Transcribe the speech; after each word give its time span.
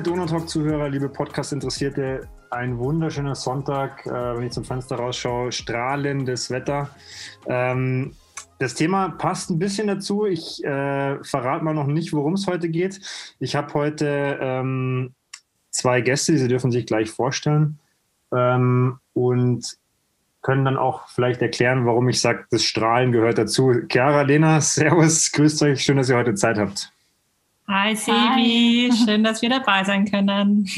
Liebe 0.00 0.12
Donautalk-Zuhörer, 0.12 0.88
liebe 0.88 1.10
Podcast-Interessierte, 1.10 2.26
ein 2.48 2.78
wunderschöner 2.78 3.34
Sonntag, 3.34 4.06
äh, 4.06 4.10
wenn 4.10 4.44
ich 4.44 4.52
zum 4.52 4.64
Fenster 4.64 4.96
rausschaue, 4.96 5.52
strahlendes 5.52 6.50
Wetter. 6.50 6.88
Ähm, 7.46 8.14
das 8.58 8.72
Thema 8.72 9.10
passt 9.10 9.50
ein 9.50 9.58
bisschen 9.58 9.88
dazu. 9.88 10.24
Ich 10.24 10.64
äh, 10.64 11.22
verrate 11.22 11.62
mal 11.62 11.74
noch 11.74 11.86
nicht, 11.86 12.14
worum 12.14 12.32
es 12.32 12.46
heute 12.46 12.70
geht. 12.70 12.98
Ich 13.40 13.54
habe 13.54 13.74
heute 13.74 14.38
ähm, 14.40 15.12
zwei 15.68 16.00
Gäste, 16.00 16.38
Sie 16.38 16.48
dürfen 16.48 16.70
sich 16.70 16.86
gleich 16.86 17.10
vorstellen 17.10 17.78
ähm, 18.32 19.00
und 19.12 19.76
können 20.40 20.64
dann 20.64 20.78
auch 20.78 21.08
vielleicht 21.08 21.42
erklären, 21.42 21.84
warum 21.84 22.08
ich 22.08 22.22
sage, 22.22 22.46
das 22.50 22.64
Strahlen 22.64 23.12
gehört 23.12 23.36
dazu. 23.36 23.74
Chiara, 23.86 24.22
Lena, 24.22 24.62
Servus, 24.62 25.30
grüßt 25.30 25.62
euch, 25.64 25.82
schön, 25.82 25.98
dass 25.98 26.08
ihr 26.08 26.16
heute 26.16 26.32
Zeit 26.36 26.56
habt. 26.56 26.90
Hi 27.72 27.94
Sebi, 27.94 28.90
schön, 28.92 29.22
dass 29.22 29.42
wir 29.42 29.48
dabei 29.48 29.84
sein 29.84 30.04
können. 30.04 30.68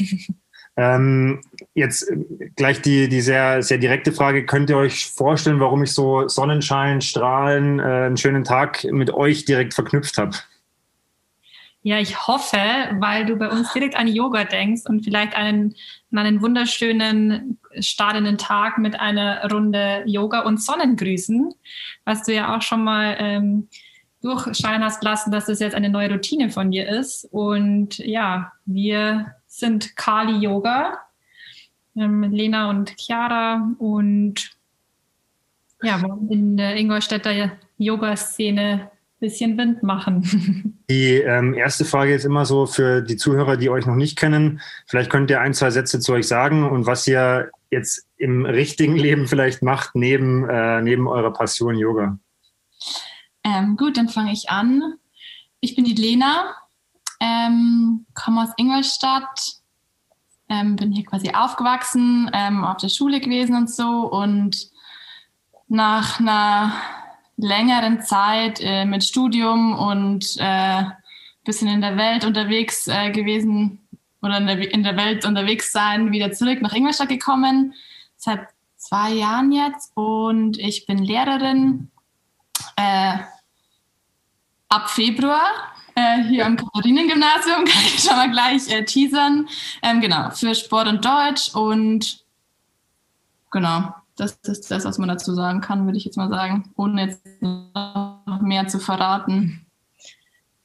Ähm, 0.75 1.39
jetzt 1.75 2.09
äh, 2.09 2.49
gleich 2.55 2.81
die, 2.81 3.07
die 3.07 3.21
sehr, 3.21 3.61
sehr 3.61 3.77
direkte 3.77 4.11
Frage. 4.11 4.43
Könnt 4.43 4.71
ihr 4.71 4.77
euch 4.77 5.05
vorstellen, 5.05 5.59
warum 5.59 5.83
ich 5.83 5.91
so 5.91 6.27
Sonnenschein, 6.27 6.99
Strahlen, 6.99 7.77
äh, 7.77 7.83
einen 7.83 8.17
schönen 8.17 8.43
Tag 8.43 8.83
mit 8.85 9.13
euch 9.13 9.45
direkt 9.45 9.75
verknüpft 9.75 10.17
habe? 10.17 10.35
Ja, 11.83 11.99
ich 11.99 12.27
hoffe, 12.27 12.57
weil 12.93 13.27
du 13.27 13.35
bei 13.35 13.49
uns 13.49 13.71
direkt 13.71 13.95
an 13.95 14.07
Yoga 14.07 14.45
denkst 14.45 14.81
und 14.87 15.03
vielleicht 15.03 15.35
einen, 15.35 15.75
einen 16.11 16.41
wunderschönen 16.41 17.59
startenden 17.79 18.39
Tag 18.39 18.79
mit 18.79 18.99
einer 18.99 19.47
Runde 19.51 20.01
Yoga 20.07 20.39
und 20.39 20.59
Sonnengrüßen, 20.59 21.53
was 22.03 22.23
du 22.23 22.33
ja 22.33 22.57
auch 22.57 22.63
schon 22.63 22.83
mal 22.83 23.15
ähm, 23.19 23.67
durchscheinen 24.23 24.83
hast 24.83 25.03
lassen, 25.03 25.31
dass 25.31 25.45
das 25.45 25.59
jetzt 25.59 25.75
eine 25.75 25.89
neue 25.89 26.11
Routine 26.11 26.49
von 26.49 26.71
dir 26.71 26.87
ist. 26.87 27.27
Und 27.31 27.97
ja, 27.99 28.53
wir 28.65 29.35
sind 29.47 29.95
Kali 29.95 30.37
Yoga, 30.37 30.97
ähm, 31.95 32.23
Lena 32.23 32.69
und 32.69 32.95
Chiara 32.97 33.69
und 33.77 34.51
ja, 35.83 36.01
wollen 36.01 36.29
in 36.29 36.57
der 36.57 36.77
Ingolstädter 36.77 37.51
Yoga-Szene 37.77 38.89
bisschen 39.23 39.57
Wind 39.57 39.83
machen. 39.83 40.75
Die 40.89 41.13
ähm, 41.15 41.53
erste 41.53 41.85
Frage 41.85 42.13
ist 42.13 42.25
immer 42.25 42.45
so 42.45 42.65
für 42.65 43.01
die 43.01 43.15
Zuhörer, 43.15 43.55
die 43.55 43.69
euch 43.69 43.85
noch 43.85 43.95
nicht 43.95 44.17
kennen. 44.17 44.59
Vielleicht 44.85 45.09
könnt 45.09 45.29
ihr 45.29 45.39
ein, 45.39 45.53
zwei 45.53 45.69
Sätze 45.69 46.01
zu 46.01 46.11
euch 46.11 46.27
sagen 46.27 46.69
und 46.69 46.85
was 46.85 47.07
ihr 47.07 47.49
jetzt 47.71 48.05
im 48.17 48.45
richtigen 48.45 48.97
Leben 48.97 49.25
vielleicht 49.27 49.63
macht, 49.63 49.95
neben, 49.95 50.47
äh, 50.49 50.81
neben 50.81 51.07
eurer 51.07 51.31
Passion 51.31 51.77
Yoga. 51.77 52.19
Ähm, 53.43 53.77
gut, 53.77 53.97
dann 53.97 54.09
fange 54.09 54.31
ich 54.31 54.49
an. 54.49 54.95
Ich 55.59 55.75
bin 55.75 55.85
die 55.85 55.95
Lena, 55.95 56.55
ähm, 57.19 58.05
komme 58.13 58.43
aus 58.43 58.49
Ingolstadt, 58.57 59.55
ähm, 60.49 60.75
bin 60.75 60.91
hier 60.91 61.05
quasi 61.05 61.31
aufgewachsen, 61.33 62.29
ähm, 62.33 62.63
auf 62.63 62.77
der 62.77 62.89
Schule 62.89 63.19
gewesen 63.19 63.55
und 63.55 63.69
so. 63.69 64.09
Und 64.09 64.69
nach 65.67 66.19
einer 66.19 66.73
längeren 67.37 68.01
Zeit 68.01 68.59
äh, 68.61 68.85
mit 68.85 69.03
Studium 69.03 69.73
und 69.77 70.35
äh, 70.37 70.83
bisschen 71.43 71.67
in 71.67 71.81
der 71.81 71.97
Welt 71.97 72.25
unterwegs 72.25 72.87
äh, 72.87 73.11
gewesen 73.11 73.79
oder 74.21 74.37
in 74.37 74.47
der, 74.47 74.73
in 74.73 74.83
der 74.83 74.95
Welt 74.95 75.25
unterwegs 75.25 75.71
sein, 75.71 76.11
wieder 76.11 76.31
zurück 76.31 76.61
nach 76.61 76.73
Ingolstadt 76.73 77.09
gekommen. 77.09 77.73
Seit 78.15 78.47
zwei 78.77 79.11
Jahren 79.11 79.51
jetzt 79.51 79.91
und 79.95 80.57
ich 80.57 80.85
bin 80.85 80.99
Lehrerin. 80.99 81.89
Äh, 82.75 83.17
ab 84.69 84.89
Februar 84.89 85.73
äh, 85.95 86.23
hier 86.23 86.45
am 86.45 86.57
Katharinen-Gymnasium, 86.57 87.65
kann 87.65 87.83
ich 87.85 88.03
schon 88.03 88.15
mal 88.15 88.31
gleich 88.31 88.69
äh, 88.69 88.83
teasern. 88.83 89.47
Ähm, 89.81 90.01
genau, 90.01 90.31
für 90.31 90.55
Sport 90.55 90.87
und 90.87 91.05
Deutsch 91.05 91.53
und 91.53 92.23
genau, 93.51 93.93
das 94.15 94.37
ist 94.43 94.69
das, 94.69 94.85
was 94.85 94.97
man 94.97 95.09
dazu 95.09 95.33
sagen 95.33 95.61
kann, 95.61 95.85
würde 95.85 95.97
ich 95.97 96.05
jetzt 96.05 96.17
mal 96.17 96.29
sagen, 96.29 96.71
ohne 96.75 97.05
jetzt 97.05 97.23
noch 97.41 98.41
mehr 98.41 98.67
zu 98.67 98.79
verraten. 98.79 99.65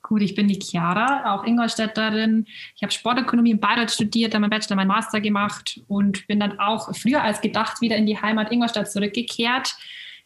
Gut, 0.03 0.23
ich 0.23 0.35
bin 0.35 0.49
die 0.49 0.59
Chiara, 0.59 1.35
auch 1.35 1.45
Ingolstädterin. 1.45 2.47
Ich 2.77 2.83
habe 2.83 2.93
Sportökonomie 2.93 3.51
in 3.51 3.61
Bayreuth 3.61 3.91
studiert, 3.91 4.33
dann 4.33 4.41
mein 4.41 4.49
Bachelor, 4.49 4.77
mein 4.77 4.89
Master 4.89 5.21
gemacht 5.21 5.83
und 5.87 6.27
bin 6.27 6.41
dann 6.41 6.59
auch 6.59 6.95
früher 6.97 7.23
als 7.23 7.43
gedacht 7.43 7.83
wieder 7.83 7.97
in 7.97 8.07
die 8.07 8.21
Heimat 8.21 8.51
Ingolstadt 8.51 8.91
zurückgekehrt. 8.91 9.77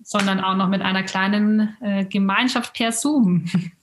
sondern 0.00 0.38
auch 0.38 0.54
noch 0.54 0.68
mit 0.68 0.80
einer 0.80 1.02
kleinen 1.02 1.76
äh, 1.80 2.04
Gemeinschaft 2.04 2.74
per 2.74 2.92
Zoom. 2.92 3.46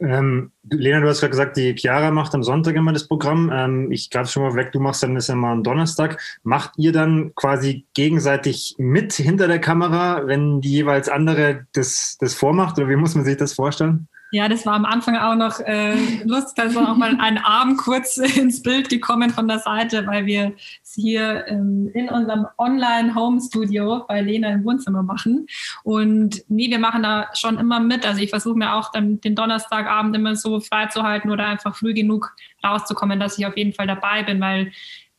Ähm, 0.00 0.50
Lena, 0.68 1.00
du 1.00 1.08
hast 1.08 1.20
gerade 1.20 1.30
gesagt, 1.30 1.56
die 1.56 1.74
Chiara 1.74 2.10
macht 2.10 2.34
am 2.34 2.42
Sonntag 2.42 2.74
immer 2.74 2.92
das 2.92 3.06
Programm. 3.06 3.50
Ähm, 3.52 3.92
ich 3.92 4.10
greife 4.10 4.30
schon 4.30 4.42
mal 4.42 4.54
weg, 4.54 4.72
du 4.72 4.80
machst 4.80 5.02
dann 5.02 5.14
das 5.14 5.28
immer 5.28 5.48
am 5.48 5.62
Donnerstag. 5.62 6.20
Macht 6.42 6.72
ihr 6.76 6.92
dann 6.92 7.32
quasi 7.34 7.86
gegenseitig 7.94 8.74
mit 8.78 9.12
hinter 9.12 9.46
der 9.46 9.60
Kamera, 9.60 10.26
wenn 10.26 10.60
die 10.60 10.72
jeweils 10.72 11.08
andere 11.08 11.66
das, 11.72 12.16
das 12.18 12.34
vormacht? 12.34 12.76
Oder 12.78 12.88
wie 12.88 12.96
muss 12.96 13.14
man 13.14 13.24
sich 13.24 13.36
das 13.36 13.52
vorstellen? 13.52 14.08
Ja, 14.34 14.48
das 14.48 14.66
war 14.66 14.74
am 14.74 14.84
Anfang 14.84 15.16
auch 15.16 15.36
noch 15.36 15.60
äh, 15.60 15.94
lustig. 16.24 16.56
Da 16.56 16.90
auch 16.90 16.96
mal 16.96 17.16
ein 17.20 17.38
Arm 17.38 17.76
kurz 17.76 18.16
ins 18.36 18.64
Bild 18.64 18.88
gekommen 18.88 19.30
von 19.30 19.46
der 19.46 19.60
Seite, 19.60 20.08
weil 20.08 20.26
wir 20.26 20.54
es 20.82 20.94
hier 20.94 21.44
ähm, 21.46 21.88
in 21.94 22.08
unserem 22.08 22.44
Online-Home-Studio 22.58 24.04
bei 24.08 24.22
Lena 24.22 24.48
im 24.48 24.64
Wohnzimmer 24.64 25.04
machen. 25.04 25.46
Und 25.84 26.42
nee, 26.48 26.68
wir 26.68 26.80
machen 26.80 27.04
da 27.04 27.28
schon 27.34 27.58
immer 27.58 27.78
mit. 27.78 28.04
Also 28.04 28.20
ich 28.20 28.30
versuche 28.30 28.58
mir 28.58 28.74
auch 28.74 28.90
dann 28.90 29.20
den 29.20 29.36
Donnerstagabend 29.36 30.16
immer 30.16 30.34
so 30.34 30.58
freizuhalten 30.58 31.30
oder 31.30 31.46
einfach 31.46 31.76
früh 31.76 31.94
genug 31.94 32.34
rauszukommen, 32.64 33.20
dass 33.20 33.38
ich 33.38 33.46
auf 33.46 33.56
jeden 33.56 33.72
Fall 33.72 33.86
dabei 33.86 34.24
bin, 34.24 34.40
weil 34.40 34.72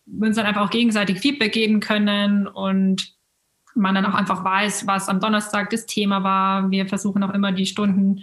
wir 0.07 0.27
uns 0.27 0.35
dann 0.35 0.45
einfach 0.45 0.65
auch 0.65 0.71
gegenseitig 0.71 1.21
Feedback 1.21 1.53
geben 1.53 1.79
können 1.79 2.47
und 2.47 3.15
man 3.75 3.95
dann 3.95 4.05
auch 4.05 4.13
einfach 4.13 4.43
weiß, 4.43 4.87
was 4.87 5.07
am 5.07 5.21
Donnerstag 5.21 5.69
das 5.69 5.85
Thema 5.85 6.21
war. 6.21 6.69
Wir 6.69 6.85
versuchen 6.85 7.23
auch 7.23 7.33
immer 7.33 7.53
die 7.53 7.65
Stunden 7.65 8.21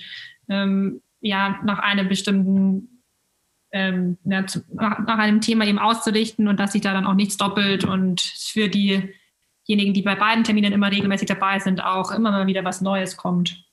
ähm, 0.49 1.03
ja, 1.21 1.61
nach 1.65 1.79
einem 1.79 2.09
bestimmten 2.09 2.93
ähm, 3.73 4.19
ja, 4.25 4.45
nach, 4.73 4.99
nach, 4.99 5.19
einem 5.19 5.41
Thema 5.41 5.65
eben 5.65 5.79
auszurichten 5.79 6.47
und 6.47 6.61
dass 6.61 6.73
sich 6.73 6.83
da 6.83 6.93
dann 6.93 7.07
auch 7.07 7.15
nichts 7.15 7.39
doppelt 7.39 7.85
und 7.85 8.21
für 8.21 8.69
diejenigen, 8.69 9.95
die 9.95 10.03
bei 10.03 10.15
beiden 10.15 10.45
Terminen 10.45 10.73
immer 10.73 10.91
regelmäßig 10.91 11.29
dabei 11.29 11.59
sind, 11.59 11.83
auch 11.83 12.13
immer 12.13 12.31
mal 12.31 12.47
wieder 12.47 12.65
was 12.65 12.83
Neues 12.83 13.17
kommt. 13.17 13.65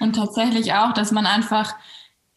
Und 0.00 0.16
tatsächlich 0.16 0.72
auch, 0.72 0.92
dass 0.92 1.12
man 1.12 1.26
einfach 1.26 1.74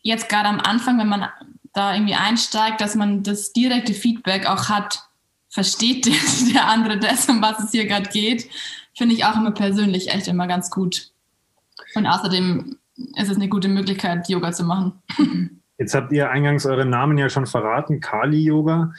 jetzt 0.01 0.29
gerade 0.29 0.49
am 0.49 0.59
Anfang, 0.59 0.99
wenn 0.99 1.09
man 1.09 1.27
da 1.73 1.93
irgendwie 1.93 2.15
einsteigt, 2.15 2.79
dass 2.79 2.95
man 2.95 3.23
das 3.23 3.53
direkte 3.53 3.93
Feedback 3.93 4.45
auch 4.45 4.69
hat, 4.69 5.03
versteht 5.49 6.05
der 6.53 6.67
andere 6.67 6.99
das, 6.99 7.27
um 7.27 7.41
was 7.41 7.59
es 7.59 7.71
hier 7.71 7.85
gerade 7.85 8.09
geht, 8.09 8.49
finde 8.95 9.15
ich 9.15 9.25
auch 9.25 9.35
immer 9.35 9.51
persönlich 9.51 10.09
echt 10.09 10.27
immer 10.27 10.47
ganz 10.47 10.69
gut. 10.69 11.11
Und 11.95 12.05
außerdem 12.05 12.77
es 13.15 13.29
ist 13.29 13.37
eine 13.37 13.49
gute 13.49 13.67
Möglichkeit, 13.67 14.27
Yoga 14.29 14.51
zu 14.51 14.63
machen. 14.63 15.01
Jetzt 15.77 15.95
habt 15.95 16.11
ihr 16.11 16.29
eingangs 16.29 16.65
euren 16.65 16.89
Namen 16.89 17.17
ja 17.17 17.29
schon 17.29 17.45
verraten, 17.45 18.01
Kali 18.01 18.43
Yoga. 18.43 18.91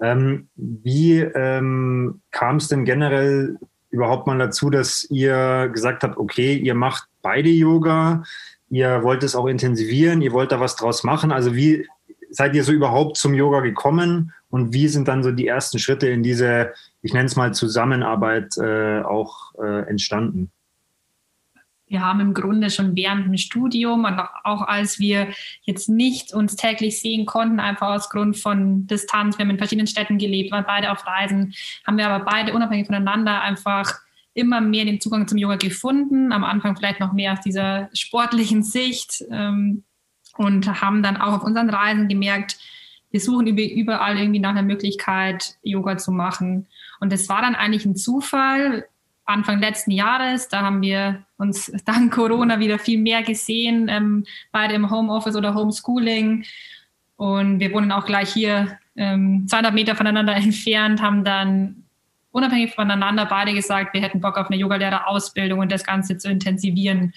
Ähm, 0.00 0.48
wie 0.54 1.20
ähm, 1.20 2.20
kam 2.30 2.56
es 2.56 2.68
denn 2.68 2.84
generell 2.84 3.58
überhaupt 3.88 4.26
mal 4.26 4.36
dazu, 4.36 4.68
dass 4.68 5.04
ihr 5.04 5.70
gesagt 5.72 6.02
habt, 6.02 6.18
okay, 6.18 6.54
ihr 6.54 6.74
macht 6.74 7.08
beide 7.22 7.48
Yoga, 7.48 8.22
ihr 8.68 9.02
wollt 9.02 9.22
es 9.22 9.34
auch 9.34 9.46
intensivieren, 9.46 10.20
ihr 10.20 10.32
wollt 10.32 10.52
da 10.52 10.60
was 10.60 10.76
draus 10.76 11.02
machen. 11.02 11.32
Also 11.32 11.54
wie 11.54 11.86
seid 12.30 12.54
ihr 12.54 12.64
so 12.64 12.72
überhaupt 12.72 13.16
zum 13.16 13.32
Yoga 13.32 13.60
gekommen 13.60 14.32
und 14.50 14.74
wie 14.74 14.88
sind 14.88 15.08
dann 15.08 15.22
so 15.22 15.32
die 15.32 15.46
ersten 15.46 15.78
Schritte 15.78 16.08
in 16.08 16.22
diese, 16.22 16.72
ich 17.00 17.14
nenne 17.14 17.26
es 17.26 17.36
mal 17.36 17.54
Zusammenarbeit 17.54 18.58
äh, 18.58 19.00
auch 19.00 19.54
äh, 19.54 19.88
entstanden? 19.88 20.50
Wir 21.88 22.04
haben 22.04 22.20
im 22.20 22.34
Grunde 22.34 22.70
schon 22.70 22.96
während 22.96 23.26
dem 23.26 23.36
Studium 23.36 24.04
und 24.04 24.18
auch 24.44 24.62
als 24.62 24.98
wir 24.98 25.28
jetzt 25.62 25.88
nicht 25.88 26.32
uns 26.32 26.56
täglich 26.56 27.00
sehen 27.00 27.26
konnten, 27.26 27.60
einfach 27.60 27.88
aus 27.88 28.10
Grund 28.10 28.36
von 28.36 28.86
Distanz, 28.86 29.38
wir 29.38 29.44
haben 29.44 29.50
in 29.50 29.58
verschiedenen 29.58 29.86
Städten 29.86 30.18
gelebt, 30.18 30.50
waren 30.50 30.64
beide 30.66 30.90
auf 30.90 31.06
Reisen, 31.06 31.54
haben 31.86 31.98
wir 31.98 32.08
aber 32.08 32.24
beide 32.24 32.54
unabhängig 32.54 32.86
voneinander 32.86 33.40
einfach 33.40 34.00
immer 34.34 34.60
mehr 34.60 34.84
den 34.84 35.00
Zugang 35.00 35.28
zum 35.28 35.38
Yoga 35.38 35.56
gefunden. 35.56 36.32
Am 36.32 36.44
Anfang 36.44 36.76
vielleicht 36.76 37.00
noch 37.00 37.12
mehr 37.12 37.32
aus 37.32 37.40
dieser 37.40 37.88
sportlichen 37.94 38.62
Sicht 38.62 39.24
ähm, 39.30 39.84
und 40.36 40.82
haben 40.82 41.02
dann 41.02 41.16
auch 41.16 41.34
auf 41.34 41.42
unseren 41.42 41.70
Reisen 41.70 42.08
gemerkt, 42.08 42.58
wir 43.10 43.20
suchen 43.20 43.46
überall 43.46 44.18
irgendwie 44.18 44.40
nach 44.40 44.50
einer 44.50 44.62
Möglichkeit, 44.62 45.56
Yoga 45.62 45.96
zu 45.96 46.12
machen. 46.12 46.66
Und 47.00 47.12
das 47.12 47.28
war 47.30 47.40
dann 47.40 47.54
eigentlich 47.54 47.86
ein 47.86 47.96
Zufall. 47.96 48.86
Anfang 49.26 49.60
letzten 49.60 49.90
Jahres. 49.90 50.48
Da 50.48 50.62
haben 50.62 50.80
wir 50.82 51.24
uns 51.36 51.70
dank 51.84 52.14
Corona 52.14 52.58
wieder 52.58 52.78
viel 52.78 52.98
mehr 52.98 53.22
gesehen, 53.22 53.88
ähm, 53.88 54.24
beide 54.52 54.74
im 54.74 54.90
Homeoffice 54.90 55.36
oder 55.36 55.54
Homeschooling. 55.54 56.44
Und 57.16 57.60
wir 57.60 57.72
wohnen 57.72 57.92
auch 57.92 58.06
gleich 58.06 58.32
hier 58.32 58.78
ähm, 58.96 59.46
200 59.48 59.74
Meter 59.74 59.96
voneinander 59.96 60.34
entfernt, 60.36 61.02
haben 61.02 61.24
dann 61.24 61.82
unabhängig 62.30 62.74
voneinander 62.74 63.26
beide 63.26 63.54
gesagt, 63.54 63.94
wir 63.94 64.02
hätten 64.02 64.20
Bock 64.20 64.36
auf 64.36 64.48
eine 64.48 64.56
Yogalehrerausbildung 64.56 65.58
und 65.58 65.72
das 65.72 65.84
Ganze 65.84 66.18
zu 66.18 66.30
intensivieren. 66.30 67.14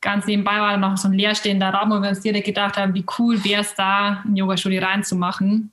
Ganz 0.00 0.26
nebenbei 0.26 0.60
war 0.60 0.70
dann 0.70 0.80
noch 0.80 0.96
so 0.96 1.08
ein 1.08 1.14
leerstehender 1.14 1.70
Raum, 1.70 1.90
wo 1.90 2.00
wir 2.00 2.10
uns 2.10 2.20
direkt 2.20 2.46
gedacht 2.46 2.76
haben, 2.76 2.94
wie 2.94 3.04
cool 3.18 3.44
wäre 3.44 3.62
es 3.62 3.74
da, 3.74 4.22
ein 4.24 4.36
Yogastudio 4.36 4.82
reinzumachen. 4.82 5.72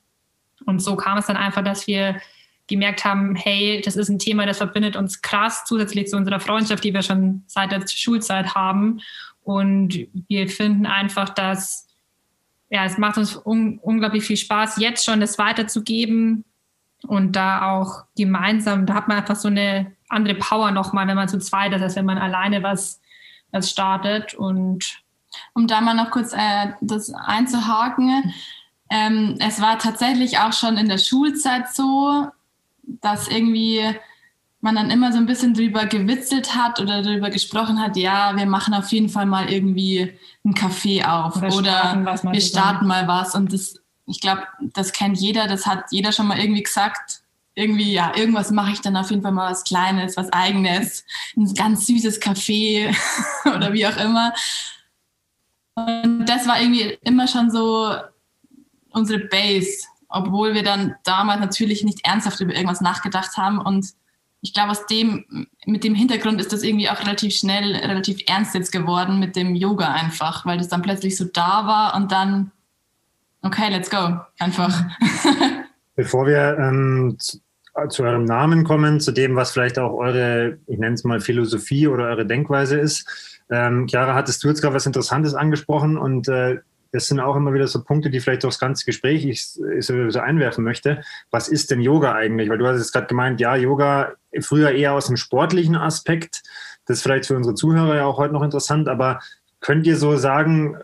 Und 0.66 0.80
so 0.80 0.96
kam 0.96 1.20
es 1.20 1.28
dann 1.28 1.38
einfach, 1.38 1.64
dass 1.64 1.86
wir 1.86 2.20
gemerkt 2.68 3.06
haben, 3.06 3.36
hey, 3.36 3.82
das 3.84 3.96
ist 3.96 4.10
ein 4.10 4.20
Thema, 4.20 4.46
das 4.46 4.58
verbindet 4.58 4.96
uns 4.96 5.22
krass 5.22 5.64
zusätzlich 5.66 6.08
zu 6.08 6.18
unserer 6.18 6.40
Freundschaft, 6.40 6.84
die 6.84 6.94
wir 6.94 7.02
schon 7.02 7.44
seit 7.48 7.72
der 7.72 7.88
Schulzeit 7.88 8.56
haben. 8.56 9.00
Und 9.44 10.08
wir 10.28 10.50
finden 10.50 10.86
einfach, 10.86 11.30
dass 11.30 11.88
ja, 12.70 12.84
es 12.84 12.98
macht 12.98 13.18
uns 13.18 13.36
un 13.36 13.80
unglaublich 13.80 14.26
viel 14.26 14.38
Spaß, 14.38 14.78
jetzt 14.78 15.06
schon 15.06 15.22
das 15.22 15.38
weiterzugeben 15.38 16.44
und 17.08 17.36
da 17.36 17.72
auch 17.72 18.04
gemeinsam, 18.18 18.86
da 18.86 18.96
hat 18.96 19.08
man 19.08 19.18
einfach 19.18 19.36
so 19.36 19.48
eine 19.48 19.94
andere 20.10 20.36
Power 20.36 20.72
nochmal, 20.72 21.08
wenn 21.08 21.16
man 21.16 21.30
zu 21.30 21.40
zweit 21.40 21.74
ist, 21.74 21.82
als 21.82 21.96
wenn 21.96 22.06
man 22.06 22.18
alleine 22.18 22.64
was, 22.64 23.02
was 23.52 23.70
startet. 23.70 24.34
Und 24.34 25.02
um 25.54 25.68
da 25.68 25.82
mal 25.82 25.94
noch 25.94 26.12
kurz 26.12 26.34
äh, 26.34 26.74
das 26.82 27.14
einzuhaken, 27.14 28.34
ähm, 28.90 29.36
es 29.40 29.62
war 29.62 29.78
tatsächlich 29.80 30.40
auch 30.40 30.54
schon 30.54 30.78
in 30.78 30.88
der 30.88 30.98
Schulzeit 30.98 31.74
so, 31.74 32.28
dass 32.88 33.28
irgendwie 33.28 33.84
man 34.60 34.76
dann 34.76 34.90
immer 34.90 35.12
so 35.12 35.18
ein 35.20 35.28
bisschen 35.28 35.54
drüber 35.54 35.86
gewitzelt 35.86 36.56
hat 36.56 36.80
oder 36.80 37.02
darüber 37.02 37.30
gesprochen 37.30 37.80
hat, 37.80 37.96
ja, 37.96 38.36
wir 38.36 38.46
machen 38.46 38.74
auf 38.74 38.92
jeden 38.92 39.10
Fall 39.10 39.26
mal 39.26 39.52
irgendwie 39.52 40.14
ein 40.44 40.54
Café 40.56 41.06
auf 41.06 41.38
oder, 41.38 41.56
oder 41.56 42.22
wir 42.32 42.42
starten 42.42 42.88
mal 42.88 43.08
was. 43.08 43.36
Und 43.36 43.54
das, 43.54 43.80
ich 44.06 44.20
glaube, 44.20 44.44
das 44.60 44.94
kennt 44.94 45.20
jeder, 45.20 45.48
das 45.48 45.66
hat 45.66 45.86
jeder 45.92 46.12
schon 46.12 46.28
mal 46.28 46.40
irgendwie 46.40 46.64
gesagt. 46.64 47.22
Irgendwie, 47.54 47.92
ja, 47.92 48.16
irgendwas 48.16 48.52
mache 48.52 48.72
ich 48.72 48.82
dann 48.82 48.96
auf 48.96 49.10
jeden 49.10 49.24
Fall 49.24 49.32
mal 49.32 49.50
was 49.50 49.64
Kleines, 49.64 50.16
was 50.16 50.32
Eigenes, 50.32 51.06
ein 51.36 51.52
ganz 51.56 51.88
süßes 51.88 52.22
Café 52.22 52.96
oder 53.46 53.74
wie 53.74 53.88
auch 53.88 53.98
immer. 53.98 54.34
Und 55.74 56.26
das 56.26 56.48
war 56.48 56.62
irgendwie 56.62 56.98
immer 57.04 57.28
schon 57.28 57.50
so 57.50 57.96
unsere 58.92 59.20
Base 59.20 59.88
obwohl 60.18 60.54
wir 60.54 60.64
dann 60.64 60.96
damals 61.04 61.40
natürlich 61.40 61.84
nicht 61.84 62.06
ernsthaft 62.06 62.40
über 62.40 62.54
irgendwas 62.54 62.82
nachgedacht 62.82 63.38
haben. 63.38 63.60
Und 63.60 63.88
ich 64.42 64.54
glaube, 64.54 64.72
aus 64.72 64.86
dem, 64.86 65.48
mit 65.66 65.84
dem 65.84 65.96
Hintergrund 65.96 66.40
ist 66.40 66.54
das 66.54 66.64
irgendwie 66.64 66.90
auch 66.90 67.00
relativ 67.00 67.34
schnell, 67.34 67.76
relativ 67.76 68.20
ernst 68.28 68.56
jetzt 68.56 68.72
geworden 68.72 69.20
mit 69.20 69.36
dem 69.36 69.56
Yoga 69.56 69.92
einfach, 69.92 70.46
weil 70.46 70.58
das 70.58 70.68
dann 70.68 70.82
plötzlich 70.82 71.18
so 71.18 71.26
da 71.26 71.66
war 71.68 71.96
und 71.96 72.12
dann, 72.12 72.52
okay, 73.42 73.70
let's 73.70 73.90
go, 73.90 74.20
einfach. 74.40 74.84
Bevor 75.96 76.28
wir 76.28 76.58
ähm, 76.60 77.16
zu, 77.18 77.40
zu 77.90 78.04
eurem 78.04 78.26
Namen 78.26 78.64
kommen, 78.64 79.00
zu 79.00 79.12
dem, 79.12 79.36
was 79.36 79.52
vielleicht 79.52 79.80
auch 79.80 79.94
eure, 79.94 80.60
ich 80.68 80.78
nenne 80.78 80.96
es 80.96 81.04
mal 81.04 81.20
Philosophie 81.20 81.88
oder 81.88 82.06
eure 82.06 82.26
Denkweise 82.26 82.80
ist. 82.80 83.42
Ähm, 83.50 83.88
Chiara, 83.88 84.14
hattest 84.14 84.44
du 84.44 84.50
jetzt 84.50 84.62
gerade 84.62 84.76
was 84.76 84.86
Interessantes 84.86 85.34
angesprochen 85.34 85.98
und 85.98 86.28
äh, 86.28 86.58
das 86.92 87.08
sind 87.08 87.20
auch 87.20 87.36
immer 87.36 87.54
wieder 87.54 87.68
so 87.68 87.84
Punkte, 87.84 88.10
die 88.10 88.20
vielleicht 88.20 88.44
durchs 88.44 88.60
ganze 88.60 88.86
Gespräch 88.86 89.26
ich, 89.26 89.46
so 89.46 90.20
einwerfen 90.20 90.64
möchte. 90.64 91.02
Was 91.32 91.48
ist 91.48 91.72
denn 91.72 91.82
Yoga 91.82 92.14
eigentlich? 92.14 92.50
Weil 92.50 92.58
du 92.58 92.68
hast 92.68 92.78
jetzt 92.78 92.94
gerade 92.94 93.08
gemeint, 93.08 93.40
ja, 93.40 93.56
Yoga 93.56 94.14
früher 94.42 94.72
eher 94.72 94.94
aus 94.94 95.08
dem 95.08 95.18
sportlichen 95.18 95.76
Aspekt. 95.76 96.44
Das 96.86 96.98
ist 96.98 97.04
vielleicht 97.04 97.26
für 97.26 97.36
unsere 97.36 97.56
Zuhörer 97.56 97.96
ja 97.96 98.06
auch 98.06 98.18
heute 98.18 98.34
noch 98.34 98.44
interessant, 98.44 98.88
aber 98.88 99.20
könnt 99.60 99.88
ihr 99.88 99.98
so 99.98 100.16
sagen, 100.16 100.78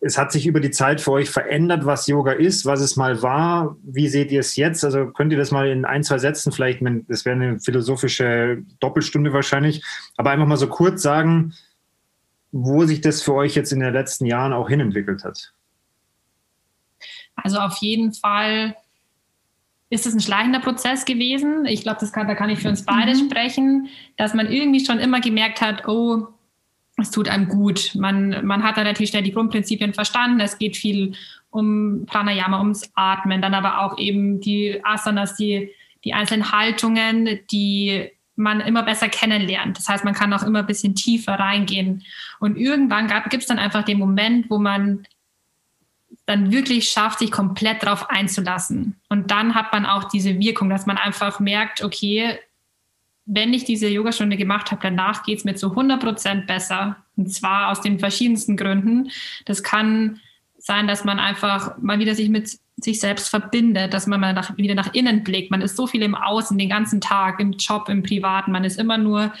es 0.00 0.16
hat 0.16 0.32
sich 0.32 0.46
über 0.46 0.60
die 0.60 0.70
Zeit 0.70 1.00
für 1.00 1.12
euch 1.12 1.28
verändert, 1.28 1.84
was 1.84 2.06
Yoga 2.06 2.32
ist, 2.32 2.64
was 2.64 2.80
es 2.80 2.96
mal 2.96 3.22
war. 3.22 3.76
Wie 3.82 4.08
seht 4.08 4.32
ihr 4.32 4.40
es 4.40 4.56
jetzt? 4.56 4.82
Also 4.82 5.06
könnt 5.08 5.30
ihr 5.30 5.38
das 5.38 5.50
mal 5.50 5.68
in 5.68 5.84
ein, 5.84 6.02
zwei 6.02 6.16
Sätzen 6.16 6.52
vielleicht, 6.52 6.80
das 7.08 7.26
wäre 7.26 7.36
eine 7.36 7.60
philosophische 7.60 8.62
Doppelstunde 8.80 9.32
wahrscheinlich, 9.34 9.84
aber 10.16 10.30
einfach 10.30 10.46
mal 10.46 10.56
so 10.56 10.68
kurz 10.68 11.02
sagen, 11.02 11.52
wo 12.52 12.84
sich 12.84 13.00
das 13.00 13.22
für 13.22 13.34
euch 13.34 13.54
jetzt 13.54 13.72
in 13.72 13.80
den 13.80 13.92
letzten 13.92 14.26
Jahren 14.26 14.52
auch 14.52 14.68
hinentwickelt 14.68 15.24
hat. 15.24 15.52
Also 17.36 17.58
auf 17.58 17.76
jeden 17.78 18.12
Fall 18.12 18.76
ist 19.88 20.06
es 20.06 20.14
ein 20.14 20.20
schleichender 20.20 20.60
Prozess 20.60 21.04
gewesen. 21.04 21.64
Ich 21.66 21.82
glaube, 21.82 22.06
kann, 22.12 22.28
da 22.28 22.34
kann 22.34 22.50
ich 22.50 22.60
für 22.60 22.68
uns 22.68 22.84
beide 22.84 23.14
mhm. 23.14 23.28
sprechen, 23.28 23.88
dass 24.16 24.34
man 24.34 24.50
irgendwie 24.50 24.84
schon 24.84 24.98
immer 24.98 25.20
gemerkt 25.20 25.60
hat, 25.60 25.86
oh, 25.88 26.28
es 26.96 27.10
tut 27.10 27.28
einem 27.28 27.48
gut. 27.48 27.94
Man, 27.94 28.44
man 28.46 28.62
hat 28.62 28.76
relativ 28.76 29.08
schnell 29.08 29.22
die 29.22 29.32
Grundprinzipien 29.32 29.94
verstanden. 29.94 30.40
Es 30.40 30.58
geht 30.58 30.76
viel 30.76 31.14
um 31.50 32.04
Pranayama, 32.06 32.58
ums 32.58 32.90
Atmen, 32.94 33.42
dann 33.42 33.54
aber 33.54 33.80
auch 33.80 33.98
eben 33.98 34.40
die 34.40 34.80
Asanas, 34.84 35.34
die, 35.36 35.72
die 36.04 36.12
einzelnen 36.12 36.52
Haltungen, 36.52 37.40
die 37.50 38.10
man 38.40 38.60
immer 38.60 38.82
besser 38.82 39.08
kennenlernt. 39.08 39.78
Das 39.78 39.88
heißt, 39.88 40.04
man 40.04 40.14
kann 40.14 40.32
auch 40.32 40.42
immer 40.42 40.60
ein 40.60 40.66
bisschen 40.66 40.94
tiefer 40.94 41.34
reingehen. 41.34 42.04
Und 42.40 42.56
irgendwann 42.56 43.08
gibt 43.28 43.42
es 43.42 43.46
dann 43.48 43.58
einfach 43.58 43.84
den 43.84 43.98
Moment, 43.98 44.50
wo 44.50 44.58
man 44.58 45.06
dann 46.26 46.52
wirklich 46.52 46.88
schafft, 46.88 47.18
sich 47.20 47.30
komplett 47.30 47.82
darauf 47.82 48.10
einzulassen. 48.10 49.00
Und 49.08 49.30
dann 49.30 49.54
hat 49.54 49.72
man 49.72 49.86
auch 49.86 50.04
diese 50.04 50.38
Wirkung, 50.38 50.70
dass 50.70 50.86
man 50.86 50.96
einfach 50.96 51.40
merkt, 51.40 51.82
okay, 51.82 52.38
wenn 53.26 53.52
ich 53.52 53.64
diese 53.64 53.88
Yogastunde 53.88 54.36
gemacht 54.36 54.70
habe, 54.70 54.80
danach 54.82 55.22
geht 55.22 55.38
es 55.38 55.44
mir 55.44 55.54
zu 55.54 55.70
100 55.70 56.00
Prozent 56.00 56.46
besser. 56.46 56.96
Und 57.16 57.32
zwar 57.32 57.70
aus 57.70 57.80
den 57.80 57.98
verschiedensten 57.98 58.56
Gründen. 58.56 59.10
Das 59.44 59.62
kann 59.62 60.20
sein, 60.60 60.86
dass 60.86 61.04
man 61.04 61.18
einfach 61.18 61.78
mal 61.78 61.98
wieder 61.98 62.14
sich 62.14 62.28
mit 62.28 62.58
sich 62.76 63.00
selbst 63.00 63.28
verbindet, 63.28 63.92
dass 63.92 64.06
man 64.06 64.20
mal 64.20 64.32
nach, 64.32 64.56
wieder 64.56 64.74
nach 64.74 64.94
innen 64.94 65.24
blickt. 65.24 65.50
Man 65.50 65.62
ist 65.62 65.76
so 65.76 65.86
viel 65.86 66.02
im 66.02 66.14
Außen 66.14 66.56
den 66.56 66.68
ganzen 66.68 67.00
Tag, 67.00 67.40
im 67.40 67.52
Job, 67.52 67.88
im 67.88 68.02
Privaten. 68.02 68.52
Man 68.52 68.64
ist 68.64 68.78
immer 68.78 68.98
nur 68.98 69.32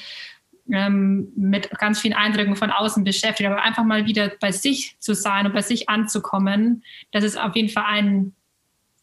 ähm, 0.70 1.28
mit 1.36 1.70
ganz 1.78 2.00
vielen 2.00 2.14
Eindrücken 2.14 2.56
von 2.56 2.70
außen 2.70 3.04
beschäftigt. 3.04 3.48
Aber 3.48 3.62
einfach 3.62 3.84
mal 3.84 4.06
wieder 4.06 4.32
bei 4.40 4.52
sich 4.52 4.96
zu 4.98 5.14
sein 5.14 5.46
und 5.46 5.52
bei 5.52 5.62
sich 5.62 5.88
anzukommen, 5.88 6.84
das 7.12 7.24
ist 7.24 7.38
auf 7.38 7.56
jeden 7.56 7.68
Fall 7.68 7.84
ein 7.86 8.34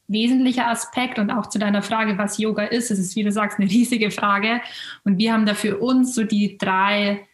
wesentlicher 0.07 0.67
Aspekt 0.67 1.19
und 1.19 1.31
auch 1.31 1.47
zu 1.47 1.59
deiner 1.59 1.81
Frage, 1.81 2.17
was 2.17 2.37
Yoga 2.37 2.63
ist. 2.63 2.91
Es 2.91 2.99
ist, 2.99 3.15
wie 3.15 3.23
du 3.23 3.31
sagst, 3.31 3.59
eine 3.59 3.69
riesige 3.69 4.09
Frage. 4.09 4.61
Und 5.03 5.17
wir 5.17 5.33
haben 5.33 5.45
da 5.45 5.53
für 5.53 5.77
uns 5.77 6.15
so 6.15 6.23
die 6.23 6.57
drei 6.57 7.27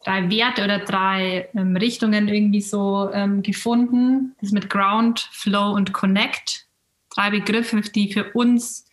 drei 0.00 0.30
Werte 0.30 0.64
oder 0.64 0.80
drei 0.80 1.48
ähm, 1.54 1.76
Richtungen 1.76 2.28
irgendwie 2.28 2.60
so 2.60 3.10
ähm, 3.12 3.42
gefunden. 3.42 4.34
Das 4.40 4.50
mit 4.50 4.70
Ground, 4.70 5.28
Flow 5.32 5.72
und 5.72 5.92
Connect. 5.92 6.66
Drei 7.14 7.30
Begriffe, 7.30 7.80
die 7.80 8.12
für 8.12 8.32
uns 8.32 8.86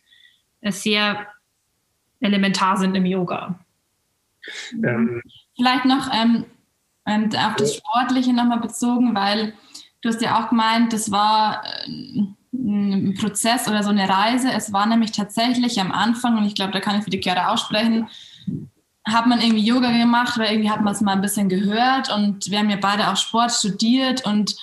äh, 0.61 0.71
sehr 0.71 1.27
elementar 2.19 2.77
sind 2.77 2.95
im 2.95 3.05
Yoga. 3.05 3.59
Ähm, 4.73 5.21
Vielleicht 5.55 5.85
noch 5.85 6.09
ähm, 6.13 6.45
auf 7.05 7.55
das 7.55 7.75
Sportliche 7.75 8.33
nochmal 8.33 8.59
bezogen, 8.59 9.15
weil 9.15 9.53
du 10.01 10.09
hast 10.09 10.21
ja 10.21 10.39
auch 10.39 10.49
gemeint, 10.49 10.93
das 10.93 11.11
war 11.11 11.63
äh, 11.87 12.23
ein 12.53 13.15
Prozess 13.19 13.67
oder 13.67 13.83
so 13.83 13.89
eine 13.89 14.07
Reise. 14.07 14.51
Es 14.51 14.73
war 14.73 14.85
nämlich 14.85 15.11
tatsächlich 15.11 15.79
am 15.79 15.91
Anfang, 15.91 16.37
und 16.37 16.45
ich 16.45 16.55
glaube, 16.55 16.73
da 16.73 16.79
kann 16.79 16.97
ich 16.97 17.03
für 17.03 17.09
die 17.09 17.21
Chiara 17.21 17.53
aussprechen, 17.53 18.07
hat 19.11 19.27
man 19.27 19.41
irgendwie 19.41 19.65
Yoga 19.65 19.91
gemacht, 19.91 20.37
weil 20.37 20.51
irgendwie 20.51 20.69
hat 20.69 20.81
man 20.81 20.93
es 20.93 21.01
mal 21.01 21.13
ein 21.13 21.21
bisschen 21.21 21.49
gehört 21.49 22.13
und 22.13 22.49
wir 22.49 22.59
haben 22.59 22.69
ja 22.69 22.77
beide 22.79 23.09
auch 23.09 23.17
Sport 23.17 23.51
studiert 23.51 24.25
und 24.25 24.55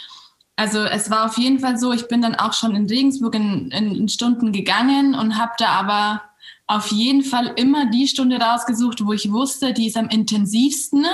also 0.57 0.85
es 0.85 1.11
war 1.11 1.27
auf 1.27 1.37
jeden 1.37 1.61
Fall 1.61 1.79
so, 1.79 1.93
ich 1.93 2.09
bin 2.09 2.23
dann 2.23 2.35
auch 2.35 2.55
schon 2.55 2.75
in 2.75 2.87
Regensburg 2.87 3.35
in, 3.35 3.71
in, 3.71 3.95
in 3.95 4.09
Stunden 4.09 4.53
gegangen 4.53 5.15
und 5.15 5.37
habe 5.37 5.53
da 5.59 5.69
aber 5.69 6.23
auf 6.67 6.91
jeden 6.91 7.23
Fall 7.23 7.53
immer 7.57 7.87
die 7.91 8.09
Stunde 8.09 8.39
rausgesucht, 8.39 9.05
wo 9.05 9.13
ich 9.13 9.31
wusste, 9.31 9.73
die 9.73 9.87
ist 9.87 9.97
am 9.97 10.09
intensivsten, 10.09 11.07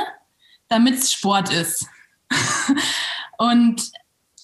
damit 0.69 0.95
es 0.95 1.13
Sport 1.13 1.53
ist. 1.53 1.87
und, 3.39 3.91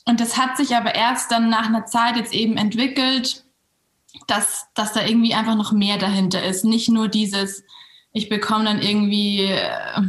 und 0.04 0.20
das 0.20 0.36
hat 0.36 0.56
sich 0.56 0.74
aber 0.76 0.94
erst 0.94 1.30
dann 1.30 1.48
nach 1.48 1.66
einer 1.66 1.86
Zeit 1.86 2.16
jetzt 2.16 2.34
eben 2.34 2.56
entwickelt, 2.56 3.44
dass, 4.26 4.66
dass 4.74 4.92
da 4.92 5.06
irgendwie 5.06 5.34
einfach 5.34 5.54
noch 5.54 5.72
mehr 5.72 5.96
dahinter 5.96 6.42
ist. 6.42 6.64
Nicht 6.64 6.88
nur 6.88 7.08
dieses, 7.08 7.62
ich 8.18 8.28
bekomme 8.28 8.64
dann 8.64 8.82
irgendwie 8.82 9.44
äh, 9.44 10.00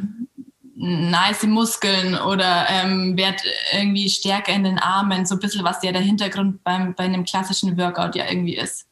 nice 0.75 1.43
Muskeln 1.43 2.17
oder 2.17 2.65
ähm, 2.69 3.15
werde 3.17 3.43
irgendwie 3.73 4.09
stärker 4.09 4.53
in 4.53 4.63
den 4.63 4.79
Armen, 4.79 5.25
so 5.25 5.35
ein 5.35 5.39
bisschen 5.39 5.63
was 5.63 5.83
ja 5.83 5.91
der 5.91 6.01
Hintergrund 6.01 6.63
beim, 6.63 6.95
bei 6.95 7.03
einem 7.03 7.25
klassischen 7.25 7.77
Workout 7.77 8.15
ja 8.15 8.29
irgendwie 8.29 8.55
ist. 8.55 8.87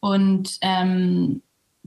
Und 0.00 0.58
ähm, 0.60 1.42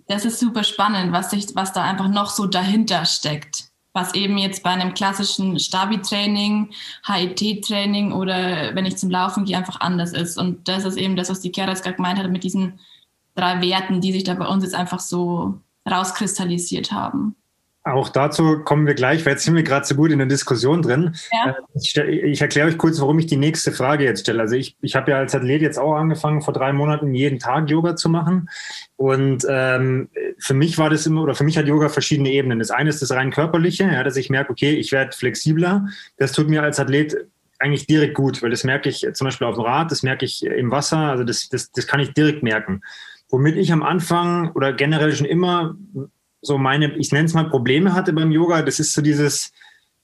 das 0.08 0.26
ist 0.26 0.40
super 0.40 0.64
spannend, 0.64 1.12
was, 1.12 1.30
sich, 1.30 1.48
was 1.54 1.74
da 1.74 1.84
einfach 1.84 2.10
noch 2.10 2.30
so 2.32 2.48
dahinter 2.48 3.06
steckt. 3.06 3.66
Was 3.94 4.14
eben 4.14 4.38
jetzt 4.38 4.64
bei 4.64 4.72
einem 4.72 4.94
klassischen 4.94 5.60
Stabi-Training, 5.60 6.72
HIT-Training 7.06 8.12
oder 8.12 8.76
wenn 8.76 8.86
ich 8.86 8.98
zum 8.98 9.10
Laufen 9.10 9.46
gehe, 9.46 9.58
einfach 9.58 9.80
anders 9.80 10.14
ist. 10.14 10.38
Und 10.38 10.68
das 10.68 10.86
ist 10.86 10.98
eben 10.98 11.16
das, 11.16 11.30
was 11.30 11.42
die 11.42 11.52
Keras 11.52 11.82
gerade 11.82 11.96
gemeint 11.96 12.20
hat, 12.20 12.30
mit 12.30 12.44
diesen 12.44 12.80
drei 13.36 13.62
Werten, 13.62 14.02
die 14.02 14.12
sich 14.12 14.24
da 14.24 14.34
bei 14.34 14.48
uns 14.48 14.64
jetzt 14.64 14.76
einfach 14.76 15.00
so 15.00 15.60
rauskristallisiert 15.92 16.92
haben. 16.92 17.36
Auch 17.84 18.10
dazu 18.10 18.60
kommen 18.60 18.86
wir 18.86 18.94
gleich, 18.94 19.26
weil 19.26 19.34
jetzt 19.34 19.46
sind 19.46 19.56
wir 19.56 19.64
gerade 19.64 19.86
so 19.86 19.96
gut 19.96 20.12
in 20.12 20.20
der 20.20 20.28
Diskussion 20.28 20.82
drin. 20.82 21.16
Ja. 21.32 21.52
Äh, 21.52 21.54
ich, 21.76 21.96
ich, 21.96 22.42
erkläre 22.42 22.68
euch 22.68 22.78
kurz, 22.78 23.00
warum 23.00 23.18
ich 23.20 23.26
die 23.26 23.38
nächste 23.38 23.72
Frage 23.72 24.04
jetzt 24.04 24.22
stelle. 24.22 24.42
Also 24.42 24.56
ich, 24.56 24.76
ich 24.82 24.96
habe 24.96 25.12
ja 25.12 25.18
als 25.18 25.34
Athlet 25.34 25.62
jetzt 25.62 25.80
auch 25.80 25.96
angefangen, 25.96 26.42
vor 26.42 26.54
drei 26.54 26.74
Monaten 26.74 27.14
jeden 27.14 27.40
Tag 27.40 27.70
Yoga 27.70 27.96
zu 27.96 28.10
machen. 28.10 28.50
Und 28.98 29.46
ähm, 29.50 30.10
für 30.38 30.54
mich 30.54 30.78
war 30.78 30.90
das 30.90 31.06
immer, 31.06 31.24
oder 31.24 31.36
für 31.36 31.46
mich 31.46 31.58
hat 31.58 31.68
Yoga 31.68 31.88
verschiedene 31.88 32.30
Ebenen. 32.32 32.60
Das 32.60 32.70
eine 32.70 32.90
ist 32.90 33.02
das 33.02 33.12
rein 33.12 33.32
körperliche, 33.32 33.86
ja, 33.86 34.04
dass 34.04 34.18
ich 34.18 34.30
merke, 34.30 34.52
okay, 34.52 34.74
ich 34.74 34.92
werde 34.92 35.16
flexibler. 35.16 35.88
Das 36.18 36.34
tut 36.34 36.50
mir 36.50 36.64
als 36.64 36.80
Athlet 36.80 37.16
eigentlich 37.60 37.88
direkt 37.88 38.16
gut, 38.16 38.44
weil 38.44 38.52
das 38.52 38.64
merke 38.64 38.90
ich 38.90 39.06
zum 39.14 39.26
Beispiel 39.26 39.48
auf 39.48 39.56
dem 39.56 39.64
Rad, 39.64 39.92
das 39.92 40.04
merke 40.04 40.26
ich 40.26 40.46
im 40.46 40.72
Wasser, 40.72 40.98
also 40.98 41.24
das, 41.24 41.50
das, 41.50 41.72
das 41.72 41.88
kann 41.88 42.00
ich 42.00 42.14
direkt 42.14 42.44
merken. 42.44 42.82
Womit 43.30 43.58
ich 43.58 43.72
am 43.72 43.84
Anfang 43.84 44.52
oder 44.54 44.74
generell 44.74 45.16
schon 45.16 45.28
immer 45.28 45.76
so 46.42 46.58
meine, 46.58 46.96
ich 46.98 47.12
nenne 47.12 47.26
es 47.26 47.34
mal 47.34 47.50
Probleme 47.50 47.94
hatte 47.94 48.14
beim 48.14 48.32
Yoga, 48.32 48.62
das 48.62 48.80
ist 48.80 48.94
so 48.94 49.02
dieses, 49.02 49.52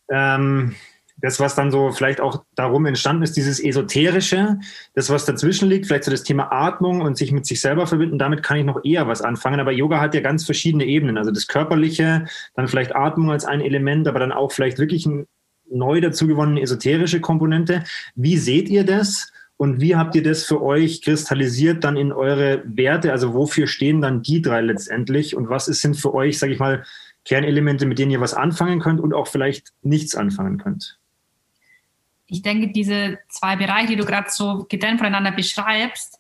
ähm, 0.09 0.75
das, 1.17 1.39
was 1.39 1.55
dann 1.55 1.71
so 1.71 1.91
vielleicht 1.91 2.19
auch 2.19 2.43
darum 2.55 2.85
entstanden 2.85 3.23
ist, 3.23 3.37
dieses 3.37 3.59
Esoterische, 3.59 4.59
das, 4.93 5.09
was 5.09 5.25
dazwischen 5.25 5.69
liegt, 5.69 5.87
vielleicht 5.87 6.03
so 6.03 6.11
das 6.11 6.23
Thema 6.23 6.51
Atmung 6.51 7.01
und 7.01 7.17
sich 7.17 7.31
mit 7.31 7.45
sich 7.45 7.61
selber 7.61 7.87
verbinden, 7.87 8.19
damit 8.19 8.43
kann 8.43 8.57
ich 8.57 8.65
noch 8.65 8.83
eher 8.83 9.07
was 9.07 9.21
anfangen. 9.21 9.59
Aber 9.59 9.71
Yoga 9.71 10.01
hat 10.01 10.13
ja 10.13 10.21
ganz 10.21 10.45
verschiedene 10.45 10.85
Ebenen. 10.85 11.17
Also 11.17 11.31
das 11.31 11.47
Körperliche, 11.47 12.25
dann 12.55 12.67
vielleicht 12.67 12.95
Atmung 12.95 13.31
als 13.31 13.45
ein 13.45 13.61
Element, 13.61 14.07
aber 14.07 14.19
dann 14.19 14.33
auch 14.33 14.51
vielleicht 14.51 14.77
wirklich 14.77 15.07
eine 15.07 15.25
neu 15.69 16.01
dazu 16.01 16.27
gewonnene 16.27 16.61
esoterische 16.61 17.21
Komponente. 17.21 17.83
Wie 18.15 18.37
seht 18.37 18.69
ihr 18.69 18.83
das? 18.83 19.31
Und 19.57 19.79
wie 19.79 19.95
habt 19.95 20.15
ihr 20.15 20.23
das 20.23 20.43
für 20.43 20.61
euch 20.61 21.01
kristallisiert 21.01 21.83
dann 21.83 21.95
in 21.95 22.11
eure 22.11 22.63
Werte? 22.65 23.11
Also 23.11 23.33
wofür 23.33 23.67
stehen 23.67 24.01
dann 24.01 24.21
die 24.21 24.41
drei 24.41 24.61
letztendlich? 24.61 25.35
Und 25.35 25.49
was 25.49 25.65
sind 25.65 25.95
für 25.95 26.13
euch, 26.13 26.39
sage 26.39 26.53
ich 26.53 26.59
mal, 26.59 26.83
Kernelemente, 27.23 27.85
mit 27.85 27.97
denen 27.97 28.11
ihr 28.11 28.21
was 28.21 28.33
anfangen 28.33 28.79
könnt 28.79 28.99
und 28.99 29.13
auch 29.13 29.27
vielleicht 29.27 29.73
nichts 29.81 30.15
anfangen 30.15 30.57
könnt? 30.57 30.99
Ich 32.27 32.41
denke, 32.41 32.71
diese 32.71 33.19
zwei 33.29 33.55
Bereiche, 33.55 33.87
die 33.87 33.95
du 33.95 34.05
gerade 34.05 34.29
so 34.29 34.65
getrennt 34.69 34.99
voneinander 34.99 35.31
beschreibst, 35.31 36.19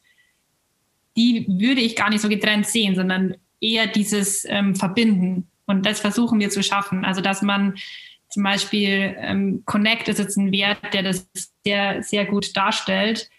die 1.17 1.45
würde 1.47 1.81
ich 1.81 1.95
gar 1.95 2.09
nicht 2.09 2.21
so 2.21 2.29
getrennt 2.29 2.67
sehen, 2.67 2.95
sondern 2.95 3.35
eher 3.61 3.87
dieses 3.87 4.45
ähm, 4.45 4.75
Verbinden. 4.75 5.47
Und 5.65 5.85
das 5.85 5.99
versuchen 5.99 6.39
wir 6.39 6.49
zu 6.49 6.63
schaffen. 6.63 7.05
Also, 7.05 7.21
dass 7.21 7.41
man 7.41 7.75
zum 8.35 8.43
Beispiel 8.43 9.15
ähm, 9.17 9.63
Connect 9.63 10.09
ist 10.09 10.19
jetzt 10.19 10.35
ein 10.35 10.51
Wert, 10.51 10.77
der 10.93 11.03
das 11.03 11.29
sehr, 11.63 12.03
sehr 12.03 12.25
gut 12.25 12.53
darstellt. 12.57 13.29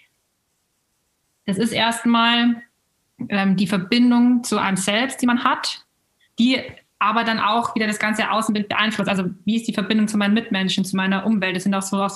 Das 1.45 1.59
ist 1.59 1.73
erstmal 1.73 2.63
ähm, 3.29 3.57
die 3.57 3.67
Verbindung 3.67 4.43
zu 4.43 4.57
einem 4.57 4.79
selbst, 4.79 5.21
die 5.21 5.27
man 5.27 5.45
hat, 5.45 5.85
die 6.39 6.63
aber 6.99 7.25
dann 7.25 7.41
auch 7.41 7.75
wieder 7.75 7.87
das 7.87 7.99
ganze 7.99 8.31
Außenbild 8.31 8.71
beeinflusst. 8.71 9.11
Also 9.11 9.25
wie 9.45 9.57
ist 9.57 9.69
die 9.69 9.75
Verbindung 9.75 10.09
zu 10.09 10.17
meinen 10.17 10.33
Mitmenschen, 10.33 10.87
zu 10.87 10.97
meiner 10.97 11.27
Umwelt? 11.27 11.55
Das 11.55 11.65
sind 11.65 11.75
auch 11.75 11.83
so 11.83 12.09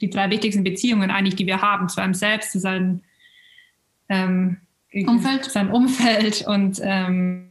die 0.00 0.08
drei 0.08 0.30
wichtigsten 0.30 0.62
Beziehungen 0.62 1.10
eigentlich, 1.10 1.34
die 1.34 1.46
wir 1.48 1.60
haben, 1.60 1.88
zu 1.88 2.00
einem 2.00 2.14
selbst, 2.14 2.52
zu 2.52 2.60
seinem 2.60 3.00
ähm, 4.08 4.58
Umfeld, 4.92 5.44
seinem 5.46 5.72
Umfeld 5.72 6.46
und 6.46 6.78
ähm, 6.84 7.50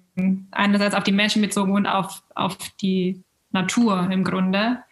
einerseits 0.52 0.96
auf 0.96 1.04
die 1.04 1.12
Menschen 1.12 1.42
bezogen 1.42 1.74
und 1.74 1.88
auf, 1.88 2.24
auf 2.36 2.58
die 2.82 3.22
Natur 3.62 4.10
im 4.12 4.24
Grunde. 4.24 4.84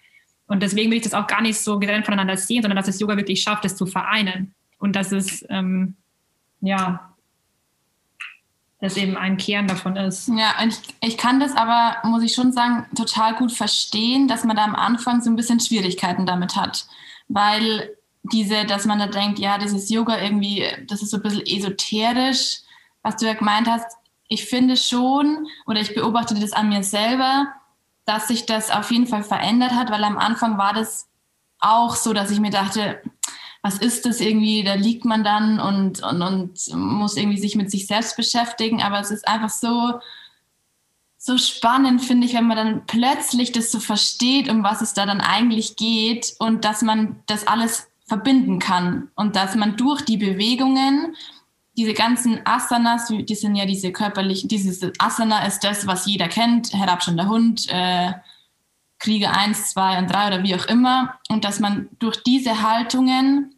Und 0.48 0.62
deswegen 0.62 0.92
will 0.92 0.98
ich 0.98 1.04
das 1.04 1.14
auch 1.14 1.28
gar 1.28 1.42
nicht 1.42 1.60
so 1.60 1.80
getrennt 1.80 2.06
voneinander 2.06 2.38
sehen, 2.38 2.62
sondern 2.62 2.78
dass 2.78 2.86
das 2.86 3.00
Yoga 3.00 3.18
wirklich 3.18 3.42
schafft, 3.42 3.66
das 3.66 3.76
zu 3.76 3.86
vereinen. 3.86 4.54
Und 4.78 4.96
dass 4.96 5.12
es, 5.12 5.46
ähm, 5.50 5.96
ja, 6.62 7.16
das 8.82 8.98
eben 8.98 9.18
ein 9.18 9.38
Kern 9.38 9.68
davon 9.68 9.96
ist. 9.96 10.28
Ja, 10.28 10.54
ich, 10.68 10.76
ich 11.02 11.18
kann 11.18 11.40
das 11.40 11.56
aber, 11.56 11.98
muss 12.08 12.24
ich 12.24 12.34
schon 12.34 12.52
sagen, 12.52 12.86
total 12.96 13.36
gut 13.36 13.52
verstehen, 13.52 14.28
dass 14.28 14.44
man 14.44 14.56
da 14.56 14.64
am 14.64 14.76
Anfang 14.76 15.22
so 15.22 15.30
ein 15.30 15.36
bisschen 15.36 15.60
Schwierigkeiten 15.60 16.26
damit 16.26 16.56
hat. 16.56 16.86
Weil 17.28 17.90
diese, 18.24 18.66
dass 18.66 18.86
man 18.86 19.00
da 19.00 19.08
denkt, 19.08 19.40
ja, 19.40 19.56
ist 19.56 19.90
Yoga 19.90 20.22
irgendwie, 20.22 20.66
das 20.88 21.02
ist 21.02 21.12
so 21.12 21.18
ein 21.18 21.24
bisschen 21.24 21.46
esoterisch, 21.46 22.60
was 23.02 23.18
du 23.18 23.26
ja 23.26 23.34
gemeint 23.34 23.68
hast. 23.68 23.98
Ich 24.28 24.46
finde 24.46 24.78
schon, 24.78 25.48
oder 25.68 25.80
ich 25.80 25.94
beobachte 25.94 26.36
das 26.36 26.52
an 26.52 26.70
mir 26.70 26.84
selber, 26.84 27.48
dass 28.06 28.28
sich 28.28 28.46
das 28.46 28.72
auf 28.72 28.92
jeden 28.92 29.08
Fall 29.08 29.24
verändert 29.24 29.72
hat, 29.72 29.92
weil 29.92 30.04
am 30.04 30.18
Anfang 30.18 30.58
war 30.58 30.74
das 30.74 31.08
auch 31.60 31.96
so, 31.96 32.14
dass 32.14 32.32
ich 32.32 32.40
mir 32.40 32.52
dachte, 32.52 33.02
was 33.62 33.80
ist 33.80 34.06
das 34.06 34.22
irgendwie, 34.22 34.64
da 34.64 34.76
liegt 34.76 35.06
man 35.06 35.24
dann 35.24 35.60
und, 35.60 36.04
und, 36.04 36.22
und 36.22 36.76
muss 36.76 37.18
irgendwie 37.18 37.40
sich 37.40 37.56
mit 37.56 37.72
sich 37.72 37.88
selbst 37.88 38.16
beschäftigen, 38.16 38.84
aber 38.84 39.00
es 39.00 39.10
ist 39.10 39.28
einfach 39.28 39.50
so, 39.50 40.00
so 41.18 41.40
spannend, 41.40 42.04
finde 42.04 42.28
ich, 42.28 42.36
wenn 42.36 42.46
man 42.46 42.58
dann 42.58 42.86
plötzlich 42.86 43.52
das 43.52 43.72
so 43.72 43.80
versteht, 43.80 44.50
um 44.50 44.64
was 44.64 44.82
es 44.82 44.94
da 44.94 45.08
dann 45.08 45.22
eigentlich 45.22 45.76
geht 45.76 46.36
und 46.38 46.64
dass 46.64 46.84
man 46.84 47.24
das 47.26 47.48
alles 47.48 47.88
verbinden 48.08 48.60
kann 48.60 49.10
und 49.16 49.36
dass 49.36 49.56
man 49.56 49.78
durch 49.78 50.04
die 50.04 50.18
Bewegungen 50.18 51.16
diese 51.78 51.94
ganzen 51.94 52.40
Asanas, 52.46 53.08
die 53.08 53.36
sind 53.36 53.56
ja 53.56 53.66
diese 53.66 53.92
körperlichen, 53.92 54.48
dieses 54.48 54.82
Asana 54.98 55.46
ist 55.46 55.64
das, 55.64 55.86
was 55.88 56.06
jeder 56.06 56.28
kennt, 56.28 56.74
herabschauender 56.74 57.28
Hund, 57.28 57.68
äh, 57.70 58.14
Kriege 58.98 59.30
1, 59.30 59.72
2 59.72 60.00
und 60.00 60.08
3 60.08 60.28
oder 60.28 60.44
wie 60.44 60.56
auch 60.56 60.66
immer. 60.66 61.20
Und 61.30 61.44
dass 61.44 61.60
man 61.60 61.90
durch 62.00 62.24
diese 62.24 62.62
Haltungen 62.62 63.54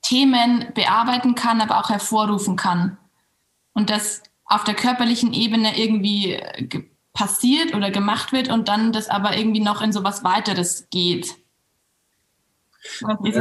Themen 0.00 0.68
bearbeiten 0.74 1.34
kann, 1.34 1.60
aber 1.60 1.78
auch 1.78 1.90
hervorrufen 1.90 2.56
kann. 2.56 2.96
Und 3.74 3.90
das 3.90 4.22
auf 4.46 4.64
der 4.64 4.74
körperlichen 4.74 5.34
Ebene 5.34 5.78
irgendwie 5.78 6.32
äh, 6.32 6.84
passiert 7.12 7.74
oder 7.74 7.90
gemacht 7.90 8.32
wird 8.32 8.48
und 8.48 8.68
dann 8.68 8.92
das 8.92 9.10
aber 9.10 9.36
irgendwie 9.36 9.60
noch 9.60 9.82
in 9.82 9.92
so 9.92 10.02
was 10.02 10.24
weiteres 10.24 10.88
geht. 10.90 11.36
Ja, 13.00 13.18
ich, 13.24 13.34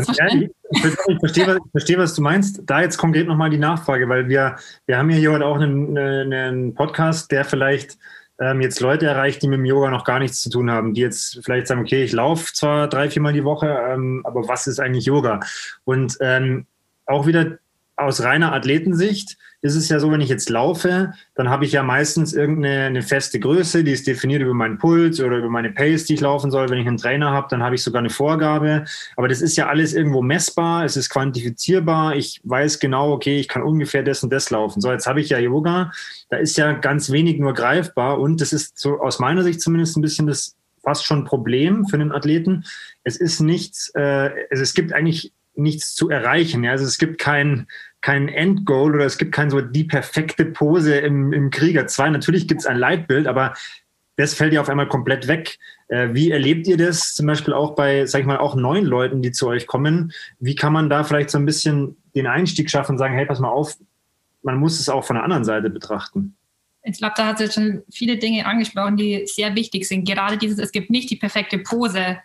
verstehe, 1.19 1.47
was, 1.47 1.57
ich 1.57 1.71
verstehe, 1.71 1.97
was 1.97 2.13
du 2.15 2.21
meinst. 2.21 2.61
Da 2.65 2.81
jetzt 2.81 2.97
konkret 2.97 3.27
nochmal 3.27 3.49
die 3.49 3.57
Nachfrage, 3.57 4.09
weil 4.09 4.27
wir, 4.27 4.57
wir 4.85 4.97
haben 4.97 5.09
hier 5.09 5.31
heute 5.31 5.45
auch 5.45 5.59
einen, 5.59 5.97
einen 5.97 6.73
Podcast, 6.73 7.31
der 7.31 7.45
vielleicht 7.45 7.97
ähm, 8.39 8.61
jetzt 8.61 8.79
Leute 8.79 9.05
erreicht, 9.05 9.41
die 9.41 9.47
mit 9.47 9.59
dem 9.59 9.65
Yoga 9.65 9.89
noch 9.89 10.03
gar 10.03 10.19
nichts 10.19 10.41
zu 10.41 10.49
tun 10.49 10.69
haben, 10.69 10.93
die 10.93 11.01
jetzt 11.01 11.39
vielleicht 11.43 11.67
sagen, 11.67 11.81
okay, 11.81 12.03
ich 12.03 12.11
laufe 12.11 12.53
zwar 12.53 12.87
drei, 12.87 13.09
viermal 13.09 13.33
die 13.33 13.43
Woche, 13.43 13.67
ähm, 13.67 14.21
aber 14.25 14.47
was 14.47 14.67
ist 14.67 14.79
eigentlich 14.79 15.05
Yoga? 15.05 15.39
Und 15.85 16.17
ähm, 16.21 16.65
auch 17.05 17.25
wieder 17.25 17.57
aus 17.97 18.21
reiner 18.21 18.53
Athletensicht 18.53 19.37
ist 19.61 19.75
es 19.75 19.89
ja 19.89 19.99
so, 19.99 20.11
wenn 20.11 20.21
ich 20.21 20.29
jetzt 20.29 20.49
laufe, 20.49 21.13
dann 21.33 21.49
habe 21.49 21.65
ich 21.65 21.71
ja 21.71 21.81
meistens 21.81 22.33
irgendeine 22.33 22.85
eine 22.85 23.01
feste 23.01 23.39
Größe, 23.39 23.83
die 23.83 23.91
ist 23.91 24.05
definiert 24.05 24.43
über 24.43 24.53
meinen 24.53 24.77
Puls 24.77 25.19
oder 25.19 25.37
über 25.37 25.49
meine 25.49 25.71
Pace, 25.71 26.05
die 26.05 26.13
ich 26.13 26.21
laufen 26.21 26.51
soll. 26.51 26.69
Wenn 26.69 26.77
ich 26.77 26.87
einen 26.87 26.97
Trainer 26.97 27.31
habe, 27.31 27.47
dann 27.49 27.63
habe 27.63 27.73
ich 27.73 27.81
sogar 27.81 27.99
eine 27.99 28.11
Vorgabe. 28.11 28.85
Aber 29.15 29.27
das 29.27 29.41
ist 29.41 29.57
ja 29.57 29.67
alles 29.67 29.93
irgendwo 29.93 30.21
messbar, 30.21 30.85
es 30.85 30.95
ist 30.95 31.09
quantifizierbar. 31.09 32.15
Ich 32.15 32.39
weiß 32.43 32.79
genau, 32.79 33.11
okay, 33.11 33.39
ich 33.39 33.47
kann 33.47 33.63
ungefähr 33.63 34.03
das 34.03 34.21
und 34.21 34.31
das 34.31 34.51
laufen. 34.51 34.79
So, 34.79 34.91
jetzt 34.91 35.07
habe 35.07 35.19
ich 35.19 35.29
ja 35.29 35.39
Yoga, 35.39 35.91
da 36.29 36.37
ist 36.37 36.55
ja 36.55 36.73
ganz 36.73 37.11
wenig 37.11 37.39
nur 37.39 37.55
greifbar 37.55 38.19
und 38.19 38.41
das 38.41 38.53
ist 38.53 38.77
so 38.77 38.99
aus 38.99 39.17
meiner 39.17 39.41
Sicht 39.41 39.59
zumindest 39.59 39.97
ein 39.97 40.01
bisschen 40.01 40.27
das 40.27 40.55
fast 40.83 41.03
schon 41.05 41.25
Problem 41.25 41.85
für 41.87 41.95
einen 41.95 42.11
Athleten. 42.11 42.63
Es 43.03 43.17
ist 43.17 43.41
nichts, 43.41 43.91
äh, 43.95 44.29
also 44.51 44.63
es 44.63 44.73
gibt 44.73 44.93
eigentlich 44.93 45.33
nichts 45.57 45.95
zu 45.95 46.09
erreichen. 46.09 46.63
Ja? 46.63 46.71
Also 46.71 46.85
es 46.85 46.97
gibt 46.97 47.19
kein, 47.19 47.67
kein 48.01 48.29
Endgoal 48.29 48.95
oder 48.95 49.05
es 49.05 49.17
gibt 49.17 49.33
keine 49.33 49.51
so 49.51 49.61
die 49.61 49.83
perfekte 49.83 50.45
Pose 50.45 50.95
im, 50.95 51.33
im 51.33 51.49
Krieger 51.49 51.87
2. 51.87 52.11
Natürlich 52.11 52.47
gibt 52.47 52.61
es 52.61 52.67
ein 52.67 52.77
Leitbild, 52.77 53.27
aber 53.27 53.53
das 54.17 54.33
fällt 54.33 54.53
ja 54.53 54.61
auf 54.61 54.69
einmal 54.69 54.87
komplett 54.87 55.27
weg. 55.27 55.59
Äh, 55.87 56.09
wie 56.13 56.31
erlebt 56.31 56.67
ihr 56.67 56.77
das 56.77 57.13
zum 57.13 57.27
Beispiel 57.27 57.53
auch 57.53 57.75
bei, 57.75 58.05
sag 58.05 58.21
ich 58.21 58.25
mal, 58.25 58.37
auch 58.37 58.55
neuen 58.55 58.85
Leuten, 58.85 59.21
die 59.21 59.31
zu 59.31 59.47
euch 59.47 59.67
kommen? 59.67 60.11
Wie 60.39 60.55
kann 60.55 60.73
man 60.73 60.89
da 60.89 61.03
vielleicht 61.03 61.29
so 61.29 61.37
ein 61.37 61.45
bisschen 61.45 61.97
den 62.15 62.27
Einstieg 62.27 62.69
schaffen 62.69 62.93
und 62.93 62.97
sagen, 62.97 63.13
hey, 63.13 63.25
pass 63.25 63.39
mal 63.39 63.49
auf, 63.49 63.77
man 64.41 64.57
muss 64.57 64.79
es 64.79 64.89
auch 64.89 65.05
von 65.05 65.15
der 65.15 65.23
anderen 65.23 65.45
Seite 65.45 65.69
betrachten? 65.69 66.35
Ich 66.83 66.97
glaube, 66.97 67.13
da 67.17 67.27
hat 67.27 67.37
sie 67.37 67.51
schon 67.51 67.83
viele 67.91 68.17
Dinge 68.17 68.45
angesprochen, 68.45 68.97
die 68.97 69.23
sehr 69.27 69.53
wichtig 69.55 69.87
sind. 69.87 70.07
Gerade 70.07 70.37
dieses, 70.37 70.57
es 70.57 70.71
gibt 70.71 70.89
nicht 70.89 71.09
die 71.09 71.17
perfekte 71.17 71.59
Pose. 71.59 72.17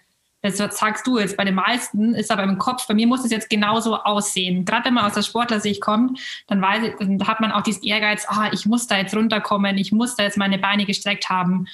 Das 0.42 0.56
sagst 0.56 1.06
du 1.06 1.18
jetzt. 1.20 1.36
Bei 1.36 1.44
den 1.44 1.54
meisten 1.54 2.14
ist 2.14 2.32
aber 2.32 2.42
im 2.42 2.58
Kopf, 2.58 2.88
bei 2.88 2.94
mir 2.94 3.06
muss 3.06 3.24
es 3.24 3.30
jetzt 3.30 3.48
genauso 3.48 3.96
aussehen. 3.96 4.64
Gerade 4.64 4.86
wenn 4.86 4.94
man 4.94 5.04
aus 5.04 5.14
der 5.14 5.22
Sportlersicht 5.22 5.80
kommt, 5.80 6.18
dann, 6.48 6.60
weiß 6.60 6.94
dann 6.98 7.26
hat 7.28 7.40
man 7.40 7.52
auch 7.52 7.62
diesen 7.62 7.84
Ehrgeiz, 7.84 8.26
ah, 8.28 8.50
ich 8.52 8.66
muss 8.66 8.88
da 8.88 8.98
jetzt 8.98 9.14
runterkommen, 9.14 9.78
ich 9.78 9.92
muss 9.92 10.16
da 10.16 10.24
jetzt 10.24 10.36
meine 10.36 10.58
Beine 10.58 10.84
gestreckt 10.84 11.30
haben. 11.30 11.66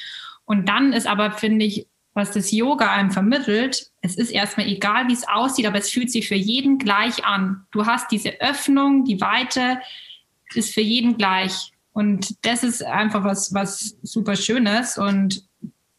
Und 0.45 0.69
dann 0.69 0.93
ist 0.93 1.07
aber, 1.07 1.33
finde 1.33 1.65
ich, 1.65 1.87
was 2.13 2.33
das 2.33 2.51
Yoga 2.51 2.93
einem 2.93 3.11
vermittelt, 3.11 3.91
es 4.03 4.17
ist 4.17 4.31
erstmal 4.31 4.67
egal, 4.67 5.09
wie 5.09 5.13
es 5.15 5.27
aussieht, 5.27 5.67
aber 5.67 5.79
es 5.79 5.91
fühlt 5.91 6.11
sich 6.11 6.29
für 6.29 6.35
jeden 6.35 6.79
gleich 6.79 7.25
an. 7.25 7.67
Du 7.71 7.87
hast 7.87 8.11
diese 8.11 8.41
Öffnung, 8.41 9.05
die 9.05 9.21
Weite 9.21 9.79
ist 10.55 10.75
für 10.75 10.81
jeden 10.83 11.17
gleich. 11.17 11.73
Und 11.93 12.45
das 12.45 12.65
ist 12.65 12.85
einfach 12.85 13.25
was, 13.25 13.55
was 13.55 13.97
super 14.03 14.37
Schönes. 14.37 14.99
Und 14.99 15.48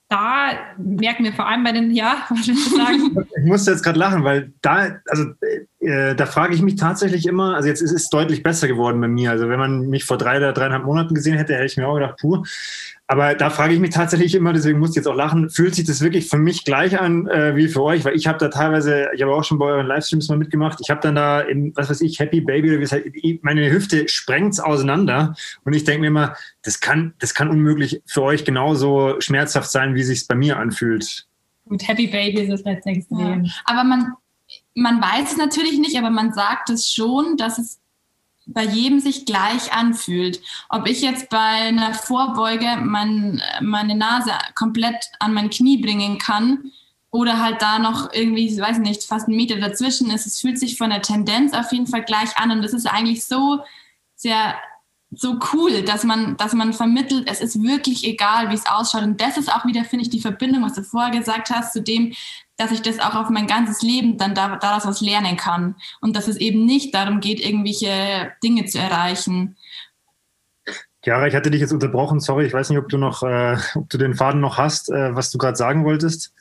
da 0.10 0.50
merken 0.78 1.24
wir 1.24 1.34
vor 1.34 1.48
allem 1.48 1.64
bei 1.64 1.72
den, 1.72 1.92
ja, 1.92 2.26
was 2.30 2.48
ich 2.48 2.70
sagen? 2.70 3.16
Ich 3.38 3.46
musste 3.46 3.72
jetzt 3.72 3.84
gerade 3.84 4.00
lachen, 4.00 4.24
weil 4.24 4.52
da, 4.62 5.00
also 5.08 5.26
äh, 5.80 6.14
da 6.14 6.26
frage 6.26 6.54
ich 6.54 6.62
mich 6.62 6.76
tatsächlich 6.76 7.26
immer, 7.26 7.56
also 7.56 7.70
jetzt 7.70 7.82
ist 7.82 7.94
es 7.94 8.10
deutlich 8.10 8.44
besser 8.44 8.68
geworden 8.68 9.00
bei 9.00 9.08
mir. 9.08 9.32
Also 9.32 9.48
wenn 9.48 9.60
man 9.60 9.88
mich 9.88 10.04
vor 10.04 10.18
drei 10.18 10.38
oder 10.38 10.52
dreieinhalb 10.52 10.84
Monaten 10.84 11.14
gesehen 11.14 11.38
hätte, 11.38 11.54
hätte 11.54 11.66
ich 11.66 11.78
mir 11.78 11.88
auch 11.88 11.96
gedacht, 11.96 12.18
puh, 12.20 12.44
aber 13.08 13.34
da 13.34 13.50
frage 13.50 13.74
ich 13.74 13.80
mich 13.80 13.92
tatsächlich 13.92 14.36
immer, 14.36 14.54
deswegen 14.54 14.78
muss 14.78 14.92
ich 14.92 14.98
jetzt 14.98 15.08
auch 15.08 15.16
lachen, 15.16 15.50
fühlt 15.50 15.74
sich 15.74 15.86
das 15.86 16.02
wirklich 16.02 16.28
für 16.28 16.38
mich 16.38 16.66
gleich 16.66 17.00
an 17.00 17.28
äh, 17.28 17.56
wie 17.56 17.68
für 17.68 17.82
euch? 17.82 18.04
Weil 18.06 18.16
ich 18.16 18.28
habe 18.28 18.38
da 18.38 18.50
teilweise, 18.50 19.08
ich 19.16 19.22
habe 19.22 19.34
auch 19.34 19.44
schon 19.44 19.58
bei 19.58 19.66
euren 19.66 19.88
Livestreams 19.88 20.28
mal 20.28 20.38
mitgemacht, 20.38 20.80
ich 20.82 20.90
habe 20.90 21.00
dann 21.02 21.16
da 21.16 21.40
in, 21.40 21.76
was 21.76 21.90
weiß 21.90 22.02
ich, 22.02 22.20
Happy 22.20 22.42
Baby 22.42 22.70
oder 22.70 22.80
wie 22.80 22.84
es 22.84 22.92
halt, 22.92 23.06
meine 23.42 23.72
Hüfte 23.72 24.08
sprengt's 24.10 24.60
auseinander 24.60 25.34
und 25.64 25.74
ich 25.74 25.86
denke 25.86 26.02
mir 26.02 26.08
immer, 26.08 26.36
das 26.62 26.82
kann, 26.82 27.14
das 27.20 27.34
kann 27.34 27.50
unmöglich 27.50 28.02
für 28.06 28.22
euch 28.22 28.44
genauso 28.44 29.16
schmerzhaft 29.20 29.72
sein, 29.72 29.96
wie 29.96 30.04
sich's 30.04 30.28
bei 30.28 30.36
mir 30.36 30.58
anfühlt. 30.58 31.26
Gut, 31.68 31.88
Happy 31.88 32.08
Baby 32.08 32.42
ist 32.42 32.60
es 32.60 32.66
halt 32.66 32.86
extrem. 32.86 33.46
Ja. 33.46 33.52
Aber 33.66 33.84
man, 33.86 34.14
man 34.76 35.02
weiß 35.02 35.32
es 35.32 35.38
natürlich 35.38 35.80
nicht, 35.80 35.98
aber 35.98 36.10
man 36.10 36.34
sagt 36.34 36.70
es 36.70 36.92
schon, 36.92 37.38
dass 37.38 37.58
es 37.58 37.80
bei 38.46 38.64
jedem 38.64 39.00
sich 39.00 39.26
gleich 39.26 39.74
anfühlt. 39.74 40.42
Ob 40.70 40.88
ich 40.88 41.02
jetzt 41.02 41.30
bei 41.30 41.38
einer 41.38 41.94
Vorbeuge 41.94 42.78
mein, 42.82 43.42
meine 43.62 43.96
Nase 43.96 44.32
komplett 44.56 45.06
an 45.20 45.34
mein 45.34 45.50
Knie 45.50 45.78
bringen 45.78 46.18
kann 46.18 46.72
oder 47.12 47.42
halt 47.42 47.62
da 47.62 47.80
noch 47.80 48.12
irgendwie, 48.14 48.60
weiß 48.60 48.80
nicht, 48.80 49.04
fast 49.04 49.28
einen 49.28 49.38
Meter 49.38 49.58
dazwischen 49.58 50.12
ist, 50.12 50.26
es 50.26 50.40
fühlt 50.40 50.60
sich 50.60 50.78
von 50.78 50.90
der 50.90 51.02
Tendenz 51.02 51.54
auf 51.54 51.72
jeden 51.72 51.88
Fall 51.88 52.04
gleich 52.04 52.38
an 52.38 52.52
und 52.52 52.62
das 52.62 52.74
ist 52.74 52.86
eigentlich 52.86 53.26
so 53.26 53.60
sehr 54.16 54.56
so 55.12 55.40
cool, 55.54 55.82
dass 55.82 56.04
man, 56.04 56.38
dass 56.38 56.54
man 56.54 56.74
vermittelt, 56.74 57.28
es 57.30 57.42
ist 57.42 57.64
wirklich 57.64 58.06
egal, 58.06 58.52
wie 58.52 58.56
es 58.56 58.68
ausschaut. 58.68 59.02
Und 59.02 59.20
das 59.20 59.38
ist 59.38 59.52
auch 59.52 59.66
wieder, 59.66 59.84
finde 59.84 60.04
ich, 60.04 60.12
die 60.12 60.22
Verbindung, 60.22 60.64
was 60.64 60.74
du 60.74 60.84
vorher 60.84 61.18
gesagt 61.18 61.50
hast, 61.50 61.74
zu 61.74 61.82
dem, 61.82 62.14
dass 62.60 62.72
ich 62.72 62.82
das 62.82 63.00
auch 63.00 63.16
auf 63.16 63.30
mein 63.30 63.48
ganzes 63.48 63.82
Leben 63.82 64.18
dann 64.18 64.36
daraus 64.36 64.86
was 64.86 65.02
lernen 65.02 65.38
kann. 65.38 65.76
Und 66.02 66.16
dass 66.16 66.28
es 66.28 66.38
eben 66.38 66.66
nicht 66.66 66.94
darum 66.94 67.22
geht, 67.22 67.40
irgendwelche 67.40 68.34
Dinge 68.44 68.66
zu 68.66 68.78
erreichen. 68.80 69.56
Chiara, 71.02 71.28
ich 71.28 71.36
hatte 71.36 71.52
dich 71.52 71.62
jetzt 71.62 71.72
unterbrochen. 71.72 72.20
Sorry, 72.20 72.46
ich 72.46 72.54
weiß 72.54 72.70
nicht, 72.70 72.80
ob 72.80 72.90
du 72.90 72.98
noch, 72.98 73.24
äh, 73.24 73.58
ob 73.76 73.90
du 73.90 73.98
den 73.98 74.14
Faden 74.14 74.42
noch 74.42 74.58
hast, 74.58 74.90
äh, 74.90 75.16
was 75.16 75.32
du 75.32 75.38
gerade 75.38 75.56
sagen 75.56 75.86
wolltest. 75.86 76.34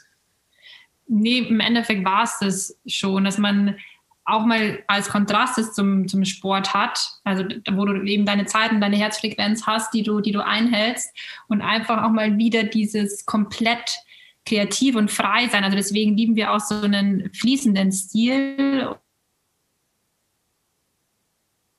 Nee, 1.06 1.38
im 1.38 1.60
Endeffekt 1.60 2.04
war 2.04 2.24
es 2.24 2.38
das 2.40 2.76
schon, 2.86 3.24
dass 3.24 3.38
man 3.38 3.76
auch 4.24 4.44
mal 4.44 4.82
als 4.88 5.08
Kontrast 5.08 5.74
zum, 5.74 6.06
zum 6.06 6.24
Sport 6.24 6.74
hat, 6.74 6.98
also 7.24 7.44
wo 7.70 7.86
du 7.86 8.02
eben 8.02 8.26
deine 8.26 8.44
Zeiten, 8.44 8.80
deine 8.80 8.96
Herzfrequenz 8.96 9.66
hast, 9.66 9.94
die 9.94 10.02
du, 10.02 10.20
die 10.20 10.32
du 10.32 10.44
einhältst 10.44 11.16
und 11.46 11.62
einfach 11.62 12.02
auch 12.02 12.10
mal 12.10 12.36
wieder 12.36 12.64
dieses 12.64 13.24
komplett 13.24 14.00
kreativ 14.48 14.96
und 14.96 15.10
frei 15.10 15.48
sein. 15.48 15.64
Also 15.64 15.76
deswegen 15.76 16.16
lieben 16.16 16.36
wir 16.36 16.52
auch 16.52 16.60
so 16.60 16.80
einen 16.80 17.30
fließenden 17.34 17.92
Stil, 17.92 18.94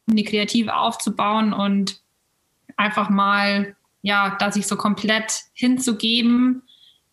um 0.08 0.16
die 0.16 0.24
kreativ 0.24 0.68
aufzubauen 0.68 1.54
und 1.54 2.02
einfach 2.78 3.10
mal, 3.10 3.76
ja, 4.02 4.36
da 4.40 4.52
sich 4.52 4.68
so 4.68 4.76
komplett 4.76 5.44
hinzugeben, 5.54 6.64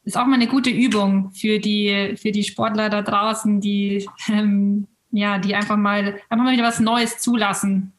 ist 0.04 0.16
auch 0.16 0.26
mal 0.26 0.34
eine 0.34 0.46
gute 0.46 0.70
Übung 0.70 1.32
für 1.32 1.58
die, 1.58 2.14
für 2.16 2.30
die 2.30 2.44
Sportler 2.44 2.88
da 2.88 3.02
draußen, 3.02 3.60
die, 3.60 4.08
ähm, 4.28 4.86
ja, 5.10 5.38
die 5.38 5.54
einfach 5.54 5.76
mal, 5.76 6.20
einfach 6.28 6.44
mal 6.44 6.52
wieder 6.52 6.62
was 6.62 6.78
Neues 6.78 7.18
zulassen. 7.18 7.92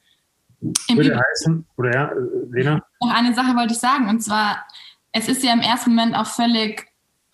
Würde 0.60 1.20
heißen, 1.20 1.66
oder 1.76 1.94
ja, 1.94 2.12
Lena? 2.50 2.82
Noch 3.02 3.14
eine 3.14 3.34
Sache 3.34 3.56
wollte 3.56 3.74
ich 3.74 3.80
sagen, 3.80 4.10
und 4.10 4.22
zwar, 4.22 4.66
es 5.12 5.28
ist 5.28 5.44
ja 5.44 5.54
im 5.54 5.60
ersten 5.60 5.94
Moment 5.94 6.16
auch 6.16 6.26
völlig 6.26 6.88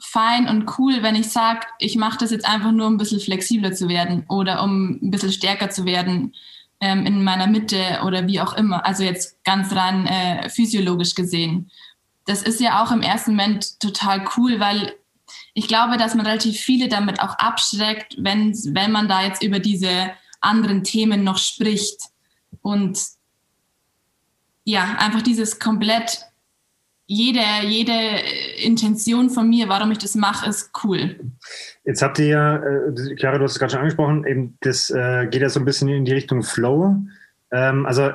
fein 0.03 0.47
und 0.47 0.77
cool, 0.77 1.01
wenn 1.01 1.15
ich 1.15 1.29
sage, 1.29 1.61
ich 1.79 1.95
mache 1.95 2.19
das 2.19 2.31
jetzt 2.31 2.45
einfach 2.45 2.71
nur, 2.71 2.87
um 2.87 2.95
ein 2.95 2.97
bisschen 2.97 3.19
flexibler 3.19 3.73
zu 3.73 3.87
werden 3.87 4.25
oder 4.27 4.61
um 4.61 4.99
ein 5.01 5.11
bisschen 5.11 5.31
stärker 5.31 5.69
zu 5.69 5.85
werden 5.85 6.33
ähm, 6.81 7.05
in 7.05 7.23
meiner 7.23 7.47
Mitte 7.47 8.01
oder 8.05 8.27
wie 8.27 8.41
auch 8.41 8.53
immer. 8.53 8.85
Also 8.85 9.03
jetzt 9.03 9.43
ganz 9.43 9.73
rein 9.73 10.05
äh, 10.05 10.49
physiologisch 10.49 11.15
gesehen. 11.15 11.71
Das 12.25 12.43
ist 12.43 12.59
ja 12.59 12.83
auch 12.83 12.91
im 12.91 13.01
ersten 13.01 13.31
Moment 13.31 13.79
total 13.79 14.25
cool, 14.37 14.59
weil 14.59 14.93
ich 15.53 15.67
glaube, 15.67 15.97
dass 15.97 16.15
man 16.15 16.25
relativ 16.25 16.59
viele 16.59 16.89
damit 16.89 17.21
auch 17.21 17.37
abschreckt, 17.37 18.15
wenn, 18.17 18.53
wenn 18.73 18.91
man 18.91 19.07
da 19.07 19.23
jetzt 19.23 19.41
über 19.41 19.59
diese 19.59 20.11
anderen 20.41 20.83
Themen 20.83 21.23
noch 21.23 21.37
spricht. 21.37 22.01
Und 22.61 22.99
ja, 24.65 24.95
einfach 24.99 25.21
dieses 25.21 25.59
komplett 25.59 26.25
jede, 27.05 27.41
jede 27.67 27.93
Intention 28.63 29.29
von 29.29 29.49
mir, 29.49 29.67
warum 29.69 29.91
ich 29.91 29.97
das 29.97 30.15
mache, 30.15 30.49
ist 30.49 30.71
cool. 30.83 31.19
Jetzt 31.85 32.01
habt 32.01 32.19
ihr 32.19 32.27
ja, 32.27 32.55
äh, 32.57 33.15
Chiara, 33.17 33.37
du 33.37 33.43
hast 33.43 33.53
es 33.53 33.59
gerade 33.59 33.71
schon 33.71 33.81
angesprochen, 33.81 34.25
eben 34.25 34.57
das 34.61 34.89
äh, 34.89 35.27
geht 35.27 35.41
ja 35.41 35.49
so 35.49 35.59
ein 35.59 35.65
bisschen 35.65 35.89
in 35.89 36.05
die 36.05 36.13
Richtung 36.13 36.43
Flow. 36.43 36.95
Ähm, 37.51 37.85
also 37.85 38.11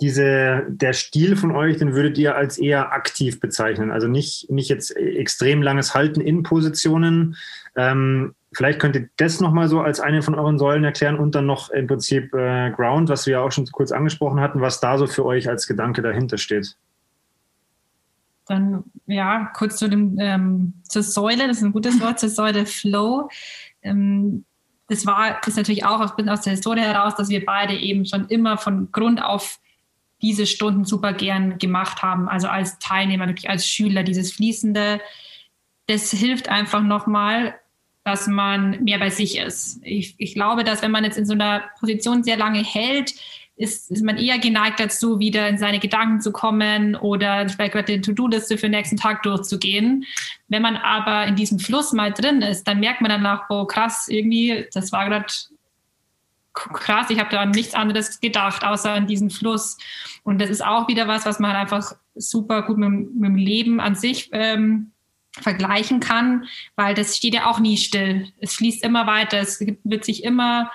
diese, 0.00 0.64
der 0.68 0.92
Stil 0.92 1.36
von 1.36 1.52
euch, 1.52 1.78
den 1.78 1.94
würdet 1.94 2.18
ihr 2.18 2.36
als 2.36 2.58
eher 2.58 2.92
aktiv 2.92 3.40
bezeichnen. 3.40 3.90
Also 3.90 4.08
nicht, 4.08 4.50
nicht 4.50 4.68
jetzt 4.68 4.94
extrem 4.96 5.62
langes 5.62 5.94
Halten 5.94 6.20
in 6.20 6.42
Positionen. 6.42 7.36
Ähm, 7.76 8.34
vielleicht 8.52 8.80
könnt 8.80 8.96
ihr 8.96 9.08
das 9.16 9.40
nochmal 9.40 9.68
so 9.68 9.80
als 9.80 10.00
eine 10.00 10.22
von 10.22 10.34
euren 10.34 10.58
Säulen 10.58 10.84
erklären 10.84 11.18
und 11.18 11.34
dann 11.34 11.46
noch 11.46 11.70
im 11.70 11.86
Prinzip 11.86 12.34
äh, 12.34 12.70
Ground, 12.72 13.08
was 13.08 13.26
wir 13.26 13.34
ja 13.34 13.40
auch 13.40 13.52
schon 13.52 13.66
kurz 13.66 13.92
angesprochen 13.92 14.40
hatten, 14.40 14.60
was 14.60 14.80
da 14.80 14.98
so 14.98 15.06
für 15.06 15.24
euch 15.24 15.48
als 15.48 15.66
Gedanke 15.66 16.02
dahinter 16.02 16.36
steht. 16.36 16.76
Dann 18.50 18.82
ja, 19.06 19.48
kurz 19.54 19.76
zu 19.76 19.88
dem 19.88 20.18
ähm, 20.18 20.72
zur 20.82 21.04
Säule, 21.04 21.46
das 21.46 21.58
ist 21.58 21.62
ein 21.62 21.72
gutes 21.72 22.00
Wort, 22.00 22.18
zur 22.18 22.30
Säule 22.30 22.66
Flow. 22.66 23.30
Ähm, 23.80 24.44
das 24.88 25.06
war 25.06 25.46
ist 25.46 25.56
natürlich 25.56 25.84
auch 25.84 26.00
aus, 26.00 26.10
aus 26.26 26.40
der 26.40 26.54
Historie 26.54 26.80
heraus, 26.80 27.14
dass 27.14 27.28
wir 27.28 27.46
beide 27.46 27.74
eben 27.74 28.06
schon 28.06 28.26
immer 28.26 28.58
von 28.58 28.90
Grund 28.90 29.22
auf 29.22 29.60
diese 30.20 30.46
Stunden 30.46 30.84
super 30.84 31.12
gern 31.12 31.58
gemacht 31.58 32.02
haben. 32.02 32.28
Also 32.28 32.48
als 32.48 32.80
Teilnehmer, 32.80 33.28
wirklich 33.28 33.48
als 33.48 33.68
Schüler, 33.68 34.02
dieses 34.02 34.32
Fließende, 34.32 35.00
das 35.86 36.10
hilft 36.10 36.48
einfach 36.48 36.82
nochmal, 36.82 37.54
dass 38.02 38.26
man 38.26 38.82
mehr 38.82 38.98
bei 38.98 39.10
sich 39.10 39.38
ist. 39.38 39.78
Ich, 39.84 40.16
ich 40.18 40.34
glaube, 40.34 40.64
dass 40.64 40.82
wenn 40.82 40.90
man 40.90 41.04
jetzt 41.04 41.18
in 41.18 41.26
so 41.26 41.34
einer 41.34 41.62
Position 41.78 42.24
sehr 42.24 42.36
lange 42.36 42.64
hält, 42.64 43.14
ist, 43.60 43.90
ist 43.90 44.02
man 44.02 44.16
eher 44.16 44.38
geneigt 44.38 44.80
dazu, 44.80 45.18
wieder 45.18 45.46
in 45.46 45.58
seine 45.58 45.78
Gedanken 45.78 46.20
zu 46.22 46.32
kommen 46.32 46.96
oder 46.96 47.46
vielleicht 47.48 47.72
gerade 47.72 47.92
die 47.92 48.00
To-Do-Liste 48.00 48.56
für 48.56 48.66
den 48.66 48.72
nächsten 48.72 48.96
Tag 48.96 49.22
durchzugehen. 49.22 50.06
Wenn 50.48 50.62
man 50.62 50.76
aber 50.76 51.26
in 51.26 51.36
diesem 51.36 51.58
Fluss 51.58 51.92
mal 51.92 52.10
drin 52.10 52.40
ist, 52.40 52.64
dann 52.64 52.80
merkt 52.80 53.02
man 53.02 53.10
danach, 53.10 53.50
oh 53.50 53.66
krass, 53.66 54.08
irgendwie, 54.08 54.66
das 54.72 54.92
war 54.92 55.06
gerade 55.08 55.26
krass, 56.54 57.10
ich 57.10 57.20
habe 57.20 57.30
da 57.30 57.42
an 57.42 57.50
nichts 57.50 57.74
anderes 57.74 58.18
gedacht, 58.20 58.64
außer 58.64 58.92
an 58.92 59.06
diesen 59.06 59.28
Fluss. 59.28 59.76
Und 60.22 60.40
das 60.40 60.48
ist 60.48 60.64
auch 60.64 60.88
wieder 60.88 61.06
was, 61.06 61.26
was 61.26 61.38
man 61.38 61.54
einfach 61.54 61.92
super 62.14 62.62
gut 62.62 62.78
mit, 62.78 62.90
mit 62.90 63.28
dem 63.28 63.36
Leben 63.36 63.78
an 63.78 63.94
sich 63.94 64.30
ähm, 64.32 64.92
vergleichen 65.38 66.00
kann, 66.00 66.46
weil 66.76 66.94
das 66.94 67.14
steht 67.14 67.34
ja 67.34 67.44
auch 67.44 67.60
nie 67.60 67.76
still. 67.76 68.32
Es 68.38 68.54
fließt 68.54 68.82
immer 68.82 69.06
weiter, 69.06 69.38
es 69.38 69.60
wird 69.84 70.04
sich 70.06 70.24
immer 70.24 70.70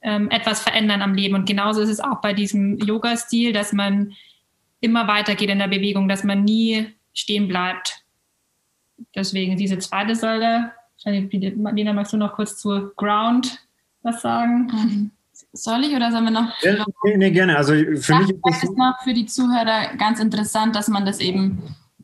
ähm, 0.00 0.30
etwas 0.30 0.60
verändern 0.60 1.02
am 1.02 1.14
Leben. 1.14 1.34
Und 1.34 1.46
genauso 1.46 1.80
ist 1.80 1.88
es 1.88 2.00
auch 2.00 2.20
bei 2.20 2.32
diesem 2.32 2.78
Yoga-Stil, 2.78 3.52
dass 3.52 3.72
man 3.72 4.12
immer 4.80 5.08
weitergeht 5.08 5.50
in 5.50 5.58
der 5.58 5.68
Bewegung, 5.68 6.08
dass 6.08 6.24
man 6.24 6.44
nie 6.44 6.94
stehen 7.12 7.48
bleibt. 7.48 8.04
Deswegen 9.14 9.56
diese 9.56 9.78
zweite 9.78 10.14
Säule. 10.14 10.72
Lena, 11.04 11.92
magst 11.92 12.12
du 12.12 12.16
noch 12.16 12.34
kurz 12.34 12.58
zu 12.58 12.90
Ground 12.96 13.60
was 14.02 14.22
sagen? 14.22 14.66
Mhm. 14.66 15.10
Soll 15.52 15.84
ich 15.84 15.94
oder 15.94 16.10
sollen 16.10 16.24
wir 16.24 16.30
noch? 16.30 16.52
Ja, 16.62 16.84
nee, 17.04 17.16
nee, 17.16 17.30
gerne. 17.30 17.56
Also 17.56 17.72
für 17.72 18.16
mich 18.16 18.30
ist 18.30 18.62
das 18.62 18.70
noch 18.70 18.94
für 19.02 19.14
die 19.14 19.26
Zuhörer 19.26 19.96
ganz 19.96 20.20
interessant, 20.20 20.74
dass 20.74 20.88
man 20.88 21.06
das 21.06 21.20
eben 21.20 21.62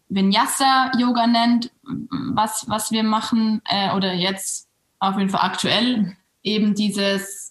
Vinyasa-Yoga 0.08 1.26
nennt, 1.26 1.70
was, 1.82 2.68
was 2.68 2.92
wir 2.92 3.02
machen, 3.02 3.60
äh, 3.68 3.94
oder 3.94 4.12
jetzt 4.12 4.68
auf 5.00 5.18
jeden 5.18 5.30
Fall 5.30 5.42
aktuell, 5.42 6.16
eben 6.42 6.74
dieses, 6.74 7.43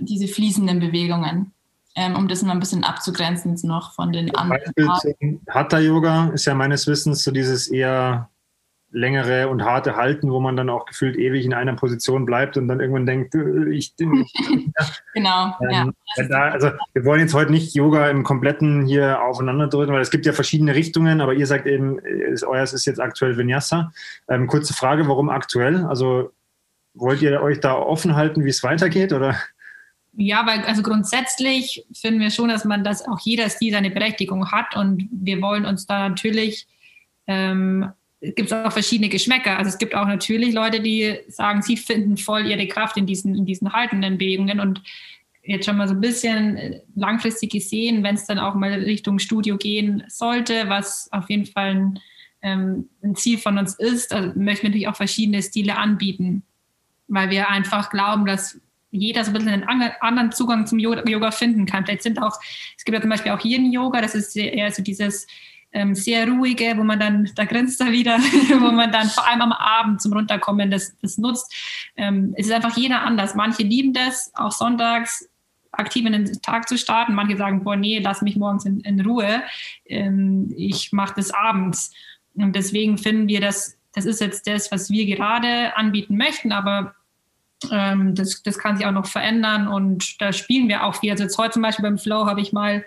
diese 0.00 0.28
fließenden 0.28 0.80
Bewegungen, 0.80 1.52
ähm, 1.94 2.14
um 2.16 2.28
das 2.28 2.42
mal 2.42 2.52
ein 2.52 2.60
bisschen 2.60 2.84
abzugrenzen 2.84 3.52
jetzt 3.52 3.64
noch 3.64 3.92
von 3.92 4.12
den 4.12 4.34
anderen. 4.34 5.40
Hatha-Yoga 5.48 6.28
ist 6.28 6.44
ja 6.44 6.54
meines 6.54 6.86
Wissens 6.86 7.24
so 7.24 7.30
dieses 7.30 7.68
eher 7.68 8.28
längere 8.90 9.48
und 9.48 9.64
harte 9.64 9.96
Halten, 9.96 10.30
wo 10.30 10.40
man 10.40 10.56
dann 10.56 10.70
auch 10.70 10.86
gefühlt 10.86 11.16
ewig 11.16 11.44
in 11.44 11.52
einer 11.52 11.74
Position 11.74 12.24
bleibt 12.24 12.56
und 12.56 12.68
dann 12.68 12.80
irgendwann 12.80 13.06
denkt, 13.06 13.34
äh, 13.34 13.70
ich. 13.70 13.94
genau. 15.14 15.54
Ähm, 15.60 15.92
ja. 16.16 16.28
Da, 16.28 16.42
also 16.50 16.70
wir 16.94 17.04
wollen 17.04 17.20
jetzt 17.20 17.34
heute 17.34 17.52
nicht 17.52 17.74
Yoga 17.74 18.08
im 18.08 18.22
kompletten 18.22 18.86
hier 18.86 19.22
aufeinander 19.22 19.68
drücken, 19.68 19.92
weil 19.92 20.00
es 20.00 20.10
gibt 20.10 20.24
ja 20.24 20.32
verschiedene 20.32 20.74
Richtungen, 20.74 21.20
aber 21.20 21.34
ihr 21.34 21.46
sagt 21.46 21.66
eben, 21.66 21.98
ist, 21.98 22.44
euers 22.44 22.72
ist 22.72 22.86
jetzt 22.86 23.00
aktuell 23.00 23.36
Vinyasa. 23.36 23.92
Ähm, 24.28 24.46
kurze 24.46 24.72
Frage, 24.72 25.08
warum 25.08 25.28
aktuell? 25.28 25.84
Also 25.84 26.32
wollt 26.94 27.20
ihr 27.22 27.42
euch 27.42 27.60
da 27.60 27.74
offen 27.74 28.16
halten, 28.16 28.44
wie 28.44 28.50
es 28.50 28.62
weitergeht 28.62 29.12
oder? 29.12 29.36
Ja, 30.18 30.46
weil 30.46 30.60
also 30.62 30.82
grundsätzlich 30.82 31.84
finden 31.92 32.20
wir 32.20 32.30
schon, 32.30 32.48
dass 32.48 32.64
man 32.64 32.84
das 32.84 33.06
auch 33.06 33.20
jeder 33.20 33.50
Stil 33.50 33.72
seine 33.72 33.90
Berechtigung 33.90 34.50
hat 34.50 34.74
und 34.74 35.08
wir 35.10 35.42
wollen 35.42 35.66
uns 35.66 35.86
da 35.86 36.08
natürlich 36.08 36.66
ähm, 37.26 37.92
gibt 38.20 38.50
es 38.50 38.52
auch 38.52 38.72
verschiedene 38.72 39.08
Geschmäcker. 39.08 39.58
Also 39.58 39.68
es 39.68 39.78
gibt 39.78 39.94
auch 39.94 40.06
natürlich 40.06 40.54
Leute, 40.54 40.80
die 40.80 41.18
sagen, 41.28 41.62
sie 41.62 41.76
finden 41.76 42.16
voll 42.16 42.46
ihre 42.46 42.66
Kraft 42.66 42.96
in 42.96 43.06
diesen, 43.06 43.34
in 43.34 43.44
diesen 43.44 43.72
haltenden 43.72 44.18
Bewegungen 44.18 44.58
und 44.58 44.82
jetzt 45.42 45.66
schon 45.66 45.76
mal 45.76 45.86
so 45.86 45.94
ein 45.94 46.00
bisschen 46.00 46.80
langfristig 46.94 47.52
gesehen, 47.52 48.02
wenn 48.02 48.16
es 48.16 48.26
dann 48.26 48.38
auch 48.38 48.54
mal 48.54 48.72
Richtung 48.72 49.18
Studio 49.18 49.56
gehen 49.56 50.02
sollte, 50.08 50.68
was 50.68 51.08
auf 51.12 51.30
jeden 51.30 51.46
Fall 51.46 51.70
ein, 51.70 52.00
ähm, 52.42 52.88
ein 53.02 53.14
Ziel 53.14 53.38
von 53.38 53.58
uns 53.58 53.74
ist, 53.74 54.12
also 54.12 54.32
möchten 54.34 54.64
wir 54.64 54.70
natürlich 54.70 54.88
auch 54.88 54.96
verschiedene 54.96 55.42
Stile 55.42 55.76
anbieten, 55.76 56.42
weil 57.06 57.30
wir 57.30 57.48
einfach 57.48 57.90
glauben, 57.90 58.26
dass 58.26 58.60
jeder 59.00 59.24
so 59.24 59.30
ein 59.30 59.34
bisschen 59.34 59.64
einen 59.64 59.92
anderen 60.00 60.32
Zugang 60.32 60.66
zum 60.66 60.78
Yoga 60.78 61.30
finden 61.30 61.66
kann. 61.66 61.84
Vielleicht 61.84 62.02
sind 62.02 62.20
auch, 62.20 62.38
es 62.76 62.84
gibt 62.84 62.94
ja 62.94 63.00
zum 63.00 63.10
Beispiel 63.10 63.32
auch 63.32 63.40
hier 63.40 63.58
ein 63.58 63.70
Yoga, 63.72 64.00
das 64.00 64.14
ist 64.14 64.36
eher 64.36 64.70
so 64.72 64.82
dieses 64.82 65.26
ähm, 65.72 65.94
sehr 65.94 66.28
ruhige, 66.28 66.74
wo 66.76 66.84
man 66.84 66.98
dann, 66.98 67.30
da 67.34 67.44
grinst 67.44 67.80
er 67.80 67.92
wieder, 67.92 68.18
wo 68.60 68.72
man 68.72 68.90
dann 68.92 69.08
vor 69.08 69.28
allem 69.28 69.42
am 69.42 69.52
Abend 69.52 70.00
zum 70.00 70.12
Runterkommen 70.12 70.70
das, 70.70 70.96
das 71.02 71.18
nutzt. 71.18 71.54
Ähm, 71.96 72.34
es 72.36 72.46
ist 72.46 72.52
einfach 72.52 72.76
jeder 72.76 73.02
anders. 73.02 73.34
Manche 73.34 73.62
lieben 73.62 73.92
das, 73.92 74.32
auch 74.34 74.52
sonntags 74.52 75.28
aktiv 75.72 76.06
in 76.06 76.12
den 76.12 76.42
Tag 76.42 76.68
zu 76.68 76.78
starten. 76.78 77.14
Manche 77.14 77.36
sagen, 77.36 77.62
boah, 77.62 77.76
nee, 77.76 77.98
lass 77.98 78.22
mich 78.22 78.36
morgens 78.36 78.64
in, 78.64 78.80
in 78.80 79.00
Ruhe. 79.00 79.42
Ähm, 79.84 80.52
ich 80.56 80.92
mache 80.92 81.14
das 81.16 81.32
abends. 81.32 81.92
Und 82.34 82.56
deswegen 82.56 82.96
finden 82.96 83.28
wir, 83.28 83.40
dass 83.40 83.76
das 83.92 84.04
ist 84.04 84.20
jetzt 84.20 84.46
das, 84.46 84.70
was 84.70 84.90
wir 84.90 85.06
gerade 85.06 85.74
anbieten 85.74 86.18
möchten, 86.18 86.52
aber 86.52 86.94
ähm, 87.70 88.14
das, 88.14 88.42
das 88.42 88.58
kann 88.58 88.76
sich 88.76 88.86
auch 88.86 88.92
noch 88.92 89.06
verändern 89.06 89.68
und 89.68 90.20
da 90.20 90.32
spielen 90.32 90.68
wir 90.68 90.84
auch 90.84 90.96
viel. 90.96 91.10
Also 91.10 91.24
jetzt 91.24 91.38
heute 91.38 91.52
zum 91.52 91.62
Beispiel 91.62 91.82
beim 91.82 91.98
Flow 91.98 92.26
habe 92.26 92.40
ich 92.40 92.52
mal 92.52 92.84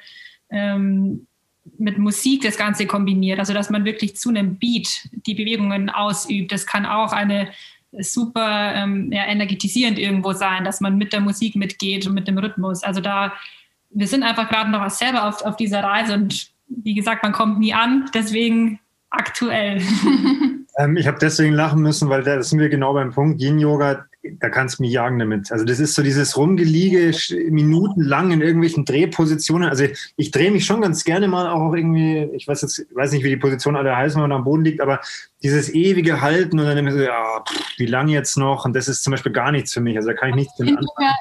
ähm, 0.50 1.28
mit 1.78 1.98
Musik 1.98 2.42
das 2.42 2.58
Ganze 2.58 2.86
kombiniert, 2.88 3.40
also 3.40 3.54
dass 3.54 3.70
man 3.70 3.86
wirklich 3.86 4.16
zu 4.16 4.30
einem 4.30 4.58
Beat 4.58 4.88
die 5.12 5.36
Bewegungen 5.36 5.90
ausübt. 5.90 6.52
Das 6.52 6.66
kann 6.66 6.86
auch 6.86 7.12
eine 7.12 7.50
super 7.98 8.74
ähm, 8.76 9.12
ja, 9.12 9.26
energetisierend 9.26 9.98
irgendwo 9.98 10.34
sein, 10.34 10.64
dass 10.64 10.82
man 10.82 10.98
mit 10.98 11.14
der 11.14 11.22
Musik 11.22 11.56
mitgeht 11.56 12.06
und 12.08 12.14
mit 12.14 12.28
dem 12.28 12.38
Rhythmus. 12.38 12.84
Also 12.84 13.02
da, 13.02 13.34
wir 13.90 14.08
sind 14.08 14.24
einfach 14.24 14.50
gerade 14.50 14.70
noch 14.70 14.88
selber 14.90 15.28
auf, 15.28 15.42
auf 15.44 15.56
dieser 15.56 15.84
Reise 15.84 16.14
und 16.14 16.52
wie 16.68 16.94
gesagt, 16.94 17.24
man 17.24 17.32
kommt 17.32 17.60
nie 17.60 17.74
an, 17.74 18.10
deswegen 18.14 18.80
aktuell. 19.10 19.82
ähm, 20.78 20.98
ich 20.98 21.08
habe 21.08 21.18
deswegen 21.20 21.54
lachen 21.54 21.82
müssen, 21.82 22.10
weil 22.10 22.24
da 22.24 22.42
sind 22.44 22.60
wir 22.60 22.70
genau 22.70 22.94
beim 22.94 23.12
Punkt. 23.12 23.42
Yin-Yoga 23.42 24.06
da 24.22 24.50
kannst 24.50 24.80
du 24.80 24.84
mich 24.84 24.92
jagen 24.92 25.18
damit. 25.18 25.52
Also 25.52 25.64
das 25.64 25.80
ist 25.80 25.96
so 25.96 26.04
dieses 26.04 26.36
Rumgeliege 26.36 27.12
minutenlang 27.50 28.32
in 28.32 28.42
irgendwelchen 28.42 28.84
Drehpositionen. 28.84 29.70
Also 29.70 29.86
ich, 29.86 30.14
ich 30.18 30.32
drehe 30.32 30.52
mich 30.52 30.66
schon 30.66 30.82
ganz 30.82 31.04
gerne 31.06 31.28
mal 31.28 31.48
auch 31.48 31.74
irgendwie, 31.74 32.30
ich 32.34 32.48
weiß 32.48 32.62
jetzt, 32.64 32.86
weiß 32.94 33.14
nicht, 33.14 33.24
wie 33.24 33.30
die 33.30 33.38
Position 33.38 33.76
alle 33.78 33.96
heißen, 33.96 34.22
wenn 34.22 34.30
man 34.30 34.40
am 34.40 34.44
Boden 34.44 34.66
liegt, 34.66 34.82
aber 34.82 35.00
dieses 35.42 35.74
ewige 35.74 36.22
Halten 36.22 36.60
und 36.60 36.66
dann 36.66 36.78
immer 36.78 36.92
so, 36.92 37.00
ja, 37.00 37.44
pff, 37.48 37.80
wie 37.80 37.86
lange 37.86 38.12
jetzt 38.12 38.38
noch? 38.38 38.66
Und 38.66 38.76
das 38.76 38.90
ist 38.90 39.04
zum 39.04 39.12
Beispiel 39.12 39.32
gar 39.32 39.52
nichts 39.52 39.74
für 39.74 39.82
mich. 39.82 39.96
Also 39.96 40.10
da 40.10 40.16
kann 40.16 40.30
ich 40.30 40.36
nichts 40.36 40.56
damit 40.58 40.78
anfangen. 40.78 41.14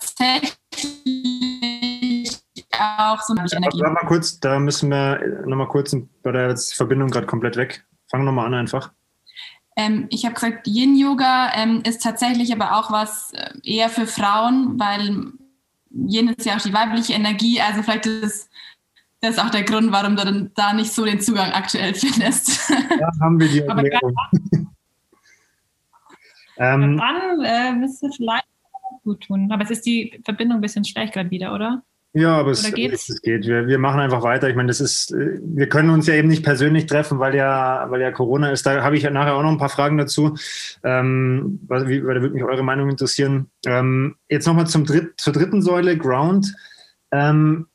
Tatsächlich 0.00 1.37
auch 2.80 3.20
so 3.22 3.34
eine 3.34 3.46
Energie. 3.50 3.80
Warte 3.80 3.94
mal 3.94 4.06
kurz, 4.06 4.40
da 4.40 4.58
müssen 4.58 4.90
wir 4.90 5.44
nochmal 5.46 5.68
kurz, 5.68 5.96
bei 6.22 6.32
der 6.32 6.56
Verbindung 6.56 7.10
gerade 7.10 7.26
komplett 7.26 7.56
weg. 7.56 7.84
Fangen 8.10 8.24
wir 8.24 8.32
nochmal 8.32 8.46
an 8.46 8.54
einfach. 8.54 8.92
Ähm, 9.76 10.06
ich 10.10 10.24
habe 10.24 10.34
gesagt, 10.34 10.66
Yin-Yoga 10.66 11.52
ähm, 11.54 11.82
ist 11.84 12.02
tatsächlich 12.02 12.52
aber 12.52 12.76
auch 12.76 12.90
was 12.90 13.32
äh, 13.32 13.50
eher 13.62 13.88
für 13.88 14.06
Frauen, 14.06 14.78
weil 14.78 15.32
Yin 15.90 16.28
ist 16.30 16.46
ja 16.46 16.56
auch 16.56 16.60
die 16.60 16.72
weibliche 16.72 17.12
Energie. 17.12 17.60
Also 17.60 17.82
vielleicht 17.82 18.06
ist 18.06 18.50
das 19.20 19.38
auch 19.38 19.50
der 19.50 19.62
Grund, 19.62 19.92
warum 19.92 20.16
du 20.16 20.50
da 20.54 20.72
nicht 20.72 20.92
so 20.92 21.04
den 21.04 21.20
Zugang 21.20 21.52
aktuell 21.52 21.94
findest. 21.94 22.70
Da 22.70 23.10
haben 23.20 23.38
wir 23.38 23.48
die 23.48 23.60
Erklärung. 23.66 24.16
ähm, 26.56 26.96
dann 26.96 27.44
äh, 27.44 27.72
müsste 27.72 28.10
vielleicht 28.16 28.46
gut 29.04 29.20
tun. 29.22 29.50
Aber 29.52 29.62
es 29.62 29.70
ist 29.70 29.86
die 29.86 30.20
Verbindung 30.24 30.58
ein 30.58 30.62
bisschen 30.62 30.84
schlecht 30.84 31.14
gerade 31.14 31.30
wieder, 31.30 31.54
oder? 31.54 31.82
Ja, 32.14 32.38
aber 32.38 32.52
es, 32.52 32.64
es, 32.64 33.20
geht. 33.22 33.46
Wir, 33.46 33.66
wir 33.66 33.78
machen 33.78 34.00
einfach 34.00 34.22
weiter. 34.22 34.48
Ich 34.48 34.56
meine, 34.56 34.68
das 34.68 34.80
ist, 34.80 35.12
äh, 35.12 35.38
wir 35.42 35.68
können 35.68 35.90
uns 35.90 36.06
ja 36.06 36.14
eben 36.14 36.28
nicht 36.28 36.42
persönlich 36.42 36.86
treffen, 36.86 37.18
weil 37.18 37.34
ja, 37.34 37.86
weil 37.90 38.00
ja 38.00 38.10
Corona 38.10 38.50
ist. 38.50 38.64
Da 38.64 38.82
habe 38.82 38.96
ich 38.96 39.02
ja 39.02 39.10
nachher 39.10 39.34
auch 39.34 39.42
noch 39.42 39.50
ein 39.50 39.58
paar 39.58 39.68
Fragen 39.68 39.98
dazu. 39.98 40.36
Ähm, 40.82 41.60
weil, 41.68 41.84
weil 42.06 42.14
da 42.14 42.22
würde 42.22 42.34
mich 42.34 42.44
eure 42.44 42.62
Meinung 42.62 42.88
interessieren. 42.88 43.50
Ähm, 43.66 44.16
jetzt 44.28 44.46
nochmal 44.46 44.66
zum 44.66 44.86
Dritt, 44.86 45.20
zur 45.20 45.34
dritten 45.34 45.60
Säule, 45.60 45.98
Ground. 45.98 46.54
Ähm, 47.12 47.66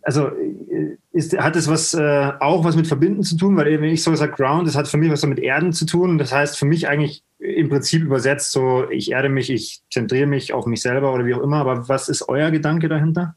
also 0.00 0.28
äh, 0.28 0.96
ist, 1.12 1.38
hat 1.38 1.54
es 1.54 1.68
was 1.68 1.92
äh, 1.92 2.32
auch 2.40 2.64
was 2.64 2.74
mit 2.74 2.86
Verbinden 2.86 3.22
zu 3.22 3.36
tun, 3.36 3.56
weil 3.56 3.68
eben 3.68 3.84
ich 3.84 4.02
so 4.02 4.14
sage 4.14 4.32
Ground, 4.32 4.66
das 4.66 4.76
hat 4.76 4.88
für 4.88 4.96
mich 4.96 5.10
was 5.10 5.20
so 5.20 5.26
mit 5.26 5.38
Erden 5.38 5.74
zu 5.74 5.84
tun. 5.84 6.16
Das 6.16 6.32
heißt 6.32 6.58
für 6.58 6.64
mich 6.64 6.88
eigentlich 6.88 7.22
im 7.38 7.68
Prinzip 7.68 8.02
übersetzt 8.02 8.52
so, 8.52 8.88
ich 8.90 9.12
erde 9.12 9.28
mich, 9.28 9.50
ich 9.50 9.82
zentriere 9.90 10.26
mich 10.26 10.54
auf 10.54 10.64
mich 10.64 10.80
selber 10.80 11.12
oder 11.12 11.26
wie 11.26 11.34
auch 11.34 11.42
immer. 11.42 11.58
Aber 11.58 11.88
was 11.88 12.08
ist 12.08 12.28
euer 12.28 12.50
Gedanke 12.50 12.88
dahinter? 12.88 13.36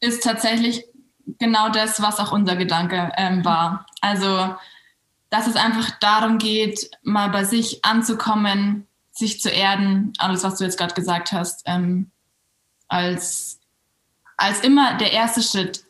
Ist 0.00 0.22
tatsächlich 0.22 0.84
genau 1.38 1.68
das, 1.68 2.00
was 2.02 2.18
auch 2.18 2.32
unser 2.32 2.56
Gedanke 2.56 3.12
ähm, 3.16 3.44
war. 3.44 3.86
Also, 4.00 4.54
dass 5.28 5.46
es 5.46 5.56
einfach 5.56 5.90
darum 6.00 6.38
geht, 6.38 6.90
mal 7.02 7.28
bei 7.28 7.44
sich 7.44 7.84
anzukommen, 7.84 8.86
sich 9.12 9.40
zu 9.40 9.50
erden, 9.50 10.12
alles, 10.18 10.42
was 10.42 10.56
du 10.56 10.64
jetzt 10.64 10.78
gerade 10.78 10.94
gesagt 10.94 11.32
hast, 11.32 11.62
ähm, 11.66 12.10
als, 12.88 13.60
als 14.36 14.60
immer 14.60 14.96
der 14.96 15.12
erste 15.12 15.42
Schritt. 15.42 15.84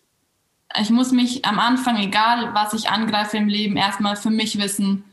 Ich 0.79 0.91
muss 0.91 1.11
mich 1.11 1.45
am 1.45 1.59
Anfang, 1.59 1.97
egal 1.97 2.55
was 2.55 2.75
ich 2.75 2.91
angreife 2.91 3.37
im 3.37 3.49
Leben, 3.49 3.77
erstmal 3.77 4.17
für 4.17 4.31
mich 4.31 4.59
wissen, 4.59 5.05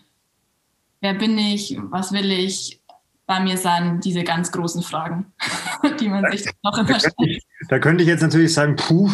wer 0.99 1.13
bin 1.13 1.37
ich, 1.37 1.77
was 1.79 2.11
will 2.11 2.31
ich, 2.31 2.81
bei 3.25 3.41
mir 3.41 3.57
sein, 3.57 3.99
diese 3.99 4.23
ganz 4.23 4.51
großen 4.51 4.81
Fragen, 4.81 5.33
die 5.99 6.07
man 6.07 6.31
sich 6.31 6.49
noch 6.63 6.77
immer 6.77 6.99
stellt. 6.99 7.43
Da 7.69 7.79
könnte 7.79 8.03
ich 8.03 8.09
jetzt 8.09 8.21
natürlich 8.21 8.53
sagen, 8.53 8.75
puh, 8.75 9.09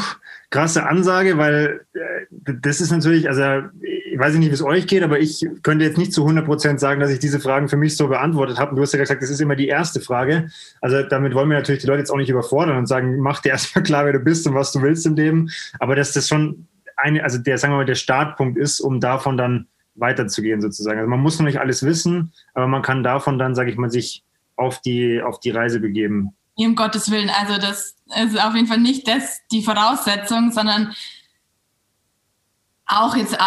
krasse 0.50 0.86
Ansage, 0.86 1.38
weil 1.38 1.82
äh, 1.94 2.00
das 2.30 2.80
ist 2.80 2.92
natürlich, 2.92 3.28
also 3.28 3.68
ich 3.82 4.20
weiß 4.20 4.36
nicht, 4.36 4.50
wie 4.50 4.54
es 4.54 4.62
euch 4.62 4.86
geht, 4.86 5.02
aber 5.02 5.20
ich 5.20 5.48
könnte 5.64 5.84
jetzt 5.84 5.98
nicht 5.98 6.14
zu 6.14 6.22
100 6.22 6.46
Prozent 6.46 6.80
sagen, 6.80 7.00
dass 7.00 7.10
ich 7.10 7.18
diese 7.18 7.40
Fragen 7.40 7.70
für 7.70 7.78
mich 7.78 7.98
so 7.98 8.08
beantwortet 8.08 8.60
habe. 8.60 8.76
Du 8.76 8.82
hast 8.82 8.94
ja 8.94 9.00
gesagt, 9.00 9.24
das 9.24 9.32
ist 9.32 9.42
immer 9.42 9.56
die 9.56 9.68
erste 9.68 10.00
Frage. 10.00 10.50
Also 10.80 11.02
damit 11.02 11.34
wollen 11.34 11.50
wir 11.50 11.58
natürlich 11.58 11.82
die 11.82 11.88
Leute 11.88 12.00
jetzt 12.00 12.12
auch 12.12 12.18
nicht 12.18 12.30
überfordern 12.30 12.78
und 12.78 12.86
sagen, 12.86 13.18
mach 13.20 13.42
dir 13.42 13.50
erstmal 13.54 13.84
klar, 13.84 14.06
wer 14.06 14.14
du 14.14 14.20
bist 14.20 14.46
und 14.46 14.54
was 14.54 14.72
du 14.72 14.82
willst 14.82 15.06
im 15.08 15.16
Leben. 15.16 15.50
Aber 15.80 15.96
dass 15.96 16.14
das 16.14 16.28
schon 16.28 16.68
eine, 16.98 17.24
also 17.24 17.40
der, 17.40 17.58
sagen 17.58 17.74
wir 17.74 17.78
mal, 17.78 17.86
der 17.86 17.96
Startpunkt 17.96 18.58
ist, 18.58 18.80
um 18.80 19.00
davon 19.00 19.38
dann 19.38 19.68
weiterzugehen 19.96 20.62
sozusagen. 20.62 21.00
Also 21.00 21.10
man 21.10 21.20
muss 21.20 21.40
noch 21.40 21.46
nicht 21.46 21.60
alles 21.60 21.84
wissen, 21.84 22.32
aber 22.54 22.68
man 22.68 22.84
kann 22.84 23.04
davon 23.04 23.40
dann, 23.40 23.56
sage 23.56 23.72
ich 23.72 23.78
mal, 23.78 23.90
sich 23.90 24.24
auf 24.56 24.82
die, 24.82 25.22
auf 25.22 25.40
die 25.40 25.50
Reise 25.50 25.80
begeben. 25.80 26.36
Um 26.56 26.76
Gottes 26.76 27.10
Willen, 27.10 27.30
also 27.30 27.58
das 27.58 27.96
ist 28.24 28.40
auf 28.40 28.54
jeden 28.54 28.68
Fall 28.68 28.80
nicht 28.80 29.08
das 29.08 29.42
die 29.52 29.64
Voraussetzung, 29.64 30.52
sondern 30.52 30.94
auch 32.86 33.16
jetzt 33.16 33.38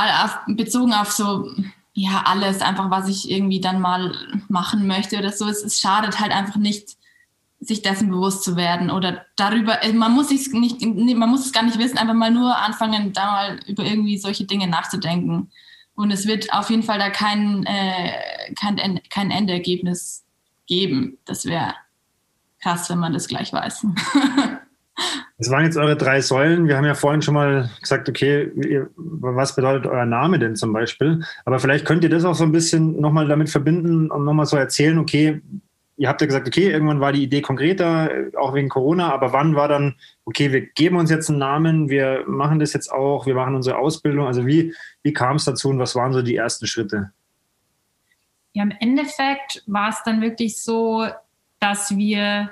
bezogen 0.49 0.93
auf 0.93 1.13
so, 1.13 1.51
ja, 1.93 2.25
alles 2.27 2.61
einfach, 2.63 2.91
was 2.91 3.09
ich 3.09 3.31
irgendwie 3.31 3.61
dann 3.61 3.81
mal 3.81 4.15
machen 4.49 4.87
möchte 4.87 5.19
oder 5.19 5.33
so. 5.33 5.47
Es, 5.47 5.63
es 5.63 5.79
schadet 5.79 6.21
halt 6.21 6.33
einfach 6.33 6.57
nicht, 6.57 6.97
sich 7.61 7.83
dessen 7.83 8.11
bewusst 8.11 8.45
zu 8.45 8.57
werden 8.57 8.91
oder 8.91 9.25
darüber, 9.37 9.79
man 9.95 10.13
muss 10.13 10.29
sich 10.29 10.53
nicht, 10.53 10.85
man 10.85 11.31
muss 11.31 11.47
es 11.47 11.53
gar 11.53 11.63
nicht 11.63 11.79
wissen, 11.79 11.97
einfach 11.97 12.15
mal 12.15 12.31
nur 12.31 12.57
anfangen, 12.57 13.13
da 13.13 13.33
mal 13.33 13.61
über 13.67 13.83
irgendwie 13.85 14.19
solche 14.19 14.45
Dinge 14.45 14.67
nachzudenken. 14.67 15.51
Und 15.95 16.11
es 16.11 16.27
wird 16.27 16.53
auf 16.53 16.69
jeden 16.69 16.83
Fall 16.83 16.99
da 16.99 17.09
kein, 17.09 17.65
äh, 17.65 18.13
kein, 18.61 19.01
kein 19.09 19.31
Endergebnis 19.31 20.25
geben. 20.67 21.17
Das 21.25 21.47
wäre 21.47 21.75
krass, 22.63 22.91
wenn 22.91 22.99
man 22.99 23.13
das 23.13 23.29
gleich 23.29 23.53
weiß. 23.53 23.87
Das 25.39 25.51
waren 25.51 25.65
jetzt 25.65 25.77
eure 25.77 25.97
drei 25.97 26.23
Säulen. 26.23 26.67
Wir 26.67 26.79
haben 26.79 26.87
ja 26.87 26.95
vorhin 26.95 27.21
schon 27.21 27.35
mal 27.35 27.71
gesagt, 27.81 28.09
okay, 28.09 28.51
was 28.97 29.55
bedeutet 29.55 29.87
euer 29.87 30.07
Name 30.07 30.39
denn 30.39 30.57
zum 30.57 30.73
Beispiel? 30.73 31.23
Aber 31.45 31.59
vielleicht 31.59 31.85
könnt 31.85 32.05
ihr 32.05 32.11
das 32.11 32.25
auch 32.25 32.35
so 32.35 32.45
ein 32.45 32.53
bisschen 32.53 32.99
nochmal 33.01 33.29
damit 33.29 33.51
verbinden 33.51 34.11
und 34.11 34.25
nochmal 34.25 34.47
so 34.47 34.57
erzählen, 34.57 34.99
okay, 34.99 35.43
ihr 35.99 36.09
habt 36.09 36.23
ja 36.23 36.27
gesagt, 36.27 36.47
okay, 36.47 36.71
irgendwann 36.71 37.01
war 37.01 37.13
die 37.13 37.23
Idee 37.23 37.43
konkreter, 37.43 38.11
auch 38.39 38.55
wegen 38.55 38.71
Corona, 38.71 39.13
aber 39.13 39.35
wann 39.35 39.55
war 39.55 39.69
dann, 39.69 39.97
okay, 40.25 40.53
wir 40.53 40.63
geben 40.63 40.97
uns 40.97 41.11
jetzt 41.11 41.29
einen 41.29 41.39
Namen, 41.39 41.91
wir 41.91 42.25
machen 42.27 42.59
das 42.59 42.73
jetzt 42.73 42.91
auch, 42.91 43.27
wir 43.27 43.35
machen 43.35 43.55
unsere 43.55 43.77
Ausbildung. 43.77 44.27
Also 44.27 44.47
wie, 44.47 44.75
wie 45.03 45.13
kam 45.13 45.37
es 45.37 45.45
dazu 45.45 45.69
und 45.69 45.79
was 45.79 45.95
waren 45.95 46.15
so 46.15 46.23
die 46.23 46.37
ersten 46.37 46.67
Schritte? 46.67 47.13
Ja, 48.55 48.63
im 48.63 48.73
Endeffekt 48.81 49.63
war 49.67 49.91
es 49.91 50.03
dann 50.03 50.23
wirklich 50.23 50.63
so, 50.63 51.07
dass 51.61 51.97
wir 51.97 52.51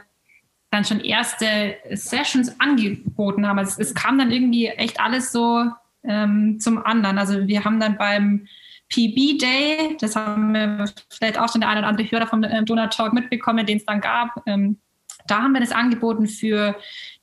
dann 0.70 0.84
schon 0.84 1.00
erste 1.00 1.76
Sessions 1.92 2.60
angeboten 2.60 3.46
haben. 3.46 3.58
Also 3.58 3.80
es, 3.80 3.94
kam 3.94 4.18
dann 4.18 4.32
irgendwie 4.32 4.66
echt 4.66 4.98
alles 5.00 5.30
so 5.30 5.64
ähm, 6.02 6.58
zum 6.58 6.84
anderen. 6.84 7.18
Also 7.18 7.46
wir 7.46 7.64
haben 7.64 7.78
dann 7.78 7.96
beim 7.96 8.46
PB 8.88 9.38
Day, 9.38 9.96
das 10.00 10.16
haben 10.16 10.52
wir 10.52 10.84
vielleicht 11.10 11.38
auch 11.38 11.50
schon 11.50 11.60
der 11.60 11.70
eine 11.70 11.80
oder 11.80 11.88
andere 11.88 12.10
Hörer 12.10 12.26
vom 12.26 12.42
ähm, 12.42 12.66
Donut 12.66 12.92
Talk 12.92 13.12
mitbekommen, 13.12 13.64
den 13.66 13.78
es 13.78 13.84
dann 13.84 14.00
gab. 14.00 14.42
Ähm, 14.46 14.78
da 15.26 15.42
haben 15.42 15.52
wir 15.52 15.60
das 15.60 15.72
angeboten 15.72 16.26
für 16.26 16.76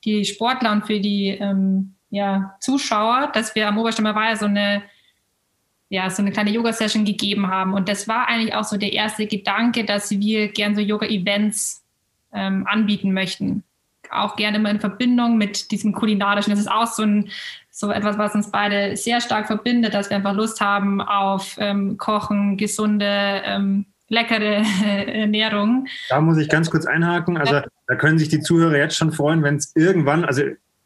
die 0.04 0.24
Sportler 0.24 0.72
und 0.72 0.86
für 0.86 0.98
die 0.98 1.28
ähm, 1.28 1.94
ja, 2.10 2.56
Zuschauer, 2.60 3.30
dass 3.32 3.54
wir 3.54 3.68
am 3.68 3.78
Oberstimmer 3.78 4.14
Weiher 4.14 4.36
so 4.36 4.46
eine 4.46 4.82
ja, 5.92 6.08
so 6.08 6.22
eine 6.22 6.32
kleine 6.32 6.50
Yoga-Session 6.50 7.04
gegeben 7.04 7.48
haben. 7.48 7.74
Und 7.74 7.86
das 7.86 8.08
war 8.08 8.26
eigentlich 8.26 8.54
auch 8.54 8.64
so 8.64 8.78
der 8.78 8.94
erste 8.94 9.26
Gedanke, 9.26 9.84
dass 9.84 10.10
wir 10.10 10.48
gern 10.48 10.74
so 10.74 10.80
Yoga-Events 10.80 11.84
ähm, 12.32 12.66
anbieten 12.66 13.12
möchten. 13.12 13.62
Auch 14.10 14.36
gerne 14.36 14.56
immer 14.56 14.70
in 14.70 14.80
Verbindung 14.80 15.36
mit 15.36 15.70
diesem 15.70 15.92
kulinarischen. 15.92 16.50
Das 16.50 16.60
ist 16.60 16.70
auch 16.70 16.86
so, 16.86 17.02
ein, 17.02 17.28
so 17.70 17.90
etwas, 17.90 18.16
was 18.16 18.34
uns 18.34 18.50
beide 18.50 18.96
sehr 18.96 19.20
stark 19.20 19.48
verbindet, 19.48 19.92
dass 19.92 20.08
wir 20.08 20.16
einfach 20.16 20.32
Lust 20.32 20.62
haben 20.62 21.02
auf 21.02 21.56
ähm, 21.58 21.98
Kochen, 21.98 22.56
gesunde, 22.56 23.42
ähm, 23.44 23.84
leckere 24.08 24.62
Ernährung. 25.06 25.88
Da 26.08 26.22
muss 26.22 26.38
ich 26.38 26.48
ganz 26.48 26.70
kurz 26.70 26.86
einhaken. 26.86 27.36
Also 27.36 27.60
da 27.86 27.94
können 27.96 28.18
sich 28.18 28.30
die 28.30 28.40
Zuhörer 28.40 28.78
jetzt 28.78 28.96
schon 28.96 29.12
freuen, 29.12 29.42
wenn 29.42 29.56
es 29.56 29.76
irgendwann, 29.76 30.24
also 30.24 30.42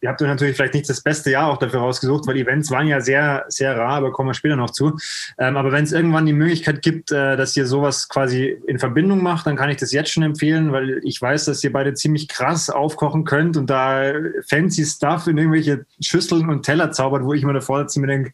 ihr 0.06 0.10
habt 0.10 0.22
euch 0.22 0.28
natürlich 0.28 0.54
vielleicht 0.54 0.74
nicht 0.74 0.88
das 0.88 1.00
beste 1.00 1.32
Jahr 1.32 1.50
auch 1.50 1.56
dafür 1.56 1.80
rausgesucht, 1.80 2.28
weil 2.28 2.36
Events 2.36 2.70
waren 2.70 2.86
ja 2.86 3.00
sehr, 3.00 3.44
sehr 3.48 3.76
rar, 3.76 3.94
aber 3.94 4.12
kommen 4.12 4.28
wir 4.28 4.34
später 4.34 4.54
noch 4.54 4.70
zu. 4.70 4.96
Ähm, 5.36 5.56
aber 5.56 5.72
wenn 5.72 5.82
es 5.82 5.90
irgendwann 5.90 6.26
die 6.26 6.32
Möglichkeit 6.32 6.80
gibt, 6.80 7.10
äh, 7.10 7.36
dass 7.36 7.56
ihr 7.56 7.66
sowas 7.66 8.08
quasi 8.08 8.56
in 8.68 8.78
Verbindung 8.78 9.20
macht, 9.20 9.48
dann 9.48 9.56
kann 9.56 9.68
ich 9.68 9.78
das 9.78 9.90
jetzt 9.90 10.12
schon 10.12 10.22
empfehlen, 10.22 10.70
weil 10.70 11.00
ich 11.02 11.20
weiß, 11.20 11.46
dass 11.46 11.64
ihr 11.64 11.72
beide 11.72 11.94
ziemlich 11.94 12.28
krass 12.28 12.70
aufkochen 12.70 13.24
könnt 13.24 13.56
und 13.56 13.68
da 13.68 14.12
fancy 14.48 14.84
Stuff 14.84 15.26
in 15.26 15.38
irgendwelche 15.38 15.86
Schüsseln 16.00 16.48
und 16.50 16.62
Teller 16.62 16.92
zaubert, 16.92 17.24
wo 17.24 17.32
ich 17.32 17.42
mir 17.42 17.52
davor 17.52 17.80
sitze 17.80 17.98
mir 17.98 18.06
denke, 18.06 18.32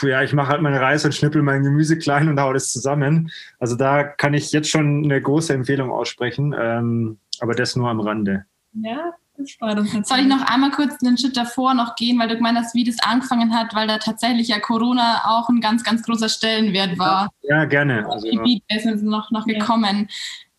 ja, 0.00 0.22
ich 0.22 0.32
mache 0.32 0.48
halt 0.48 0.62
meinen 0.62 0.78
Reis 0.78 1.04
und 1.04 1.14
schnippel 1.14 1.42
mein 1.42 1.62
Gemüse 1.62 1.98
klein 1.98 2.30
und 2.30 2.40
hau 2.40 2.54
das 2.54 2.72
zusammen. 2.72 3.30
Also 3.58 3.76
da 3.76 4.04
kann 4.04 4.32
ich 4.32 4.52
jetzt 4.52 4.70
schon 4.70 5.04
eine 5.04 5.20
große 5.20 5.52
Empfehlung 5.52 5.90
aussprechen, 5.90 6.54
ähm, 6.58 7.18
aber 7.40 7.54
das 7.54 7.76
nur 7.76 7.90
am 7.90 8.00
Rande. 8.00 8.46
Ja, 8.72 9.12
soll 9.36 10.20
ich 10.20 10.26
noch 10.26 10.42
einmal 10.42 10.70
kurz 10.70 11.02
einen 11.02 11.18
Schritt 11.18 11.36
davor 11.36 11.74
noch 11.74 11.96
gehen, 11.96 12.18
weil 12.18 12.28
du 12.28 12.36
gemeint 12.36 12.58
hast, 12.58 12.74
wie 12.74 12.84
das 12.84 13.00
angefangen 13.00 13.54
hat, 13.54 13.74
weil 13.74 13.86
da 13.88 13.98
tatsächlich 13.98 14.48
ja 14.48 14.60
Corona 14.60 15.22
auch 15.24 15.48
ein 15.48 15.60
ganz, 15.60 15.82
ganz 15.82 16.02
großer 16.02 16.28
Stellenwert 16.28 16.98
war. 16.98 17.30
Ja, 17.42 17.64
gerne. 17.64 18.06
Also, 18.08 18.28
die 18.28 18.62
ist 18.68 18.86
noch, 19.02 19.30
noch 19.30 19.46
gekommen. 19.46 20.08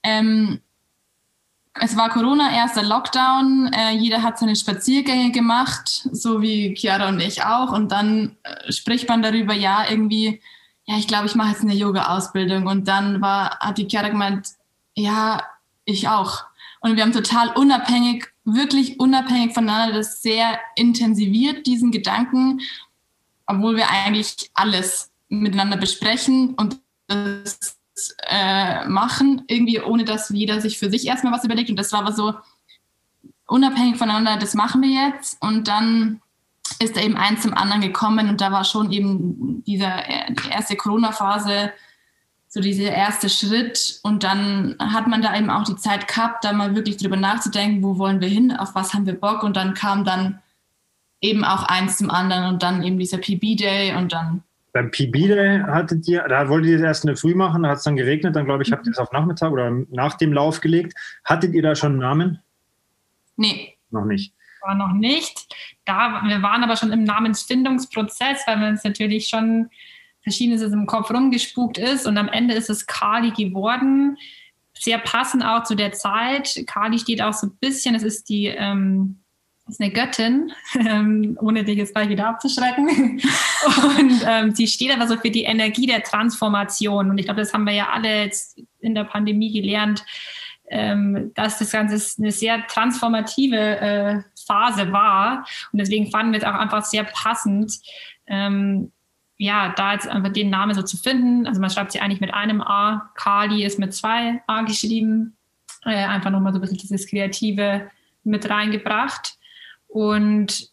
Ja. 0.04 0.20
Ähm, 0.20 0.60
es 1.82 1.98
war 1.98 2.10
Corona, 2.10 2.52
erster 2.52 2.84
Lockdown. 2.84 3.72
Äh, 3.74 3.92
jeder 3.92 4.24
hat 4.24 4.40
seine 4.40 4.56
Spaziergänge 4.56 5.32
gemacht, 5.32 6.08
so 6.12 6.42
wie 6.42 6.74
Chiara 6.76 7.10
und 7.10 7.20
ich 7.20 7.44
auch. 7.44 7.72
Und 7.72 7.92
dann 7.92 8.38
äh, 8.44 8.72
spricht 8.72 9.10
man 9.10 9.22
darüber, 9.22 9.54
ja, 9.54 9.86
irgendwie, 9.90 10.42
ja, 10.86 10.98
ich 10.98 11.08
glaube, 11.08 11.26
ich 11.26 11.36
mache 11.36 11.50
jetzt 11.50 11.64
eine 11.64 11.74
Yoga-Ausbildung. 11.74 12.68
Und 12.68 12.88
dann 12.88 13.22
war, 13.22 13.60
hat 13.60 13.78
die 13.78 13.88
Chiara 13.88 14.10
gemeint, 14.10 14.50
ja, 14.96 15.44
ich 15.84 16.08
auch. 16.08 16.46
Und 16.80 16.96
wir 16.96 17.04
haben 17.04 17.12
total 17.12 17.50
unabhängig 17.50 18.28
wirklich 18.46 19.00
unabhängig 19.00 19.54
voneinander 19.54 19.98
das 19.98 20.22
sehr 20.22 20.60
intensiviert, 20.76 21.66
diesen 21.66 21.92
Gedanken, 21.92 22.62
obwohl 23.48 23.76
wir 23.76 23.90
eigentlich 23.90 24.52
alles 24.54 25.12
miteinander 25.28 25.78
besprechen 25.78 26.54
und 26.54 26.80
das 27.08 27.78
äh, 28.28 28.88
machen, 28.88 29.44
irgendwie 29.48 29.82
ohne 29.82 30.06
dass 30.06 30.30
jeder 30.30 30.62
sich 30.62 30.78
für 30.78 30.90
sich 30.90 31.08
erstmal 31.08 31.34
was 31.34 31.44
überlegt. 31.44 31.70
Und 31.70 31.78
das 31.78 31.92
war 31.92 32.02
aber 32.02 32.14
so 32.14 32.34
unabhängig 33.48 33.98
voneinander, 33.98 34.38
das 34.38 34.54
machen 34.54 34.82
wir 34.82 34.90
jetzt. 34.90 35.42
Und 35.42 35.68
dann 35.68 36.22
ist 36.80 36.96
da 36.96 37.02
eben 37.02 37.16
eins 37.16 37.42
zum 37.42 37.54
anderen 37.54 37.82
gekommen 37.82 38.30
und 38.30 38.42
da 38.42 38.52
war 38.52 38.64
schon 38.64 38.92
eben 38.92 39.64
dieser, 39.64 40.08
äh, 40.10 40.34
die 40.34 40.50
erste 40.50 40.76
Corona-Phase 40.76 41.72
so 42.56 42.62
dieser 42.62 42.90
erste 42.90 43.28
Schritt. 43.28 44.00
Und 44.02 44.24
dann 44.24 44.78
hat 44.80 45.08
man 45.08 45.22
da 45.22 45.38
eben 45.38 45.50
auch 45.50 45.66
die 45.66 45.76
Zeit 45.76 46.08
gehabt, 46.08 46.46
da 46.46 46.54
mal 46.54 46.74
wirklich 46.74 46.96
drüber 46.96 47.18
nachzudenken, 47.18 47.84
wo 47.84 47.98
wollen 47.98 48.22
wir 48.22 48.30
hin, 48.30 48.56
auf 48.56 48.76
was 48.76 48.94
haben 48.94 49.06
wir 49.06 49.20
Bock. 49.20 49.44
Und 49.44 49.58
dann 49.58 49.74
kam 49.74 50.06
dann 50.06 50.40
eben 51.20 51.44
auch 51.44 51.64
eins 51.64 51.98
zum 51.98 52.10
anderen 52.10 52.46
und 52.46 52.64
dann 52.64 52.82
eben 52.82 52.98
dieser 52.98 53.18
PB-Day 53.18 53.96
und 53.98 54.14
dann. 54.14 54.42
Beim 54.72 54.90
PB-Day 54.90 55.64
hattet 55.68 56.08
ihr, 56.08 56.26
da 56.30 56.48
wolltet 56.48 56.72
ihr 56.72 56.78
das 56.78 56.86
erst 56.86 57.04
in 57.04 57.08
der 57.10 57.18
Früh 57.18 57.36
machen, 57.36 57.64
da 57.64 57.70
hat 57.70 57.80
es 57.80 57.84
dann 57.84 57.98
geregnet, 57.98 58.38
dann 58.38 58.46
glaube 58.46 58.64
ich, 58.64 58.72
habt 58.72 58.88
ihr 58.88 58.92
es 58.94 59.00
auf 59.00 59.12
Nachmittag 59.12 59.52
oder 59.52 59.70
nach 59.92 60.14
dem 60.14 60.32
Lauf 60.32 60.62
gelegt. 60.62 60.94
Hattet 61.26 61.54
ihr 61.54 61.62
da 61.62 61.76
schon 61.76 61.92
einen 61.92 62.00
Namen? 62.00 62.40
Nee. 63.36 63.76
Noch 63.92 64.06
nicht. 64.06 64.34
War 64.62 64.76
noch 64.76 64.94
nicht. 64.94 65.54
Da, 65.84 66.22
wir 66.26 66.42
waren 66.42 66.64
aber 66.64 66.78
schon 66.78 66.94
im 66.94 67.04
Namensfindungsprozess, 67.04 68.48
weil 68.48 68.62
wir 68.62 68.70
uns 68.70 68.86
natürlich 68.86 69.28
schon 69.28 69.70
Verschiedenes 70.26 70.74
im 70.74 70.88
Kopf 70.88 71.12
rumgespukt 71.12 71.78
ist 71.78 72.08
und 72.08 72.18
am 72.18 72.28
Ende 72.28 72.56
ist 72.56 72.72
es 72.72 72.88
Kali 72.88 73.30
geworden. 73.30 74.18
Sehr 74.74 74.98
passend 74.98 75.46
auch 75.46 75.64
zu 75.64 75.76
der 75.76 75.94
Zeit. 75.94 76.64
Kali 76.66 76.98
steht 76.98 77.22
auch 77.22 77.34
so 77.34 77.48
ein 77.48 77.58
bisschen, 77.60 77.94
es 77.94 78.02
ist 78.02 78.28
die, 78.28 78.48
ähm, 78.48 79.20
ist 79.68 79.80
eine 79.80 79.92
Göttin, 79.92 80.52
ähm, 80.80 81.38
ohne 81.42 81.64
dich 81.64 81.78
jetzt 81.78 81.94
gleich 81.94 82.10
wieder 82.10 82.28
abzuschrecken. 82.28 82.88
und 84.00 84.22
ähm, 84.26 84.56
sie 84.56 84.66
steht 84.66 84.92
aber 84.92 85.08
so 85.08 85.16
für 85.16 85.30
die 85.30 85.44
Energie 85.44 85.86
der 85.86 86.02
Transformation. 86.02 87.12
Und 87.12 87.20
ich 87.20 87.26
glaube, 87.26 87.42
das 87.42 87.54
haben 87.54 87.66
wir 87.66 87.74
ja 87.74 87.90
alle 87.90 88.24
jetzt 88.24 88.60
in 88.80 88.96
der 88.96 89.04
Pandemie 89.04 89.54
gelernt, 89.54 90.04
ähm, 90.72 91.34
dass 91.36 91.60
das 91.60 91.72
Ganze 91.72 92.20
eine 92.20 92.32
sehr 92.32 92.66
transformative 92.66 93.58
äh, 93.58 94.22
Phase 94.48 94.92
war. 94.92 95.46
Und 95.72 95.80
deswegen 95.80 96.10
fanden 96.10 96.32
wir 96.32 96.40
es 96.40 96.46
auch 96.46 96.56
einfach 96.56 96.84
sehr 96.84 97.04
passend, 97.04 97.80
ähm, 98.26 98.92
ja, 99.38 99.74
da 99.76 99.94
jetzt 99.94 100.08
einfach 100.08 100.32
den 100.32 100.50
Namen 100.50 100.74
so 100.74 100.82
zu 100.82 100.98
finden. 100.98 101.46
Also 101.46 101.60
man 101.60 101.70
schreibt 101.70 101.92
sie 101.92 102.00
eigentlich 102.00 102.22
mit 102.22 102.34
einem 102.34 102.62
A. 102.62 103.12
Kali 103.16 103.66
ist 103.66 103.80
mit 103.80 103.94
zwei 103.94 104.42
A 104.48 104.62
geschrieben. 104.62 105.36
Äh, 105.84 106.06
einfach 106.06 106.32
nochmal 106.32 106.54
so 106.54 106.60
ein 106.60 106.62
bisschen 106.62 106.78
dieses 106.78 107.08
Kreative 107.08 107.90
mit 108.24 108.50
reingebracht. 108.50 109.38
Und 109.88 110.70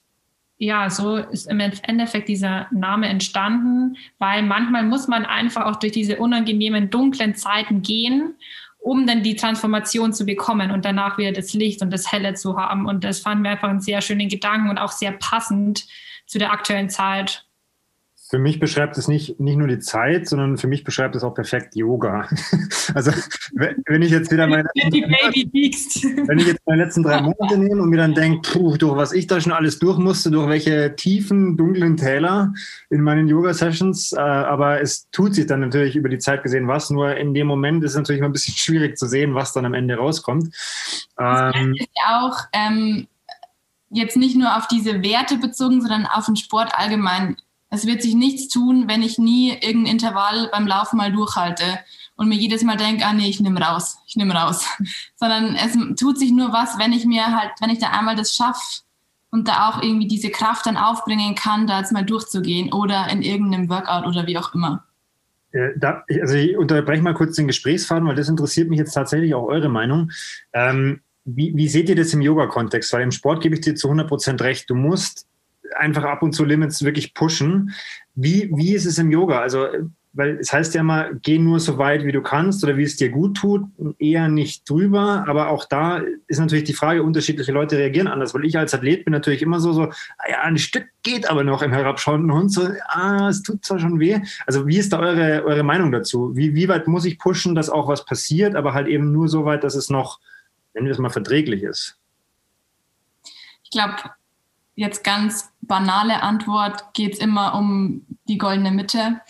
ja, 0.59 0.91
so 0.91 1.17
ist 1.17 1.51
im 1.51 1.59
Endeffekt 1.59 2.29
dieser 2.29 2.69
Name 2.71 3.09
entstanden, 3.09 3.97
weil 4.19 4.45
manchmal 4.45 4.85
muss 4.85 5.09
man 5.09 5.25
einfach 5.25 5.67
auch 5.67 5.77
durch 5.77 5.93
diese 5.93 6.19
unangenehmen, 6.19 6.89
dunklen 6.89 7.35
Zeiten 7.35 7.83
gehen, 7.83 8.37
um 8.79 9.07
dann 9.07 9.25
die 9.25 9.35
Transformation 9.35 10.13
zu 10.13 10.25
bekommen 10.25 10.71
und 10.71 10.85
danach 10.85 11.19
wieder 11.19 11.33
das 11.33 11.53
Licht 11.53 11.83
und 11.83 11.93
das 11.93 12.13
Helle 12.13 12.35
zu 12.35 12.57
haben. 12.57 12.87
Und 12.87 13.03
das 13.03 13.21
fanden 13.21 13.43
wir 13.43 13.51
einfach 13.51 13.69
einen 13.69 13.81
sehr 13.81 14.01
schönen 14.03 14.29
Gedanken 14.29 14.71
und 14.71 14.79
auch 14.79 14.93
sehr 14.93 15.13
passend 15.13 15.85
zu 16.27 16.39
der 16.39 16.53
aktuellen 16.53 16.91
Zeit 16.91 17.45
für 18.33 18.39
mich 18.39 18.59
beschreibt 18.59 18.97
es 18.97 19.09
nicht, 19.09 19.39
nicht 19.41 19.59
nur 19.59 19.69
die 19.69 19.79
Zeit, 19.79 20.27
sondern 20.27 20.57
für 20.57 20.67
mich 20.67 20.85
beschreibt 20.85 21.15
es 21.15 21.23
auch 21.23 21.35
perfekt 21.35 21.77
Yoga. 21.77 22.29
Also 22.95 23.11
wenn 23.55 24.03
ich 24.03 24.11
jetzt 24.11 24.31
wieder 24.33 24.47
meine 24.47 24.69
letzten, 24.75 26.29
wenn 26.29 26.39
ich 26.39 26.47
jetzt 26.47 26.61
meine 26.67 26.85
letzten 26.85 27.03
drei 27.03 27.23
Monate 27.23 27.57
nehme 27.57 27.81
und 27.81 27.91
mir 27.91 27.97
dann 27.97 28.13
denke, 28.13 28.51
puh, 28.51 28.77
durch 28.77 28.97
was 28.97 29.13
ich 29.13 29.27
da 29.29 29.41
schon 29.41 29.53
alles 29.53 29.79
durch 29.79 29.99
musste, 29.99 30.31
durch 30.31 30.49
welche 30.49 30.95
tiefen, 30.97 31.57
dunklen 31.57 31.97
Täler 31.97 32.53
in 32.91 33.01
meinen 33.01 33.29
Yoga-Sessions, 33.29 34.13
äh, 34.13 34.21
aber 34.21 34.83
es 34.83 35.09
tut 35.11 35.35
sich 35.35 35.47
dann 35.47 35.61
natürlich 35.61 35.97
über 35.97 36.09
die 36.09 36.19
Zeit 36.19 36.43
gesehen 36.43 36.69
was, 36.69 36.91
nur 36.91 37.17
in 37.17 37.35
dem 37.35 37.47
Moment 37.47 37.85
ist 37.85 37.93
es 37.93 37.97
natürlich 37.97 38.21
mal 38.21 38.29
ein 38.29 38.33
bisschen 38.33 38.55
schwierig 38.57 38.99
zu 38.99 39.07
sehen, 39.07 39.35
was 39.35 39.53
dann 39.53 39.65
am 39.65 39.75
Ende 39.75 39.97
rauskommt. 39.97 40.55
Ähm, 41.19 41.75
ist 41.79 41.89
ja 41.97 42.21
auch 42.21 42.39
ähm, 42.53 43.07
jetzt 43.91 44.17
nicht 44.17 44.37
nur 44.37 44.57
auf 44.57 44.67
diese 44.69 45.03
Werte 45.03 45.37
bezogen, 45.37 45.81
sondern 45.81 46.07
auf 46.07 46.27
den 46.27 46.37
Sport 46.37 46.73
allgemein 46.75 47.37
es 47.73 47.87
wird 47.87 48.03
sich 48.03 48.15
nichts 48.15 48.49
tun, 48.49 48.85
wenn 48.87 49.03
ich 49.03 49.17
nie 49.17 49.51
irgendein 49.51 49.95
Intervall 49.95 50.51
beim 50.53 50.67
Laufen 50.67 50.99
mal 50.99 51.11
durchhalte 51.11 51.79
und 52.17 52.29
mir 52.29 52.35
jedes 52.35 52.63
Mal 52.63 52.77
denke, 52.77 53.07
ah 53.07 53.15
nee, 53.15 53.31
ich 53.31 53.41
nehme 53.41 53.61
raus, 53.61 53.97
ich 54.07 54.15
nehme 54.15 54.35
raus. 54.35 54.67
Sondern 55.17 55.57
es 55.57 55.77
tut 55.99 56.19
sich 56.19 56.33
nur 56.33 56.53
was, 56.53 56.79
wenn 56.79 56.93
ich 56.93 57.07
mir 57.07 57.35
halt, 57.35 57.53
wenn 57.61 57.71
ich 57.71 57.79
da 57.79 57.89
einmal 57.89 58.15
das 58.15 58.37
schaffe 58.37 58.83
und 59.31 59.49
da 59.49 59.71
auch 59.71 59.83
irgendwie 59.83 60.07
diese 60.07 60.29
Kraft 60.29 60.67
dann 60.67 60.77
aufbringen 60.77 61.35
kann, 61.35 61.67
da 61.67 61.79
jetzt 61.79 61.93
mal 61.93 62.05
durchzugehen 62.05 62.75
oder 62.75 63.09
in 63.11 63.23
irgendeinem 63.23 63.71
Workout 63.71 64.07
oder 64.07 64.27
wie 64.27 64.37
auch 64.37 64.55
immer. 64.55 64.85
Äh, 65.53 65.71
da, 65.77 66.05
also 66.21 66.35
ich 66.35 66.59
unterbreche 66.59 67.03
mal 67.03 67.15
kurz 67.15 67.37
den 67.37 67.47
Gesprächsfaden, 67.47 68.07
weil 68.07 68.17
das 68.17 68.29
interessiert 68.29 68.69
mich 68.69 68.81
jetzt 68.81 68.93
tatsächlich 68.93 69.35
auch 69.35 69.47
eure 69.47 69.71
Meinung. 69.71 70.11
Ähm, 70.53 71.01
wie, 71.25 71.57
wie 71.57 71.69
seht 71.69 71.89
ihr 71.89 71.97
das 71.97 72.13
im 72.13 72.21
Yoga-Kontext? 72.21 72.93
Weil 72.93 73.03
im 73.03 73.13
Sport 73.13 73.43
gebe 73.43 73.55
ich 73.55 73.63
dir 73.63 73.75
zu 73.75 73.89
100 73.89 74.09
Prozent 74.09 74.43
recht. 74.43 74.69
Du 74.69 74.75
musst 74.75 75.27
einfach 75.77 76.05
ab 76.05 76.23
und 76.23 76.33
zu 76.33 76.45
Limits 76.45 76.83
wirklich 76.83 77.15
pushen. 77.15 77.73
Wie, 78.15 78.51
wie 78.55 78.75
ist 78.75 78.87
es 78.87 78.99
im 78.99 79.11
Yoga? 79.11 79.41
Also 79.41 79.67
weil 80.15 80.37
es 80.39 80.53
heißt 80.53 80.75
ja 80.75 80.83
immer, 80.83 81.11
geh 81.15 81.39
nur 81.39 81.59
so 81.59 81.79
weit, 81.79 82.05
wie 82.05 82.13
du 82.13 82.21
kannst 82.21 82.63
oder 82.63 82.77
wie 82.77 82.83
es 82.83 82.97
dir 82.97 83.09
gut 83.09 83.39
tut, 83.39 83.65
eher 83.99 84.29
nicht 84.29 84.69
drüber. 84.69 85.25
Aber 85.27 85.49
auch 85.49 85.65
da 85.65 86.03
ist 86.27 86.39
natürlich 86.39 86.65
die 86.65 86.75
Frage, 86.75 87.03
unterschiedliche 87.03 87.53
Leute 87.53 87.79
reagieren 87.79 88.09
anders, 88.09 88.35
weil 88.35 88.45
ich 88.45 88.59
als 88.59 88.75
Athlet 88.75 89.05
bin 89.05 89.13
natürlich 89.13 89.41
immer 89.41 89.59
so, 89.59 89.73
so, 89.73 89.85
ah 89.85 90.31
ja, 90.31 90.43
ein 90.43 90.59
Stück 90.59 90.87
geht 91.03 91.31
aber 91.31 91.45
noch 91.45 91.63
im 91.63 91.73
herabschauenden 91.73 92.33
Hund, 92.33 92.53
so, 92.53 92.69
ah, 92.89 93.29
es 93.29 93.43
tut 93.43 93.65
zwar 93.65 93.79
schon 93.79 94.01
weh. 94.01 94.21
Also 94.47 94.67
wie 94.67 94.77
ist 94.77 94.93
da 94.93 95.01
eure, 95.01 95.45
eure 95.45 95.63
Meinung 95.63 95.93
dazu? 95.93 96.37
Wie, 96.37 96.55
wie 96.55 96.69
weit 96.69 96.89
muss 96.89 97.07
ich 97.07 97.19
pushen, 97.19 97.55
dass 97.55 97.71
auch 97.71 97.89
was 97.89 98.05
passiert, 98.05 98.55
aber 98.55 98.75
halt 98.75 98.89
eben 98.89 99.13
nur 99.13 99.29
so 99.29 99.47
weit, 99.47 99.65
dass 99.65 99.75
es 99.75 99.89
noch, 99.89 100.21
wenn 100.75 100.85
wir 100.85 100.93
es 100.93 100.99
mal 100.99 101.11
verträglich 101.11 101.63
ist? 101.63 101.97
Ich 103.65 103.71
glaube, 103.71 103.95
jetzt 104.75 105.05
ganz 105.05 105.51
banale 105.61 106.23
Antwort 106.23 106.95
geht 106.95 107.15
es 107.15 107.19
immer 107.19 107.55
um 107.55 108.07
die 108.29 108.39
goldene 108.39 108.71
Mitte. 108.71 109.21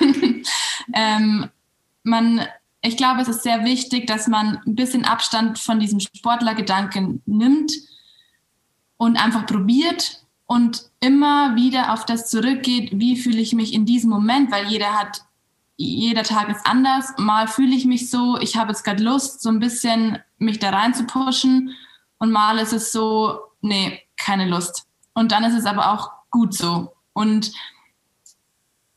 ähm, 0.94 1.48
man, 2.02 2.46
ich 2.82 2.96
glaube, 2.96 3.20
es 3.20 3.28
ist 3.28 3.42
sehr 3.42 3.64
wichtig, 3.64 4.06
dass 4.06 4.28
man 4.28 4.60
ein 4.66 4.74
bisschen 4.74 5.04
Abstand 5.04 5.58
von 5.58 5.80
diesem 5.80 6.00
Sportlergedanken 6.00 7.22
nimmt 7.26 7.72
und 8.96 9.16
einfach 9.16 9.46
probiert 9.46 10.22
und 10.46 10.90
immer 11.00 11.56
wieder 11.56 11.92
auf 11.92 12.04
das 12.04 12.28
zurückgeht, 12.28 12.90
wie 12.92 13.16
fühle 13.16 13.40
ich 13.40 13.54
mich 13.54 13.72
in 13.72 13.86
diesem 13.86 14.10
Moment, 14.10 14.50
weil 14.50 14.66
jeder 14.66 14.92
hat, 14.92 15.22
jeder 15.76 16.24
Tag 16.24 16.48
ist 16.50 16.66
anders. 16.66 17.14
Mal 17.16 17.48
fühle 17.48 17.74
ich 17.74 17.86
mich 17.86 18.10
so, 18.10 18.38
ich 18.38 18.56
habe 18.56 18.72
jetzt 18.72 18.84
gerade 18.84 19.02
Lust, 19.02 19.40
so 19.40 19.48
ein 19.48 19.60
bisschen 19.60 20.18
mich 20.38 20.58
da 20.58 20.70
rein 20.70 20.94
zu 20.94 21.04
pushen 21.04 21.74
und 22.18 22.30
mal 22.30 22.58
ist 22.58 22.72
es 22.72 22.92
so, 22.92 23.38
nee, 23.62 24.00
keine 24.22 24.48
Lust. 24.48 24.86
Und 25.14 25.32
dann 25.32 25.44
ist 25.44 25.54
es 25.54 25.66
aber 25.66 25.92
auch 25.92 26.10
gut 26.30 26.54
so. 26.54 26.92
Und 27.12 27.52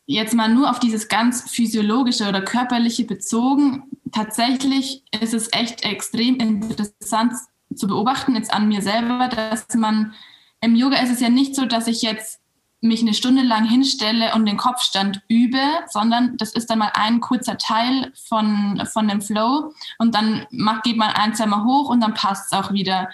jetzt 0.05 0.33
mal 0.33 0.49
nur 0.49 0.69
auf 0.69 0.79
dieses 0.79 1.07
ganz 1.07 1.49
physiologische 1.49 2.29
oder 2.29 2.41
körperliche 2.41 3.05
bezogen, 3.05 3.83
tatsächlich 4.11 5.03
ist 5.19 5.33
es 5.33 5.51
echt 5.51 5.83
extrem 5.83 6.35
interessant 6.35 7.33
zu 7.73 7.87
beobachten, 7.87 8.35
jetzt 8.35 8.53
an 8.53 8.67
mir 8.67 8.81
selber, 8.81 9.27
dass 9.27 9.67
man 9.75 10.13
im 10.61 10.75
Yoga 10.75 10.97
ist 10.97 11.11
es 11.11 11.19
ja 11.19 11.29
nicht 11.29 11.55
so, 11.55 11.65
dass 11.65 11.87
ich 11.87 12.01
jetzt 12.01 12.39
mich 12.81 13.01
eine 13.01 13.13
Stunde 13.13 13.41
lang 13.41 13.65
hinstelle 13.65 14.33
und 14.35 14.45
den 14.45 14.57
Kopfstand 14.57 15.21
übe, 15.27 15.61
sondern 15.87 16.37
das 16.37 16.53
ist 16.53 16.69
dann 16.69 16.79
mal 16.79 16.91
ein 16.93 17.19
kurzer 17.19 17.57
Teil 17.57 18.11
von, 18.27 18.81
von 18.91 19.07
dem 19.07 19.21
Flow 19.21 19.73
und 19.97 20.13
dann 20.13 20.45
macht, 20.51 20.83
geht 20.83 20.97
man 20.97 21.09
ein, 21.09 21.33
zwei 21.33 21.47
Mal 21.47 21.65
hoch 21.65 21.89
und 21.89 22.01
dann 22.01 22.13
passt 22.13 22.51
es 22.51 22.57
auch 22.57 22.71
wieder. 22.71 23.09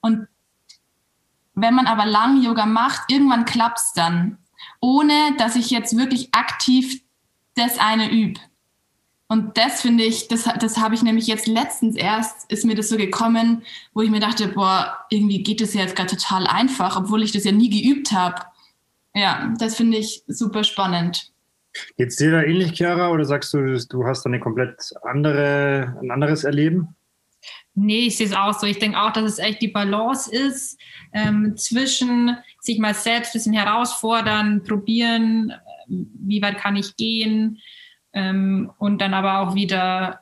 Und 0.00 0.26
wenn 1.54 1.74
man 1.74 1.86
aber 1.86 2.06
lang 2.06 2.42
Yoga 2.42 2.66
macht, 2.66 3.10
irgendwann 3.10 3.44
klappt 3.44 3.78
es 3.78 3.92
dann, 3.94 4.38
ohne 4.80 5.34
dass 5.38 5.56
ich 5.56 5.70
jetzt 5.70 5.96
wirklich 5.96 6.34
aktiv 6.34 7.02
das 7.54 7.78
eine 7.78 8.10
übe. 8.10 8.40
Und 9.28 9.56
das 9.56 9.80
finde 9.80 10.04
ich, 10.04 10.28
das, 10.28 10.44
das 10.60 10.76
habe 10.78 10.94
ich 10.94 11.02
nämlich 11.02 11.26
jetzt 11.26 11.46
letztens 11.46 11.96
erst, 11.96 12.50
ist 12.52 12.66
mir 12.66 12.74
das 12.74 12.90
so 12.90 12.98
gekommen, 12.98 13.62
wo 13.94 14.02
ich 14.02 14.10
mir 14.10 14.20
dachte, 14.20 14.48
boah, 14.48 14.98
irgendwie 15.08 15.42
geht 15.42 15.62
das 15.62 15.72
ja 15.72 15.80
jetzt 15.80 15.96
gerade 15.96 16.10
total 16.14 16.46
einfach, 16.46 16.98
obwohl 16.98 17.22
ich 17.22 17.32
das 17.32 17.44
ja 17.44 17.52
nie 17.52 17.70
geübt 17.70 18.12
habe. 18.12 18.42
Ja, 19.14 19.54
das 19.58 19.76
finde 19.76 19.96
ich 19.96 20.22
super 20.26 20.64
spannend. 20.64 21.32
Geht 21.96 22.08
es 22.08 22.16
dir 22.16 22.30
da 22.30 22.42
ähnlich, 22.42 22.72
Chiara, 22.72 23.10
oder 23.10 23.24
sagst 23.24 23.54
du, 23.54 23.78
du 23.88 24.04
hast 24.04 24.24
da 24.24 24.28
eine 24.28 24.38
komplett 24.38 24.92
andere, 25.02 25.96
ein 26.02 26.10
anderes 26.10 26.44
Erleben? 26.44 26.94
Nee, 27.74 28.06
ich 28.06 28.16
sehe 28.18 28.26
es 28.26 28.34
auch 28.34 28.52
so. 28.52 28.66
Ich 28.66 28.78
denke 28.78 29.00
auch, 29.00 29.12
dass 29.12 29.24
es 29.24 29.38
echt 29.38 29.62
die 29.62 29.68
Balance 29.68 30.30
ist 30.30 30.78
ähm, 31.12 31.56
zwischen 31.56 32.36
sich 32.60 32.78
mal 32.78 32.94
selbst 32.94 33.30
ein 33.30 33.38
bisschen 33.38 33.54
herausfordern, 33.54 34.62
probieren, 34.62 35.50
äh, 35.50 35.54
wie 35.88 36.42
weit 36.42 36.58
kann 36.58 36.76
ich 36.76 36.96
gehen 36.96 37.58
ähm, 38.12 38.70
und 38.78 39.00
dann 39.00 39.14
aber 39.14 39.40
auch 39.40 39.54
wieder 39.54 40.20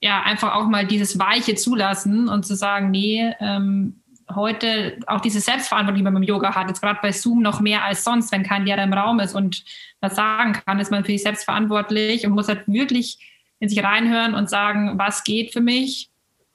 ja 0.00 0.22
einfach 0.22 0.54
auch 0.54 0.66
mal 0.66 0.86
dieses 0.86 1.18
Weiche 1.18 1.54
zulassen 1.54 2.28
und 2.28 2.46
zu 2.46 2.54
sagen, 2.56 2.90
nee, 2.90 3.34
ähm, 3.40 4.02
heute 4.34 4.98
auch 5.06 5.20
diese 5.20 5.40
Selbstverantwortung, 5.40 5.98
die 5.98 6.02
man 6.02 6.14
beim 6.14 6.22
Yoga 6.22 6.54
hat, 6.54 6.68
jetzt 6.68 6.80
gerade 6.80 7.00
bei 7.02 7.12
Zoom 7.12 7.42
noch 7.42 7.60
mehr 7.60 7.84
als 7.84 8.04
sonst, 8.04 8.32
wenn 8.32 8.42
kein 8.42 8.64
Lehrer 8.64 8.84
im 8.84 8.92
Raum 8.92 9.20
ist 9.20 9.34
und 9.34 9.64
was 10.00 10.16
sagen 10.16 10.52
kann, 10.52 10.80
ist 10.80 10.90
man 10.90 11.04
für 11.04 11.12
sich 11.12 11.22
selbstverantwortlich 11.22 12.26
und 12.26 12.32
muss 12.32 12.48
halt 12.48 12.66
wirklich 12.66 13.18
in 13.58 13.68
sich 13.68 13.82
reinhören 13.82 14.34
und 14.34 14.48
sagen, 14.48 14.98
was 14.98 15.24
geht 15.24 15.52
für 15.52 15.60
mich, 15.60 16.09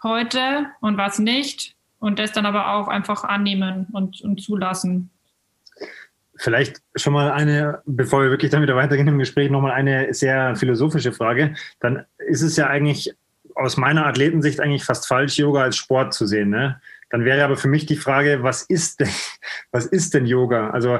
heute 0.05 0.67
und 0.79 0.97
was 0.97 1.19
nicht. 1.19 1.75
Und 1.99 2.19
das 2.19 2.31
dann 2.31 2.45
aber 2.45 2.73
auch 2.75 2.87
einfach 2.87 3.23
annehmen 3.23 3.87
und, 3.91 4.21
und 4.21 4.41
zulassen. 4.41 5.09
Vielleicht 6.37 6.81
schon 6.95 7.13
mal 7.13 7.31
eine, 7.31 7.81
bevor 7.85 8.21
wir 8.21 8.29
wirklich 8.29 8.51
dann 8.51 8.61
wieder 8.61 8.75
weitergehen 8.75 9.07
im 9.07 9.17
Gespräch, 9.17 9.49
nochmal 9.49 9.71
eine 9.71 10.13
sehr 10.13 10.55
philosophische 10.55 11.11
Frage. 11.11 11.55
Dann 11.79 12.05
ist 12.17 12.41
es 12.41 12.57
ja 12.57 12.67
eigentlich 12.67 13.15
aus 13.55 13.77
meiner 13.77 14.05
Athletensicht 14.05 14.59
eigentlich 14.59 14.83
fast 14.83 15.07
falsch, 15.07 15.37
Yoga 15.37 15.63
als 15.63 15.77
Sport 15.77 16.13
zu 16.13 16.27
sehen. 16.27 16.49
Ne? 16.49 16.79
Dann 17.09 17.25
wäre 17.25 17.43
aber 17.43 17.55
für 17.55 17.69
mich 17.69 17.85
die 17.85 17.95
Frage, 17.95 18.43
was 18.43 18.63
ist 18.63 18.99
denn, 18.99 19.09
was 19.71 19.85
ist 19.85 20.13
denn 20.13 20.25
Yoga? 20.25 20.69
Also 20.69 20.99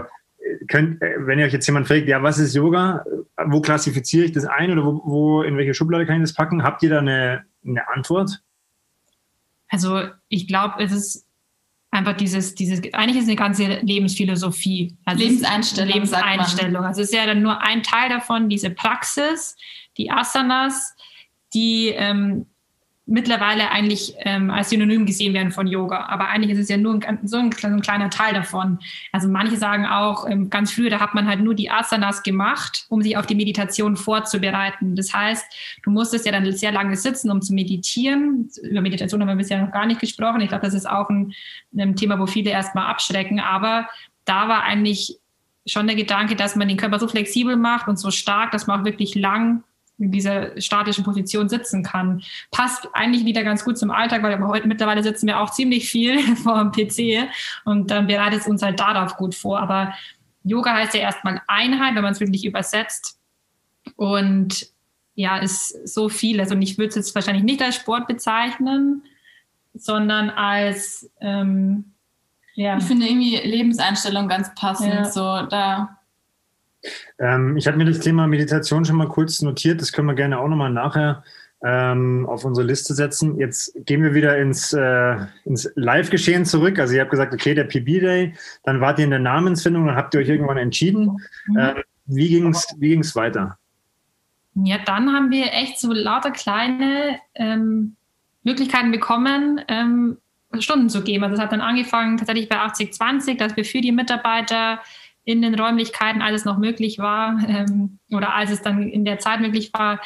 könnt, 0.68 1.02
wenn 1.02 1.40
ihr 1.40 1.46
euch 1.46 1.54
jetzt 1.54 1.68
jemand 1.68 1.88
fragt, 1.88 2.08
ja, 2.08 2.24
was 2.24 2.40
ist 2.40 2.56
Yoga? 2.56 3.04
Wo 3.46 3.62
klassifiziere 3.62 4.26
ich 4.26 4.32
das 4.32 4.46
ein 4.46 4.72
oder 4.72 4.86
wo, 4.86 5.02
wo 5.04 5.42
in 5.44 5.58
welche 5.58 5.74
Schublade 5.74 6.06
kann 6.06 6.16
ich 6.16 6.22
das 6.22 6.34
packen? 6.34 6.64
Habt 6.64 6.84
ihr 6.84 6.90
da 6.90 7.00
eine, 7.00 7.46
eine 7.66 7.88
Antwort? 7.90 8.42
Also 9.76 10.04
ich 10.30 10.48
glaube, 10.48 10.82
es 10.82 10.94
ist 10.94 11.28
einfach 11.92 12.16
dieses, 12.16 12.56
dieses, 12.56 12.82
eigentlich 12.94 13.18
ist 13.18 13.28
eine 13.28 13.36
ganze 13.36 13.82
Lebensphilosophie. 13.82 14.96
Also 15.04 15.22
Lebenseinstellung. 15.22 15.94
Lebenseinstellung. 15.94 16.86
Also 16.86 17.02
es 17.02 17.10
ist 17.10 17.14
ja 17.14 17.26
dann 17.26 17.42
nur 17.42 17.62
ein 17.62 17.84
Teil 17.84 18.08
davon, 18.08 18.48
diese 18.48 18.70
Praxis, 18.70 19.58
die 19.98 20.10
Asanas, 20.10 20.96
die 21.54 21.90
ähm, 21.90 22.46
mittlerweile 23.08 23.70
eigentlich 23.70 24.16
ähm, 24.20 24.50
als 24.50 24.70
Synonym 24.70 25.06
gesehen 25.06 25.34
werden 25.34 25.52
von 25.52 25.68
Yoga. 25.68 26.08
Aber 26.08 26.28
eigentlich 26.28 26.52
ist 26.52 26.60
es 26.60 26.70
ja 26.70 26.78
nur 26.78 26.96
ein, 26.96 27.20
so, 27.24 27.38
ein, 27.38 27.52
so 27.52 27.68
ein 27.68 27.82
kleiner 27.82 28.10
Teil 28.10 28.34
davon. 28.34 28.80
Also 29.12 29.28
manche 29.28 29.58
sagen 29.58 29.86
auch, 29.86 30.28
ähm, 30.28 30.50
ganz 30.50 30.72
früh, 30.72 30.90
da 30.90 31.00
hat 31.00 31.14
man 31.14 31.28
halt 31.28 31.42
nur 31.42 31.54
die 31.54 31.70
Asanas 31.70 32.24
gemacht, 32.24 32.86
um 32.90 33.02
sich 33.04 33.16
auf 33.16 33.28
die 33.28 33.36
Meditation 33.36 33.96
vorzubereiten. 33.96 34.96
Das 34.96 35.14
heißt, 35.14 35.46
du 35.84 35.92
musstest 35.92 36.26
ja 36.26 36.32
dann 36.32 36.52
sehr 36.52 36.72
lange 36.72 36.96
sitzen, 36.96 37.30
um 37.30 37.42
zu 37.42 37.54
meditieren. 37.54 38.50
Über 38.64 38.82
Meditation 38.82 39.22
haben 39.22 39.28
wir 39.28 39.36
bisher 39.36 39.64
noch 39.64 39.72
gar 39.72 39.86
nicht 39.86 40.00
gesprochen. 40.00 40.42
Ich 40.42 40.50
glaube, 40.50 40.66
das 40.66 40.74
ist 40.74 40.90
auch 40.90 41.10
ein, 41.10 41.34
ein 41.78 41.96
Thema, 41.96 42.20
wo 42.20 42.26
viele 42.26 42.50
erstmal 42.50 42.88
abschrecken. 42.88 43.40
Aber 43.40 43.88
da 44.26 44.48
war 44.48 44.64
eigentlich 44.64 45.20
schon 45.68 45.86
der 45.86 45.96
Gedanke, 45.96 46.36
dass 46.36 46.56
man 46.56 46.68
den 46.68 46.78
Körper 46.78 47.00
so 47.00 47.08
flexibel 47.08 47.56
macht 47.56 47.88
und 47.88 47.98
so 47.98 48.10
stark, 48.10 48.52
dass 48.52 48.66
man 48.66 48.82
auch 48.82 48.86
wirklich 48.86 49.14
lang 49.16 49.64
in 49.98 50.12
dieser 50.12 50.60
statischen 50.60 51.04
Position 51.04 51.48
sitzen 51.48 51.84
kann. 51.84 52.22
Passt 52.52 52.88
eigentlich 52.94 53.26
wieder 53.26 53.44
ganz 53.44 53.64
gut 53.64 53.78
zum 53.78 53.92
Alltag, 53.92 54.24
weil 54.24 54.40
heute 54.46 54.68
mittlerweile 54.68 55.04
sitzen 55.04 55.28
wir 55.28 55.40
auch 55.40 55.52
ziemlich 55.52 55.90
viel 55.90 56.20
vor 56.36 56.60
dem 56.60 56.72
PC 56.72 57.30
und 57.64 57.92
dann 57.92 58.08
bereitet 58.08 58.42
es 58.42 58.48
uns 58.48 58.62
halt 58.62 58.80
darauf 58.80 59.16
gut 59.18 59.36
vor. 59.36 59.60
Aber 59.60 59.94
Yoga 60.44 60.74
heißt 60.74 60.94
ja 60.94 61.02
erstmal 61.02 61.42
Einheit, 61.48 61.96
wenn 61.96 62.04
man 62.04 62.14
es 62.14 62.20
wirklich 62.20 62.46
übersetzt. 62.46 63.20
Und 63.96 64.68
ja, 65.16 65.38
ist 65.38 65.88
so 65.88 66.10
viel. 66.10 66.40
Also 66.40 66.56
ich 66.56 66.78
würde 66.78 66.90
es 66.90 66.96
jetzt 66.96 67.16
wahrscheinlich 67.16 67.44
nicht 67.44 67.62
als 67.62 67.76
Sport 67.76 68.08
bezeichnen, 68.08 69.04
sondern 69.74 70.30
als 70.30 71.10
ähm, 71.22 71.96
ja. 72.56 72.78
Ich 72.78 72.86
finde 72.86 73.06
irgendwie 73.06 73.36
Lebenseinstellung 73.38 74.28
ganz 74.28 74.54
passend. 74.56 74.94
Ja. 74.94 75.06
So, 75.06 75.46
da 75.48 75.98
ähm, 77.20 77.58
ich 77.58 77.68
habe 77.68 77.78
mir 77.78 77.86
das 77.86 78.00
Thema 78.00 78.28
Meditation 78.28 78.86
schon 78.86 78.98
mal 78.98 79.08
kurz 79.08 79.42
notiert. 79.42 79.82
Das 79.82 79.92
können 79.92 80.08
wir 80.08 80.16
gerne 80.16 80.40
auch 80.40 80.48
nochmal 80.48 80.72
nachher 80.72 81.24
ähm, 81.64 82.28
auf 82.28 82.46
unsere 82.46 82.68
Liste 82.68 82.94
setzen. 82.94 83.40
Jetzt 83.40 83.74
gehen 83.86 84.04
wir 84.04 84.14
wieder 84.14 84.38
ins, 84.38 84.74
äh, 84.74 85.16
ins 85.46 85.70
Live-Geschehen 85.76 86.46
zurück. 86.46 86.80
Also 86.80 86.94
ihr 86.94 87.02
habt 87.02 87.12
gesagt, 87.12 87.34
okay, 87.34 87.56
der 87.56 87.64
PB-Day, 87.64 88.36
dann 88.64 88.82
wart 88.82 89.00
ihr 89.00 89.06
in 89.06 89.12
der 89.12 89.20
Namensfindung, 89.20 89.88
dann 89.88 89.96
habt 89.96 90.14
ihr 90.14 90.22
euch 90.22 90.30
irgendwann 90.30 90.58
entschieden. 90.58 91.18
Mhm. 91.48 91.58
Ähm, 91.58 91.84
wie 92.06 92.30
ging 92.30 92.50
es 92.50 92.68
wie 92.78 92.90
ging's 92.90 93.16
weiter? 93.16 93.58
Ja, 94.54 94.78
dann 94.86 95.12
haben 95.12 95.32
wir 95.32 95.52
echt 95.54 95.80
so 95.80 95.92
lauter 95.92 96.32
kleine 96.32 97.20
ähm, 97.34 97.96
Möglichkeiten 98.44 98.92
bekommen, 98.92 99.60
ähm, 99.68 100.18
Stunden 100.60 100.90
zu 100.90 101.04
geben. 101.04 101.24
Also 101.24 101.36
es 101.36 101.42
hat 101.42 101.52
dann 101.52 101.62
angefangen 101.62 102.18
tatsächlich 102.18 102.48
bei 102.48 102.60
8020, 102.60 103.38
dass 103.38 103.58
wir 103.58 103.66
für 103.66 103.82
die 103.82 103.92
Mitarbeiter 103.92 104.80
in 105.26 105.42
den 105.42 105.60
Räumlichkeiten 105.60 106.22
alles 106.22 106.46
noch 106.46 106.58
möglich 106.58 107.00
war 107.00 107.38
ähm, 107.48 108.00
oder 108.12 108.34
als 108.34 108.52
es 108.52 108.62
dann 108.62 108.88
in 108.90 109.06
der 109.06 109.20
Zeit 109.20 109.42
möglich 109.42 109.72
war, 109.74 110.00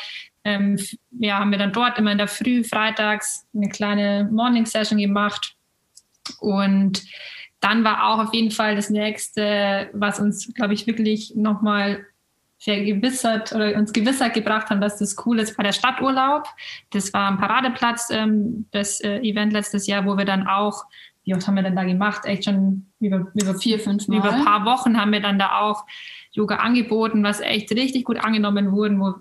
ähm, 0.45 0.79
ja, 1.11 1.39
haben 1.39 1.51
wir 1.51 1.57
dann 1.57 1.73
dort 1.73 1.99
immer 1.99 2.11
in 2.11 2.17
der 2.17 2.27
Früh 2.27 2.63
freitags 2.63 3.45
eine 3.53 3.69
kleine 3.69 4.27
Morning 4.31 4.65
Session 4.65 4.97
gemacht 4.97 5.55
und 6.39 7.03
dann 7.59 7.83
war 7.83 8.07
auch 8.07 8.19
auf 8.19 8.33
jeden 8.33 8.51
Fall 8.51 8.75
das 8.75 8.89
nächste, 8.89 9.89
was 9.93 10.19
uns, 10.19 10.53
glaube 10.53 10.73
ich, 10.73 10.87
wirklich 10.87 11.33
nochmal 11.35 12.05
vergewissert 12.57 13.53
oder 13.53 13.75
uns 13.75 13.93
gewissert 13.93 14.33
gebracht 14.33 14.69
haben, 14.69 14.81
dass 14.81 14.97
das 14.97 15.15
cool 15.25 15.39
ist 15.39 15.55
bei 15.55 15.63
der 15.63 15.71
Stadturlaub. 15.71 16.45
Das 16.91 17.13
war 17.13 17.27
am 17.27 17.37
Paradeplatz, 17.37 18.09
ähm, 18.11 18.65
das 18.71 19.01
äh, 19.01 19.19
Event 19.19 19.53
letztes 19.53 19.87
Jahr, 19.87 20.05
wo 20.05 20.17
wir 20.17 20.25
dann 20.25 20.47
auch, 20.47 20.83
wie 21.23 21.33
oft 21.33 21.47
haben 21.47 21.55
wir 21.55 21.63
denn 21.63 21.75
da 21.75 21.83
gemacht? 21.83 22.25
Echt 22.25 22.45
schon 22.45 22.88
über, 22.99 23.31
über 23.33 23.55
vier, 23.55 23.79
fünf 23.79 24.07
Mal. 24.07 24.17
Über 24.17 24.31
ein 24.31 24.45
paar 24.45 24.65
Wochen 24.65 24.99
haben 24.99 25.11
wir 25.11 25.21
dann 25.21 25.39
da 25.39 25.59
auch 25.59 25.85
Yoga 26.31 26.57
angeboten, 26.57 27.23
was 27.23 27.39
echt 27.39 27.71
richtig 27.71 28.05
gut 28.05 28.19
angenommen 28.19 28.71
wurde, 28.71 28.99
wo, 28.99 29.15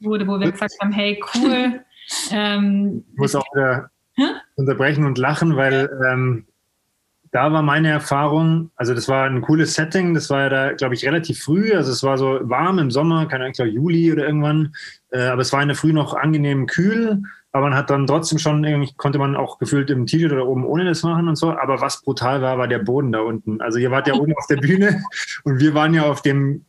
wurde, 0.00 0.26
wo 0.26 0.38
wir 0.40 0.50
gesagt 0.50 0.74
haben, 0.80 0.92
hey, 0.92 1.22
cool. 1.34 1.80
ähm, 2.32 3.04
ich 3.12 3.18
muss 3.18 3.34
auch 3.34 3.46
wieder 3.54 3.90
hm? 4.14 4.30
unterbrechen 4.56 5.04
und 5.06 5.18
lachen, 5.18 5.56
weil 5.56 5.88
ähm, 6.10 6.46
da 7.32 7.52
war 7.52 7.62
meine 7.62 7.88
Erfahrung, 7.88 8.70
also 8.74 8.92
das 8.92 9.08
war 9.08 9.24
ein 9.24 9.40
cooles 9.40 9.74
Setting, 9.74 10.14
das 10.14 10.30
war 10.30 10.42
ja 10.42 10.48
da, 10.48 10.72
glaube 10.72 10.94
ich, 10.94 11.04
relativ 11.06 11.40
früh, 11.40 11.72
also 11.72 11.92
es 11.92 12.02
war 12.02 12.18
so 12.18 12.40
warm 12.42 12.78
im 12.78 12.90
Sommer, 12.90 13.26
keine 13.26 13.44
Ahnung, 13.44 13.54
ich 13.56 13.72
Juli 13.72 14.12
oder 14.12 14.26
irgendwann, 14.26 14.74
äh, 15.10 15.26
aber 15.26 15.42
es 15.42 15.52
war 15.52 15.62
in 15.62 15.68
der 15.68 15.76
Früh 15.76 15.92
noch 15.92 16.14
angenehm 16.14 16.66
kühl, 16.66 17.22
aber 17.52 17.68
man 17.68 17.74
hat 17.74 17.90
dann 17.90 18.06
trotzdem 18.06 18.38
schon, 18.38 18.62
irgendwie 18.62 18.94
konnte 18.94 19.18
man 19.18 19.34
auch 19.34 19.58
gefühlt 19.58 19.90
im 19.90 20.06
T-Shirt 20.06 20.32
oder 20.32 20.46
oben 20.46 20.64
ohne 20.64 20.84
das 20.84 21.02
machen 21.02 21.28
und 21.28 21.36
so, 21.36 21.50
aber 21.50 21.80
was 21.80 22.02
brutal 22.02 22.42
war, 22.42 22.58
war 22.58 22.68
der 22.68 22.78
Boden 22.78 23.10
da 23.10 23.20
unten. 23.20 23.60
Also 23.60 23.78
ihr 23.78 23.90
wart 23.90 24.06
ja 24.06 24.14
oben 24.14 24.36
auf 24.36 24.46
der 24.46 24.56
Bühne 24.56 25.02
und 25.44 25.58
wir 25.58 25.74
waren 25.74 25.92
ja 25.92 26.04
auf 26.04 26.22
dem 26.22 26.64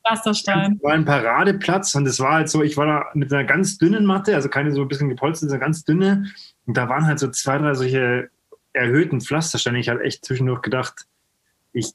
war 0.82 0.94
ein 0.94 1.06
Paradeplatz 1.06 1.94
und 1.94 2.08
es 2.08 2.20
war 2.20 2.34
halt 2.34 2.50
so, 2.50 2.64
ich 2.64 2.78
war 2.78 2.88
da 2.88 3.06
mit 3.14 3.32
einer 3.32 3.44
ganz 3.44 3.78
dünnen 3.78 4.06
Matte, 4.06 4.36
also 4.36 4.50
keine 4.50 4.72
so 4.72 4.82
ein 4.82 4.88
bisschen 4.88 5.10
gepolsterte, 5.10 5.52
sondern 5.52 5.68
ganz 5.68 5.84
dünne 5.84 6.26
und 6.66 6.78
da 6.78 6.90
waren 6.90 7.06
halt 7.06 7.20
so 7.20 7.30
zwei, 7.30 7.58
drei 7.60 7.76
solche 7.76 8.30
erhöhten 8.74 9.22
Pflastersteine. 9.22 9.80
Ich 9.80 9.90
habe 9.90 10.04
echt 10.04 10.26
zwischendurch 10.26 10.62
gedacht, 10.62 11.06
ich 11.74 11.92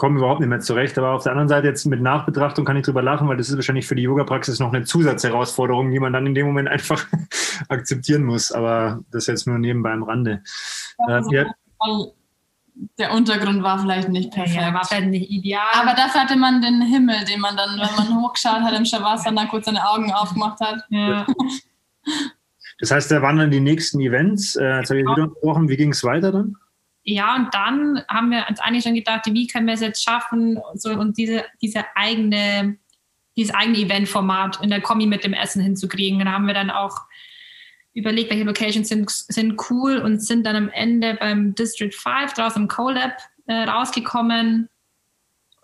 komme 0.00 0.18
überhaupt 0.18 0.40
nicht 0.40 0.48
mehr 0.48 0.60
zurecht. 0.60 0.96
Aber 0.96 1.10
auf 1.10 1.24
der 1.24 1.32
anderen 1.32 1.50
Seite 1.50 1.66
jetzt 1.66 1.84
mit 1.84 2.00
Nachbetrachtung 2.00 2.64
kann 2.64 2.76
ich 2.76 2.86
drüber 2.86 3.02
lachen, 3.02 3.28
weil 3.28 3.36
das 3.36 3.50
ist 3.50 3.56
wahrscheinlich 3.56 3.86
für 3.86 3.94
die 3.94 4.02
Yoga-Praxis 4.02 4.58
noch 4.58 4.72
eine 4.72 4.84
Zusatzherausforderung, 4.84 5.90
die 5.90 6.00
man 6.00 6.14
dann 6.14 6.26
in 6.26 6.34
dem 6.34 6.46
Moment 6.46 6.68
einfach 6.68 7.06
akzeptieren 7.68 8.24
muss. 8.24 8.50
Aber 8.50 9.00
das 9.10 9.26
jetzt 9.26 9.46
nur 9.46 9.58
nebenbei 9.58 9.92
am 9.92 10.02
Rande. 10.02 10.42
Also, 11.06 11.30
äh, 11.32 11.44
der 12.98 13.12
Untergrund 13.12 13.62
war 13.62 13.78
vielleicht 13.78 14.08
nicht 14.08 14.32
perfekt. 14.32 14.62
Ja, 14.62 14.72
war 14.72 14.86
vielleicht 14.86 15.08
nicht 15.08 15.30
ideal. 15.30 15.68
Aber 15.74 15.92
dafür 15.92 16.22
hatte 16.22 16.36
man 16.36 16.62
den 16.62 16.80
Himmel, 16.80 17.22
den 17.26 17.40
man 17.40 17.54
dann, 17.54 17.78
wenn 17.78 17.94
man 17.94 18.22
hochgeschaut 18.22 18.62
hat 18.62 18.72
im 18.72 18.86
Shavasana, 18.86 19.46
kurz 19.46 19.66
seine 19.66 19.86
Augen 19.86 20.10
aufgemacht 20.12 20.60
hat. 20.60 20.82
Ja. 20.88 21.26
Das 22.78 22.90
heißt, 22.90 23.10
da 23.10 23.20
waren 23.20 23.36
dann 23.36 23.50
die 23.50 23.60
nächsten 23.60 24.00
Events. 24.00 24.56
Äh, 24.56 24.78
jetzt 24.78 24.88
habe 24.88 25.00
ich 25.00 25.06
wieder 25.06 25.24
unterbrochen. 25.24 25.68
Wie 25.68 25.76
ging 25.76 25.92
es 25.92 26.02
weiter 26.04 26.32
dann? 26.32 26.56
Ja, 27.02 27.36
und 27.36 27.54
dann 27.54 28.02
haben 28.08 28.30
wir 28.30 28.46
uns 28.48 28.60
eigentlich 28.60 28.84
schon 28.84 28.94
gedacht, 28.94 29.22
wie 29.26 29.46
können 29.46 29.66
wir 29.66 29.74
es 29.74 29.80
jetzt 29.80 30.02
schaffen, 30.02 30.58
so 30.74 30.90
und 30.90 31.16
diese, 31.16 31.44
diese 31.62 31.84
eigene, 31.94 32.76
dieses 33.36 33.54
eigene 33.54 33.78
Eventformat 33.78 34.62
in 34.62 34.70
der 34.70 34.82
Kombi 34.82 35.06
mit 35.06 35.24
dem 35.24 35.32
Essen 35.32 35.62
hinzukriegen. 35.62 36.18
Dann 36.18 36.30
haben 36.30 36.46
wir 36.46 36.54
dann 36.54 36.70
auch 36.70 36.98
überlegt, 37.94 38.30
welche 38.30 38.44
Locations 38.44 38.88
sind, 38.88 39.10
sind 39.10 39.60
cool 39.70 39.98
und 39.98 40.22
sind 40.22 40.44
dann 40.44 40.56
am 40.56 40.68
Ende 40.68 41.14
beim 41.14 41.54
District 41.54 41.92
5 41.92 42.34
draußen 42.34 42.62
im 42.62 42.68
CoLab 42.68 43.16
äh, 43.46 43.54
rausgekommen 43.54 44.68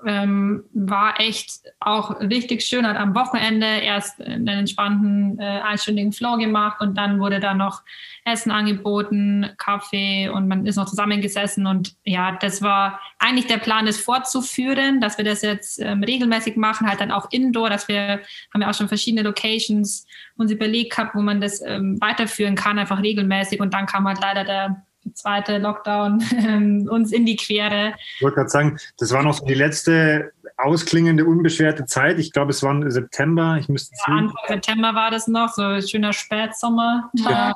ähm, 0.05 0.65
war 0.73 1.21
echt 1.21 1.63
auch 1.81 2.21
richtig 2.21 2.63
schön. 2.63 2.87
Hat 2.87 2.97
am 2.97 3.15
Wochenende 3.15 3.67
erst 3.67 4.21
einen 4.21 4.47
entspannten 4.47 5.39
äh, 5.39 5.61
einstündigen 5.61 6.13
Flow 6.13 6.37
gemacht 6.37 6.81
und 6.81 6.99
dann 6.99 7.19
wurde 7.19 7.41
da 7.41 7.55
noch 7.55 7.83
Essen 8.25 8.51
angeboten, 8.51 9.47
Kaffee 9.57 10.29
und 10.29 10.49
man 10.49 10.67
ist 10.67 10.77
noch 10.77 10.87
zusammengesessen 10.87 11.67
und 11.67 11.95
ja, 12.05 12.37
das 12.41 12.61
war 12.61 13.01
eigentlich 13.19 13.47
der 13.47 13.59
Plan, 13.59 13.87
das 13.87 13.99
fortzuführen, 13.99 15.01
dass 15.01 15.17
wir 15.17 15.25
das 15.25 15.43
jetzt 15.43 15.81
ähm, 15.81 16.03
regelmäßig 16.03 16.57
machen, 16.57 16.89
halt 16.89 17.01
dann 17.01 17.13
auch 17.13 17.31
indoor, 17.31 17.71
dass 17.71 17.89
wir 17.89 18.21
haben 18.53 18.63
ja 18.63 18.69
auch 18.69 18.75
schon 18.75 18.89
verschiedene 18.89 19.23
Locations 19.23 20.07
uns 20.37 20.51
überlegt 20.51 20.95
gehabt, 20.95 21.15
wo 21.15 21.23
man 21.23 21.41
das 21.41 21.63
ähm, 21.63 21.99
weiterführen 22.01 22.55
kann, 22.55 22.79
einfach 22.79 23.03
regelmäßig 23.03 23.61
und 23.61 23.73
dann 23.73 23.87
kam 23.87 24.07
halt 24.07 24.21
leider 24.21 24.45
der 24.45 24.86
zweite 25.17 25.59
Lockdown 25.59 26.89
uns 26.91 27.13
in 27.13 27.27
die 27.27 27.37
Quere. 27.37 27.95
Ich 28.17 28.23
wollte 28.23 28.37
gerade 28.37 28.51
sagen, 28.51 28.79
das 28.99 29.13
war 29.13 29.23
noch 29.23 29.35
so 29.35 29.45
die 29.45 29.55
letzte 29.55 30.33
ausklingende, 30.59 31.25
unbeschwerte 31.25 31.87
Zeit. 31.87 32.19
Ich 32.19 32.33
glaube, 32.33 32.51
es 32.51 32.63
war 32.63 32.91
September. 32.91 33.57
Ich 33.59 33.69
müsste 33.69 33.95
ja, 34.07 34.15
Anfang 34.15 34.37
September 34.49 34.95
war 34.95 35.11
das 35.11 35.27
noch, 35.27 35.51
so 35.51 35.63
ein 35.63 35.87
schöner 35.87 36.13
Spätsommer. 36.13 37.11
Ja. 37.15 37.55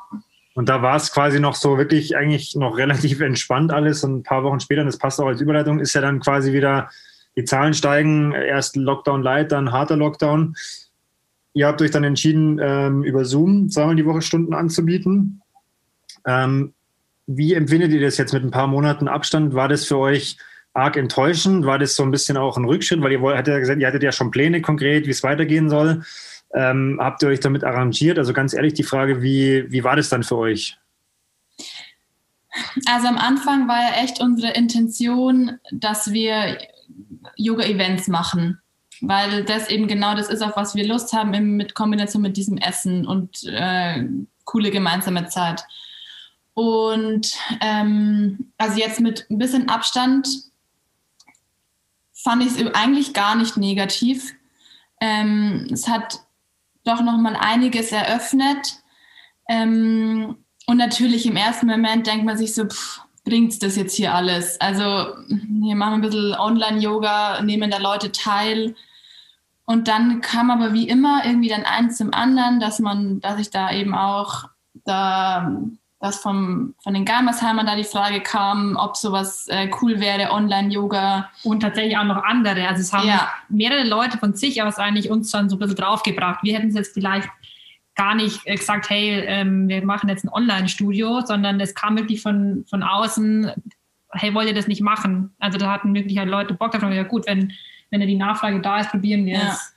Und 0.55 0.69
da 0.69 0.83
war 0.83 0.97
es 0.97 1.13
quasi 1.13 1.41
noch 1.41 1.55
so 1.55 1.79
wirklich 1.79 2.17
eigentlich 2.17 2.57
noch 2.57 2.77
relativ 2.77 3.21
entspannt 3.21 3.73
alles. 3.73 4.05
Und 4.05 4.19
ein 4.19 4.23
paar 4.23 4.43
Wochen 4.43 4.61
später, 4.61 4.83
und 4.83 4.89
das 4.89 4.99
passt 4.99 5.21
auch 5.21 5.27
als 5.27 5.41
Überleitung, 5.41 5.81
ist 5.81 5.95
ja 5.95 6.01
dann 6.01 6.21
quasi 6.21 6.53
wieder, 6.53 6.91
die 7.37 7.45
Zahlen 7.45 7.75
steigen, 7.75 8.33
erst 8.33 8.77
Lockdown 8.77 9.23
light, 9.23 9.53
dann 9.53 9.73
harter 9.73 9.97
Lockdown. 9.97 10.57
Ihr 11.53 11.67
habt 11.67 11.81
euch 11.81 11.91
dann 11.91 12.05
entschieden, 12.05 12.59
ähm, 12.63 13.05
über 13.05 13.25
Zoom 13.25 13.71
zweimal 13.71 13.97
die 13.97 14.05
Woche 14.05 14.23
Stunden 14.23 14.53
anzubieten. 14.53 15.41
Ähm, 16.27 16.75
wie 17.27 17.55
empfindet 17.55 17.93
ihr 17.93 18.01
das 18.01 18.19
jetzt 18.19 18.33
mit 18.33 18.45
ein 18.45 18.51
paar 18.51 18.67
Monaten 18.67 19.09
Abstand? 19.09 19.55
War 19.55 19.69
das 19.69 19.85
für 19.85 19.99
euch 19.99 20.37
arg 20.75 20.97
enttäuschend? 20.97 21.67
War 21.67 21.79
das 21.79 21.95
so 21.95 22.03
ein 22.03 22.11
bisschen 22.11 22.37
auch 22.37 22.57
ein 22.57 22.65
Rückschritt? 22.65 23.01
Weil 23.01 23.13
ihr 23.13 23.21
hattet 23.21 23.55
ja 23.55 23.59
gesagt, 23.59 23.81
ihr 23.81 23.87
hattet 23.87 24.03
ja 24.03 24.13
schon 24.13 24.31
Pläne 24.31 24.61
konkret, 24.61 25.07
wie 25.07 25.11
es 25.11 25.23
weitergehen 25.23 25.69
soll. 25.69 26.03
Ähm, 26.55 26.99
habt 27.01 27.23
ihr 27.23 27.29
euch 27.29 27.41
damit 27.41 27.65
arrangiert? 27.65 28.19
Also 28.19 28.33
ganz 28.33 28.55
ehrlich 28.55 28.75
die 28.75 28.83
Frage, 28.83 29.23
wie, 29.23 29.71
wie 29.71 29.85
war 29.85 29.97
das 29.97 30.09
dann 30.09 30.23
für 30.23 30.37
euch? 30.37 30.77
Also 32.87 33.07
am 33.07 33.19
Anfang 33.19 33.69
war 33.69 33.81
ja 33.81 34.03
echt 34.03 34.21
unsere 34.21 34.53
Intention, 34.53 35.59
dass 35.71 36.13
wir 36.13 36.59
Yoga-Events 37.37 38.09
machen, 38.09 38.61
weil 39.01 39.45
das 39.45 39.71
eben 39.71 39.87
genau 39.87 40.17
das 40.17 40.29
ist, 40.29 40.43
auf 40.43 40.57
was 40.57 40.75
wir 40.75 40.87
Lust 40.87 41.13
haben, 41.13 41.57
mit 41.57 41.75
Kombination 41.75 42.23
mit 42.23 42.37
diesem 42.37 42.59
Essen 42.59 43.07
und 43.07 43.45
äh, 43.45 44.05
coole 44.45 44.71
gemeinsame 44.71 45.29
Zeit. 45.29 45.63
Und 46.61 47.39
ähm, 47.63 48.53
also 48.59 48.79
jetzt 48.79 49.01
mit 49.01 49.25
ein 49.31 49.39
bisschen 49.39 49.71
Abstand 49.71 50.29
fand 52.13 52.43
ich 52.43 52.49
es 52.61 52.75
eigentlich 52.75 53.15
gar 53.15 53.35
nicht 53.35 53.57
negativ. 53.57 54.35
Ähm, 55.01 55.69
es 55.73 55.89
hat 55.89 56.21
doch 56.85 57.01
noch 57.01 57.17
mal 57.17 57.35
einiges 57.35 57.93
eröffnet. 57.93 58.83
Ähm, 59.49 60.37
und 60.67 60.77
natürlich 60.77 61.25
im 61.25 61.37
ersten 61.37 61.67
Moment 61.67 62.07
denkt 62.07 62.27
man 62.27 62.37
sich 62.37 62.55
so, 62.55 62.67
bringt 63.25 63.53
es 63.53 63.59
das 63.59 63.77
jetzt 63.77 63.95
hier 63.95 64.15
alles? 64.15 64.61
Also 64.61 64.83
wir 65.29 65.77
machen 65.77 65.95
ein 65.95 66.01
bisschen 66.03 66.35
Online-Yoga, 66.35 67.41
nehmen 67.41 67.71
da 67.71 67.79
Leute 67.79 68.13
teil. 68.13 68.75
Und 69.65 69.89
dann 69.89 70.21
kam 70.21 70.51
aber 70.51 70.75
wie 70.75 70.91
immer 70.91 71.25
irgendwie 71.25 71.49
dann 71.49 71.65
eins 71.65 71.97
zum 71.97 72.13
anderen, 72.13 72.61
dass 72.61 72.81
man, 72.81 73.19
dass 73.21 73.41
ich 73.41 73.49
da 73.49 73.73
eben 73.73 73.95
auch 73.95 74.51
da 74.85 75.59
dass 76.01 76.19
vom, 76.19 76.75
von 76.83 76.95
den 76.95 77.05
Gammersheimern 77.05 77.67
da 77.67 77.77
die 77.77 77.85
Frage 77.85 78.21
kam, 78.21 78.77
ob 78.77 78.97
sowas 78.97 79.47
äh, 79.49 79.71
cool 79.81 80.01
wäre, 80.01 80.33
Online-Yoga. 80.33 81.31
Und 81.45 81.61
tatsächlich 81.61 81.97
auch 81.99 82.05
noch 82.05 82.25
andere. 82.25 82.67
Also 82.67 82.81
es 82.81 82.93
haben 82.93 83.07
ja. 83.07 83.31
mehrere 83.51 83.87
Leute 83.87 84.17
von 84.17 84.35
sich 84.35 84.63
aus 84.63 84.79
eigentlich 84.79 85.11
uns 85.11 85.31
dann 85.31 85.51
so 85.51 85.57
ein 85.57 85.59
bisschen 85.59 85.77
draufgebracht. 85.77 86.43
Wir 86.43 86.55
hätten 86.55 86.69
es 86.69 86.75
jetzt 86.75 86.95
vielleicht 86.95 87.29
gar 87.97 88.15
nicht 88.15 88.47
gesagt, 88.47 88.89
hey, 88.89 89.21
ähm, 89.27 89.69
wir 89.69 89.85
machen 89.85 90.09
jetzt 90.09 90.25
ein 90.25 90.33
Online-Studio, 90.33 91.21
sondern 91.21 91.61
es 91.61 91.75
kam 91.75 91.99
wirklich 91.99 92.23
von, 92.23 92.65
von 92.71 92.83
außen, 92.83 93.53
hey, 94.13 94.33
wollt 94.33 94.49
ihr 94.49 94.55
das 94.55 94.69
nicht 94.69 94.81
machen? 94.81 95.35
Also 95.39 95.59
da 95.59 95.71
hatten 95.71 95.95
wirklich 95.95 96.17
halt 96.17 96.31
Leute 96.31 96.55
Bock 96.55 96.73
davon. 96.73 96.93
Ja 96.93 97.03
gut, 97.03 97.27
wenn, 97.27 97.53
wenn 97.91 98.01
die 98.01 98.17
Nachfrage 98.17 98.63
da 98.63 98.81
ist, 98.81 98.91
probieren 98.91 99.27
wir 99.27 99.35
ja. 99.35 99.49
es. 99.51 99.75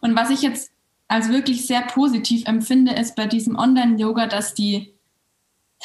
Und 0.00 0.16
was 0.16 0.30
ich 0.30 0.40
jetzt 0.40 0.72
als 1.08 1.28
wirklich 1.28 1.66
sehr 1.66 1.82
positiv 1.82 2.46
empfinde, 2.46 2.92
ist 2.92 3.14
bei 3.14 3.26
diesem 3.26 3.56
Online-Yoga, 3.56 4.26
dass 4.26 4.54
die 4.54 4.95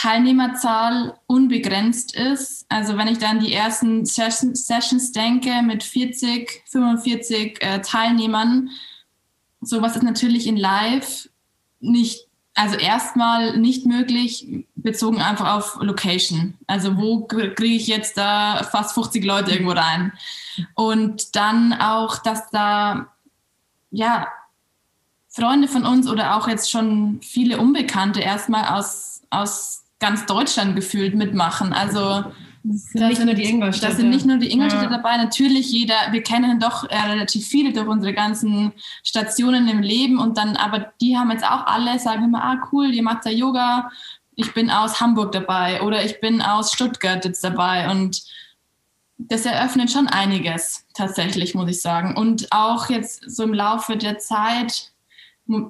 Teilnehmerzahl 0.02 1.14
unbegrenzt 1.28 2.16
ist. 2.16 2.66
Also 2.70 2.97
wenn 2.97 3.08
ich 3.08 3.20
dann 3.20 3.39
die 3.39 3.54
ersten 3.54 4.04
Sessions 4.04 5.12
denke 5.12 5.62
mit 5.62 5.84
40, 5.84 6.64
45 6.66 7.62
äh, 7.62 7.82
Teilnehmern, 7.82 8.70
sowas 9.62 9.95
ist 9.95 10.02
natürlich 10.02 10.47
in 10.47 10.58
Live 10.58 11.30
nicht, 11.82 12.28
also 12.56 12.78
erstmal 12.78 13.60
nicht 13.60 13.86
möglich, 13.86 14.66
bezogen 14.74 15.22
einfach 15.22 15.54
auf 15.54 15.78
Location. 15.80 16.56
Also 16.66 16.97
wo 16.97 17.26
kriege 17.26 17.66
ich 17.66 17.86
jetzt 17.86 18.18
da 18.18 18.68
fast 18.72 18.95
50 18.95 19.24
Leute 19.24 19.52
irgendwo 19.52 19.74
rein? 19.74 20.14
Und 20.74 21.36
dann 21.36 21.74
auch, 21.74 22.18
dass 22.18 22.49
da, 22.49 23.08
ja, 23.91 24.28
Freunde 25.30 25.68
von 25.68 25.86
uns 25.86 26.10
oder 26.10 26.36
auch 26.36 26.47
jetzt 26.47 26.72
schon 26.72 27.20
viele 27.22 27.60
Unbekannte 27.60 28.20
erstmal 28.20 28.68
aus, 28.80 29.22
aus 29.30 29.81
ganz 30.02 30.26
Deutschland 30.26 30.76
gefühlt 30.76 31.16
mitmachen. 31.16 31.72
Also 31.72 32.26
das 32.64 32.91
sind, 32.91 33.08
nicht, 33.08 33.26
nur 33.26 33.34
die. 33.34 33.80
Das 33.80 33.97
sind 33.97 34.10
nicht 34.10 34.26
nur 34.26 34.38
die 34.38 34.52
Ingolstädte 34.52 34.86
ja. 34.86 34.89
dabei. 34.89 35.18
Natürlich 35.18 35.72
jeder, 35.72 35.95
wir 36.12 36.22
kennen 36.22 36.60
doch 36.60 36.88
äh, 36.89 36.95
relativ 36.95 37.47
viele 37.47 37.72
durch 37.72 37.88
unsere 37.88 38.14
ganzen 38.14 38.74
Stationen 39.04 39.68
im 39.68 39.82
Leben 39.82 40.20
und 40.20 40.38
dann, 40.38 40.58
aber 40.58 40.91
die 40.99 41.18
haben 41.18 41.32
jetzt 41.32 41.45
auch 41.45 41.66
alle, 41.66 41.97
sagen 41.97 42.26
immer, 42.26 42.43
ah 42.43 42.62
cool, 42.72 42.93
ihr 42.93 43.04
macht 43.04 43.26
ja 43.26 43.32
Yoga. 43.32 43.89
Ich 44.36 44.54
bin 44.54 44.70
aus 44.70 44.99
Hamburg 44.99 45.32
dabei 45.32 45.82
oder 45.82 46.04
ich 46.04 46.20
bin 46.20 46.41
aus 46.41 46.74
Stuttgart 46.74 47.24
jetzt 47.26 47.43
dabei 47.43 47.89
und 47.89 48.22
das 49.18 49.45
eröffnet 49.45 49.91
schon 49.91 50.08
einiges, 50.08 50.86
tatsächlich, 50.93 51.54
muss 51.54 51.70
ich 51.70 51.82
sagen. 51.82 52.16
Und 52.16 52.47
auch 52.52 52.89
jetzt 52.89 53.24
so 53.30 53.43
im 53.43 53.54
Laufe 53.54 53.97
der 53.97 54.18
Zeit, 54.18 54.91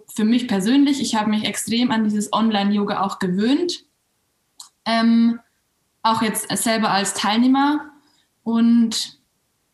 für 0.07 0.23
mich 0.23 0.47
persönlich, 0.47 1.01
ich 1.01 1.15
habe 1.15 1.29
mich 1.29 1.45
extrem 1.45 1.91
an 1.91 2.03
dieses 2.03 2.31
Online-Yoga 2.31 3.01
auch 3.01 3.19
gewöhnt. 3.19 3.83
Ähm, 4.85 5.39
auch 6.03 6.21
jetzt 6.21 6.55
selber 6.57 6.89
als 6.89 7.13
Teilnehmer. 7.13 7.91
Und 8.43 9.19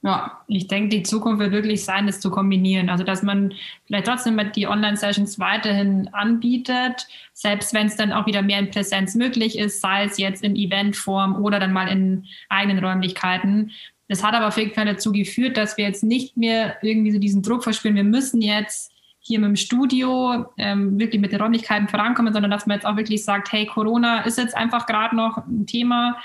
ja, 0.03 0.39
ich 0.47 0.67
denke, 0.67 0.89
die 0.89 1.03
Zukunft 1.03 1.39
wird 1.39 1.51
wirklich 1.51 1.83
sein, 1.83 2.05
das 2.05 2.19
zu 2.19 2.29
kombinieren. 2.29 2.89
Also, 2.89 3.03
dass 3.03 3.23
man 3.23 3.53
vielleicht 3.85 4.05
trotzdem 4.07 4.39
die 4.55 4.67
Online-Sessions 4.67 5.39
weiterhin 5.39 6.07
anbietet, 6.13 7.07
selbst 7.33 7.73
wenn 7.73 7.87
es 7.87 7.95
dann 7.95 8.11
auch 8.11 8.25
wieder 8.25 8.41
mehr 8.41 8.59
in 8.59 8.69
Präsenz 8.69 9.15
möglich 9.15 9.57
ist, 9.57 9.81
sei 9.81 10.05
es 10.05 10.17
jetzt 10.17 10.43
in 10.43 10.55
Eventform 10.55 11.43
oder 11.43 11.59
dann 11.59 11.73
mal 11.73 11.87
in 11.87 12.25
eigenen 12.49 12.83
Räumlichkeiten. 12.83 13.71
Das 14.07 14.23
hat 14.23 14.33
aber 14.33 14.47
auf 14.47 14.57
jeden 14.57 14.73
Fall 14.73 14.85
dazu 14.85 15.11
geführt, 15.11 15.57
dass 15.57 15.77
wir 15.77 15.85
jetzt 15.85 16.03
nicht 16.03 16.37
mehr 16.37 16.77
irgendwie 16.81 17.11
so 17.11 17.19
diesen 17.19 17.41
Druck 17.41 17.63
verspüren, 17.63 17.95
wir 17.95 18.03
müssen 18.03 18.41
jetzt 18.41 18.93
hier 19.27 19.39
mit 19.39 19.49
dem 19.49 19.55
Studio 19.55 20.45
ähm, 20.57 20.97
wirklich 20.97 21.21
mit 21.21 21.31
den 21.31 21.41
Räumlichkeiten 21.41 21.87
vorankommen, 21.87 22.33
sondern 22.33 22.49
dass 22.49 22.65
man 22.65 22.77
jetzt 22.77 22.85
auch 22.85 22.95
wirklich 22.95 23.23
sagt, 23.23 23.51
hey, 23.51 23.65
Corona 23.65 24.21
ist 24.21 24.37
jetzt 24.37 24.55
einfach 24.55 24.85
gerade 24.85 25.15
noch 25.15 25.37
ein 25.45 25.67
Thema 25.67 26.17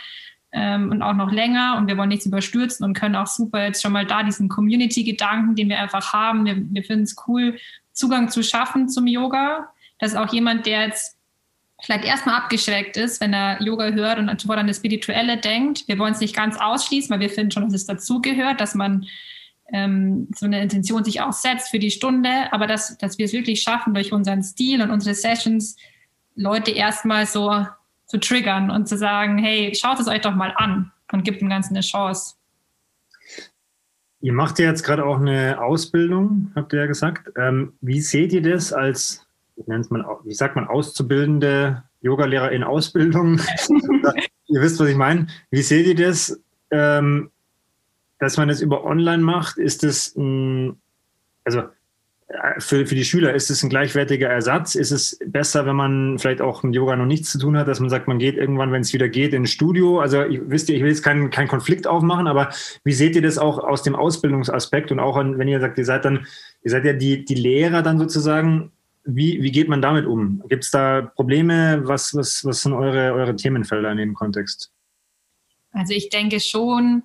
ähm, 0.52 0.90
und 0.90 1.02
auch 1.02 1.14
noch 1.14 1.32
länger 1.32 1.76
und 1.76 1.88
wir 1.88 1.96
wollen 1.96 2.10
nichts 2.10 2.26
überstürzen 2.26 2.84
und 2.84 2.94
können 2.94 3.16
auch 3.16 3.26
super 3.26 3.64
jetzt 3.64 3.82
schon 3.82 3.92
mal 3.92 4.06
da 4.06 4.22
diesen 4.22 4.48
Community-Gedanken, 4.48 5.56
den 5.56 5.68
wir 5.68 5.80
einfach 5.80 6.12
haben. 6.12 6.44
Wir, 6.44 6.56
wir 6.56 6.84
finden 6.84 7.04
es 7.04 7.16
cool, 7.26 7.58
Zugang 7.92 8.28
zu 8.28 8.42
schaffen 8.42 8.88
zum 8.88 9.06
Yoga. 9.06 9.68
Das 9.98 10.12
ist 10.12 10.18
auch 10.18 10.32
jemand, 10.32 10.66
der 10.66 10.86
jetzt 10.86 11.18
vielleicht 11.82 12.04
erstmal 12.04 12.36
abgeschreckt 12.36 12.96
ist, 12.96 13.20
wenn 13.20 13.34
er 13.34 13.60
Yoga 13.60 13.88
hört 13.88 14.18
und 14.18 14.40
sofort 14.40 14.58
an 14.58 14.68
das 14.68 14.76
Spirituelle 14.76 15.36
denkt. 15.36 15.88
Wir 15.88 15.98
wollen 15.98 16.12
es 16.12 16.20
nicht 16.20 16.36
ganz 16.36 16.56
ausschließen, 16.56 17.10
weil 17.10 17.20
wir 17.20 17.30
finden 17.30 17.50
schon, 17.50 17.64
dass 17.64 17.74
es 17.74 17.86
dazugehört, 17.86 18.60
dass 18.60 18.74
man 18.74 19.06
ähm, 19.72 20.28
so 20.36 20.46
eine 20.46 20.62
Intention 20.62 21.04
sich 21.04 21.20
auch 21.20 21.32
setzt 21.32 21.70
für 21.70 21.78
die 21.78 21.90
Stunde, 21.90 22.28
aber 22.52 22.66
dass, 22.66 22.96
dass 22.98 23.18
wir 23.18 23.26
es 23.26 23.32
wirklich 23.32 23.62
schaffen, 23.62 23.94
durch 23.94 24.12
unseren 24.12 24.42
Stil 24.42 24.82
und 24.82 24.90
unsere 24.90 25.14
Sessions 25.14 25.76
Leute 26.36 26.70
erstmal 26.70 27.26
so 27.26 27.66
zu 28.06 28.18
triggern 28.18 28.70
und 28.70 28.86
zu 28.88 28.96
sagen, 28.96 29.38
hey, 29.38 29.74
schaut 29.74 29.98
es 29.98 30.08
euch 30.08 30.20
doch 30.20 30.34
mal 30.34 30.52
an 30.56 30.92
und 31.12 31.24
gibt 31.24 31.40
dem 31.40 31.48
Ganzen 31.48 31.74
eine 31.74 31.82
Chance. 31.82 32.34
Ihr 34.20 34.32
macht 34.32 34.58
ja 34.58 34.66
jetzt 34.66 34.84
gerade 34.84 35.04
auch 35.04 35.18
eine 35.18 35.60
Ausbildung, 35.60 36.52
habt 36.54 36.72
ihr 36.72 36.80
ja 36.80 36.86
gesagt. 36.86 37.32
Ähm, 37.36 37.72
wie 37.80 38.00
seht 38.00 38.32
ihr 38.32 38.42
das 38.42 38.72
als, 38.72 39.26
es 39.56 39.90
mal, 39.90 40.04
wie 40.24 40.34
sagt 40.34 40.54
man, 40.54 40.68
auszubildende 40.68 41.82
Yogalehrer 42.02 42.52
in 42.52 42.62
Ausbildung? 42.62 43.40
ihr 44.46 44.60
wisst, 44.60 44.78
was 44.78 44.88
ich 44.88 44.96
meine. 44.96 45.26
Wie 45.50 45.62
seht 45.62 45.86
ihr 45.86 45.96
das? 45.96 46.40
Ähm, 46.70 47.30
dass 48.22 48.36
man 48.36 48.46
das 48.46 48.60
über 48.60 48.84
online 48.84 49.20
macht, 49.20 49.58
ist 49.58 49.82
ein, 50.16 50.80
also 51.42 51.62
für, 52.58 52.86
für 52.86 52.94
die 52.94 53.04
Schüler 53.04 53.34
ist 53.34 53.50
es 53.50 53.64
ein 53.64 53.68
gleichwertiger 53.68 54.28
Ersatz? 54.28 54.76
Ist 54.76 54.92
es 54.92 55.18
besser, 55.26 55.66
wenn 55.66 55.74
man 55.74 56.20
vielleicht 56.20 56.40
auch 56.40 56.62
mit 56.62 56.72
Yoga 56.72 56.94
noch 56.94 57.04
nichts 57.04 57.32
zu 57.32 57.40
tun 57.40 57.56
hat, 57.56 57.66
dass 57.66 57.80
man 57.80 57.90
sagt, 57.90 58.06
man 58.06 58.20
geht 58.20 58.36
irgendwann, 58.36 58.70
wenn 58.70 58.82
es 58.82 58.92
wieder 58.92 59.08
geht, 59.08 59.34
ins 59.34 59.50
Studio? 59.50 59.98
Also 59.98 60.22
ich, 60.22 60.40
wisst 60.44 60.68
ihr, 60.68 60.76
ich 60.76 60.82
will 60.82 60.90
jetzt 60.90 61.02
keinen 61.02 61.30
keinen 61.30 61.48
Konflikt 61.48 61.88
aufmachen, 61.88 62.28
aber 62.28 62.50
wie 62.84 62.92
seht 62.92 63.16
ihr 63.16 63.22
das 63.22 63.38
auch 63.38 63.58
aus 63.58 63.82
dem 63.82 63.96
Ausbildungsaspekt 63.96 64.92
und 64.92 65.00
auch 65.00 65.16
an, 65.16 65.38
wenn 65.38 65.48
ihr 65.48 65.58
sagt, 65.58 65.76
ihr 65.78 65.84
seid 65.84 66.04
dann, 66.04 66.24
ihr 66.62 66.70
seid 66.70 66.84
ja 66.84 66.92
die, 66.92 67.24
die 67.24 67.34
Lehrer 67.34 67.82
dann 67.82 67.98
sozusagen, 67.98 68.70
wie, 69.02 69.42
wie 69.42 69.50
geht 69.50 69.68
man 69.68 69.82
damit 69.82 70.06
um? 70.06 70.44
Gibt 70.48 70.62
es 70.62 70.70
da 70.70 71.02
Probleme? 71.02 71.80
Was, 71.86 72.14
was, 72.14 72.44
was 72.44 72.62
sind 72.62 72.72
eure, 72.72 73.14
eure 73.14 73.34
Themenfelder 73.34 73.90
in 73.90 73.98
dem 73.98 74.14
Kontext? 74.14 74.70
Also 75.72 75.92
ich 75.92 76.08
denke 76.08 76.38
schon, 76.38 77.02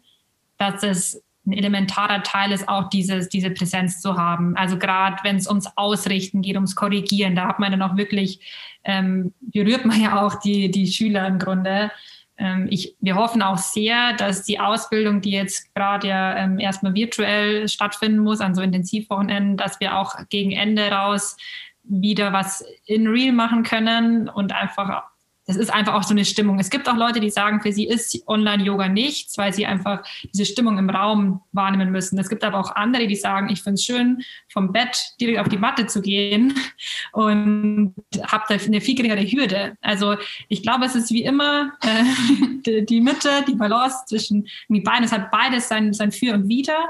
dass 0.58 0.84
es 0.84 1.24
ein 1.48 1.54
elementarer 1.54 2.24
Teil 2.24 2.52
ist 2.52 2.68
auch 2.68 2.90
dieses, 2.90 3.30
diese 3.30 3.50
Präsenz 3.50 4.02
zu 4.02 4.18
haben. 4.18 4.56
Also 4.58 4.78
gerade 4.78 5.18
wenn 5.24 5.38
es 5.38 5.48
ums 5.48 5.68
Ausrichten 5.76 6.42
geht, 6.42 6.56
ums 6.56 6.76
Korrigieren, 6.76 7.36
da 7.36 7.48
hat 7.48 7.60
man 7.60 7.72
dann 7.72 7.82
auch 7.82 7.96
wirklich, 7.96 8.42
ähm, 8.84 9.34
berührt 9.40 9.86
man 9.86 10.02
ja 10.02 10.22
auch 10.22 10.36
die, 10.40 10.70
die 10.70 10.88
Schüler 10.88 11.26
im 11.26 11.40
Grunde. 11.40 11.90
Ähm, 12.38 12.68
ich, 12.70 12.96
wir 13.00 13.16
hoffen 13.16 13.42
auch 13.42 13.58
sehr, 13.58 14.14
dass 14.14 14.44
die 14.44 14.60
Ausbildung, 14.60 15.22
die 15.22 15.32
jetzt 15.32 15.74
gerade 15.74 16.08
ja 16.10 16.36
ähm, 16.36 16.60
erstmal 16.60 16.94
virtuell 16.94 17.68
stattfinden 17.70 18.20
muss, 18.20 18.42
an 18.42 18.54
so 18.54 18.62
Intensivwochenenden, 18.62 19.56
dass 19.56 19.80
wir 19.80 19.98
auch 19.98 20.16
gegen 20.30 20.52
Ende 20.52 20.92
raus 20.92 21.38
wieder 21.84 22.34
was 22.34 22.66
in 22.86 23.08
Real 23.08 23.32
machen 23.32 23.64
können 23.64 24.28
und 24.28 24.54
einfach 24.54 25.04
das 25.48 25.56
ist 25.56 25.74
einfach 25.74 25.94
auch 25.94 26.04
so 26.04 26.12
eine 26.12 26.26
Stimmung. 26.26 26.60
Es 26.60 26.70
gibt 26.70 26.90
auch 26.90 26.98
Leute, 26.98 27.22
die 27.22 27.30
sagen, 27.30 27.62
für 27.62 27.72
sie 27.72 27.88
ist 27.88 28.22
Online-Yoga 28.28 28.90
nichts, 28.90 29.38
weil 29.38 29.54
sie 29.54 29.66
einfach 29.66 30.04
diese 30.34 30.46
Stimmung 30.46 30.78
im 30.78 30.90
Raum 30.90 31.42
wahrnehmen 31.54 31.90
müssen. 31.90 32.20
Es 32.20 32.28
gibt 32.28 32.44
aber 32.44 32.60
auch 32.60 32.76
andere, 32.76 33.08
die 33.08 33.16
sagen, 33.16 33.50
ich 33.50 33.64
finde 33.64 33.76
es 33.76 33.86
schön, 33.86 34.22
vom 34.50 34.74
Bett 34.74 35.14
direkt 35.22 35.40
auf 35.40 35.48
die 35.48 35.58
Matte 35.58 35.88
zu 35.88 36.02
gehen 36.02 36.54
und 37.14 37.96
habe 38.24 38.44
da 38.50 38.56
eine 38.56 38.82
viel 38.82 38.96
geringere 38.96 39.24
Hürde. 39.24 39.78
Also 39.82 40.18
ich 40.50 40.64
glaube, 40.64 40.86
es 40.86 40.96
ist 40.96 41.12
wie 41.12 41.24
immer 41.24 41.72
äh, 41.82 42.04
die, 42.66 42.86
die, 42.86 43.00
Mitte, 43.00 43.30
die 43.48 43.56
Balance 43.56 44.00
zwischen 44.06 44.48
die 44.68 44.82
beiden. 44.82 45.06
Es 45.06 45.14
hat 45.14 45.32
beides 45.32 45.70
sein, 45.70 45.94
sein 45.94 46.12
Für 46.12 46.34
und 46.34 46.50
Wider. 46.50 46.90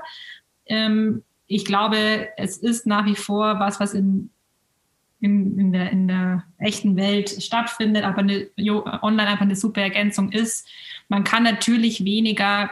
Ähm, 0.66 1.24
ich 1.46 1.64
glaube, 1.64 2.30
es 2.38 2.58
ist 2.58 2.88
nach 2.88 3.06
wie 3.06 3.16
vor 3.16 3.60
was, 3.60 3.80
was 3.80 3.94
in 3.94 4.32
in, 5.20 5.58
in, 5.58 5.72
der, 5.72 5.92
in 5.92 6.08
der 6.08 6.44
echten 6.58 6.96
Welt 6.96 7.30
stattfindet, 7.42 8.04
aber 8.04 8.20
eine, 8.20 8.48
online 9.02 9.28
einfach 9.28 9.46
eine 9.46 9.56
super 9.56 9.82
Ergänzung 9.82 10.32
ist. 10.32 10.68
Man 11.10 11.24
kann 11.24 11.44
natürlich 11.44 12.04
weniger 12.04 12.70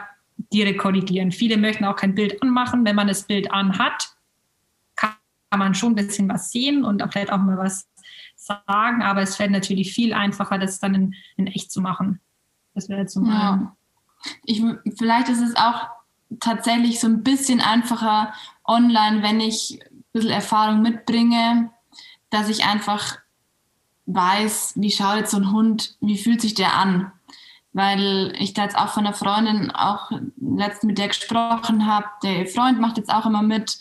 direkt 0.52 0.78
korrigieren. 0.78 1.32
Viele 1.32 1.56
möchten 1.56 1.84
auch 1.84 1.96
kein 1.96 2.14
Bild 2.14 2.42
anmachen. 2.42 2.84
Wenn 2.84 2.96
man 2.96 3.08
das 3.08 3.24
Bild 3.24 3.50
anhat, 3.50 4.16
kann 4.94 5.16
man 5.56 5.74
schon 5.74 5.92
ein 5.92 6.06
bisschen 6.06 6.28
was 6.28 6.50
sehen 6.50 6.84
und 6.84 7.02
vielleicht 7.10 7.32
auch 7.32 7.38
mal 7.38 7.58
was 7.58 7.88
sagen, 8.34 9.02
aber 9.02 9.22
es 9.22 9.36
fällt 9.36 9.50
natürlich 9.50 9.92
viel 9.92 10.12
einfacher, 10.12 10.58
das 10.58 10.78
dann 10.78 10.94
in, 10.94 11.14
in 11.36 11.46
echt 11.46 11.72
zu 11.72 11.80
machen. 11.80 12.20
Das 12.74 12.88
wäre 12.88 13.06
zum 13.06 13.26
ja. 13.26 13.76
Ich, 14.44 14.62
vielleicht 14.98 15.28
ist 15.28 15.40
es 15.40 15.56
auch 15.56 15.88
tatsächlich 16.40 17.00
so 17.00 17.06
ein 17.06 17.22
bisschen 17.22 17.60
einfacher 17.60 18.32
online, 18.64 19.22
wenn 19.22 19.40
ich 19.40 19.80
ein 19.82 20.04
bisschen 20.12 20.30
Erfahrung 20.30 20.82
mitbringe, 20.82 21.70
dass 22.30 22.48
ich 22.48 22.64
einfach 22.64 23.18
weiß, 24.06 24.74
wie 24.76 24.90
schaut 24.90 25.16
jetzt 25.16 25.30
so 25.30 25.36
ein 25.36 25.52
Hund, 25.52 25.96
wie 26.00 26.18
fühlt 26.18 26.40
sich 26.40 26.54
der 26.54 26.74
an? 26.74 27.12
Weil 27.72 28.32
ich 28.38 28.54
da 28.54 28.62
jetzt 28.62 28.78
auch 28.78 28.88
von 28.88 29.06
einer 29.06 29.14
Freundin 29.14 29.70
auch 29.70 30.10
letztens 30.40 30.84
mit 30.84 30.98
der 30.98 31.08
gesprochen 31.08 31.86
habe, 31.86 32.06
der 32.22 32.46
Freund 32.46 32.80
macht 32.80 32.96
jetzt 32.96 33.12
auch 33.12 33.26
immer 33.26 33.42
mit 33.42 33.78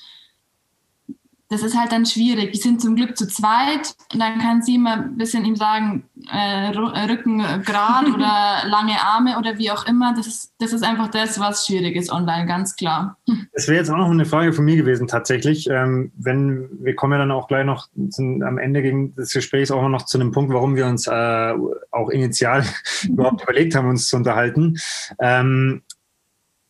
das 1.49 1.61
ist 1.61 1.77
halt 1.77 1.91
dann 1.91 2.05
schwierig. 2.05 2.53
Die 2.53 2.59
sind 2.59 2.81
zum 2.81 2.95
Glück 2.95 3.17
zu 3.17 3.27
zweit 3.27 3.95
und 4.11 4.19
dann 4.19 4.39
kann 4.39 4.63
sie 4.63 4.75
immer 4.75 4.93
ein 4.93 5.17
bisschen 5.17 5.45
ihm 5.45 5.55
sagen, 5.55 6.03
äh, 6.31 6.71
äh 6.71 7.05
Rücken 7.11 7.37
gerade 7.63 8.11
oder 8.11 8.63
lange 8.67 8.99
Arme 8.99 9.37
oder 9.37 9.57
wie 9.57 9.69
auch 9.69 9.85
immer. 9.85 10.13
Das 10.15 10.25
ist, 10.25 10.53
das 10.59 10.73
ist 10.73 10.83
einfach 10.83 11.09
das, 11.09 11.39
was 11.39 11.67
schwierig 11.67 11.95
ist 11.95 12.11
online, 12.11 12.47
ganz 12.47 12.75
klar. 12.75 13.17
Das 13.53 13.67
wäre 13.67 13.77
jetzt 13.77 13.89
auch 13.89 13.97
noch 13.97 14.09
eine 14.09 14.25
Frage 14.25 14.53
von 14.53 14.65
mir 14.65 14.75
gewesen 14.75 15.07
tatsächlich. 15.07 15.69
Ähm, 15.69 16.11
wenn 16.17 16.67
wir 16.83 16.95
kommen 16.95 17.13
ja 17.13 17.19
dann 17.19 17.31
auch 17.31 17.47
gleich 17.47 17.65
noch 17.65 17.89
zum, 18.09 18.41
am 18.41 18.57
Ende 18.57 18.81
des 19.15 19.31
Gesprächs 19.31 19.69
auch 19.69 19.87
noch 19.87 20.05
zu 20.05 20.19
einem 20.19 20.31
Punkt, 20.31 20.51
warum 20.51 20.75
wir 20.75 20.87
uns 20.87 21.05
äh, 21.05 21.53
auch 21.91 22.09
initial 22.09 22.65
überhaupt 23.03 23.43
überlegt 23.43 23.75
haben, 23.75 23.87
uns 23.89 24.07
zu 24.07 24.15
unterhalten. 24.15 24.77
Ähm, 25.19 25.83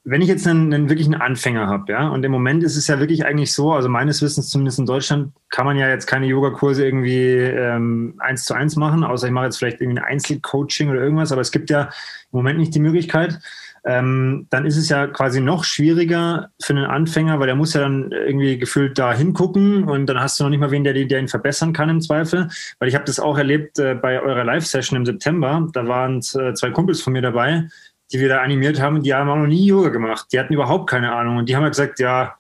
wenn 0.08 0.22
ich 0.22 0.28
jetzt 0.28 0.47
einen, 0.47 0.72
einen 0.72 0.88
wirklichen 0.88 1.16
Anfänger 1.16 1.66
habe, 1.66 1.91
ja, 1.91 2.08
und 2.10 2.24
im 2.24 2.32
Moment 2.32 2.64
ist 2.64 2.78
es 2.78 2.88
ja 2.88 2.99
wirklich 2.99 3.26
eigentlich 3.26 3.51
so, 3.51 3.74
also 3.74 3.89
meines 3.89 4.22
Wissens 4.22 4.49
zumindest 4.49 4.78
in 4.78 4.86
Deutschland 4.86 5.34
kann 5.49 5.66
man 5.66 5.78
ja 5.78 5.89
jetzt 5.89 6.06
keine 6.06 6.28
Yogakurse 6.28 6.86
irgendwie 6.86 7.24
ähm, 7.24 8.14
eins 8.20 8.45
zu 8.45 8.53
eins 8.53 8.76
machen, 8.76 9.03
außer 9.03 9.26
ich 9.26 9.34
mache 9.34 9.45
jetzt 9.45 9.58
vielleicht 9.58 9.82
irgendwie 9.82 9.99
ein 9.99 10.06
Einzelcoaching 10.06 10.89
oder 10.89 11.01
irgendwas, 11.01 11.32
aber 11.32 11.41
es 11.41 11.51
gibt 11.51 11.72
ja 11.72 11.86
im 12.32 12.38
Moment 12.38 12.60
nicht 12.60 12.76
die 12.76 12.80
Möglichkeit. 12.80 13.39
Ähm, 13.88 14.47
dann 14.49 14.66
ist 14.66 14.78
es 14.78 14.89
ja 14.89 15.06
quasi 15.06 15.39
noch 15.39 15.64
schwieriger 15.64 16.49
für 16.60 16.74
einen 16.74 16.86
Anfänger, 16.86 17.39
weil 17.39 17.45
der 17.45 17.56
muss 17.56 17.76
ja 17.76 17.82
dann 17.82 18.12
irgendwie 18.12 18.58
gefühlt 18.58 18.97
da 18.97 19.14
hingucken 19.14 19.84
und 19.84 20.08
dann 20.08 20.20
hast 20.20 20.39
du 20.39 20.43
noch 20.43 20.49
nicht 20.49 20.60
mal 20.60 20.72
wen, 20.72 20.84
der, 20.84 20.93
der 20.93 21.20
ihn 21.20 21.28
verbessern 21.28 21.72
kann 21.72 21.89
im 21.89 22.01
Zweifel. 22.01 22.49
Weil 22.80 22.89
ich 22.89 22.95
habe 22.95 23.06
das 23.06 23.20
auch 23.20 23.38
erlebt 23.38 23.78
äh, 23.78 23.93
bei 23.93 24.20
eurer 24.20 24.43
Live-Session 24.43 24.97
im 24.97 25.06
September. 25.06 25.68
Da 25.72 25.88
waren 25.88 26.18
äh, 26.18 26.53
zwei 26.56 26.72
Kumpels 26.72 27.01
von 27.01 27.14
mir 27.14 27.22
dabei, 27.22 27.68
die 28.12 28.20
wir 28.20 28.30
da 28.30 28.41
animiert 28.41 28.80
haben, 28.80 29.01
die 29.01 29.14
haben 29.14 29.30
auch 29.30 29.38
noch 29.38 29.47
nie 29.47 29.66
Yoga 29.66 29.89
gemacht. 29.89 30.28
Die 30.32 30.39
hatten 30.39 30.53
überhaupt 30.53 30.89
keine 30.89 31.14
Ahnung. 31.14 31.38
Und 31.38 31.49
die 31.49 31.56
haben 31.56 31.64
ja 31.64 31.70
gesagt, 31.70 31.99
ja, 31.99 32.36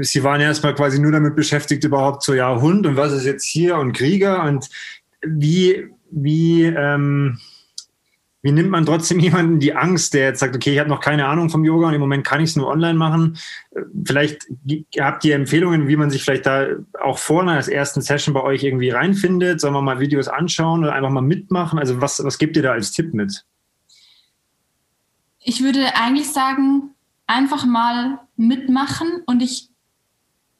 sie 0.00 0.24
waren 0.24 0.40
erstmal 0.40 0.74
quasi 0.74 0.98
nur 1.00 1.12
damit 1.12 1.36
beschäftigt, 1.36 1.84
überhaupt 1.84 2.22
so, 2.22 2.34
ja, 2.34 2.60
Hund 2.60 2.86
und 2.86 2.96
was 2.96 3.12
ist 3.12 3.24
jetzt 3.24 3.44
hier 3.44 3.76
und 3.76 3.92
Krieger 3.92 4.44
und 4.44 4.68
wie, 5.22 5.88
wie, 6.10 6.64
ähm, 6.64 7.38
wie 8.42 8.52
nimmt 8.52 8.70
man 8.70 8.86
trotzdem 8.86 9.18
jemanden 9.18 9.58
die 9.58 9.74
Angst, 9.74 10.14
der 10.14 10.26
jetzt 10.26 10.40
sagt, 10.40 10.54
okay, 10.54 10.72
ich 10.72 10.78
habe 10.78 10.88
noch 10.88 11.00
keine 11.00 11.26
Ahnung 11.26 11.50
vom 11.50 11.64
Yoga 11.64 11.88
und 11.88 11.94
im 11.94 12.00
Moment 12.00 12.24
kann 12.24 12.40
ich 12.40 12.50
es 12.50 12.56
nur 12.56 12.68
online 12.68 12.94
machen. 12.94 13.36
Vielleicht 14.04 14.46
habt 14.98 15.24
ihr 15.24 15.34
Empfehlungen, 15.34 15.88
wie 15.88 15.96
man 15.96 16.10
sich 16.10 16.22
vielleicht 16.22 16.46
da 16.46 16.68
auch 17.02 17.18
vor 17.18 17.42
einer 17.42 17.56
ersten 17.68 18.02
Session 18.02 18.34
bei 18.34 18.42
euch 18.42 18.62
irgendwie 18.62 18.90
reinfindet? 18.90 19.60
Sollen 19.60 19.74
wir 19.74 19.82
mal 19.82 20.00
Videos 20.00 20.28
anschauen 20.28 20.84
oder 20.84 20.94
einfach 20.94 21.10
mal 21.10 21.22
mitmachen? 21.22 21.78
Also 21.78 22.00
was, 22.00 22.22
was 22.22 22.38
gebt 22.38 22.56
ihr 22.56 22.62
da 22.62 22.72
als 22.72 22.92
Tipp 22.92 23.14
mit? 23.14 23.44
Ich 25.48 25.62
würde 25.62 25.94
eigentlich 25.94 26.32
sagen, 26.32 26.90
einfach 27.28 27.64
mal 27.64 28.18
mitmachen 28.36 29.22
und 29.26 29.40
ich 29.40 29.68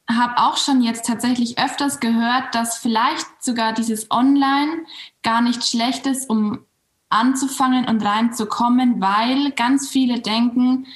habe 0.09 0.39
auch 0.39 0.57
schon 0.57 0.81
jetzt 0.81 1.07
tatsächlich 1.07 1.59
öfters 1.59 1.99
gehört, 1.99 2.55
dass 2.55 2.79
vielleicht 2.79 3.27
sogar 3.41 3.73
dieses 3.73 4.13
Online 4.13 4.85
gar 5.25 5.43
nicht 5.43 5.67
schlecht 5.67 6.07
ist, 6.07 6.31
um 6.31 6.61
anzufangen 7.09 7.87
und 7.87 8.01
reinzukommen, 8.05 9.01
weil 9.01 9.51
ganz 9.51 9.89
viele 9.89 10.21
denken, 10.21 10.87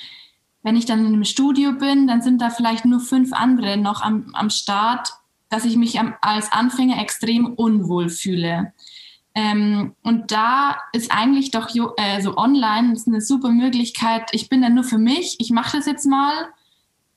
wenn 0.62 0.76
ich 0.76 0.86
dann 0.86 1.00
in 1.00 1.06
einem 1.06 1.24
Studio 1.24 1.72
bin, 1.72 2.06
dann 2.06 2.22
sind 2.22 2.40
da 2.40 2.50
vielleicht 2.50 2.84
nur 2.84 3.00
fünf 3.00 3.32
andere 3.32 3.76
noch 3.76 4.02
am, 4.02 4.30
am 4.34 4.50
Start, 4.50 5.14
dass 5.48 5.64
ich 5.64 5.76
mich 5.76 5.98
am, 5.98 6.14
als 6.20 6.52
Anfänger 6.52 7.02
extrem 7.02 7.54
unwohl 7.54 8.08
fühle. 8.08 8.72
Ähm, 9.34 9.94
und 10.02 10.32
da 10.32 10.76
ist 10.92 11.12
eigentlich 11.12 11.50
doch 11.50 11.68
äh, 11.96 12.20
so 12.20 12.36
online 12.36 12.92
ist 12.92 13.06
eine 13.06 13.20
super 13.20 13.50
Möglichkeit. 13.50 14.28
Ich 14.32 14.48
bin 14.48 14.62
dann 14.62 14.74
nur 14.74 14.84
für 14.84 14.98
mich, 14.98 15.36
ich 15.38 15.50
mache 15.50 15.76
das 15.76 15.86
jetzt 15.86 16.06
mal 16.06 16.48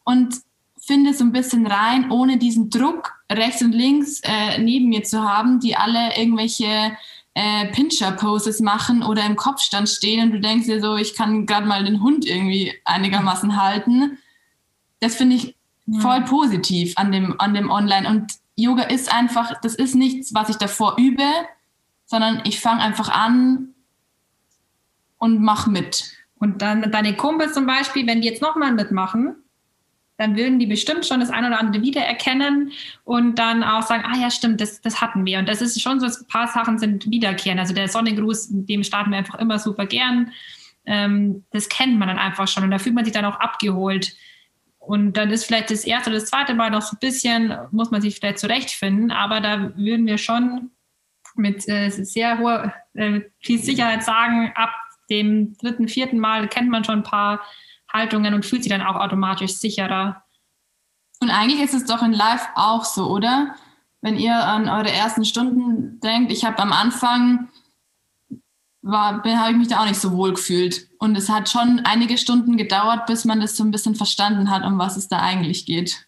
und 0.03 0.35
finde 0.79 1.13
so 1.13 1.23
ein 1.23 1.31
bisschen 1.31 1.65
rein, 1.65 2.11
ohne 2.11 2.37
diesen 2.37 2.69
Druck 2.69 3.13
rechts 3.31 3.61
und 3.61 3.71
links 3.71 4.19
äh, 4.23 4.59
neben 4.59 4.89
mir 4.89 5.03
zu 5.03 5.23
haben, 5.23 5.59
die 5.59 5.75
alle 5.75 6.15
irgendwelche 6.17 6.95
äh, 7.33 7.67
Pincher-Poses 7.71 8.59
machen 8.59 9.01
oder 9.01 9.25
im 9.25 9.35
Kopfstand 9.35 9.89
stehen 9.89 10.21
und 10.23 10.31
du 10.33 10.39
denkst 10.39 10.67
dir 10.67 10.81
so, 10.81 10.95
ich 10.97 11.15
kann 11.15 11.45
gerade 11.45 11.65
mal 11.65 11.83
den 11.83 12.03
Hund 12.03 12.25
irgendwie 12.25 12.73
einigermaßen 12.85 13.59
halten. 13.61 14.19
Das 14.99 15.15
finde 15.15 15.37
ich 15.37 15.55
voll 15.99 16.21
positiv 16.21 16.93
an 16.97 17.11
dem, 17.11 17.39
an 17.39 17.53
dem 17.53 17.69
Online. 17.69 18.07
Und 18.07 18.33
Yoga 18.55 18.83
ist 18.83 19.13
einfach, 19.13 19.59
das 19.61 19.75
ist 19.75 19.95
nichts, 19.95 20.33
was 20.33 20.49
ich 20.49 20.57
davor 20.57 20.97
übe, 20.97 21.23
sondern 22.13 22.41
ich 22.43 22.59
fange 22.59 22.79
einfach 22.79 23.09
an 23.09 23.69
und 25.17 25.41
mache 25.41 25.71
mit. 25.71 26.13
Und 26.35 26.61
dann 26.61 26.91
deine 26.91 27.15
Kumpels 27.15 27.53
zum 27.53 27.65
Beispiel, 27.65 28.05
wenn 28.05 28.21
die 28.21 28.27
jetzt 28.27 28.39
nochmal 28.39 28.71
mitmachen, 28.71 29.35
dann 30.17 30.37
würden 30.37 30.59
die 30.59 30.67
bestimmt 30.67 31.07
schon 31.07 31.21
das 31.21 31.31
eine 31.31 31.47
oder 31.47 31.59
andere 31.59 31.81
wiedererkennen 31.81 32.71
und 33.03 33.39
dann 33.39 33.63
auch 33.63 33.81
sagen, 33.81 34.03
ah 34.05 34.15
ja, 34.15 34.29
stimmt, 34.29 34.61
das, 34.61 34.79
das 34.79 35.01
hatten 35.01 35.25
wir. 35.25 35.39
Und 35.39 35.49
das 35.49 35.63
ist 35.63 35.81
schon 35.81 35.99
so, 35.99 36.05
ein 36.05 36.27
paar 36.27 36.47
Sachen 36.49 36.77
sind 36.77 37.09
wiederkehren. 37.09 37.57
Also 37.57 37.73
der 37.73 37.87
Sonnengruß, 37.87 38.49
dem 38.51 38.83
starten 38.83 39.09
wir 39.09 39.17
einfach 39.17 39.39
immer 39.39 39.57
super 39.57 39.87
gern. 39.87 40.31
Ähm, 40.85 41.45
das 41.49 41.67
kennt 41.67 41.97
man 41.97 42.09
dann 42.09 42.19
einfach 42.19 42.47
schon 42.47 42.63
und 42.63 42.69
da 42.69 42.77
fühlt 42.77 42.93
man 42.93 43.05
sich 43.05 43.13
dann 43.15 43.25
auch 43.25 43.39
abgeholt. 43.39 44.15
Und 44.77 45.13
dann 45.13 45.31
ist 45.31 45.45
vielleicht 45.45 45.71
das 45.71 45.83
erste 45.83 46.11
oder 46.11 46.19
das 46.19 46.29
zweite 46.29 46.53
Mal 46.53 46.69
noch 46.69 46.83
so 46.83 46.95
ein 46.95 46.99
bisschen, 46.99 47.57
muss 47.71 47.89
man 47.89 48.01
sich 48.01 48.17
vielleicht 48.17 48.37
zurechtfinden, 48.37 49.09
aber 49.09 49.41
da 49.41 49.75
würden 49.75 50.05
wir 50.05 50.19
schon 50.19 50.69
mit 51.35 51.67
äh, 51.67 51.89
sehr 51.89 52.39
hoher 52.39 52.73
äh, 52.93 53.21
viel 53.39 53.59
Sicherheit 53.59 54.03
sagen, 54.03 54.51
ab 54.55 54.71
dem 55.09 55.57
dritten, 55.57 55.87
vierten 55.87 56.19
Mal 56.19 56.47
kennt 56.47 56.69
man 56.69 56.83
schon 56.83 56.99
ein 56.99 57.03
paar 57.03 57.41
Haltungen 57.91 58.33
und 58.33 58.45
fühlt 58.45 58.63
sich 58.63 58.71
dann 58.71 58.81
auch 58.81 58.95
automatisch 58.95 59.53
sicherer. 59.53 60.23
Und 61.19 61.29
eigentlich 61.29 61.61
ist 61.61 61.73
es 61.73 61.85
doch 61.85 62.01
in 62.01 62.13
Live 62.13 62.47
auch 62.55 62.85
so, 62.85 63.09
oder? 63.09 63.55
Wenn 64.01 64.17
ihr 64.17 64.35
an 64.35 64.67
eure 64.67 64.91
ersten 64.91 65.23
Stunden 65.23 65.99
denkt, 66.01 66.31
ich 66.31 66.43
habe 66.43 66.59
am 66.59 66.73
Anfang 66.73 67.49
habe 68.85 69.51
ich 69.51 69.57
mich 69.57 69.67
da 69.69 69.79
auch 69.79 69.85
nicht 69.85 69.99
so 69.99 70.11
wohl 70.11 70.33
gefühlt. 70.33 70.89
Und 70.99 71.17
es 71.17 71.29
hat 71.29 71.49
schon 71.49 71.81
einige 71.85 72.17
Stunden 72.17 72.57
gedauert, 72.57 73.05
bis 73.05 73.25
man 73.25 73.39
das 73.39 73.55
so 73.55 73.63
ein 73.63 73.71
bisschen 73.71 73.95
verstanden 73.95 74.49
hat, 74.49 74.65
um 74.65 74.77
was 74.77 74.97
es 74.97 75.07
da 75.07 75.19
eigentlich 75.19 75.65
geht. 75.65 76.05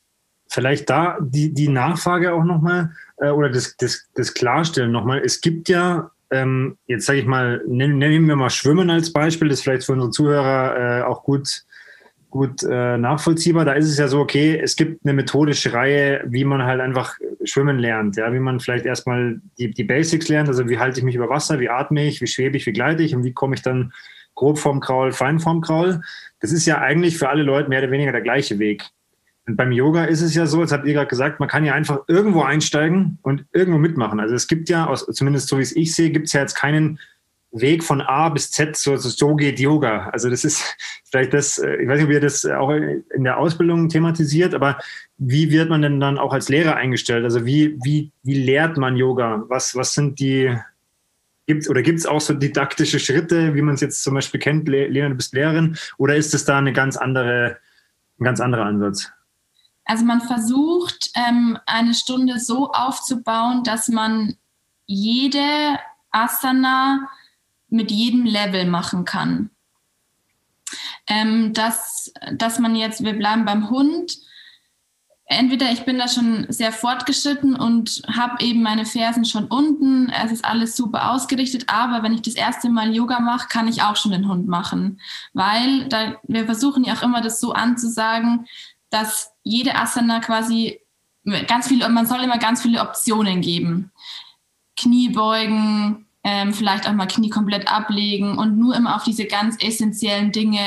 Vielleicht 0.56 0.90
da 0.90 1.18
die, 1.22 1.54
die 1.54 1.68
Nachfrage 1.68 2.34
auch 2.34 2.44
nochmal 2.44 2.92
äh, 3.18 3.30
oder 3.30 3.50
das, 3.50 3.78
das, 3.78 4.10
das 4.16 4.34
Klarstellen 4.34 4.92
nochmal. 4.92 5.22
Es 5.24 5.42
gibt 5.42 5.70
ja 5.70 6.10
ähm, 6.32 6.78
jetzt 6.88 7.06
sage 7.06 7.20
ich 7.20 7.26
mal, 7.26 7.62
nennen, 7.68 7.98
nennen 7.98 8.28
wir 8.28 8.36
mal 8.36 8.50
Schwimmen 8.50 8.90
als 8.90 9.14
Beispiel, 9.14 9.50
das 9.50 9.60
ist 9.60 9.64
vielleicht 9.64 9.86
für 9.86 9.94
unsere 9.94 10.12
Zuhörer 10.12 11.00
äh, 11.00 11.04
auch 11.04 11.24
gut 11.24 11.66
gut 12.36 12.64
äh, 12.64 12.98
nachvollziehbar. 12.98 13.64
Da 13.64 13.74
ist 13.74 13.88
es 13.90 13.98
ja 13.98 14.10
so, 14.10 14.20
okay, 14.20 14.60
es 14.62 14.76
gibt 14.76 15.06
eine 15.06 15.14
methodische 15.14 15.72
Reihe, 15.72 16.22
wie 16.28 16.44
man 16.44 16.64
halt 16.64 16.82
einfach 16.82 17.16
schwimmen 17.46 17.80
lernt, 17.80 18.18
ja, 18.18 18.34
wie 18.34 18.40
man 18.40 18.60
vielleicht 18.60 18.86
erstmal 18.86 19.40
die, 19.58 19.72
die 19.72 19.86
Basics 19.86 20.28
lernt, 20.28 20.50
also 20.50 20.68
wie 20.68 20.78
halte 20.78 21.00
ich 21.00 21.06
mich 21.06 21.16
über 21.16 21.30
Wasser, 21.30 21.62
wie 21.62 21.70
atme 21.70 22.06
ich, 22.06 22.20
wie 22.20 22.28
schwebe 22.28 22.58
ich, 22.58 22.66
wie 22.66 22.74
gleite 22.74 23.04
ich 23.04 23.16
und 23.16 23.24
wie 23.24 23.32
komme 23.32 23.56
ich 23.56 23.62
dann 23.62 23.94
grob 24.34 24.60
vorm 24.60 24.82
Kraul, 24.82 25.14
fein 25.14 25.40
vorm 25.40 25.62
Kraul. 25.62 26.02
Das 26.42 26.52
ist 26.52 26.66
ja 26.66 26.80
eigentlich 26.80 27.18
für 27.18 27.30
alle 27.30 27.44
Leute 27.44 27.70
mehr 27.70 27.80
oder 27.80 27.92
weniger 27.92 28.12
der 28.12 28.22
gleiche 28.22 28.60
Weg. 28.60 28.84
Und 29.48 29.58
beim 29.58 29.72
Yoga 29.72 30.06
ist 30.06 30.22
es 30.22 30.34
ja 30.34 30.48
so, 30.48 30.62
jetzt 30.62 30.72
habt 30.72 30.86
ihr 30.86 30.94
gerade 30.94 31.08
gesagt, 31.08 31.40
man 31.40 31.50
kann 31.50 31.66
ja 31.66 31.74
einfach 31.74 32.00
irgendwo 32.08 32.42
einsteigen 32.42 33.20
und 33.22 33.46
irgendwo 33.54 33.78
mitmachen. 33.78 34.20
Also 34.20 34.34
es 34.34 34.48
gibt 34.48 34.70
ja, 34.70 34.92
zumindest 35.12 35.50
so 35.50 35.60
wie 35.60 35.64
es 35.64 35.76
ich 35.76 35.94
sehe, 35.94 36.10
gibt 36.10 36.28
es 36.28 36.34
ja 36.34 36.42
jetzt 36.42 36.56
keinen 36.56 37.00
Weg 37.52 37.84
von 37.84 38.02
A 38.02 38.30
bis 38.30 38.52
Z, 38.52 38.76
so, 38.76 38.98
so 38.98 39.36
geht 39.36 39.60
Yoga. 39.60 40.10
Also 40.10 40.30
das 40.30 40.44
ist 40.44 40.76
vielleicht 41.10 41.34
das, 41.34 41.58
äh, 41.58 41.76
ich 41.76 41.88
weiß 41.88 41.98
nicht, 41.98 42.08
ob 42.08 42.12
ihr 42.12 42.20
das 42.20 42.46
auch 42.46 42.72
in 42.72 43.24
der 43.24 43.38
Ausbildung 43.38 43.88
thematisiert, 43.88 44.54
aber 44.54 44.80
wie 45.18 45.52
wird 45.52 45.70
man 45.70 45.82
denn 45.82 46.00
dann 46.00 46.18
auch 46.18 46.34
als 46.34 46.50
Lehrer 46.50 46.76
eingestellt? 46.76 47.24
Also 47.24 47.46
wie, 47.46 47.78
wie, 47.84 48.12
wie 48.24 48.34
lehrt 48.34 48.78
man 48.78 48.98
Yoga? 48.98 49.46
Was, 49.48 49.76
was 49.76 49.94
sind 49.94 50.20
die, 50.20 50.54
gibt's, 51.46 51.70
oder 51.70 51.82
gibt 51.82 52.00
es 52.00 52.06
auch 52.06 52.20
so 52.20 52.34
didaktische 52.34 53.00
Schritte, 53.00 53.54
wie 53.56 53.62
man 53.62 53.76
es 53.76 53.82
jetzt 53.82 54.04
zum 54.04 54.16
Beispiel 54.16 54.40
kennt, 54.40 54.68
Lena, 54.68 55.10
du 55.10 55.16
bist 55.16 55.34
Lehrerin, 55.34 55.78
oder 55.98 56.16
ist 56.16 56.34
es 56.34 56.46
da 56.46 56.58
eine 56.58 56.74
ganz 56.74 56.98
andere, 56.98 57.58
ein 58.20 58.24
ganz 58.24 58.42
anderer 58.42 58.66
Ansatz? 58.66 59.12
Also 59.86 60.04
man 60.04 60.22
versucht, 60.22 61.12
ähm, 61.14 61.58
eine 61.66 61.94
Stunde 61.94 62.40
so 62.40 62.72
aufzubauen, 62.72 63.64
dass 63.64 63.88
man 63.88 64.36
jede 64.88 65.80
Asana 66.12 67.08
mit 67.70 67.92
jedem 67.92 68.26
Level 68.26 68.66
machen 68.66 69.06
kann. 69.06 69.52
Ähm, 71.08 71.54
dass, 71.54 72.12
dass 72.34 72.58
man 72.58 72.76
jetzt, 72.76 73.04
wir 73.04 73.14
bleiben 73.14 73.46
beim 73.46 73.70
Hund, 73.70 74.18
entweder 75.28 75.72
ich 75.72 75.86
bin 75.86 75.98
da 75.98 76.08
schon 76.08 76.46
sehr 76.50 76.72
fortgeschritten 76.72 77.56
und 77.56 78.02
habe 78.08 78.44
eben 78.44 78.62
meine 78.62 78.86
Fersen 78.86 79.26
schon 79.26 79.46
unten, 79.46 80.10
es 80.10 80.32
ist 80.32 80.46
alles 80.46 80.76
super 80.76 81.12
ausgerichtet, 81.12 81.66
aber 81.68 82.04
wenn 82.04 82.14
ich 82.14 82.22
das 82.22 82.36
erste 82.36 82.70
Mal 82.70 82.94
Yoga 82.94 83.20
mache, 83.20 83.48
kann 83.48 83.68
ich 83.68 83.82
auch 83.82 83.96
schon 83.96 84.12
den 84.12 84.28
Hund 84.28 84.48
machen, 84.48 85.00
weil 85.34 85.88
da, 85.90 86.16
wir 86.24 86.46
versuchen 86.46 86.84
ja 86.84 86.94
auch 86.94 87.04
immer 87.04 87.22
das 87.22 87.40
so 87.40 87.54
anzusagen, 87.54 88.48
dass 88.96 89.34
jede 89.44 89.76
Asana 89.76 90.22
quasi 90.22 90.80
ganz 91.48 91.68
viele, 91.68 91.90
man 91.90 92.06
soll 92.06 92.24
immer 92.24 92.38
ganz 92.38 92.62
viele 92.62 92.80
Optionen 92.82 93.42
geben. 93.42 93.92
Kniebeugen, 94.78 96.06
ähm, 96.24 96.54
vielleicht 96.54 96.88
auch 96.88 96.94
mal 96.94 97.08
Knie 97.08 97.30
komplett 97.30 97.72
ablegen 97.72 98.38
und 98.38 98.58
nur 98.58 98.76
immer 98.76 98.96
auf 98.96 99.04
diese 99.04 99.26
ganz 99.26 99.62
essentiellen 99.62 100.32
Dinge 100.32 100.62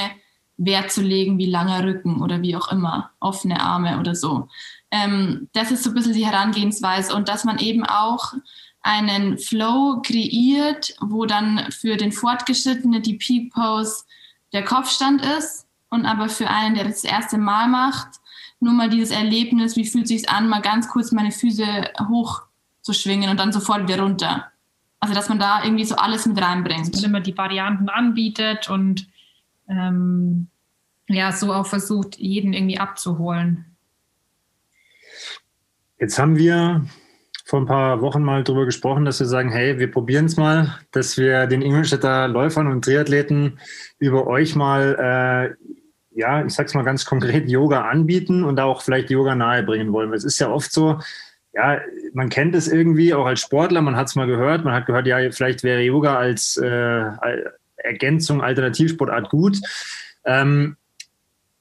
Wert 0.58 0.90
zu 0.90 1.02
legen, 1.02 1.38
wie 1.38 1.46
langer 1.46 1.84
Rücken 1.84 2.20
oder 2.20 2.42
wie 2.42 2.54
auch 2.56 2.70
immer, 2.70 3.10
offene 3.20 3.60
Arme 3.60 3.98
oder 3.98 4.14
so. 4.14 4.48
Ähm, 4.90 5.48
das 5.52 5.70
ist 5.70 5.84
so 5.84 5.90
ein 5.90 5.94
bisschen 5.94 6.14
die 6.14 6.26
Herangehensweise 6.26 7.14
und 7.14 7.28
dass 7.28 7.44
man 7.44 7.58
eben 7.58 7.84
auch 7.84 8.34
einen 8.82 9.38
Flow 9.38 10.02
kreiert, 10.02 10.94
wo 11.00 11.26
dann 11.26 11.70
für 11.70 11.96
den 11.96 12.12
Fortgeschrittenen 12.12 13.02
die 13.02 13.14
Peak 13.14 13.52
Pose 13.52 14.04
der 14.52 14.64
Kopfstand 14.64 15.24
ist 15.38 15.66
und 15.90 16.06
aber 16.06 16.28
für 16.28 16.48
einen, 16.48 16.74
der 16.74 16.84
das, 16.84 17.02
das 17.02 17.10
erste 17.10 17.38
Mal 17.38 17.68
macht, 17.68 18.17
nur 18.60 18.72
mal 18.72 18.90
dieses 18.90 19.10
Erlebnis, 19.10 19.76
wie 19.76 19.84
fühlt 19.86 20.04
es 20.04 20.10
sich 20.10 20.28
an, 20.28 20.48
mal 20.48 20.60
ganz 20.60 20.88
kurz 20.88 21.12
meine 21.12 21.30
Füße 21.30 21.64
hoch 22.08 22.42
zu 22.82 22.92
schwingen 22.92 23.30
und 23.30 23.38
dann 23.38 23.52
sofort 23.52 23.88
wieder 23.88 24.02
runter. 24.02 24.50
Also 25.00 25.14
dass 25.14 25.28
man 25.28 25.38
da 25.38 25.62
irgendwie 25.62 25.84
so 25.84 25.94
alles 25.96 26.26
mit 26.26 26.40
reinbringt. 26.40 26.92
Dass 26.92 27.02
man 27.02 27.10
immer 27.10 27.20
die 27.20 27.36
Varianten 27.36 27.88
anbietet 27.88 28.68
und 28.68 29.06
ähm, 29.68 30.48
ja, 31.08 31.32
so 31.32 31.52
auch 31.52 31.66
versucht, 31.66 32.18
jeden 32.18 32.52
irgendwie 32.52 32.78
abzuholen. 32.78 33.76
Jetzt 35.98 36.18
haben 36.18 36.36
wir 36.36 36.86
vor 37.44 37.60
ein 37.60 37.66
paar 37.66 38.02
Wochen 38.02 38.22
mal 38.22 38.44
darüber 38.44 38.66
gesprochen, 38.66 39.06
dass 39.06 39.20
wir 39.20 39.26
sagen, 39.26 39.50
hey, 39.50 39.78
wir 39.78 39.90
probieren 39.90 40.26
es 40.26 40.36
mal, 40.36 40.78
dass 40.90 41.16
wir 41.16 41.46
den 41.46 41.62
Ingolstädter 41.62 42.28
Läufern 42.28 42.66
und 42.66 42.84
Triathleten 42.84 43.58
über 43.98 44.26
euch 44.26 44.54
mal, 44.54 45.56
äh, 45.58 45.67
ja, 46.18 46.44
ich 46.44 46.52
sag's 46.52 46.74
mal 46.74 46.82
ganz 46.82 47.04
konkret, 47.04 47.48
Yoga 47.48 47.82
anbieten 47.82 48.42
und 48.42 48.58
auch 48.58 48.82
vielleicht 48.82 49.08
Yoga 49.08 49.36
nahebringen 49.36 49.92
wollen. 49.92 50.12
Es 50.12 50.24
ist 50.24 50.40
ja 50.40 50.50
oft 50.50 50.72
so, 50.72 50.98
ja, 51.54 51.80
man 52.12 52.28
kennt 52.28 52.56
es 52.56 52.66
irgendwie 52.66 53.14
auch 53.14 53.24
als 53.24 53.40
Sportler, 53.40 53.82
man 53.82 53.94
hat 53.94 54.08
es 54.08 54.16
mal 54.16 54.26
gehört, 54.26 54.64
man 54.64 54.74
hat 54.74 54.86
gehört, 54.86 55.06
ja, 55.06 55.18
vielleicht 55.30 55.62
wäre 55.62 55.80
Yoga 55.80 56.16
als 56.16 56.56
äh, 56.56 57.04
Ergänzung, 57.76 58.42
Alternativsportart 58.42 59.30
gut. 59.30 59.58
Ähm, 60.24 60.76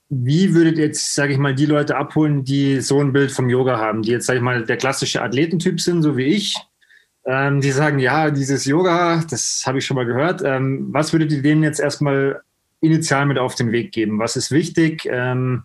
wie 0.10 0.55
würdet 0.55 0.80
ihr 0.80 0.86
jetzt, 0.86 1.14
sage 1.14 1.34
ich 1.34 1.38
mal, 1.38 1.53
die 1.53 1.68
Leute 1.68 1.95
abholen, 1.95 2.43
die 2.43 2.82
so 2.82 2.99
ein 2.99 3.14
Bild 3.14 3.32
vom 3.32 3.49
Yoga 3.49 3.78
haben, 3.78 4.01
die 4.01 4.12
jetzt, 4.12 4.26
sage 4.26 4.38
ich 4.38 4.43
mal, 4.43 4.64
der 4.64 4.78
klassische 4.78 5.22
Athletentyp 5.22 5.80
sind, 5.80 6.01
so 6.01 6.18
wie 6.18 6.26
ich, 6.26 6.58
ähm, 7.26 7.62
die 7.62 7.72
sagen, 7.72 7.99
ja, 7.99 8.32
dieses 8.32 8.66
Yoga, 8.66 9.24
das 9.30 9.66
habe 9.68 9.78
ich 9.78 9.86
schon 9.86 9.95
mal 9.95 10.05
gehört. 10.08 10.41
Ähm, 10.43 10.88
was 10.89 11.14
würdet 11.14 11.32
ihr 11.32 11.43
denen 11.43 11.62
jetzt 11.62 11.80
erstmal 11.80 12.41
initial 12.82 13.25
mit 13.25 13.38
auf 13.38 13.55
den 13.55 13.71
Weg 13.71 13.91
geben? 13.91 14.19
Was 14.19 14.36
ist 14.36 14.51
wichtig? 14.51 15.07
Ähm, 15.09 15.63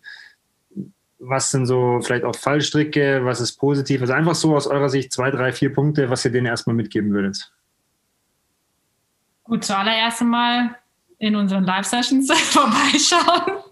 was 1.19 1.51
sind 1.51 1.67
so 1.67 2.01
vielleicht 2.03 2.25
auch 2.25 2.35
Fallstricke, 2.35 3.25
was 3.25 3.41
ist 3.41 3.53
positiv? 3.57 4.01
Also 4.01 4.13
einfach 4.13 4.35
so 4.35 4.57
aus 4.57 4.67
eurer 4.67 4.89
Sicht 4.89 5.13
zwei, 5.13 5.31
drei, 5.31 5.53
vier 5.53 5.73
Punkte, 5.73 6.11
was 6.11 6.25
ihr 6.25 6.33
denen 6.33 6.47
erstmal 6.47 6.75
mitgeben 6.75 7.13
würdet. 7.13 7.53
Gut, 9.45 9.65
zuallererst 9.65 10.23
einmal 10.23 10.77
in 11.19 11.37
unseren 11.37 11.65
Live-Sessions 11.65 12.33
vorbeischauen. 12.51 13.63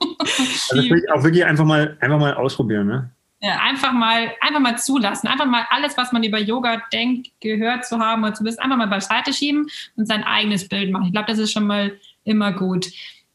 Also 0.70 0.74
wirklich 0.74 1.11
auch 1.11 1.22
wirklich 1.24 1.45
einfach 1.45 1.64
mal, 1.64 1.97
einfach 2.01 2.18
mal 2.18 2.34
ausprobieren, 2.34 2.86
ne? 2.86 3.11
Ja, 3.43 3.59
einfach 3.59 3.93
mal, 3.93 4.34
einfach 4.41 4.61
mal 4.61 4.76
zulassen, 4.76 5.26
einfach 5.26 5.47
mal 5.47 5.66
alles, 5.70 5.97
was 5.97 6.12
man 6.12 6.22
über 6.22 6.38
Yoga 6.38 6.82
denkt, 6.93 7.30
gehört 7.41 7.86
zu 7.86 7.99
haben 7.99 8.22
oder 8.22 8.34
zu 8.34 8.45
wissen, 8.45 8.61
einfach 8.61 8.76
mal 8.76 8.86
beiseite 8.86 9.32
schieben 9.32 9.66
und 9.97 10.07
sein 10.07 10.22
eigenes 10.22 10.68
Bild 10.68 10.93
machen. 10.93 11.07
Ich 11.07 11.12
glaube, 11.12 11.26
das 11.26 11.38
ist 11.38 11.51
schon 11.51 11.66
mal 11.66 11.99
immer 12.24 12.53
gut. 12.53 12.86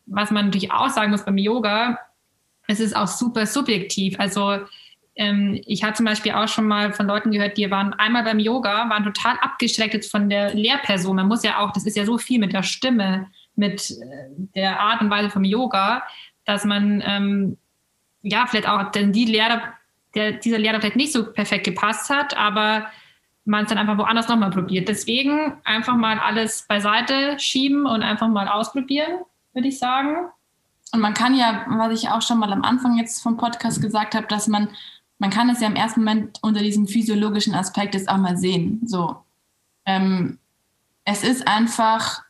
Was 0.06 0.32
man 0.32 0.46
natürlich 0.46 0.72
auch 0.72 0.90
sagen 0.90 1.12
muss 1.12 1.26
beim 1.26 1.38
Yoga, 1.38 2.00
es 2.68 2.80
ist 2.80 2.96
auch 2.96 3.08
super 3.08 3.46
subjektiv. 3.46 4.20
Also 4.20 4.60
ähm, 5.16 5.62
ich 5.66 5.84
habe 5.84 5.94
zum 5.94 6.06
Beispiel 6.06 6.34
auch 6.34 6.48
schon 6.48 6.68
mal 6.68 6.94
von 6.94 7.08
Leuten 7.08 7.32
gehört, 7.32 7.58
die 7.58 7.70
waren 7.72 7.94
einmal 7.94 8.24
beim 8.24 8.40
Yoga, 8.40 8.90
waren 8.90 9.04
total 9.04 9.38
abgeschreckt 9.42 10.06
von 10.06 10.30
der 10.30 10.54
Lehrperson. 10.54 11.16
Man 11.16 11.28
muss 11.28 11.44
ja 11.44 11.60
auch, 11.60 11.72
das 11.72 11.86
ist 11.86 11.96
ja 11.96 12.06
so 12.06 12.18
viel 12.18 12.40
mit 12.40 12.54
der 12.54 12.64
Stimme, 12.64 13.28
mit 13.56 13.92
äh, 13.92 13.96
der 14.56 14.80
Art 14.80 15.02
und 15.02 15.10
Weise 15.10 15.30
vom 15.30 15.44
Yoga, 15.44 16.04
dass 16.46 16.66
man 16.66 17.02
ähm, 17.06 17.58
ja 18.22 18.46
vielleicht 18.48 18.68
auch 18.68 18.92
denn 18.92 19.14
die 19.14 19.26
Lehrer, 19.26 19.62
der 20.16 20.34
dieser 20.34 20.58
Lehrer 20.58 20.80
vielleicht 20.80 20.98
nicht 20.98 21.14
so 21.14 21.32
perfekt 21.32 21.66
gepasst 21.66 22.10
hat, 22.10 22.36
aber 22.36 22.88
man 23.46 23.64
es 23.64 23.70
dann 23.70 23.78
einfach 23.78 23.98
woanders 23.98 24.28
nochmal 24.28 24.50
probiert. 24.50 24.90
Deswegen 24.90 25.54
einfach 25.64 25.96
mal 25.96 26.20
alles 26.20 26.66
beiseite 26.68 27.40
schieben 27.40 27.86
und 27.86 28.02
einfach 28.02 28.28
mal 28.28 28.48
ausprobieren, 28.48 29.20
würde 29.56 29.70
ich 29.70 29.80
sagen. 29.80 30.28
Und 30.92 31.00
man 31.00 31.14
kann 31.14 31.36
ja, 31.36 31.66
was 31.68 32.00
ich 32.00 32.10
auch 32.10 32.22
schon 32.22 32.38
mal 32.38 32.54
am 32.54 32.62
Anfang 32.62 32.98
jetzt 32.98 33.24
vom 33.24 33.38
Podcast 33.38 33.82
gesagt 33.82 34.14
habe, 34.14 34.28
dass 34.28 34.48
man, 34.48 34.70
man 35.18 35.32
kann 35.32 35.50
es 35.50 35.62
ja 35.62 35.68
im 35.68 35.76
ersten 35.76 36.02
Moment 36.02 36.40
unter 36.44 36.62
diesem 36.62 36.88
physiologischen 36.88 37.56
Aspekt 37.56 37.96
jetzt 37.96 38.10
auch 38.10 38.18
mal 38.18 38.38
sehen. 38.38 38.82
So, 38.86 39.18
ähm, 39.86 40.38
es 41.06 41.24
ist 41.24 41.48
einfach 41.48 42.24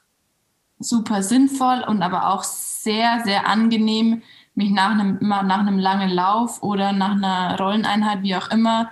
super 0.79 1.23
sinnvoll 1.23 1.83
und 1.87 2.01
aber 2.01 2.29
auch 2.29 2.43
sehr, 2.43 3.21
sehr 3.23 3.47
angenehm, 3.47 4.21
mich 4.53 4.71
nach 4.71 4.91
einem, 4.91 5.17
nach 5.19 5.59
einem 5.59 5.79
langen 5.79 6.09
Lauf 6.09 6.63
oder 6.63 6.93
nach 6.93 7.11
einer 7.11 7.57
Rolleneinheit, 7.59 8.21
wie 8.23 8.35
auch 8.35 8.49
immer, 8.51 8.91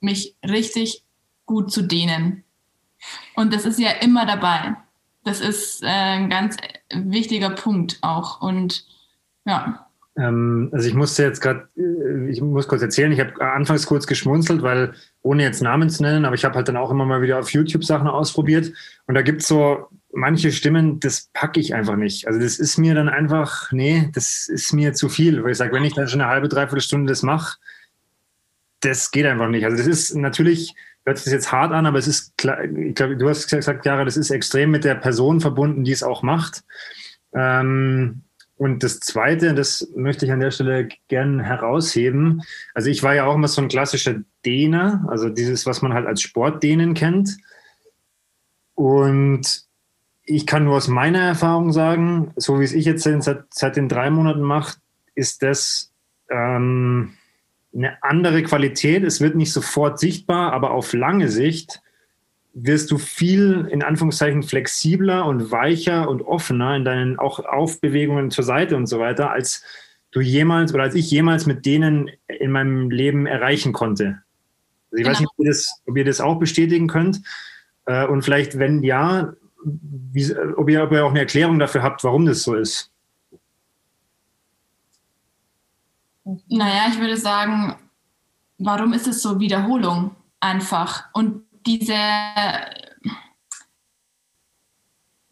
mich 0.00 0.36
richtig 0.44 1.04
gut 1.46 1.72
zu 1.72 1.82
dehnen. 1.82 2.44
Und 3.34 3.52
das 3.52 3.64
ist 3.64 3.78
ja 3.78 3.90
immer 3.90 4.26
dabei. 4.26 4.76
Das 5.24 5.40
ist 5.40 5.82
äh, 5.82 5.86
ein 5.86 6.30
ganz 6.30 6.56
wichtiger 6.92 7.50
Punkt 7.50 7.98
auch. 8.02 8.40
Und 8.40 8.84
ja. 9.44 9.86
Ähm, 10.16 10.70
also 10.72 10.88
ich 10.88 10.94
musste 10.94 11.22
jetzt 11.22 11.40
gerade, 11.40 11.68
äh, 11.76 12.30
ich 12.30 12.40
muss 12.40 12.68
kurz 12.68 12.82
erzählen, 12.82 13.12
ich 13.12 13.20
habe 13.20 13.40
anfangs 13.40 13.86
kurz 13.86 14.06
geschmunzelt, 14.06 14.62
weil 14.62 14.94
ohne 15.22 15.42
jetzt 15.42 15.62
Namen 15.62 15.90
zu 15.90 16.02
nennen, 16.02 16.24
aber 16.24 16.34
ich 16.34 16.44
habe 16.44 16.54
halt 16.54 16.68
dann 16.68 16.76
auch 16.76 16.90
immer 16.90 17.04
mal 17.04 17.22
wieder 17.22 17.38
auf 17.38 17.52
YouTube 17.52 17.84
Sachen 17.84 18.08
ausprobiert 18.08 18.72
und 19.06 19.14
da 19.14 19.22
gibt 19.22 19.42
es 19.42 19.48
so 19.48 19.88
manche 20.12 20.52
Stimmen, 20.52 21.00
das 21.00 21.30
packe 21.32 21.60
ich 21.60 21.74
einfach 21.74 21.96
nicht. 21.96 22.26
Also 22.26 22.40
das 22.40 22.58
ist 22.58 22.78
mir 22.78 22.94
dann 22.94 23.08
einfach, 23.08 23.70
nee, 23.72 24.10
das 24.12 24.48
ist 24.48 24.72
mir 24.72 24.92
zu 24.92 25.08
viel, 25.08 25.42
weil 25.44 25.52
ich 25.52 25.58
sage, 25.58 25.72
wenn 25.72 25.84
ich 25.84 25.94
dann 25.94 26.08
schon 26.08 26.20
eine 26.20 26.30
halbe, 26.30 26.48
dreiviertel 26.48 26.80
Stunde 26.80 27.12
das 27.12 27.22
mache, 27.22 27.58
das 28.80 29.10
geht 29.10 29.26
einfach 29.26 29.48
nicht. 29.48 29.64
Also 29.64 29.76
das 29.76 29.86
ist 29.86 30.14
natürlich, 30.14 30.74
hört 31.04 31.18
sich 31.18 31.24
das 31.24 31.32
jetzt 31.32 31.52
hart 31.52 31.72
an, 31.72 31.86
aber 31.86 31.98
es 31.98 32.06
ist 32.06 32.36
klar, 32.36 32.62
ich 32.64 32.94
glaube, 32.94 33.16
du 33.16 33.28
hast 33.28 33.48
gesagt, 33.48 33.86
Jara, 33.86 34.04
das 34.04 34.16
ist 34.16 34.30
extrem 34.30 34.70
mit 34.70 34.84
der 34.84 34.94
Person 34.94 35.40
verbunden, 35.40 35.84
die 35.84 35.92
es 35.92 36.02
auch 36.02 36.22
macht. 36.22 36.62
Ähm, 37.34 38.22
und 38.56 38.82
das 38.82 39.00
Zweite, 39.00 39.54
das 39.54 39.90
möchte 39.96 40.26
ich 40.26 40.32
an 40.32 40.40
der 40.40 40.50
Stelle 40.50 40.88
gern 41.08 41.40
herausheben. 41.40 42.42
Also 42.74 42.90
ich 42.90 43.02
war 43.02 43.14
ja 43.14 43.24
auch 43.24 43.34
immer 43.34 43.48
so 43.48 43.62
ein 43.62 43.68
klassischer 43.68 44.16
Dehner, 44.44 45.06
also 45.08 45.30
dieses, 45.30 45.64
was 45.64 45.80
man 45.80 45.94
halt 45.94 46.06
als 46.06 46.20
Sportdehnen 46.20 46.92
kennt. 46.92 47.38
Und 48.74 49.64
ich 50.24 50.46
kann 50.46 50.64
nur 50.64 50.76
aus 50.76 50.88
meiner 50.88 51.20
Erfahrung 51.20 51.72
sagen, 51.72 52.32
so 52.36 52.60
wie 52.60 52.64
es 52.64 52.74
ich 52.74 52.84
jetzt 52.84 53.04
seit, 53.04 53.44
seit 53.48 53.76
den 53.76 53.88
drei 53.88 54.10
Monaten 54.10 54.42
mache, 54.42 54.76
ist 55.14 55.42
das 55.42 55.90
ähm, 56.30 57.14
eine 57.74 58.02
andere 58.02 58.42
Qualität. 58.42 59.04
Es 59.04 59.20
wird 59.20 59.36
nicht 59.36 59.52
sofort 59.52 59.98
sichtbar, 59.98 60.52
aber 60.52 60.72
auf 60.72 60.92
lange 60.92 61.28
Sicht 61.28 61.80
wirst 62.52 62.90
du 62.90 62.98
viel 62.98 63.68
in 63.70 63.82
Anführungszeichen 63.82 64.42
flexibler 64.42 65.24
und 65.26 65.50
weicher 65.50 66.08
und 66.08 66.22
offener 66.22 66.74
in 66.76 66.84
deinen 66.84 67.18
auch 67.18 67.38
Aufbewegungen 67.40 68.30
zur 68.30 68.44
Seite 68.44 68.76
und 68.76 68.86
so 68.86 68.98
weiter, 68.98 69.30
als 69.30 69.62
du 70.10 70.20
jemals 70.20 70.74
oder 70.74 70.82
als 70.82 70.94
ich 70.94 71.10
jemals 71.10 71.46
mit 71.46 71.64
denen 71.64 72.10
in 72.26 72.50
meinem 72.50 72.90
Leben 72.90 73.26
erreichen 73.26 73.72
konnte. 73.72 74.22
Also 74.90 74.96
ich 74.96 75.02
genau. 75.02 75.10
weiß 75.10 75.20
nicht, 75.20 75.30
ob 75.30 75.44
ihr, 75.44 75.50
das, 75.50 75.82
ob 75.86 75.96
ihr, 75.96 76.04
das, 76.04 76.20
auch 76.20 76.38
bestätigen 76.38 76.88
könnt. 76.88 77.22
Äh, 77.86 78.06
und 78.06 78.22
vielleicht, 78.22 78.58
wenn 78.58 78.82
ja, 78.82 79.32
wie, 79.64 80.34
ob, 80.56 80.68
ihr, 80.68 80.82
ob 80.82 80.92
ihr 80.92 81.04
auch 81.04 81.10
eine 81.10 81.20
Erklärung 81.20 81.60
dafür 81.60 81.82
habt, 81.82 82.02
warum 82.02 82.26
das 82.26 82.42
so 82.42 82.54
ist. 82.54 82.89
Naja, 86.48 86.86
ich 86.90 86.98
würde 86.98 87.16
sagen, 87.16 87.76
warum 88.58 88.92
ist 88.92 89.06
es 89.06 89.22
so 89.22 89.40
Wiederholung 89.40 90.14
einfach? 90.40 91.04
Und 91.12 91.44
diese, 91.66 91.96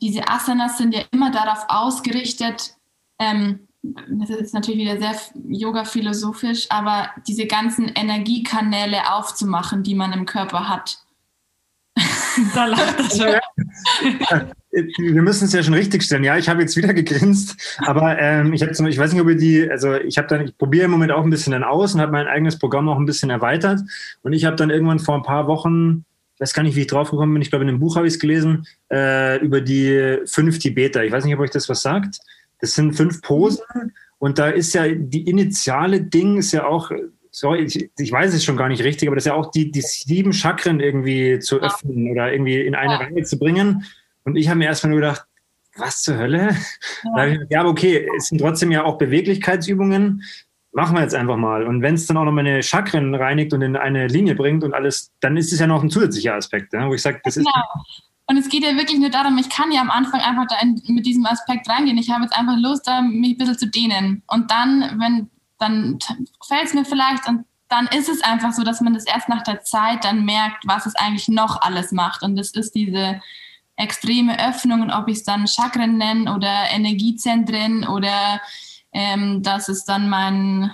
diese 0.01 0.29
Asanas 0.29 0.79
sind 0.79 0.95
ja 0.95 1.03
immer 1.11 1.31
darauf 1.31 1.65
ausgerichtet, 1.69 2.75
ähm, 3.19 3.69
das 3.83 4.31
ist 4.31 4.55
natürlich 4.55 4.81
wieder 4.81 4.99
sehr 4.99 5.17
yoga-philosophisch, 5.49 6.71
aber 6.71 7.11
diese 7.27 7.47
ganzen 7.47 7.89
Energiekanäle 7.89 9.13
aufzumachen, 9.13 9.83
die 9.83 9.95
man 9.95 10.13
im 10.13 10.27
Körper 10.27 10.69
hat. 10.69 10.99
da 12.55 12.67
lacht 12.67 12.99
das 12.99 13.17
schon. 13.17 14.51
wir 14.71 15.23
müssen 15.23 15.47
es 15.47 15.53
ja 15.53 15.63
schon 15.63 15.75
richtig 15.75 16.03
stellen. 16.03 16.25
Ja, 16.25 16.37
ich 16.37 16.49
habe 16.49 16.61
jetzt 16.61 16.77
wieder 16.77 16.93
gegrinst, 16.95 17.57
aber 17.79 18.19
ähm, 18.19 18.53
ich 18.53 18.63
habe 18.63 18.73
zum 18.73 18.87
ich 18.87 18.99
weiß 18.99 19.13
nicht, 19.13 19.23
ob 19.23 19.29
ihr 19.29 19.37
die, 19.37 19.71
also 19.71 19.95
ich 19.95 20.19
habe 20.19 20.29
dann, 20.29 20.45
ich 20.45 20.57
probiere 20.57 20.85
im 20.85 20.91
Moment 20.91 21.13
auch 21.13 21.25
ein 21.25 21.31
bisschen 21.31 21.53
dann 21.53 21.65
aus 21.65 21.95
und 21.95 22.01
habe 22.01 22.13
mein 22.13 22.27
eigenes 22.27 22.59
Programm 22.59 22.89
auch 22.89 22.99
ein 22.99 23.07
bisschen 23.07 23.31
erweitert. 23.31 23.81
Und 24.23 24.33
ich 24.33 24.45
habe 24.45 24.57
dann 24.57 24.71
irgendwann 24.71 24.99
vor 24.99 25.15
ein 25.15 25.23
paar 25.23 25.47
Wochen, 25.47 26.05
ich 26.35 26.41
weiß 26.41 26.55
gar 26.55 26.63
nicht, 26.63 26.77
wie 26.77 26.83
ich 26.83 26.87
drauf 26.87 27.11
gekommen 27.11 27.33
bin, 27.33 27.43
ich 27.43 27.51
glaube, 27.51 27.65
in 27.65 27.69
einem 27.69 27.81
Buch 27.81 27.97
habe 27.97 28.07
ich 28.07 28.15
es 28.15 28.21
gelesen, 28.21 28.67
äh, 28.93 29.39
über 29.41 29.61
die 29.61 30.19
fünf 30.27 30.59
Tibeter. 30.59 31.05
Ich 31.05 31.13
weiß 31.13 31.25
nicht, 31.25 31.35
ob 31.35 31.41
euch 31.41 31.51
das 31.51 31.69
was 31.69 31.83
sagt. 31.83 32.19
Das 32.61 32.75
sind 32.75 32.95
fünf 32.95 33.23
Posen 33.23 33.65
und 34.19 34.39
da 34.39 34.49
ist 34.49 34.75
ja 34.75 34.89
die 34.89 35.29
initiale 35.29 36.01
Ding 36.01 36.39
ist 36.39 36.53
ja 36.53 36.67
auch 36.67 36.91
sorry, 37.31 37.61
ich, 37.61 37.91
ich, 37.97 38.13
weiß 38.13 38.35
es 38.35 38.45
schon 38.45 38.57
gar 38.57 38.69
nicht 38.69 38.83
richtig, 38.83 39.09
aber 39.09 39.15
das 39.15 39.25
ist 39.25 39.29
ja 39.29 39.35
auch 39.35 39.51
die, 39.51 39.71
die 39.71 39.83
sieben 39.83 40.33
Chakren 40.33 40.81
irgendwie 40.81 41.39
zu 41.39 41.61
öffnen 41.61 42.11
oder 42.11 42.33
irgendwie 42.33 42.61
in 42.61 42.75
eine 42.75 42.93
ja. 42.93 42.99
Reihe 42.99 43.23
zu 43.23 43.39
bringen. 43.39 43.85
Und 44.29 44.37
ich 44.37 44.49
habe 44.49 44.59
mir 44.59 44.67
erstmal 44.67 44.91
nur 44.91 45.01
gedacht, 45.01 45.25
was 45.77 46.03
zur 46.03 46.19
Hölle? 46.19 46.55
Ja, 47.17 47.27
ja 47.49 47.65
okay, 47.65 48.07
es 48.17 48.27
sind 48.27 48.41
trotzdem 48.41 48.71
ja 48.71 48.85
auch 48.85 48.99
Beweglichkeitsübungen. 48.99 50.23
Machen 50.73 50.97
wir 50.97 51.03
jetzt 51.03 51.15
einfach 51.15 51.37
mal. 51.37 51.67
Und 51.67 51.81
wenn 51.81 51.95
es 51.95 52.07
dann 52.07 52.19
auch 52.19 52.25
noch 52.25 52.33
meine 52.33 52.63
Chakren 52.63 53.15
reinigt 53.15 53.55
und 53.55 53.63
in 53.63 53.77
eine 53.77 54.07
Linie 54.07 54.35
bringt 54.35 54.65
und 54.65 54.75
alles, 54.75 55.13
dann 55.21 55.37
ist 55.37 55.53
es 55.53 55.61
ja 55.61 55.67
noch 55.67 55.83
ein 55.83 55.91
zusätzlicher 55.91 56.35
Aspekt, 56.35 56.73
ne? 56.75 56.87
wo 56.87 56.95
ich 56.95 57.01
sage, 57.01 57.21
das 57.25 57.37
genau. 57.37 57.49
ist. 57.49 58.03
Und 58.27 58.37
es 58.37 58.51
geht 58.51 58.63
ja 58.63 58.77
wirklich 58.77 58.99
nur 58.99 59.09
darum, 59.09 59.39
ich 59.39 59.49
kann 59.49 59.73
ja 59.73 59.81
am 59.81 59.91
Anfang 59.91 60.21
einfach 60.21 60.45
da 60.49 60.57
in, 60.61 60.83
mit 60.89 61.07
diesem 61.07 61.25
Aspekt 61.25 61.69
reingehen. 61.71 61.97
Ich 61.97 62.11
habe 62.11 62.25
jetzt 62.25 62.37
einfach 62.37 62.59
Lust, 62.59 62.87
da 62.87 63.01
mich 63.01 63.31
ein 63.31 63.39
bisschen 63.39 63.59
zu 63.59 63.69
dehnen. 63.69 64.23
Und 64.27 64.51
dann, 64.51 65.01
wenn, 65.01 65.31
dann 65.59 65.99
gefällt 66.39 66.67
es 66.67 66.75
mir 66.75 66.85
vielleicht 66.85 67.27
und 67.27 67.47
dann 67.69 67.87
ist 67.87 68.09
es 68.09 68.23
einfach 68.23 68.53
so, 68.53 68.65
dass 68.65 68.81
man 68.81 68.95
das 68.95 69.07
erst 69.07 69.29
nach 69.29 69.43
der 69.45 69.63
Zeit 69.63 70.05
dann 70.05 70.25
merkt, 70.25 70.67
was 70.67 70.87
es 70.87 70.95
eigentlich 70.97 71.29
noch 71.29 71.61
alles 71.63 71.93
macht. 71.93 72.23
Und 72.23 72.37
das 72.37 72.51
ist 72.51 72.75
diese 72.75 73.21
extreme 73.79 74.39
Öffnungen, 74.49 74.91
ob 74.91 75.09
ich 75.09 75.19
es 75.19 75.25
dann 75.25 75.47
Chakren 75.47 75.97
nenne 75.97 76.35
oder 76.35 76.71
Energiezentren 76.71 77.87
oder 77.87 78.41
ähm, 78.93 79.43
dass 79.43 79.69
es 79.69 79.85
dann 79.85 80.09
mein, 80.09 80.73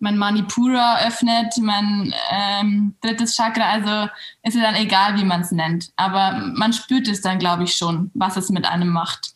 mein 0.00 0.18
Manipura 0.18 1.00
öffnet, 1.06 1.56
mein 1.58 2.12
ähm, 2.30 2.96
drittes 3.00 3.36
Chakra. 3.36 3.70
Also 3.70 4.10
ist 4.42 4.56
es 4.56 4.62
dann 4.62 4.74
egal, 4.74 5.16
wie 5.16 5.24
man 5.24 5.42
es 5.42 5.52
nennt. 5.52 5.92
Aber 5.96 6.52
man 6.54 6.72
spürt 6.72 7.06
es 7.08 7.22
dann, 7.22 7.38
glaube 7.38 7.64
ich, 7.64 7.74
schon, 7.74 8.10
was 8.14 8.36
es 8.36 8.50
mit 8.50 8.66
einem 8.66 8.88
macht. 8.88 9.32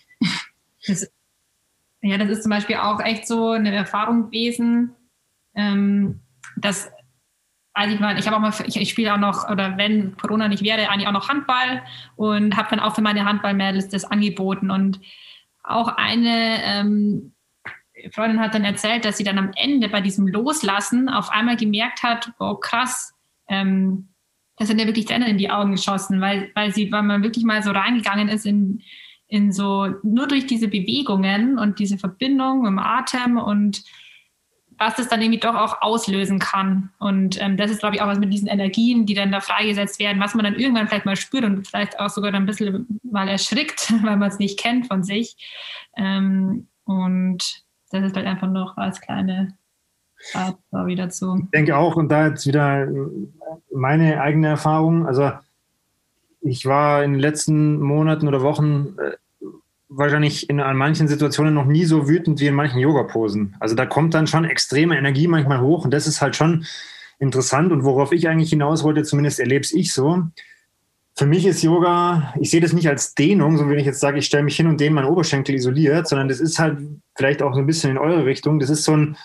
Das, 0.87 1.09
ja, 2.03 2.19
das 2.19 2.29
ist 2.29 2.43
zum 2.43 2.51
Beispiel 2.51 2.77
auch 2.77 3.01
echt 3.01 3.27
so 3.27 3.53
eine 3.53 3.75
Erfahrung 3.75 4.25
gewesen, 4.27 4.95
ähm, 5.55 6.21
dass 6.57 6.91
also 7.75 7.93
ich 7.93 8.01
meine, 8.01 8.20
ich 8.20 8.27
habe 8.27 8.37
auch 8.37 8.41
mal, 8.41 8.55
ich, 8.66 8.77
ich 8.77 8.91
spiele 8.91 9.12
auch 9.12 9.18
noch, 9.18 9.51
oder 9.51 9.77
wenn 9.77 10.16
Corona 10.16 10.47
nicht 10.47 10.62
wäre, 10.62 10.89
eigentlich 10.89 11.09
auch 11.09 11.12
noch 11.12 11.29
Handball 11.29 11.83
und 12.14 12.57
habe 12.57 12.68
dann 12.70 12.81
auch 12.81 12.95
für 12.95 13.03
meine 13.03 13.25
Handballmädels 13.25 13.89
das 13.89 14.05
angeboten. 14.05 14.70
Und 14.70 15.01
auch 15.64 15.89
eine 15.89 16.62
ähm, 16.62 17.33
Freundin 18.12 18.41
hat 18.41 18.55
dann 18.55 18.64
erzählt, 18.64 19.05
dass 19.05 19.16
sie 19.16 19.25
dann 19.25 19.39
am 19.39 19.51
Ende 19.57 19.89
bei 19.89 20.01
diesem 20.01 20.29
Loslassen 20.29 21.09
auf 21.09 21.31
einmal 21.31 21.57
gemerkt 21.57 22.05
hat, 22.05 22.33
oh 22.39 22.55
krass, 22.55 23.12
ähm, 23.49 24.09
das 24.57 24.68
sind 24.68 24.81
ja 24.81 24.87
wirklich 24.87 25.07
Tränen 25.07 25.27
in 25.27 25.39
die 25.39 25.51
Augen 25.51 25.72
geschossen, 25.72 26.20
weil, 26.20 26.53
weil 26.55 26.72
sie, 26.72 26.93
weil 26.93 27.03
man 27.03 27.25
wirklich 27.25 27.45
mal 27.45 27.61
so 27.64 27.72
reingegangen 27.72 28.29
ist 28.29 28.47
in, 28.47 28.83
in 29.27 29.51
so, 29.51 29.89
nur 30.05 30.29
durch 30.29 30.47
diese 30.47 30.68
Bewegungen 30.68 31.59
und 31.59 31.81
diese 31.81 31.99
Verbindung 31.99 32.66
im 32.66 32.79
Atem 32.79 33.37
und 33.37 33.83
was 34.79 34.97
das 34.97 35.09
dann 35.09 35.22
irgendwie 35.22 35.41
doch 35.41 35.55
auch 35.55 35.83
auslösen 35.83 36.39
kann. 36.39 36.91
Und 36.99 37.41
ähm, 37.41 37.57
das 37.57 37.70
ist, 37.70 37.81
glaube 37.81 37.97
ich, 37.97 38.03
auch 38.03 38.07
was 38.07 38.18
mit 38.18 38.33
diesen 38.33 38.49
Energien, 38.49 39.07
die 39.07 39.14
dann 39.14 39.33
da 39.33 39.41
freigesetzt 39.41 39.99
werden, 39.99 40.20
was 40.20 40.35
man 40.35 40.45
dann 40.45 40.55
irgendwann 40.55 40.89
vielleicht 40.89 41.07
mal 41.07 41.16
spürt 41.16 41.45
und 41.45 41.66
vielleicht 41.66 41.99
auch 42.01 42.11
sogar 42.11 42.33
dann 42.33 42.43
ein 42.43 42.47
bisschen 42.47 43.01
mal 43.03 43.29
erschrickt, 43.29 43.93
weil 44.03 44.16
man 44.16 44.29
es 44.29 44.39
nicht 44.39 44.59
kennt 44.59 44.87
von 44.87 45.03
sich. 45.03 45.37
Ähm, 45.97 46.68
und 46.85 47.64
das 47.91 48.05
ist 48.05 48.16
halt 48.16 48.27
einfach 48.27 48.51
noch 48.51 48.77
als 48.77 49.01
kleine 49.01 49.57
Story 50.18 50.95
dazu. 50.97 51.39
Ich 51.45 51.51
denke 51.51 51.77
auch, 51.77 51.97
und 51.97 52.09
da 52.09 52.29
jetzt 52.29 52.47
wieder 52.47 52.89
meine 53.72 54.20
eigene 54.20 54.49
Erfahrung. 54.49 55.07
Also 55.07 55.33
ich 56.41 56.66
war 56.66 57.03
in 57.03 57.12
den 57.12 57.20
letzten 57.20 57.81
Monaten 57.81 58.29
oder 58.29 58.43
Wochen 58.43 58.97
äh, 58.99 59.16
wahrscheinlich 59.97 60.49
in 60.51 60.61
an 60.61 60.76
manchen 60.76 61.09
Situationen 61.09 61.55
noch 61.55 61.66
nie 61.66 61.84
so 61.84 62.09
wütend 62.09 62.40
wie 62.40 62.47
in 62.47 62.55
manchen 62.55 62.78
Yoga-Posen. 62.78 63.57
Also 63.61 63.74
da 63.74 63.86
kommt 63.86 64.14
dann 64.14 64.26
schon 64.26 64.45
extreme 64.45 64.97
Energie 64.97 65.28
manchmal 65.28 65.61
hoch 65.61 65.84
und 65.84 65.92
das 65.92 66.07
ist 66.07 66.20
halt 66.20 66.36
schon 66.36 66.64
interessant 67.18 67.72
und 67.72 67.84
worauf 67.84 68.12
ich 68.12 68.28
eigentlich 68.28 68.51
hinaus 68.51 68.82
wollte, 68.84 69.03
zumindest 69.03 69.40
erlebe 69.40 69.66
ich 69.72 69.92
so. 69.92 70.22
Für 71.16 71.26
mich 71.26 71.47
ist 71.47 71.62
Yoga, 71.62 72.34
ich 72.40 72.51
sehe 72.51 72.61
das 72.61 72.72
nicht 72.72 72.88
als 72.88 73.14
Dehnung, 73.14 73.57
so 73.57 73.68
wenn 73.68 73.78
ich 73.78 73.86
jetzt 73.86 74.01
sage, 74.01 74.18
ich 74.18 74.26
stelle 74.26 74.42
mich 74.42 74.57
hin 74.57 74.66
und 74.66 74.80
dehne 74.80 74.97
meinen 74.97 75.09
Oberschenkel 75.09 75.55
isoliert, 75.55 76.09
sondern 76.09 76.28
das 76.28 76.40
ist 76.40 76.59
halt 76.59 76.78
vielleicht 77.16 77.40
auch 77.40 77.55
so 77.55 77.61
ein 77.61 77.66
bisschen 77.66 77.92
in 77.92 77.99
eure 77.99 78.24
Richtung. 78.26 78.59
Das 78.59 78.68
ist 78.68 78.82
so 78.82 78.97
ein, 78.97 79.16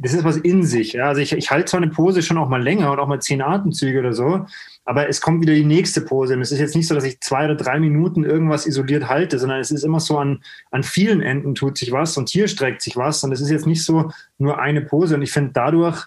das 0.00 0.14
ist 0.14 0.24
was 0.24 0.36
in 0.36 0.62
sich. 0.64 0.94
Ja? 0.94 1.08
Also 1.08 1.20
ich, 1.20 1.32
ich 1.32 1.50
halte 1.50 1.66
zwar 1.66 1.82
eine 1.82 1.90
Pose 1.90 2.22
schon 2.22 2.38
auch 2.38 2.48
mal 2.48 2.62
länger 2.62 2.90
und 2.90 2.98
auch 2.98 3.08
mal 3.08 3.20
zehn 3.20 3.42
Atemzüge 3.42 3.98
oder 3.98 4.12
so, 4.12 4.46
aber 4.84 5.08
es 5.08 5.20
kommt 5.20 5.42
wieder 5.42 5.54
die 5.54 5.64
nächste 5.64 6.00
Pose. 6.00 6.34
Und 6.34 6.42
es 6.42 6.52
ist 6.52 6.60
jetzt 6.60 6.76
nicht 6.76 6.86
so, 6.86 6.94
dass 6.94 7.04
ich 7.04 7.20
zwei 7.20 7.44
oder 7.44 7.56
drei 7.56 7.80
Minuten 7.80 8.24
irgendwas 8.24 8.66
isoliert 8.66 9.08
halte, 9.08 9.38
sondern 9.38 9.60
es 9.60 9.70
ist 9.70 9.84
immer 9.84 10.00
so 10.00 10.18
an, 10.18 10.42
an 10.70 10.82
vielen 10.82 11.20
Enden 11.20 11.54
tut 11.54 11.78
sich 11.78 11.92
was 11.92 12.16
und 12.16 12.28
hier 12.28 12.48
streckt 12.48 12.82
sich 12.82 12.96
was. 12.96 13.22
Und 13.24 13.32
es 13.32 13.40
ist 13.40 13.50
jetzt 13.50 13.66
nicht 13.66 13.84
so 13.84 14.12
nur 14.38 14.60
eine 14.60 14.82
Pose. 14.82 15.16
Und 15.16 15.22
ich 15.22 15.32
finde, 15.32 15.50
dadurch 15.52 16.06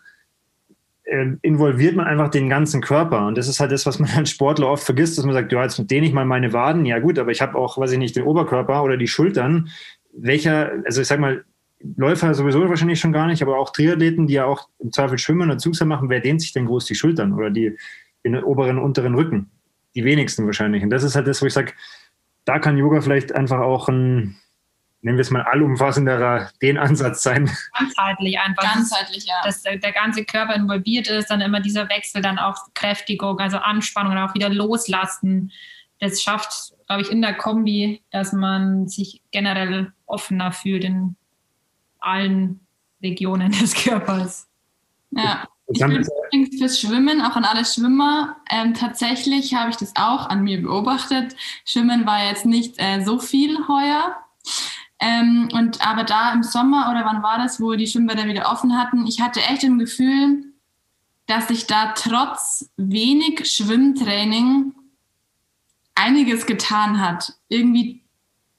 äh, 1.03 1.25
involviert 1.41 1.95
man 1.95 2.07
einfach 2.07 2.29
den 2.29 2.49
ganzen 2.49 2.81
Körper. 2.81 3.27
Und 3.27 3.37
das 3.37 3.47
ist 3.47 3.59
halt 3.59 3.71
das, 3.71 3.85
was 3.85 3.99
man 3.99 4.09
als 4.15 4.29
Sportler 4.29 4.67
oft 4.67 4.83
vergisst, 4.83 5.17
dass 5.17 5.25
man 5.25 5.33
sagt, 5.33 5.51
ja, 5.51 5.63
jetzt 5.63 5.79
dehne 5.89 6.07
ich 6.07 6.13
mal 6.13 6.25
meine 6.25 6.53
Waden. 6.53 6.85
Ja 6.85 6.99
gut, 6.99 7.19
aber 7.19 7.31
ich 7.31 7.41
habe 7.41 7.57
auch, 7.57 7.77
weiß 7.77 7.91
ich 7.91 7.97
nicht, 7.97 8.15
den 8.15 8.23
Oberkörper 8.23 8.83
oder 8.83 8.95
die 8.95 9.07
Schultern. 9.07 9.69
Welcher, 10.13 10.71
also 10.85 11.01
ich 11.01 11.07
sag 11.07 11.19
mal, 11.19 11.43
Läufer 11.81 12.33
sowieso 12.33 12.67
wahrscheinlich 12.67 12.99
schon 12.99 13.13
gar 13.13 13.27
nicht, 13.27 13.41
aber 13.41 13.57
auch 13.57 13.71
Triathleten, 13.71 14.27
die 14.27 14.33
ja 14.33 14.45
auch 14.45 14.67
im 14.79 14.91
Zweifel 14.91 15.17
schwimmen 15.17 15.49
und 15.49 15.59
Zugseil 15.59 15.87
machen, 15.87 16.09
wer 16.09 16.19
dehnt 16.19 16.41
sich 16.41 16.51
denn 16.51 16.65
groß 16.65 16.85
die 16.85 16.95
Schultern 16.95 17.33
oder 17.33 17.49
die, 17.49 17.77
den 18.23 18.43
oberen, 18.43 18.77
unteren 18.77 19.15
Rücken. 19.15 19.49
Die 19.95 20.03
wenigsten 20.03 20.45
wahrscheinlich. 20.45 20.83
Und 20.83 20.89
das 20.89 21.03
ist 21.03 21.15
halt 21.15 21.27
das, 21.27 21.41
wo 21.41 21.45
ich 21.45 21.53
sage, 21.53 21.73
da 22.45 22.59
kann 22.59 22.77
Yoga 22.77 23.01
vielleicht 23.01 23.33
einfach 23.33 23.59
auch 23.59 23.87
ein, 23.87 24.37
nennen 25.01 25.17
wir 25.17 25.21
es 25.21 25.31
mal, 25.31 25.41
allumfassenderer 25.43 26.51
den 26.61 26.77
Ansatz 26.77 27.23
sein. 27.23 27.49
Ganzheitlich 27.77 28.39
einfach. 28.39 28.73
Ganzheitlich, 28.73 29.25
ja. 29.25 29.35
Dass 29.43 29.63
der 29.63 29.91
ganze 29.91 30.25
Körper 30.25 30.55
involviert 30.55 31.07
ist, 31.07 31.27
dann 31.27 31.41
immer 31.41 31.61
dieser 31.61 31.89
Wechsel, 31.89 32.21
dann 32.21 32.37
auch 32.37 32.57
Kräftigung, 32.73 33.39
also 33.39 33.57
Anspannung 33.57 34.11
und 34.11 34.17
auch 34.19 34.35
wieder 34.35 34.49
loslassen. 34.49 35.51
Das 35.99 36.21
schafft, 36.21 36.73
glaube 36.87 37.01
ich, 37.01 37.11
in 37.11 37.21
der 37.21 37.33
Kombi, 37.33 38.01
dass 38.11 38.33
man 38.33 38.87
sich 38.87 39.21
generell 39.31 39.91
offener 40.05 40.51
fühlt 40.51 40.83
in 40.83 41.15
allen 41.99 42.59
Regionen 43.01 43.51
des 43.59 43.73
Körpers. 43.73 44.47
Ja. 45.11 45.47
Ich 45.71 45.79
bin 45.79 45.91
übrigens 45.91 46.57
fürs 46.57 46.79
Schwimmen, 46.79 47.21
auch 47.21 47.35
an 47.35 47.45
alle 47.45 47.63
Schwimmer. 47.63 48.37
Ähm, 48.49 48.73
tatsächlich 48.73 49.53
habe 49.53 49.69
ich 49.69 49.77
das 49.77 49.95
auch 49.95 50.27
an 50.27 50.43
mir 50.43 50.59
beobachtet. 50.61 51.35
Schwimmen 51.63 52.07
war 52.07 52.25
jetzt 52.25 52.45
nicht 52.45 52.75
äh, 52.77 53.03
so 53.03 53.19
viel 53.19 53.67
heuer. 53.67 54.17
Ähm, 54.99 55.47
und 55.53 55.85
aber 55.85 56.03
da 56.03 56.33
im 56.33 56.41
Sommer 56.41 56.89
oder 56.89 57.05
wann 57.05 57.21
war 57.21 57.37
das, 57.37 57.61
wo 57.61 57.73
die 57.73 57.85
Schwimmbäder 57.85 58.25
wieder 58.25 58.51
offen 58.51 58.77
hatten, 58.77 59.05
ich 59.05 59.21
hatte 59.21 59.41
echt 59.41 59.63
im 59.63 59.77
Gefühl, 59.77 60.43
dass 61.27 61.47
sich 61.47 61.67
da 61.67 61.93
trotz 61.95 62.69
wenig 62.75 63.45
Schwimmtraining 63.45 64.73
einiges 65.93 66.47
getan 66.47 66.99
hat. 66.99 67.33
Irgendwie 67.47 68.01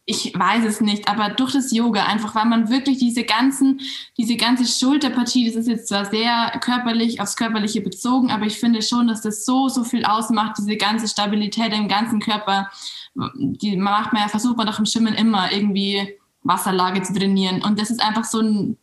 ich 0.07 0.33
weiß 0.37 0.65
es 0.65 0.81
nicht, 0.81 1.09
aber 1.09 1.29
durch 1.31 1.53
das 1.53 1.73
Yoga 1.73 2.05
einfach, 2.05 2.35
weil 2.35 2.47
man 2.47 2.69
wirklich 2.69 2.99
diese 2.99 3.23
ganzen, 3.25 3.81
diese 4.19 4.37
ganze 4.37 4.67
Schulterpartie, 4.67 5.47
das 5.47 5.57
ist 5.57 5.69
jetzt 5.69 5.89
zwar 5.89 6.05
sehr 6.07 6.59
körperlich, 6.61 7.21
aufs 7.21 7.37
Körperliche 7.37 7.81
bezogen, 7.81 8.31
aber 8.31 8.47
ich 8.47 8.59
finde 8.59 8.83
schon, 8.83 9.07
dass 9.09 9.23
das 9.23 9.45
so, 9.45 9.69
so 9.69 9.85
viel 9.85 10.05
ausmacht, 10.05 10.57
diese 10.59 10.77
ganze 10.77 11.07
Stabilität 11.07 11.73
im 11.73 11.89
ganzen 11.89 12.21
Körper. 12.21 12.71
Die 13.15 13.77
macht 13.77 14.13
man 14.13 14.23
ja, 14.23 14.29
versucht 14.29 14.57
man 14.57 14.67
doch 14.67 14.79
im 14.79 14.87
Schwimmen 14.87 15.15
immer 15.15 15.53
irgendwie 15.53 16.17
Wasserlage 16.43 17.03
zu 17.03 17.13
trainieren. 17.13 17.63
Und 17.63 17.79
das 17.79 17.91
ist 17.91 18.03
einfach 18.03 18.25
so 18.25 18.41
ein 18.41 18.77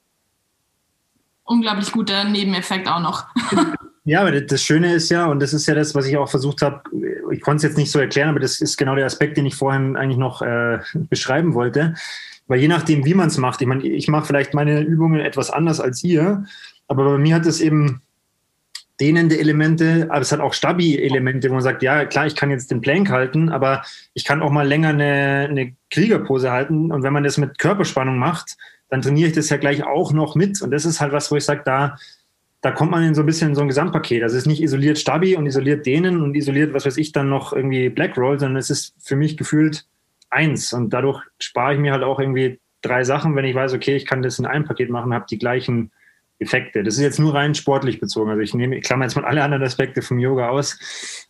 unglaublich 1.43 1.91
guter 1.91 2.23
Nebeneffekt 2.23 2.87
auch 2.87 2.99
noch. 2.99 3.25
Ja, 4.07 4.21
aber 4.21 4.39
das 4.39 4.63
Schöne 4.63 4.93
ist 4.93 5.09
ja, 5.09 5.25
und 5.25 5.41
das 5.41 5.53
ist 5.53 5.67
ja 5.67 5.75
das, 5.75 5.93
was 5.93 6.05
ich 6.05 6.15
auch 6.15 6.29
versucht 6.29 6.61
habe, 6.61 6.81
ich 7.31 7.41
konnte 7.41 7.57
es 7.57 7.63
jetzt 7.63 7.77
nicht 7.77 7.91
so 7.91 7.99
erklären, 7.99 8.29
aber 8.29 8.39
das 8.39 8.61
ist 8.61 8.77
genau 8.77 8.95
der 8.95 9.05
Aspekt, 9.05 9.37
den 9.37 9.45
ich 9.45 9.55
vorhin 9.55 9.95
eigentlich 9.95 10.17
noch 10.17 10.41
äh, 10.41 10.79
beschreiben 10.93 11.53
wollte. 11.53 11.93
Weil 12.47 12.59
je 12.59 12.67
nachdem, 12.67 13.05
wie 13.05 13.13
man 13.13 13.27
es 13.27 13.37
macht, 13.37 13.61
ich 13.61 13.67
meine, 13.67 13.83
ich 13.83 14.07
mache 14.07 14.25
vielleicht 14.25 14.53
meine 14.53 14.81
Übungen 14.81 15.19
etwas 15.19 15.49
anders 15.49 15.79
als 15.79 16.03
ihr, 16.03 16.45
aber 16.87 17.03
bei 17.03 17.17
mir 17.17 17.35
hat 17.35 17.45
es 17.45 17.59
eben 17.59 18.01
dehnende 18.99 19.37
Elemente, 19.37 20.07
aber 20.09 20.21
es 20.21 20.31
hat 20.31 20.39
auch 20.39 20.53
Stabi-Elemente, 20.53 21.49
wo 21.49 21.53
man 21.53 21.63
sagt, 21.63 21.83
ja, 21.83 22.05
klar, 22.05 22.25
ich 22.25 22.35
kann 22.35 22.49
jetzt 22.49 22.71
den 22.71 22.81
Plank 22.81 23.09
halten, 23.09 23.49
aber 23.49 23.83
ich 24.13 24.25
kann 24.25 24.41
auch 24.41 24.49
mal 24.49 24.67
länger 24.67 24.89
eine, 24.89 25.47
eine 25.49 25.75
Kriegerpose 25.91 26.51
halten. 26.51 26.91
Und 26.91 27.03
wenn 27.03 27.13
man 27.13 27.23
das 27.23 27.37
mit 27.37 27.59
Körperspannung 27.59 28.17
macht, 28.17 28.57
dann 28.89 29.01
trainiere 29.01 29.27
ich 29.29 29.35
das 29.35 29.49
ja 29.49 29.57
gleich 29.57 29.83
auch 29.83 30.13
noch 30.13 30.35
mit. 30.35 30.61
Und 30.61 30.71
das 30.71 30.85
ist 30.85 30.99
halt 30.99 31.11
was, 31.11 31.31
wo 31.31 31.35
ich 31.35 31.45
sage, 31.45 31.61
da 31.63 31.97
da 32.61 32.71
kommt 32.71 32.91
man 32.91 33.03
in 33.03 33.15
so 33.15 33.21
ein 33.21 33.25
bisschen 33.25 33.55
so 33.55 33.61
ein 33.61 33.67
Gesamtpaket. 33.67 34.23
Also 34.23 34.35
es 34.35 34.43
ist 34.43 34.47
nicht 34.47 34.61
isoliert 34.61 34.97
Stabi 34.97 35.35
und 35.35 35.45
isoliert 35.45 35.85
denen 35.85 36.21
und 36.21 36.35
isoliert, 36.35 36.73
was 36.73 36.85
weiß 36.85 36.97
ich, 36.97 37.11
dann 37.11 37.29
noch 37.29 37.53
irgendwie 37.53 37.89
Blackroll, 37.89 38.39
sondern 38.39 38.57
es 38.57 38.69
ist 38.69 38.95
für 38.99 39.15
mich 39.15 39.37
gefühlt 39.37 39.85
eins. 40.29 40.73
Und 40.73 40.91
dadurch 40.91 41.23
spare 41.39 41.75
ich 41.75 41.79
mir 41.79 41.93
halt 41.93 42.03
auch 42.03 42.19
irgendwie 42.19 42.59
drei 42.81 43.03
Sachen, 43.03 43.35
wenn 43.35 43.45
ich 43.45 43.55
weiß, 43.55 43.73
okay, 43.73 43.95
ich 43.95 44.05
kann 44.05 44.21
das 44.21 44.39
in 44.39 44.45
einem 44.45 44.65
Paket 44.65 44.89
machen, 44.89 45.13
habe 45.13 45.25
die 45.29 45.37
gleichen 45.37 45.91
Effekte. 46.39 46.83
Das 46.83 46.95
ist 46.95 47.01
jetzt 47.01 47.19
nur 47.19 47.33
rein 47.33 47.55
sportlich 47.55 47.99
bezogen. 47.99 48.29
Also 48.29 48.41
ich 48.41 48.53
nehme, 48.53 48.77
ich 48.77 48.83
klammer 48.83 49.05
jetzt 49.05 49.15
mal 49.15 49.25
alle 49.25 49.43
anderen 49.43 49.63
Aspekte 49.63 50.01
vom 50.01 50.19
Yoga 50.19 50.49
aus. 50.49 50.79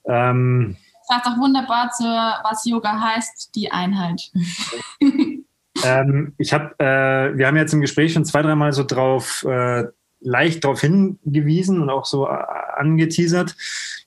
Ähm, 0.05 0.77
das 1.07 1.07
passt 1.07 1.27
auch 1.27 1.39
wunderbar 1.39 1.91
zu, 1.91 2.03
was 2.03 2.65
Yoga 2.65 2.99
heißt, 2.99 3.55
die 3.55 3.71
Einheit. 3.71 4.21
ähm, 5.83 6.33
ich 6.37 6.53
habe, 6.53 6.75
äh, 6.79 7.37
wir 7.37 7.47
haben 7.47 7.57
jetzt 7.57 7.73
im 7.73 7.81
Gespräch 7.81 8.13
schon 8.13 8.25
zwei, 8.25 8.41
dreimal 8.41 8.73
so 8.73 8.83
drauf 8.83 9.45
äh, 9.47 9.85
leicht 10.19 10.63
darauf 10.63 10.81
hingewiesen 10.81 11.81
und 11.81 11.89
auch 11.89 12.05
so 12.05 12.27
äh, 12.27 12.43
angeteasert. 12.75 13.55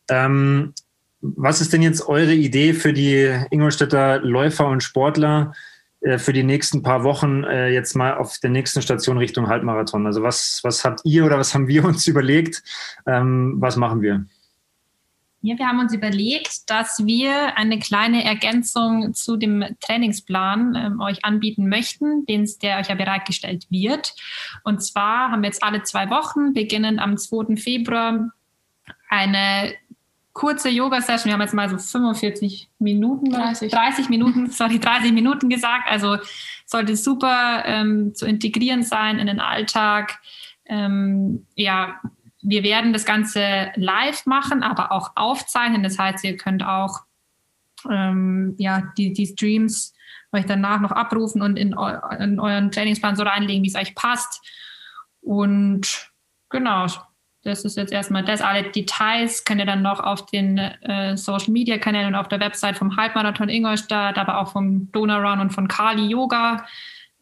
Ähm, 0.09 0.75
was 1.21 1.61
ist 1.61 1.73
denn 1.73 1.83
jetzt 1.83 2.09
eure 2.09 2.35
Idee 2.35 2.73
für 2.73 2.93
die 2.93 3.31
Ingolstädter 3.51 4.21
Läufer 4.21 4.67
und 4.67 4.83
Sportler 4.83 5.53
äh, 6.01 6.19
für 6.19 6.33
die 6.33 6.43
nächsten 6.43 6.83
paar 6.83 7.05
Wochen 7.05 7.45
äh, 7.45 7.69
jetzt 7.69 7.95
mal 7.95 8.17
auf 8.17 8.39
der 8.39 8.51
nächsten 8.51 8.81
Station 8.81 9.19
Richtung 9.19 9.49
Halbmarathon? 9.49 10.07
Also 10.07 10.23
was, 10.23 10.61
was 10.63 10.85
habt 10.85 11.01
ihr 11.05 11.25
oder 11.27 11.39
was 11.39 11.55
haben 11.55 11.69
wir 11.69 11.85
uns 11.87 12.07
überlegt? 12.07 12.63
Ähm, 13.07 13.57
was 13.59 13.77
machen 13.77 14.01
wir? 14.01 14.25
Ja, 15.43 15.57
wir 15.57 15.67
haben 15.67 15.81
uns 15.81 15.95
überlegt, 15.95 16.69
dass 16.69 17.07
wir 17.07 17.57
eine 17.57 17.79
kleine 17.79 18.25
Ergänzung 18.25 19.15
zu 19.15 19.39
dem 19.39 19.65
Trainingsplan 19.81 20.75
ähm, 20.75 21.01
euch 21.01 21.25
anbieten 21.25 21.69
möchten, 21.69 22.27
den, 22.27 22.47
der 22.61 22.79
euch 22.79 22.89
ja 22.89 22.95
bereitgestellt 22.95 23.67
wird. 23.71 24.15
Und 24.65 24.83
zwar 24.83 25.31
haben 25.31 25.41
wir 25.41 25.49
jetzt 25.49 25.63
alle 25.63 25.83
zwei 25.83 26.11
Wochen, 26.11 26.53
beginnend 26.53 26.99
am 26.99 27.17
2. 27.17 27.57
Februar, 27.57 28.33
eine 29.09 29.73
kurze 30.35 30.69
Yoga-Session. 30.69 31.31
Wir 31.31 31.33
haben 31.33 31.41
jetzt 31.41 31.55
mal 31.55 31.71
so 31.71 31.79
45 31.79 32.69
Minuten, 32.79 33.31
30, 33.31 33.73
30 33.73 34.09
Minuten, 34.11 34.47
sorry, 34.51 34.79
30 34.79 35.13
Minuten 35.13 35.49
gesagt. 35.49 35.89
Also 35.89 36.19
sollte 36.67 36.97
super 36.97 37.63
ähm, 37.65 38.15
zu 38.15 38.27
integrieren 38.27 38.83
sein 38.83 39.19
in 39.19 39.27
den 39.27 39.41
Alltag. 39.41 40.19
Ähm, 40.67 41.47
ja, 41.57 42.01
wir 42.43 42.63
werden 42.63 42.93
das 42.93 43.05
Ganze 43.05 43.71
live 43.75 44.27
machen, 44.27 44.63
aber 44.63 44.93
auch 44.93 45.13
aufzeichnen. 45.15 45.83
Das 45.83 45.99
heißt, 45.99 46.25
ihr 46.25 46.37
könnt 46.37 46.65
auch 46.65 47.01
ähm, 47.91 48.55
ja, 48.59 48.93
die, 48.97 49.13
die 49.13 49.27
Streams 49.27 49.95
euch 50.33 50.47
danach 50.47 50.81
noch 50.81 50.93
abrufen 50.93 51.43
und 51.43 51.57
in, 51.57 51.75
in 52.19 52.41
euren 52.41 52.71
Trainingsplan 52.71 53.17
so 53.17 53.23
reinlegen, 53.23 53.65
wie 53.65 53.69
es 53.69 53.75
euch 53.75 53.95
passt. 53.95 54.41
Und 55.21 56.11
genau, 56.49 56.87
das 57.43 57.65
ist 57.65 57.77
jetzt 57.77 57.93
erstmal 57.93 58.25
das. 58.25 58.43
Alle 58.43 58.71
Details 58.71 59.45
könnt 59.45 59.61
ihr 59.61 59.67
dann 59.67 59.83
noch 59.83 60.01
auf 60.01 60.27
den 60.27 60.59
äh, 60.59 61.17
Social 61.17 61.53
Media 61.53 61.79
Kanälen 61.79 62.09
und 62.09 62.15
auf 62.15 62.29
der 62.29 62.41
Website 62.41 62.77
vom 62.77 62.97
Halbmarathon 62.97 63.49
Ingolstadt, 63.49 64.19
aber 64.19 64.39
auch 64.39 64.53
vom 64.53 64.91
Donau 64.93 65.19
Run 65.21 65.41
und 65.41 65.51
von 65.51 65.69
Kali 65.69 66.07
Yoga 66.07 66.67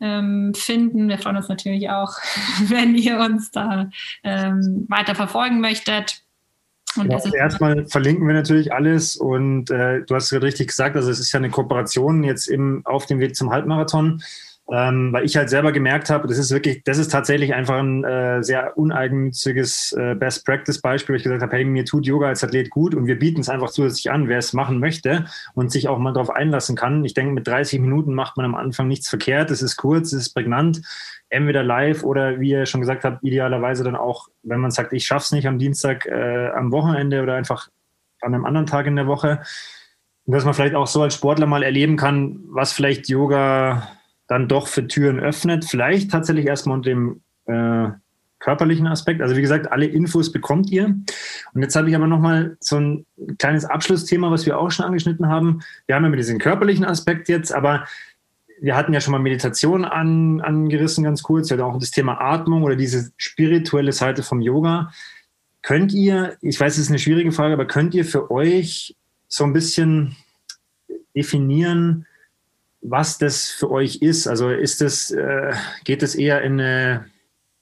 ähm, 0.01 0.53
finden. 0.55 1.09
Wir 1.09 1.19
freuen 1.19 1.37
uns 1.37 1.49
natürlich 1.49 1.91
auch, 1.91 2.13
wenn 2.69 2.95
ihr 2.95 3.19
uns 3.19 3.51
da 3.51 3.91
ähm, 4.23 4.87
weiter 4.89 5.15
verfolgen 5.15 5.61
möchtet. 5.61 6.23
Und 6.97 7.13
ja, 7.13 7.21
erstmal 7.35 7.87
verlinken 7.87 8.27
wir 8.27 8.35
natürlich 8.35 8.73
alles 8.73 9.17
und 9.17 9.71
äh, 9.71 10.03
du 10.05 10.15
hast 10.15 10.25
es 10.25 10.31
gerade 10.31 10.47
richtig 10.47 10.69
gesagt, 10.69 10.97
also 10.97 11.11
es 11.11 11.21
ist 11.21 11.31
ja 11.33 11.39
eine 11.39 11.51
Kooperation 11.51 12.25
jetzt 12.25 12.49
im, 12.49 12.81
auf 12.85 13.07
dem 13.07 13.21
Weg 13.21 13.37
zum 13.37 13.51
Halbmarathon. 13.51 14.23
Ähm, 14.71 15.15
weil 15.15 15.25
ich 15.25 15.37
halt 15.37 15.49
selber 15.49 15.73
gemerkt 15.73 16.11
habe, 16.11 16.29
das 16.29 16.37
ist 16.37 16.51
wirklich, 16.51 16.83
das 16.85 16.99
ist 16.99 17.11
tatsächlich 17.11 17.55
einfach 17.55 17.79
ein 17.79 18.05
äh, 18.05 18.43
sehr 18.43 18.77
uneigennütziges 18.77 19.93
äh, 19.93 20.15
Best 20.15 20.45
Practice 20.45 20.83
Beispiel, 20.83 21.15
wo 21.15 21.17
ich 21.17 21.23
gesagt 21.23 21.41
habe, 21.41 21.57
hey, 21.57 21.65
mir 21.65 21.87
tut 21.87 22.05
Yoga 22.05 22.29
als 22.29 22.45
Athlet 22.45 22.69
gut 22.69 22.95
und 22.95 23.07
wir 23.07 23.19
bieten 23.19 23.41
es 23.41 23.49
einfach 23.49 23.71
zusätzlich 23.71 24.11
an, 24.11 24.29
wer 24.29 24.37
es 24.37 24.53
machen 24.53 24.79
möchte 24.79 25.25
und 25.55 25.73
sich 25.73 25.89
auch 25.89 25.99
mal 25.99 26.13
darauf 26.13 26.29
einlassen 26.29 26.77
kann. 26.77 27.03
Ich 27.05 27.15
denke, 27.15 27.33
mit 27.33 27.49
30 27.49 27.81
Minuten 27.81 28.13
macht 28.13 28.37
man 28.37 28.45
am 28.45 28.55
Anfang 28.55 28.89
nichts 28.89 29.09
verkehrt, 29.09 29.51
es 29.51 29.63
ist 29.63 29.79
kurz, 29.79 30.13
es 30.13 30.27
ist 30.27 30.35
prägnant, 30.35 30.83
entweder 31.31 31.63
live 31.63 32.05
oder 32.05 32.39
wie 32.39 32.51
ihr 32.51 32.67
schon 32.67 32.83
gesagt 32.83 33.05
habt, 33.05 33.25
idealerweise 33.25 33.85
dann 33.85 33.97
auch, 33.97 34.29
wenn 34.43 34.61
man 34.61 34.71
sagt, 34.71 34.93
ich 34.93 35.07
schaff's 35.07 35.33
nicht 35.33 35.47
am 35.47 35.59
Dienstag, 35.59 36.05
äh, 36.05 36.51
am 36.51 36.73
Wochenende 36.73 37.23
oder 37.23 37.37
einfach 37.37 37.69
an 38.21 38.35
einem 38.35 38.45
anderen 38.45 38.67
Tag 38.67 38.87
in 38.87 38.97
der 38.97 39.07
Woche. 39.07 39.41
Dass 40.27 40.45
man 40.45 40.53
vielleicht 40.53 40.75
auch 40.75 40.87
so 40.87 41.03
als 41.03 41.15
Sportler 41.15 41.47
mal 41.47 41.63
erleben 41.63 41.97
kann, 41.97 42.41
was 42.51 42.75
vielleicht 42.75 43.09
Yoga 43.09 43.89
dann 44.29 44.47
doch 44.47 44.69
für 44.69 44.87
Türen 44.87 45.19
öffnet. 45.19 45.65
Vielleicht 45.65 46.11
tatsächlich 46.11 46.47
erstmal 46.47 46.77
unter 46.77 46.91
dem 46.91 47.21
äh, 47.47 47.91
körperlichen 48.39 48.87
Aspekt. 48.87 49.21
Also 49.21 49.37
wie 49.37 49.41
gesagt, 49.41 49.73
alle 49.73 49.87
Infos 49.87 50.31
bekommt 50.31 50.71
ihr. 50.71 50.87
Und 51.55 51.63
jetzt 51.63 51.75
habe 51.75 51.89
ich 51.89 51.97
aber 51.97 52.07
nochmal 52.07 52.57
so 52.61 52.77
ein 52.77 53.07
kleines 53.39 53.65
Abschlussthema, 53.65 54.31
was 54.31 54.47
wir 54.47 54.59
auch 54.59 54.71
schon 54.71 54.87
angeschnitten 54.87 55.29
haben. 55.29 55.61
Wir 55.87 55.97
haben 55.97 56.05
ja 56.05 56.11
mit 56.11 56.21
diesem 56.21 56.39
körperlichen 56.39 56.85
Aspekt 56.85 57.29
jetzt, 57.29 57.53
aber 57.53 57.85
wir 58.61 58.77
hatten 58.77 58.93
ja 58.93 59.01
schon 59.01 59.13
mal 59.13 59.19
Meditation 59.19 59.85
an, 59.85 60.41
angerissen, 60.41 61.05
ganz 61.05 61.23
kurz. 61.23 61.51
Wir 61.51 61.57
hatten 61.57 61.67
auch 61.67 61.79
das 61.79 61.91
Thema 61.91 62.21
Atmung 62.21 62.63
oder 62.63 62.77
diese 62.77 63.13
spirituelle 63.17 63.93
Seite 63.93 64.23
vom 64.23 64.41
Yoga. 64.41 64.93
Könnt 65.63 65.93
ihr, 65.93 66.37
ich 66.41 66.59
weiß, 66.59 66.75
es 66.75 66.85
ist 66.85 66.89
eine 66.89 66.99
schwierige 66.99 67.33
Frage, 67.33 67.55
aber 67.55 67.67
könnt 67.67 67.95
ihr 67.95 68.05
für 68.05 68.31
euch 68.31 68.97
so 69.29 69.45
ein 69.45 69.53
bisschen 69.53 70.17
definieren, 71.15 72.07
was 72.81 73.19
das 73.19 73.51
für 73.51 73.71
euch 73.71 73.97
ist. 73.97 74.27
Also 74.27 74.51
ist 74.51 74.83
es, 74.83 75.11
äh, 75.11 75.53
geht 75.85 76.03
es 76.03 76.15
eher 76.15 76.43
in 76.43 76.61
eine, 76.61 77.07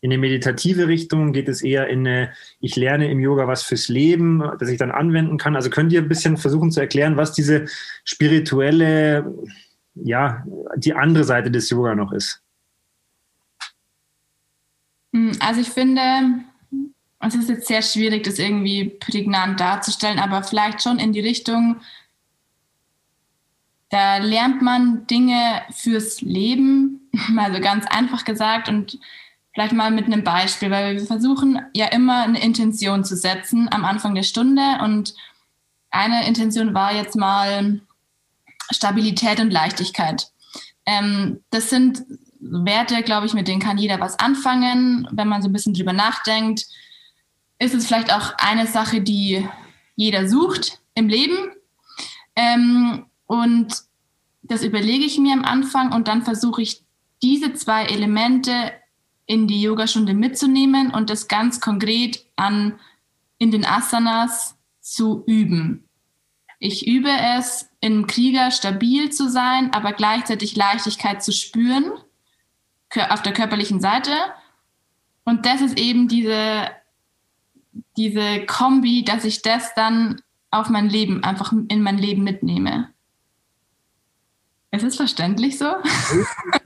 in 0.01 0.13
eine 0.13 0.19
meditative 0.19 0.89
Richtung? 0.89 1.33
Geht 1.33 1.49
es 1.49 1.63
eher 1.63 1.89
in 1.89 2.07
eine, 2.07 2.33
ich 2.61 2.77
lerne 2.77 3.11
im 3.11 3.21
Yoga 3.21 3.49
was 3.49 3.63
fürs 3.63 3.89
Leben, 3.89 4.43
das 4.59 4.69
ich 4.69 4.79
dann 4.79 4.91
anwenden 4.91 5.39
kann? 5.39 5.57
Also 5.57 5.71
könnt 5.71 5.93
ihr 5.93 6.03
ein 6.03 6.09
bisschen 6.09 6.37
versuchen 6.37 6.71
zu 6.71 6.81
erklären, 6.81 7.17
was 7.17 7.33
diese 7.33 7.67
spirituelle, 8.05 9.35
ja, 9.95 10.45
die 10.77 10.95
andere 10.95 11.25
Seite 11.25 11.51
des 11.51 11.71
Yoga 11.71 11.95
noch 11.95 12.13
ist? 12.13 12.43
Hm, 15.13 15.33
also 15.41 15.61
ich 15.61 15.71
finde, 15.71 16.01
es 17.21 17.35
ist 17.35 17.49
jetzt 17.49 17.67
sehr 17.67 17.83
schwierig, 17.83 18.25
das 18.25 18.39
irgendwie 18.39 18.91
prägnant 19.01 19.59
darzustellen, 19.59 20.19
aber 20.19 20.43
vielleicht 20.43 20.83
schon 20.83 20.99
in 20.99 21.13
die 21.13 21.21
Richtung, 21.21 21.81
da 23.91 24.19
lernt 24.19 24.63
man 24.63 25.07
Dinge 25.07 25.63
fürs 25.71 26.21
Leben, 26.21 27.11
also 27.37 27.61
ganz 27.61 27.87
einfach 27.87 28.25
gesagt 28.25 28.69
und 28.69 28.99
vielleicht 29.55 29.73
mal 29.73 29.91
mit 29.91 30.07
einem 30.07 30.23
Beispiel, 30.23 30.71
weil 30.71 30.97
wir 30.97 31.07
versuchen 31.07 31.61
ja 31.75 31.87
immer 31.87 32.23
eine 32.23 32.43
Intention 32.43 33.05
zu 33.05 33.17
setzen 33.17 33.69
am 33.73 33.85
Anfang 33.85 34.15
der 34.15 34.23
Stunde 34.23 34.63
und 34.83 35.15
eine 35.91 36.27
Intention 36.27 36.75
war 36.75 36.93
jetzt 36.95 37.17
mal 37.17 37.81
Stabilität 38.71 39.41
und 39.41 39.51
Leichtigkeit. 39.51 40.29
Ähm, 40.85 41.41
das 41.51 41.71
sind 41.71 42.05
Werte, 42.39 43.03
glaube 43.03 43.27
ich, 43.27 43.35
mit 43.35 43.49
denen 43.49 43.61
kann 43.61 43.79
jeder 43.79 43.99
was 44.01 44.19
anfangen. 44.19 45.09
Wenn 45.11 45.29
man 45.29 45.43
so 45.43 45.49
ein 45.49 45.53
bisschen 45.53 45.75
drüber 45.75 45.93
nachdenkt, 45.93 46.67
ist 47.59 47.75
es 47.75 47.87
vielleicht 47.87 48.13
auch 48.13 48.35
eine 48.39 48.67
Sache, 48.67 49.01
die 49.01 49.49
jeder 49.95 50.29
sucht 50.29 50.81
im 50.95 51.09
Leben. 51.09 51.37
Ähm, 52.37 53.07
und 53.27 53.83
das 54.43 54.63
überlege 54.63 55.05
ich 55.05 55.19
mir 55.19 55.33
am 55.33 55.45
Anfang 55.45 55.93
und 55.93 56.09
dann 56.09 56.23
versuche 56.23 56.63
ich 56.63 56.83
diese 57.23 57.55
zwei 57.55 57.85
Elemente 57.85 58.73
in 59.27 59.49
die 59.49 59.61
Yogastunde 59.61 60.15
mitzunehmen 60.15 60.91
und 60.91 61.11
das 61.11 61.29
ganz 61.29 61.61
konkret 61.61 62.25
an 62.37 62.79
in 63.39 63.51
den 63.51 63.65
Asanas 63.65 64.57
zu 64.81 65.25
üben. 65.27 65.85
Ich 66.59 66.87
übe 66.87 67.11
es, 67.37 67.69
im 67.81 68.07
Krieger 68.07 68.51
stabil 68.51 69.11
zu 69.11 69.29
sein, 69.29 69.73
aber 69.73 69.93
gleichzeitig 69.93 70.57
Leichtigkeit 70.57 71.23
zu 71.23 71.33
spüren 71.33 71.93
auf 73.11 73.23
der 73.23 73.33
körperlichen 73.33 73.81
Seite. 73.81 74.13
Und 75.25 75.45
das 75.45 75.61
ist 75.61 75.79
eben 75.79 76.09
diese, 76.09 76.71
diese 77.97 78.47
Kombi, 78.47 79.05
dass 79.05 79.25
ich 79.25 79.43
das 79.43 79.75
dann 79.75 80.23
auf 80.51 80.71
mein 80.71 80.89
Leben, 80.89 81.23
einfach 81.25 81.53
in 81.53 81.83
mein 81.83 81.99
Leben 81.99 82.23
mitnehme. 82.23 82.89
Es 84.87 84.93
ist 84.93 84.99
verständlich 84.99 85.59
so. 85.59 85.67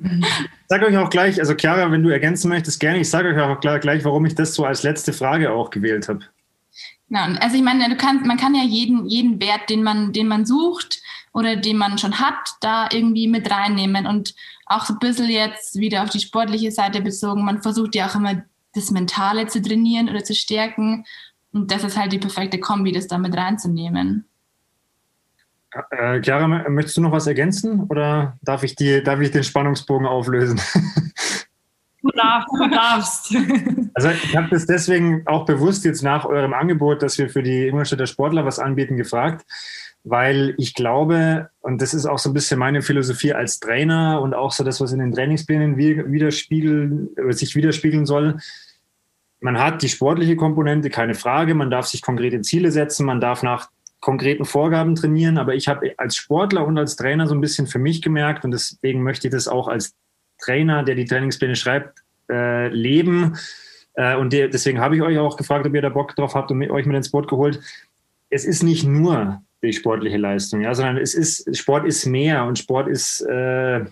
Ich 0.03 0.29
sage 0.69 0.87
euch 0.87 0.97
auch 0.99 1.09
gleich, 1.09 1.41
also 1.41 1.55
Chiara, 1.55 1.91
wenn 1.91 2.03
du 2.03 2.11
ergänzen 2.11 2.51
möchtest, 2.51 2.79
gerne. 2.79 3.01
Ich 3.01 3.09
sage 3.09 3.29
euch 3.29 3.41
auch 3.41 3.61
gleich, 3.61 4.05
warum 4.05 4.27
ich 4.27 4.35
das 4.35 4.55
so 4.55 4.67
als 4.67 4.83
letzte 4.83 5.15
Frage 5.15 5.51
auch 5.51 5.71
gewählt 5.71 6.07
habe. 6.09 6.21
Ja, 7.09 7.25
also 7.41 7.57
ich 7.57 7.63
meine, 7.63 7.89
du 7.89 7.97
kannst, 7.97 8.27
man 8.27 8.37
kann 8.37 8.55
ja 8.55 8.63
jeden, 8.63 9.07
jeden 9.07 9.41
Wert, 9.41 9.71
den 9.71 9.83
man, 9.83 10.13
den 10.13 10.29
man 10.29 10.45
sucht 10.45 11.01
oder 11.33 11.57
den 11.57 11.79
man 11.79 11.97
schon 11.97 12.21
hat, 12.21 12.51
da 12.61 12.89
irgendwie 12.93 13.27
mit 13.27 13.51
reinnehmen. 13.51 14.07
Und 14.07 14.35
auch 14.67 14.85
so 14.85 14.93
ein 14.93 14.99
bisschen 14.99 15.31
jetzt 15.31 15.77
wieder 15.77 16.03
auf 16.03 16.11
die 16.11 16.21
sportliche 16.21 16.71
Seite 16.71 17.01
bezogen, 17.01 17.45
man 17.45 17.63
versucht 17.63 17.95
ja 17.95 18.07
auch 18.07 18.15
immer 18.17 18.43
das 18.75 18.91
Mentale 18.91 19.47
zu 19.47 19.63
trainieren 19.63 20.11
oder 20.11 20.23
zu 20.23 20.35
stärken. 20.35 21.07
Und 21.53 21.71
das 21.71 21.85
ist 21.85 21.97
halt 21.97 22.13
die 22.13 22.19
perfekte 22.19 22.61
Kombi, 22.61 22.93
das 22.93 23.09
da 23.09 23.17
mit 23.17 23.35
reinzunehmen. 23.35 24.27
Äh, 25.91 26.21
Chiara, 26.21 26.49
möchtest 26.69 26.97
du 26.97 27.01
noch 27.01 27.13
was 27.13 27.27
ergänzen 27.27 27.85
oder 27.89 28.37
darf 28.43 28.63
ich, 28.65 28.75
die, 28.75 29.03
darf 29.03 29.21
ich 29.21 29.31
den 29.31 29.45
Spannungsbogen 29.45 30.07
auflösen? 30.07 30.61
Du 32.03 32.09
darfst, 32.11 32.49
du 32.53 32.69
darfst. 32.69 33.37
Also 33.93 34.09
ich 34.11 34.37
habe 34.37 34.49
das 34.51 34.67
deswegen 34.67 35.27
auch 35.27 35.45
bewusst 35.45 35.85
jetzt 35.85 36.03
nach 36.03 36.25
eurem 36.25 36.55
Angebot, 36.55 37.03
dass 37.03 37.19
wir 37.19 37.29
für 37.29 37.43
die 37.43 37.67
Ingolstädter 37.67 38.07
Sportler 38.07 38.47
was 38.47 38.59
anbieten, 38.59 38.97
gefragt, 38.97 39.45
weil 40.05 40.55
ich 40.59 40.75
glaube, 40.75 41.51
und 41.61 41.83
das 41.83 41.93
ist 41.93 42.07
auch 42.07 42.19
so 42.19 42.31
ein 42.31 42.33
bisschen 42.33 42.59
meine 42.59 42.83
Philosophie 42.83 43.35
als 43.35 43.59
Trainer 43.59 44.23
und 44.23 44.33
auch 44.33 44.53
so 44.53 44.65
das, 44.65 44.81
was 44.81 44.93
in 44.93 45.01
den 45.01 45.13
Trainingsplänen 45.13 45.77
widerspiegeln, 45.77 47.11
sich 47.31 47.57
widerspiegeln 47.57 48.07
soll, 48.07 48.39
man 49.41 49.59
hat 49.59 49.83
die 49.83 49.89
sportliche 49.89 50.37
Komponente, 50.37 50.89
keine 50.89 51.15
Frage, 51.15 51.55
man 51.55 51.71
darf 51.71 51.87
sich 51.87 52.01
konkrete 52.01 52.41
Ziele 52.43 52.71
setzen, 52.71 53.07
man 53.07 53.21
darf 53.21 53.43
nach 53.43 53.71
konkreten 54.01 54.45
Vorgaben 54.45 54.95
trainieren, 54.95 55.39
aber 55.39 55.55
ich 55.55 55.69
habe 55.69 55.93
als 55.99 56.17
Sportler 56.17 56.67
und 56.67 56.79
als 56.79 56.97
Trainer 56.97 57.27
so 57.27 57.35
ein 57.35 57.41
bisschen 57.41 57.67
für 57.67 57.79
mich 57.79 58.03
gemerkt 58.03 58.45
und 58.45 58.51
deswegen 58.51 59.03
möchte 59.03 59.29
ich 59.29 59.33
das 59.33 59.47
auch 59.47 59.69
als 59.69 59.95
Trainer, 60.39 60.83
der 60.83 60.95
die 60.95 61.05
Trainingspläne 61.05 61.55
schreibt, 61.55 62.03
äh, 62.31 62.69
leben. 62.69 63.37
Äh, 63.95 64.17
und 64.17 64.33
der, 64.33 64.49
deswegen 64.49 64.81
habe 64.81 64.97
ich 64.97 65.03
euch 65.03 65.19
auch 65.19 65.37
gefragt, 65.37 65.67
ob 65.67 65.75
ihr 65.75 65.83
da 65.83 65.91
Bock 65.91 66.17
drauf 66.17 66.35
habt 66.35 66.51
und 66.51 66.59
mit, 66.59 66.71
euch 66.71 66.87
mit 66.87 66.97
ins 66.97 67.11
Boot 67.11 67.29
geholt. 67.29 67.61
Es 68.31 68.45
ist 68.45 68.63
nicht 68.63 68.85
nur 68.85 69.43
die 69.63 69.73
sportliche 69.73 70.17
Leistung, 70.17 70.63
ja, 70.63 70.75
sondern 70.75 70.97
es 70.97 71.15
ist, 71.15 71.55
Sport 71.57 71.87
ist 71.87 72.07
mehr 72.07 72.45
und 72.45 72.59
Sport 72.59 72.89
ist 72.89 73.21
äh, 73.21 73.85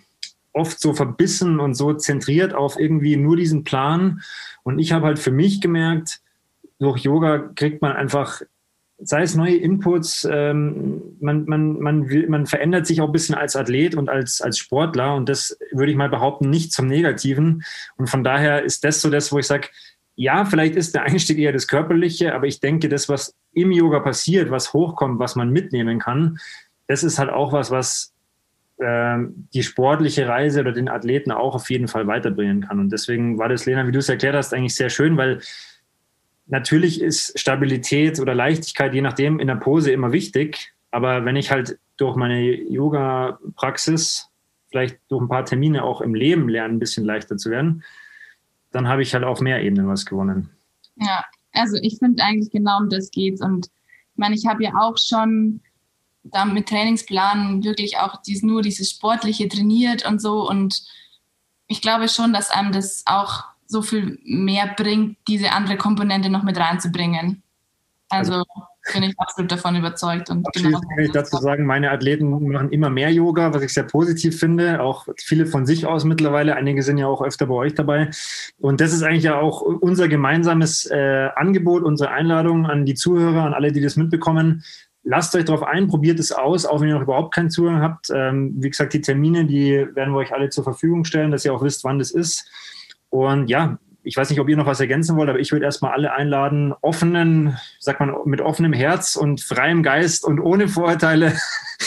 oft 0.52 0.80
so 0.80 0.94
verbissen 0.94 1.60
und 1.60 1.74
so 1.74 1.92
zentriert 1.92 2.54
auf 2.54 2.78
irgendwie 2.78 3.16
nur 3.16 3.36
diesen 3.36 3.64
Plan. 3.64 4.22
Und 4.62 4.78
ich 4.78 4.92
habe 4.92 5.06
halt 5.06 5.18
für 5.18 5.30
mich 5.30 5.60
gemerkt, 5.60 6.20
durch 6.78 7.00
Yoga 7.00 7.50
kriegt 7.54 7.82
man 7.82 7.92
einfach 7.92 8.40
sei 9.00 9.22
es 9.22 9.36
neue 9.36 9.56
Inputs, 9.56 10.26
ähm, 10.30 11.02
man, 11.20 11.44
man, 11.46 11.78
man, 11.78 12.08
will, 12.08 12.28
man 12.28 12.46
verändert 12.46 12.86
sich 12.86 13.00
auch 13.00 13.06
ein 13.06 13.12
bisschen 13.12 13.36
als 13.36 13.54
Athlet 13.54 13.94
und 13.94 14.08
als, 14.08 14.40
als 14.40 14.58
Sportler 14.58 15.14
und 15.14 15.28
das 15.28 15.56
würde 15.72 15.92
ich 15.92 15.96
mal 15.96 16.08
behaupten, 16.08 16.50
nicht 16.50 16.72
zum 16.72 16.86
Negativen. 16.86 17.62
Und 17.96 18.10
von 18.10 18.24
daher 18.24 18.64
ist 18.64 18.84
das 18.84 19.00
so 19.00 19.08
das, 19.08 19.32
wo 19.32 19.38
ich 19.38 19.46
sage, 19.46 19.68
ja, 20.16 20.44
vielleicht 20.44 20.74
ist 20.74 20.96
der 20.96 21.04
Einstieg 21.04 21.38
eher 21.38 21.52
das 21.52 21.68
Körperliche, 21.68 22.34
aber 22.34 22.46
ich 22.48 22.58
denke, 22.58 22.88
das, 22.88 23.08
was 23.08 23.36
im 23.52 23.70
Yoga 23.70 24.00
passiert, 24.00 24.50
was 24.50 24.72
hochkommt, 24.72 25.20
was 25.20 25.36
man 25.36 25.50
mitnehmen 25.50 26.00
kann, 26.00 26.38
das 26.88 27.04
ist 27.04 27.20
halt 27.20 27.30
auch 27.30 27.52
was, 27.52 27.70
was 27.70 28.12
äh, 28.78 29.18
die 29.54 29.62
sportliche 29.62 30.26
Reise 30.26 30.60
oder 30.60 30.72
den 30.72 30.88
Athleten 30.88 31.30
auch 31.30 31.54
auf 31.54 31.70
jeden 31.70 31.86
Fall 31.86 32.08
weiterbringen 32.08 32.62
kann. 32.62 32.80
Und 32.80 32.90
deswegen 32.90 33.38
war 33.38 33.48
das, 33.48 33.64
Lena, 33.64 33.86
wie 33.86 33.92
du 33.92 34.00
es 34.00 34.08
erklärt 34.08 34.34
hast, 34.34 34.52
eigentlich 34.52 34.74
sehr 34.74 34.90
schön, 34.90 35.16
weil 35.16 35.40
natürlich 36.48 37.00
ist 37.00 37.38
Stabilität 37.38 38.18
oder 38.20 38.34
Leichtigkeit, 38.34 38.94
je 38.94 39.02
nachdem, 39.02 39.38
in 39.38 39.46
der 39.46 39.56
Pose 39.56 39.92
immer 39.92 40.12
wichtig. 40.12 40.72
Aber 40.90 41.24
wenn 41.24 41.36
ich 41.36 41.50
halt 41.50 41.78
durch 41.96 42.16
meine 42.16 42.40
Yoga-Praxis, 42.42 44.28
vielleicht 44.70 44.98
durch 45.08 45.22
ein 45.22 45.28
paar 45.28 45.44
Termine 45.44 45.84
auch 45.84 46.00
im 46.00 46.14
Leben 46.14 46.48
lerne, 46.48 46.74
ein 46.74 46.78
bisschen 46.78 47.04
leichter 47.04 47.36
zu 47.36 47.50
werden, 47.50 47.84
dann 48.70 48.88
habe 48.88 49.02
ich 49.02 49.14
halt 49.14 49.24
auf 49.24 49.40
mehr 49.40 49.62
Ebenen 49.62 49.88
was 49.88 50.04
gewonnen. 50.04 50.50
Ja, 50.96 51.24
also 51.52 51.76
ich 51.80 51.98
finde 51.98 52.22
eigentlich 52.22 52.50
genau 52.50 52.78
um 52.78 52.88
das 52.88 53.10
geht's. 53.10 53.40
Und 53.40 53.66
ich 53.66 54.18
meine, 54.18 54.34
ich 54.34 54.46
habe 54.46 54.62
ja 54.62 54.72
auch 54.78 54.96
schon 54.98 55.60
da 56.22 56.44
mit 56.44 56.68
Trainingsplanen 56.68 57.64
wirklich 57.64 57.96
auch 57.98 58.20
dies, 58.22 58.42
nur 58.42 58.62
dieses 58.62 58.90
Sportliche 58.90 59.48
trainiert 59.48 60.06
und 60.06 60.20
so. 60.20 60.48
Und 60.48 60.82
ich 61.66 61.80
glaube 61.80 62.08
schon, 62.08 62.32
dass 62.32 62.50
einem 62.50 62.72
das 62.72 63.02
auch 63.06 63.44
so 63.68 63.82
viel 63.82 64.18
mehr 64.24 64.74
bringt, 64.76 65.18
diese 65.28 65.52
andere 65.52 65.76
Komponente 65.76 66.30
noch 66.30 66.42
mit 66.42 66.58
reinzubringen. 66.58 67.42
Also, 68.08 68.42
bin 68.92 69.02
ich 69.02 69.14
absolut 69.18 69.52
davon 69.52 69.76
überzeugt. 69.76 70.30
Und 70.30 70.46
genau 70.54 70.80
kann 70.80 71.04
ich 71.04 71.12
dazu 71.12 71.36
sagen, 71.36 71.66
meine 71.66 71.90
Athleten 71.90 72.30
machen 72.50 72.70
immer 72.70 72.88
mehr 72.88 73.12
Yoga, 73.12 73.52
was 73.52 73.62
ich 73.62 73.74
sehr 73.74 73.84
positiv 73.84 74.38
finde. 74.38 74.80
Auch 74.80 75.06
viele 75.18 75.46
von 75.46 75.66
sich 75.66 75.86
aus 75.86 76.04
mittlerweile. 76.04 76.56
Einige 76.56 76.82
sind 76.82 76.96
ja 76.96 77.06
auch 77.06 77.22
öfter 77.22 77.46
bei 77.46 77.54
euch 77.54 77.74
dabei. 77.74 78.10
Und 78.58 78.80
das 78.80 78.94
ist 78.94 79.02
eigentlich 79.02 79.24
ja 79.24 79.38
auch 79.38 79.60
unser 79.60 80.08
gemeinsames 80.08 80.86
äh, 80.86 81.28
Angebot, 81.36 81.82
unsere 81.82 82.10
Einladung 82.10 82.66
an 82.66 82.86
die 82.86 82.94
Zuhörer, 82.94 83.44
an 83.44 83.52
alle, 83.52 83.72
die 83.72 83.82
das 83.82 83.96
mitbekommen. 83.96 84.64
Lasst 85.04 85.34
euch 85.34 85.44
darauf 85.44 85.62
ein, 85.62 85.88
probiert 85.88 86.18
es 86.18 86.32
aus, 86.32 86.66
auch 86.66 86.80
wenn 86.80 86.88
ihr 86.88 86.94
noch 86.94 87.02
überhaupt 87.02 87.34
keinen 87.34 87.50
Zugang 87.50 87.80
habt. 87.80 88.10
Ähm, 88.10 88.54
wie 88.58 88.70
gesagt, 88.70 88.92
die 88.92 89.00
Termine, 89.00 89.44
die 89.44 89.86
werden 89.94 90.12
wir 90.12 90.18
euch 90.18 90.32
alle 90.32 90.50
zur 90.50 90.64
Verfügung 90.64 91.04
stellen, 91.04 91.30
dass 91.30 91.44
ihr 91.44 91.52
auch 91.52 91.62
wisst, 91.62 91.84
wann 91.84 91.98
das 91.98 92.10
ist. 92.10 92.50
Und 93.10 93.48
ja, 93.48 93.78
ich 94.02 94.16
weiß 94.16 94.30
nicht, 94.30 94.40
ob 94.40 94.48
ihr 94.48 94.56
noch 94.56 94.66
was 94.66 94.80
ergänzen 94.80 95.16
wollt, 95.16 95.28
aber 95.28 95.38
ich 95.38 95.52
würde 95.52 95.64
erstmal 95.64 95.92
alle 95.92 96.12
einladen, 96.12 96.72
offenen, 96.80 97.58
sagt 97.78 98.00
man, 98.00 98.14
mit 98.24 98.40
offenem 98.40 98.72
Herz 98.72 99.16
und 99.16 99.42
freiem 99.42 99.82
Geist 99.82 100.24
und 100.24 100.40
ohne 100.40 100.68
Vorurteile 100.68 101.36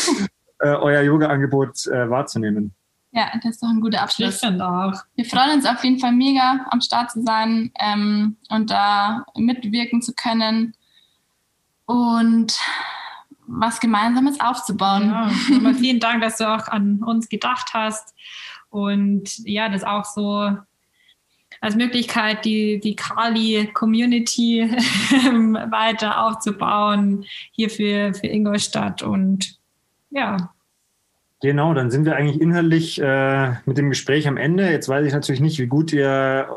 äh, 0.59 0.67
euer 0.67 1.01
Yoga-Angebot 1.01 1.87
äh, 1.87 2.09
wahrzunehmen. 2.09 2.73
Ja, 3.11 3.29
das 3.33 3.55
ist 3.55 3.63
doch 3.63 3.69
ein 3.69 3.81
guter 3.81 4.03
Abschluss. 4.03 4.35
Ich 4.35 4.39
finde 4.39 4.65
auch. 4.65 4.93
Wir 5.15 5.25
freuen 5.25 5.55
uns 5.55 5.65
auf 5.65 5.83
jeden 5.83 5.99
Fall 5.99 6.13
mega, 6.13 6.65
am 6.69 6.79
Start 6.79 7.11
zu 7.11 7.21
sein 7.23 7.71
ähm, 7.79 8.37
und 8.49 8.69
da 8.69 9.25
mitwirken 9.35 10.01
zu 10.01 10.13
können 10.13 10.75
und 11.85 12.57
was 13.47 13.81
Gemeinsames 13.81 14.39
aufzubauen. 14.39 15.09
Ja, 15.09 15.73
vielen 15.73 15.99
Dank, 15.99 16.21
dass 16.21 16.37
du 16.37 16.47
auch 16.47 16.67
an 16.67 17.03
uns 17.03 17.27
gedacht 17.27 17.71
hast 17.73 18.15
und 18.69 19.39
ja, 19.39 19.67
das 19.67 19.83
auch 19.83 20.05
so 20.05 20.55
als 21.61 21.75
Möglichkeit, 21.75 22.43
die, 22.43 22.79
die 22.79 22.95
Kali-Community 22.95 24.63
weiter 25.69 26.25
aufzubauen 26.25 27.23
hier 27.51 27.69
für, 27.69 28.13
für 28.13 28.27
Ingolstadt 28.27 29.03
und 29.03 29.57
ja. 30.09 30.51
Genau, 31.41 31.73
dann 31.73 31.89
sind 31.89 32.05
wir 32.05 32.15
eigentlich 32.15 32.41
inhaltlich 32.41 33.01
äh, 33.01 33.53
mit 33.65 33.77
dem 33.77 33.89
Gespräch 33.89 34.27
am 34.27 34.37
Ende. 34.37 34.69
Jetzt 34.69 34.89
weiß 34.89 35.05
ich 35.05 35.13
natürlich 35.13 35.41
nicht, 35.41 35.59
wie 35.59 35.67
gut 35.67 35.93
ihr 35.93 36.47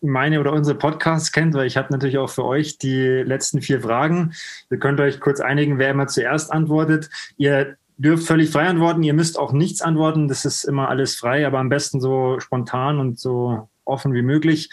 meine 0.00 0.40
oder 0.40 0.52
unsere 0.52 0.76
Podcasts 0.76 1.32
kennt, 1.32 1.54
weil 1.54 1.66
ich 1.66 1.76
habe 1.76 1.92
natürlich 1.92 2.18
auch 2.18 2.30
für 2.30 2.44
euch 2.44 2.78
die 2.78 3.22
letzten 3.24 3.60
vier 3.60 3.80
Fragen. 3.80 4.32
Ihr 4.70 4.78
könnt 4.78 5.00
euch 5.00 5.20
kurz 5.20 5.40
einigen, 5.40 5.78
wer 5.78 5.90
immer 5.90 6.06
zuerst 6.06 6.52
antwortet. 6.52 7.10
Ihr 7.36 7.76
dürft 7.98 8.26
völlig 8.26 8.50
frei 8.50 8.66
antworten, 8.66 9.02
ihr 9.02 9.14
müsst 9.14 9.38
auch 9.38 9.52
nichts 9.52 9.80
antworten, 9.80 10.28
das 10.28 10.44
ist 10.44 10.64
immer 10.64 10.90
alles 10.90 11.16
frei, 11.16 11.46
aber 11.46 11.58
am 11.58 11.70
besten 11.70 12.00
so 12.00 12.38
spontan 12.40 13.00
und 13.00 13.18
so 13.18 13.68
offen 13.86 14.12
wie 14.14 14.22
möglich. 14.22 14.70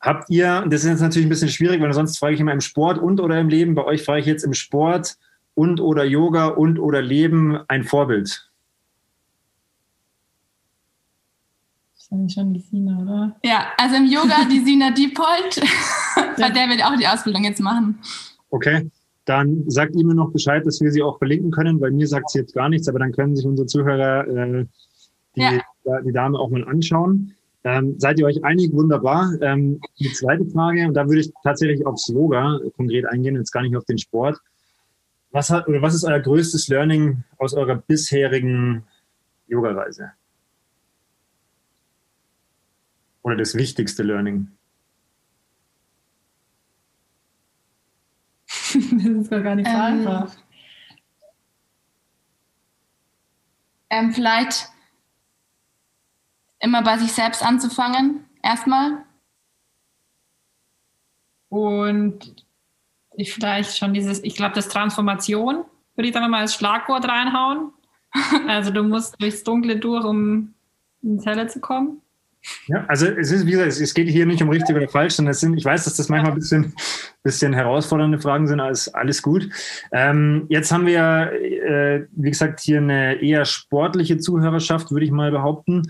Habt 0.00 0.30
ihr, 0.30 0.64
das 0.68 0.84
ist 0.84 0.90
jetzt 0.90 1.00
natürlich 1.00 1.26
ein 1.26 1.30
bisschen 1.30 1.48
schwierig, 1.48 1.80
weil 1.80 1.92
sonst 1.92 2.18
frage 2.18 2.34
ich 2.34 2.40
immer 2.40 2.52
im 2.52 2.60
Sport 2.60 2.98
und 2.98 3.20
oder 3.20 3.40
im 3.40 3.48
Leben. 3.48 3.74
Bei 3.74 3.84
euch 3.84 4.04
frage 4.04 4.20
ich 4.20 4.26
jetzt 4.26 4.44
im 4.44 4.54
Sport 4.54 5.16
und 5.54 5.80
oder 5.80 6.04
Yoga 6.04 6.46
und 6.46 6.78
oder 6.78 7.02
Leben 7.02 7.58
ein 7.68 7.82
Vorbild. 7.82 8.50
Das 11.94 12.20
ist 12.20 12.34
schon 12.34 12.54
die 12.54 12.60
Sina, 12.60 13.02
oder? 13.02 13.36
Ja, 13.42 13.66
also 13.78 13.96
im 13.96 14.06
Yoga 14.06 14.44
die 14.50 14.60
Sina 14.60 14.92
Diepold, 14.92 15.60
bei 16.38 16.50
der 16.50 16.68
wir 16.68 16.86
auch 16.86 16.96
die 16.96 17.06
Ausbildung 17.08 17.42
jetzt 17.42 17.60
machen. 17.60 17.98
Okay, 18.50 18.88
dann 19.24 19.68
sagt 19.68 19.96
ihr 19.96 20.06
mir 20.06 20.14
noch 20.14 20.30
Bescheid, 20.30 20.64
dass 20.64 20.80
wir 20.80 20.92
sie 20.92 21.02
auch 21.02 21.18
verlinken 21.18 21.50
können, 21.50 21.80
weil 21.80 21.90
mir 21.90 22.06
sagt 22.06 22.30
sie 22.30 22.38
jetzt 22.38 22.54
gar 22.54 22.68
nichts, 22.68 22.86
aber 22.86 23.00
dann 23.00 23.12
können 23.12 23.34
sich 23.34 23.44
unsere 23.44 23.66
Zuhörer 23.66 24.26
äh, 24.28 24.66
die, 25.34 25.40
ja. 25.40 26.00
die 26.02 26.12
Dame 26.12 26.38
auch 26.38 26.48
mal 26.48 26.64
anschauen. 26.64 27.34
Ähm, 27.66 27.98
seid 27.98 28.20
ihr 28.20 28.26
euch 28.26 28.44
einig? 28.44 28.72
Wunderbar. 28.72 29.32
Ähm, 29.40 29.80
die 29.98 30.12
zweite 30.12 30.46
Frage, 30.46 30.86
und 30.86 30.94
da 30.94 31.08
würde 31.08 31.18
ich 31.22 31.32
tatsächlich 31.42 31.84
aufs 31.84 32.06
Yoga 32.06 32.60
konkret 32.76 33.06
eingehen, 33.06 33.34
jetzt 33.34 33.50
gar 33.50 33.62
nicht 33.62 33.76
auf 33.76 33.84
den 33.84 33.98
Sport. 33.98 34.38
Was, 35.32 35.50
hat, 35.50 35.66
oder 35.66 35.82
was 35.82 35.92
ist 35.92 36.04
euer 36.04 36.20
größtes 36.20 36.68
Learning 36.68 37.24
aus 37.38 37.54
eurer 37.54 37.74
bisherigen 37.74 38.84
Yoga-Reise? 39.48 40.12
Oder 43.22 43.34
das 43.34 43.56
wichtigste 43.56 44.04
Learning? 44.04 44.46
das 48.46 48.74
ist 48.74 49.30
gar 49.30 49.56
nicht 49.56 49.66
so 49.66 49.74
ähm, 49.74 49.80
einfach. 49.80 50.36
Ähm, 53.90 54.12
vielleicht 54.12 54.70
immer 56.66 56.82
bei 56.82 56.98
sich 56.98 57.12
selbst 57.12 57.42
anzufangen, 57.42 58.24
erstmal. 58.42 59.04
Und 61.48 62.44
ich 63.16 63.32
vielleicht 63.32 63.78
schon 63.78 63.94
dieses, 63.94 64.22
ich 64.24 64.34
glaube, 64.34 64.54
das 64.54 64.68
Transformation 64.68 65.64
würde 65.94 66.08
ich 66.08 66.12
dann 66.12 66.30
mal 66.30 66.40
als 66.40 66.54
Schlagwort 66.54 67.08
reinhauen. 67.08 67.72
Also 68.48 68.70
du 68.70 68.82
musst 68.82 69.20
durchs 69.20 69.44
Dunkle 69.44 69.78
durch, 69.78 70.04
um 70.04 70.54
ins 71.02 71.26
Helle 71.26 71.48
zu 71.48 71.60
kommen. 71.60 72.00
Ja, 72.68 72.84
also 72.86 73.06
es 73.06 73.30
ist, 73.30 73.46
wie 73.46 73.52
gesagt, 73.52 73.68
es 73.68 73.94
geht 73.94 74.08
hier 74.08 74.24
nicht 74.24 74.42
um 74.42 74.48
richtig 74.48 74.74
oder 74.74 74.88
falsch, 74.88 75.14
sondern 75.14 75.32
es 75.32 75.40
sind, 75.40 75.56
ich 75.56 75.64
weiß, 75.64 75.84
dass 75.84 75.96
das 75.96 76.08
manchmal 76.08 76.32
ein 76.32 76.38
bisschen, 76.38 76.74
bisschen 77.22 77.52
herausfordernde 77.52 78.20
Fragen 78.20 78.46
sind, 78.46 78.60
alles, 78.60 78.92
alles 78.94 79.20
gut. 79.20 79.48
Ähm, 79.92 80.46
jetzt 80.48 80.72
haben 80.72 80.86
wir, 80.86 81.32
äh, 81.32 82.06
wie 82.12 82.30
gesagt, 82.30 82.60
hier 82.60 82.78
eine 82.78 83.20
eher 83.20 83.44
sportliche 83.44 84.18
Zuhörerschaft, 84.18 84.90
würde 84.92 85.04
ich 85.04 85.10
mal 85.10 85.30
behaupten. 85.30 85.82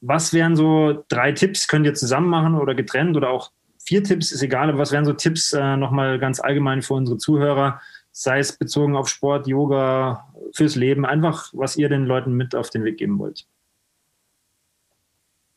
Was 0.00 0.32
wären 0.32 0.56
so 0.56 1.04
drei 1.08 1.32
Tipps, 1.32 1.68
könnt 1.68 1.86
ihr 1.86 1.94
zusammen 1.94 2.28
machen 2.28 2.54
oder 2.54 2.74
getrennt 2.74 3.16
oder 3.16 3.30
auch 3.30 3.50
vier 3.86 4.02
Tipps, 4.02 4.32
ist 4.32 4.42
egal, 4.42 4.68
aber 4.68 4.78
was 4.78 4.92
wären 4.92 5.04
so 5.04 5.12
Tipps 5.12 5.52
äh, 5.52 5.76
nochmal 5.76 6.18
ganz 6.18 6.40
allgemein 6.40 6.82
für 6.82 6.94
unsere 6.94 7.18
Zuhörer, 7.18 7.80
sei 8.10 8.38
es 8.38 8.56
bezogen 8.56 8.96
auf 8.96 9.08
Sport, 9.08 9.46
Yoga, 9.46 10.32
fürs 10.52 10.74
Leben, 10.74 11.06
einfach 11.06 11.50
was 11.52 11.76
ihr 11.76 11.88
den 11.88 12.04
Leuten 12.04 12.32
mit 12.32 12.54
auf 12.54 12.70
den 12.70 12.84
Weg 12.84 12.98
geben 12.98 13.18
wollt? 13.18 13.46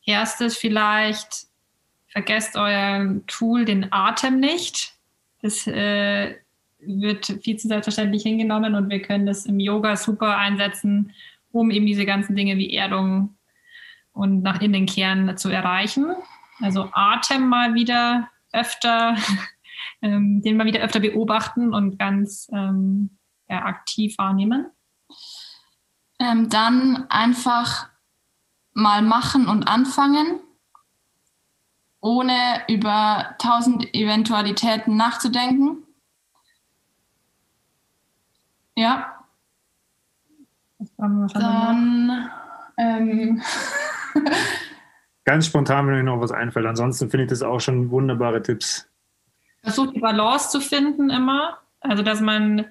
Erstes 0.04 0.56
vielleicht, 0.56 1.46
vergesst 2.08 2.56
euer 2.56 3.20
Tool, 3.26 3.64
den 3.64 3.92
Atem 3.92 4.40
nicht. 4.40 4.94
Das 5.42 5.66
äh, 5.66 6.36
wird 6.78 7.26
viel 7.42 7.56
zu 7.56 7.68
selbstverständlich 7.68 8.22
hingenommen 8.22 8.74
und 8.74 8.90
wir 8.90 9.02
können 9.02 9.26
das 9.26 9.46
im 9.46 9.60
Yoga 9.60 9.96
super 9.96 10.36
einsetzen, 10.36 11.12
um 11.52 11.70
eben 11.70 11.86
diese 11.86 12.06
ganzen 12.06 12.36
Dinge 12.36 12.56
wie 12.56 12.74
Erdung 12.74 13.36
und 14.12 14.42
nach 14.42 14.60
innen 14.60 14.86
kehren 14.86 15.36
zu 15.36 15.48
erreichen. 15.48 16.06
Also 16.60 16.88
Atem 16.92 17.48
mal 17.48 17.74
wieder 17.74 18.28
öfter, 18.52 19.16
ähm, 20.02 20.42
den 20.42 20.56
mal 20.56 20.66
wieder 20.66 20.80
öfter 20.80 21.00
beobachten 21.00 21.72
und 21.72 21.98
ganz 21.98 22.48
ähm, 22.52 23.18
ja, 23.48 23.64
aktiv 23.64 24.16
wahrnehmen. 24.18 24.70
Ähm, 26.18 26.48
dann 26.50 27.06
einfach 27.08 27.88
mal 28.72 29.02
machen 29.02 29.48
und 29.48 29.68
anfangen, 29.68 30.40
ohne 32.00 32.62
über 32.68 33.34
tausend 33.38 33.94
Eventualitäten 33.94 34.96
nachzudenken. 34.96 35.86
Ja. 38.76 39.26
Dann 40.96 42.30
ähm, 42.78 43.42
Ganz 45.24 45.46
spontan, 45.46 45.86
wenn 45.86 45.94
euch 45.94 46.02
noch 46.02 46.20
was 46.20 46.32
einfällt. 46.32 46.66
Ansonsten 46.66 47.10
finde 47.10 47.24
ich 47.24 47.30
das 47.30 47.42
auch 47.42 47.60
schon 47.60 47.90
wunderbare 47.90 48.42
Tipps. 48.42 48.88
Versucht 49.62 49.94
die 49.94 50.00
Balance 50.00 50.48
zu 50.50 50.60
finden 50.60 51.10
immer. 51.10 51.58
Also, 51.80 52.02
dass 52.02 52.20
man 52.20 52.66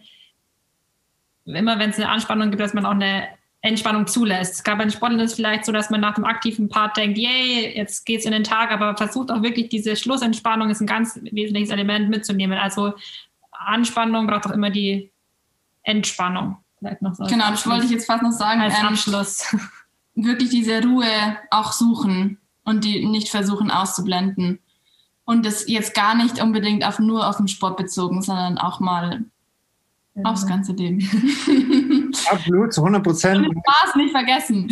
immer, 1.45 1.79
wenn 1.79 1.91
es 1.91 1.97
eine 1.97 2.09
Anspannung 2.09 2.49
gibt, 2.49 2.61
dass 2.61 2.73
man 2.73 2.85
auch 2.85 2.91
eine 2.91 3.27
Entspannung 3.61 4.07
zulässt. 4.07 4.63
Gerade 4.63 4.77
bei 4.77 4.83
den 4.85 4.91
Sportlern 4.91 5.19
ist 5.19 5.31
es 5.31 5.35
vielleicht 5.35 5.65
so, 5.65 5.71
dass 5.71 5.89
man 5.89 5.99
nach 5.99 6.15
dem 6.15 6.23
aktiven 6.23 6.69
Part 6.69 6.95
denkt, 6.97 7.17
yay, 7.17 7.75
jetzt 7.75 8.05
geht's 8.05 8.25
in 8.25 8.31
den 8.31 8.43
Tag, 8.43 8.71
aber 8.71 8.95
versucht 8.95 9.31
auch 9.31 9.41
wirklich 9.41 9.69
diese 9.69 9.95
Schlussentspannung 9.95 10.69
ist 10.69 10.79
ein 10.79 10.87
ganz 10.87 11.19
wesentliches 11.21 11.69
Element 11.69 12.09
mitzunehmen. 12.09 12.57
Also 12.57 12.93
Anspannung 13.51 14.27
braucht 14.27 14.47
auch 14.47 14.51
immer 14.51 14.69
die 14.69 15.11
Entspannung. 15.83 16.57
Vielleicht 16.77 17.01
noch 17.01 17.13
so 17.15 17.25
genau, 17.25 17.49
das 17.49 17.67
wollte 17.67 17.85
ich 17.85 17.91
jetzt 17.91 18.05
fast 18.05 18.23
noch 18.23 18.31
sagen. 18.31 18.61
Als 18.61 18.79
ähm, 18.79 18.87
Abschluss. 18.87 19.55
wirklich 20.25 20.49
diese 20.49 20.83
Ruhe 20.83 21.05
auch 21.51 21.71
suchen 21.71 22.37
und 22.63 22.83
die 22.83 23.05
nicht 23.05 23.29
versuchen 23.29 23.71
auszublenden. 23.71 24.59
Und 25.25 25.45
das 25.45 25.67
jetzt 25.67 25.93
gar 25.93 26.15
nicht 26.15 26.41
unbedingt 26.41 26.85
auf 26.85 26.99
nur 26.99 27.27
auf 27.27 27.37
den 27.37 27.47
Sport 27.47 27.77
bezogen, 27.77 28.21
sondern 28.21 28.57
auch 28.57 28.79
mal 28.79 29.25
ja. 30.15 30.23
aufs 30.23 30.47
ganze 30.47 30.73
Leben. 30.73 30.99
Absolut, 32.31 32.73
zu 32.73 32.81
100 32.81 33.03
Prozent. 33.03 33.45
Spaß 33.45 33.95
nicht 33.95 34.11
vergessen. 34.11 34.71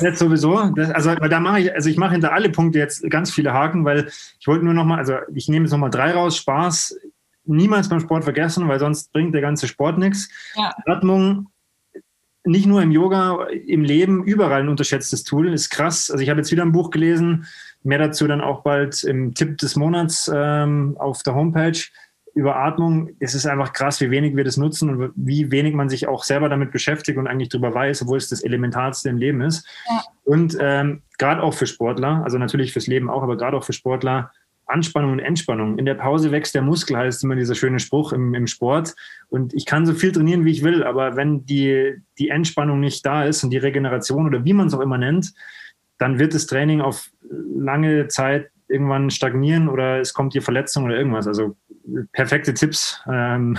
Jetzt 0.00 0.18
sowieso. 0.18 0.70
Das, 0.74 0.90
also, 0.90 1.14
da 1.14 1.40
mache 1.40 1.60
ich, 1.60 1.72
also 1.72 1.88
ich 1.88 1.96
mache 1.96 2.12
hinter 2.12 2.32
alle 2.32 2.50
Punkte 2.50 2.78
jetzt 2.78 3.08
ganz 3.08 3.30
viele 3.30 3.52
Haken, 3.52 3.84
weil 3.84 4.10
ich 4.40 4.46
wollte 4.46 4.64
nur 4.64 4.74
nochmal, 4.74 4.98
also 4.98 5.14
ich 5.32 5.48
nehme 5.48 5.64
jetzt 5.64 5.72
nochmal 5.72 5.90
drei 5.90 6.12
raus. 6.12 6.36
Spaß 6.36 6.96
niemals 7.44 7.88
beim 7.88 8.00
Sport 8.00 8.24
vergessen, 8.24 8.68
weil 8.68 8.78
sonst 8.78 9.12
bringt 9.12 9.34
der 9.34 9.40
ganze 9.40 9.68
Sport 9.68 9.98
nichts. 9.98 10.28
Ja. 10.54 10.74
Atmung 10.86 11.48
nicht 12.44 12.66
nur 12.66 12.82
im 12.82 12.90
Yoga, 12.90 13.46
im 13.66 13.82
Leben, 13.82 14.24
überall 14.24 14.62
ein 14.62 14.68
unterschätztes 14.68 15.24
Tool. 15.24 15.52
Ist 15.52 15.70
krass. 15.70 16.10
Also 16.10 16.22
ich 16.22 16.30
habe 16.30 16.40
jetzt 16.40 16.50
wieder 16.50 16.64
ein 16.64 16.72
Buch 16.72 16.90
gelesen, 16.90 17.46
mehr 17.82 17.98
dazu 17.98 18.26
dann 18.26 18.40
auch 18.40 18.62
bald 18.62 19.02
im 19.04 19.34
Tipp 19.34 19.58
des 19.58 19.76
Monats 19.76 20.30
ähm, 20.34 20.96
auf 20.98 21.22
der 21.22 21.34
Homepage. 21.34 21.78
über 22.38 22.56
Atmung, 22.56 23.10
es 23.18 23.34
ist 23.34 23.46
einfach 23.46 23.72
krass, 23.72 24.00
wie 24.00 24.10
wenig 24.10 24.36
wir 24.36 24.44
das 24.44 24.56
nutzen 24.56 24.90
und 24.90 25.12
wie 25.16 25.50
wenig 25.50 25.74
man 25.74 25.88
sich 25.88 26.06
auch 26.06 26.22
selber 26.22 26.48
damit 26.48 26.70
beschäftigt 26.70 27.18
und 27.18 27.26
eigentlich 27.26 27.48
darüber 27.48 27.74
weiß, 27.74 28.02
obwohl 28.02 28.18
es 28.18 28.28
das 28.28 28.42
Elementarste 28.42 29.08
im 29.08 29.16
Leben 29.16 29.40
ist. 29.40 29.66
Ja. 29.88 30.04
Und 30.24 30.56
ähm, 30.60 31.02
gerade 31.18 31.42
auch 31.42 31.54
für 31.54 31.66
Sportler, 31.66 32.22
also 32.22 32.38
natürlich 32.38 32.72
fürs 32.72 32.86
Leben 32.86 33.10
auch, 33.10 33.24
aber 33.24 33.36
gerade 33.36 33.56
auch 33.56 33.64
für 33.64 33.72
Sportler, 33.72 34.30
Anspannung 34.68 35.12
und 35.12 35.18
Entspannung. 35.18 35.78
In 35.78 35.86
der 35.86 35.94
Pause 35.94 36.30
wächst 36.30 36.54
der 36.54 36.62
Muskel, 36.62 36.96
heißt 36.96 37.24
immer 37.24 37.36
dieser 37.36 37.54
schöne 37.54 37.78
Spruch 37.78 38.12
im, 38.12 38.34
im 38.34 38.46
Sport. 38.46 38.94
Und 39.28 39.54
ich 39.54 39.66
kann 39.66 39.86
so 39.86 39.94
viel 39.94 40.12
trainieren, 40.12 40.44
wie 40.44 40.50
ich 40.50 40.62
will, 40.62 40.84
aber 40.84 41.16
wenn 41.16 41.44
die, 41.46 41.96
die 42.18 42.28
Entspannung 42.28 42.80
nicht 42.80 43.04
da 43.04 43.24
ist 43.24 43.42
und 43.44 43.50
die 43.50 43.58
Regeneration 43.58 44.26
oder 44.26 44.44
wie 44.44 44.52
man 44.52 44.68
es 44.68 44.74
auch 44.74 44.80
immer 44.80 44.98
nennt, 44.98 45.32
dann 45.98 46.18
wird 46.18 46.34
das 46.34 46.46
Training 46.46 46.80
auf 46.80 47.10
lange 47.30 48.08
Zeit 48.08 48.50
irgendwann 48.68 49.10
stagnieren 49.10 49.68
oder 49.68 50.00
es 50.00 50.12
kommt 50.12 50.34
die 50.34 50.40
Verletzung 50.40 50.84
oder 50.84 50.96
irgendwas. 50.96 51.26
Also 51.26 51.56
perfekte 52.12 52.54
Tipps. 52.54 53.00
Ähm, 53.10 53.56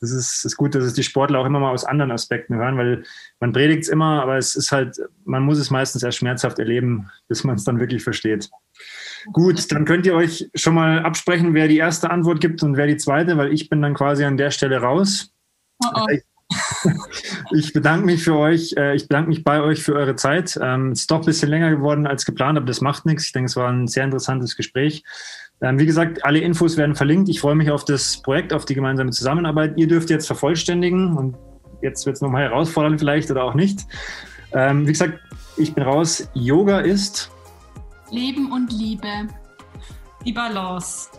das 0.00 0.10
ist, 0.10 0.44
ist 0.44 0.56
gut, 0.56 0.74
dass 0.74 0.84
es 0.84 0.92
die 0.92 1.02
Sportler 1.02 1.40
auch 1.40 1.46
immer 1.46 1.58
mal 1.58 1.72
aus 1.72 1.84
anderen 1.84 2.12
Aspekten 2.12 2.54
hören, 2.56 2.76
weil 2.76 3.02
man 3.40 3.52
predigt 3.52 3.84
es 3.84 3.88
immer, 3.88 4.22
aber 4.22 4.36
es 4.36 4.54
ist 4.54 4.70
halt, 4.70 4.96
man 5.24 5.42
muss 5.42 5.58
es 5.58 5.70
meistens 5.70 6.02
erst 6.02 6.18
schmerzhaft 6.18 6.58
erleben, 6.58 7.10
bis 7.28 7.44
man 7.44 7.56
es 7.56 7.64
dann 7.64 7.80
wirklich 7.80 8.04
versteht. 8.04 8.50
Gut, 9.32 9.70
dann 9.72 9.84
könnt 9.84 10.06
ihr 10.06 10.14
euch 10.14 10.48
schon 10.54 10.74
mal 10.74 11.00
absprechen, 11.00 11.54
wer 11.54 11.68
die 11.68 11.78
erste 11.78 12.10
Antwort 12.10 12.40
gibt 12.40 12.62
und 12.62 12.76
wer 12.76 12.86
die 12.86 12.96
zweite, 12.96 13.36
weil 13.36 13.52
ich 13.52 13.68
bin 13.68 13.82
dann 13.82 13.94
quasi 13.94 14.24
an 14.24 14.36
der 14.36 14.50
Stelle 14.50 14.78
raus. 14.78 15.32
Oh 15.82 15.88
oh. 15.94 16.06
Ich 17.52 17.72
bedanke 17.72 18.06
mich 18.06 18.22
für 18.22 18.36
euch, 18.36 18.74
äh, 18.76 18.94
ich 18.94 19.08
bedanke 19.08 19.28
mich 19.28 19.44
bei 19.44 19.60
euch 19.60 19.82
für 19.82 19.94
eure 19.94 20.16
Zeit. 20.16 20.58
Ähm, 20.62 20.92
es 20.92 21.00
ist 21.00 21.10
doch 21.10 21.20
ein 21.20 21.24
bisschen 21.24 21.48
länger 21.48 21.70
geworden 21.70 22.06
als 22.06 22.24
geplant, 22.24 22.56
aber 22.56 22.66
das 22.66 22.80
macht 22.80 23.06
nichts. 23.06 23.26
Ich 23.26 23.32
denke, 23.32 23.46
es 23.46 23.56
war 23.56 23.68
ein 23.68 23.88
sehr 23.88 24.04
interessantes 24.04 24.56
Gespräch. 24.56 25.02
Ähm, 25.60 25.78
wie 25.78 25.86
gesagt, 25.86 26.24
alle 26.24 26.38
Infos 26.38 26.76
werden 26.76 26.94
verlinkt. 26.94 27.28
Ich 27.28 27.40
freue 27.40 27.54
mich 27.54 27.70
auf 27.70 27.84
das 27.84 28.20
Projekt, 28.22 28.52
auf 28.52 28.64
die 28.64 28.74
gemeinsame 28.74 29.10
Zusammenarbeit. 29.10 29.74
Ihr 29.76 29.88
dürft 29.88 30.10
jetzt 30.10 30.26
vervollständigen 30.26 31.16
und 31.16 31.36
jetzt 31.82 32.06
wird 32.06 32.16
es 32.16 32.22
nochmal 32.22 32.42
herausfordernd 32.42 33.00
vielleicht 33.00 33.30
oder 33.30 33.44
auch 33.44 33.54
nicht. 33.54 33.80
Ähm, 34.52 34.86
wie 34.86 34.92
gesagt, 34.92 35.18
ich 35.56 35.74
bin 35.74 35.84
raus. 35.84 36.28
Yoga 36.34 36.80
ist 36.80 37.30
Leben 38.10 38.52
und 38.52 38.72
Liebe. 38.72 39.28
Die 40.24 40.32
Balance. 40.32 41.10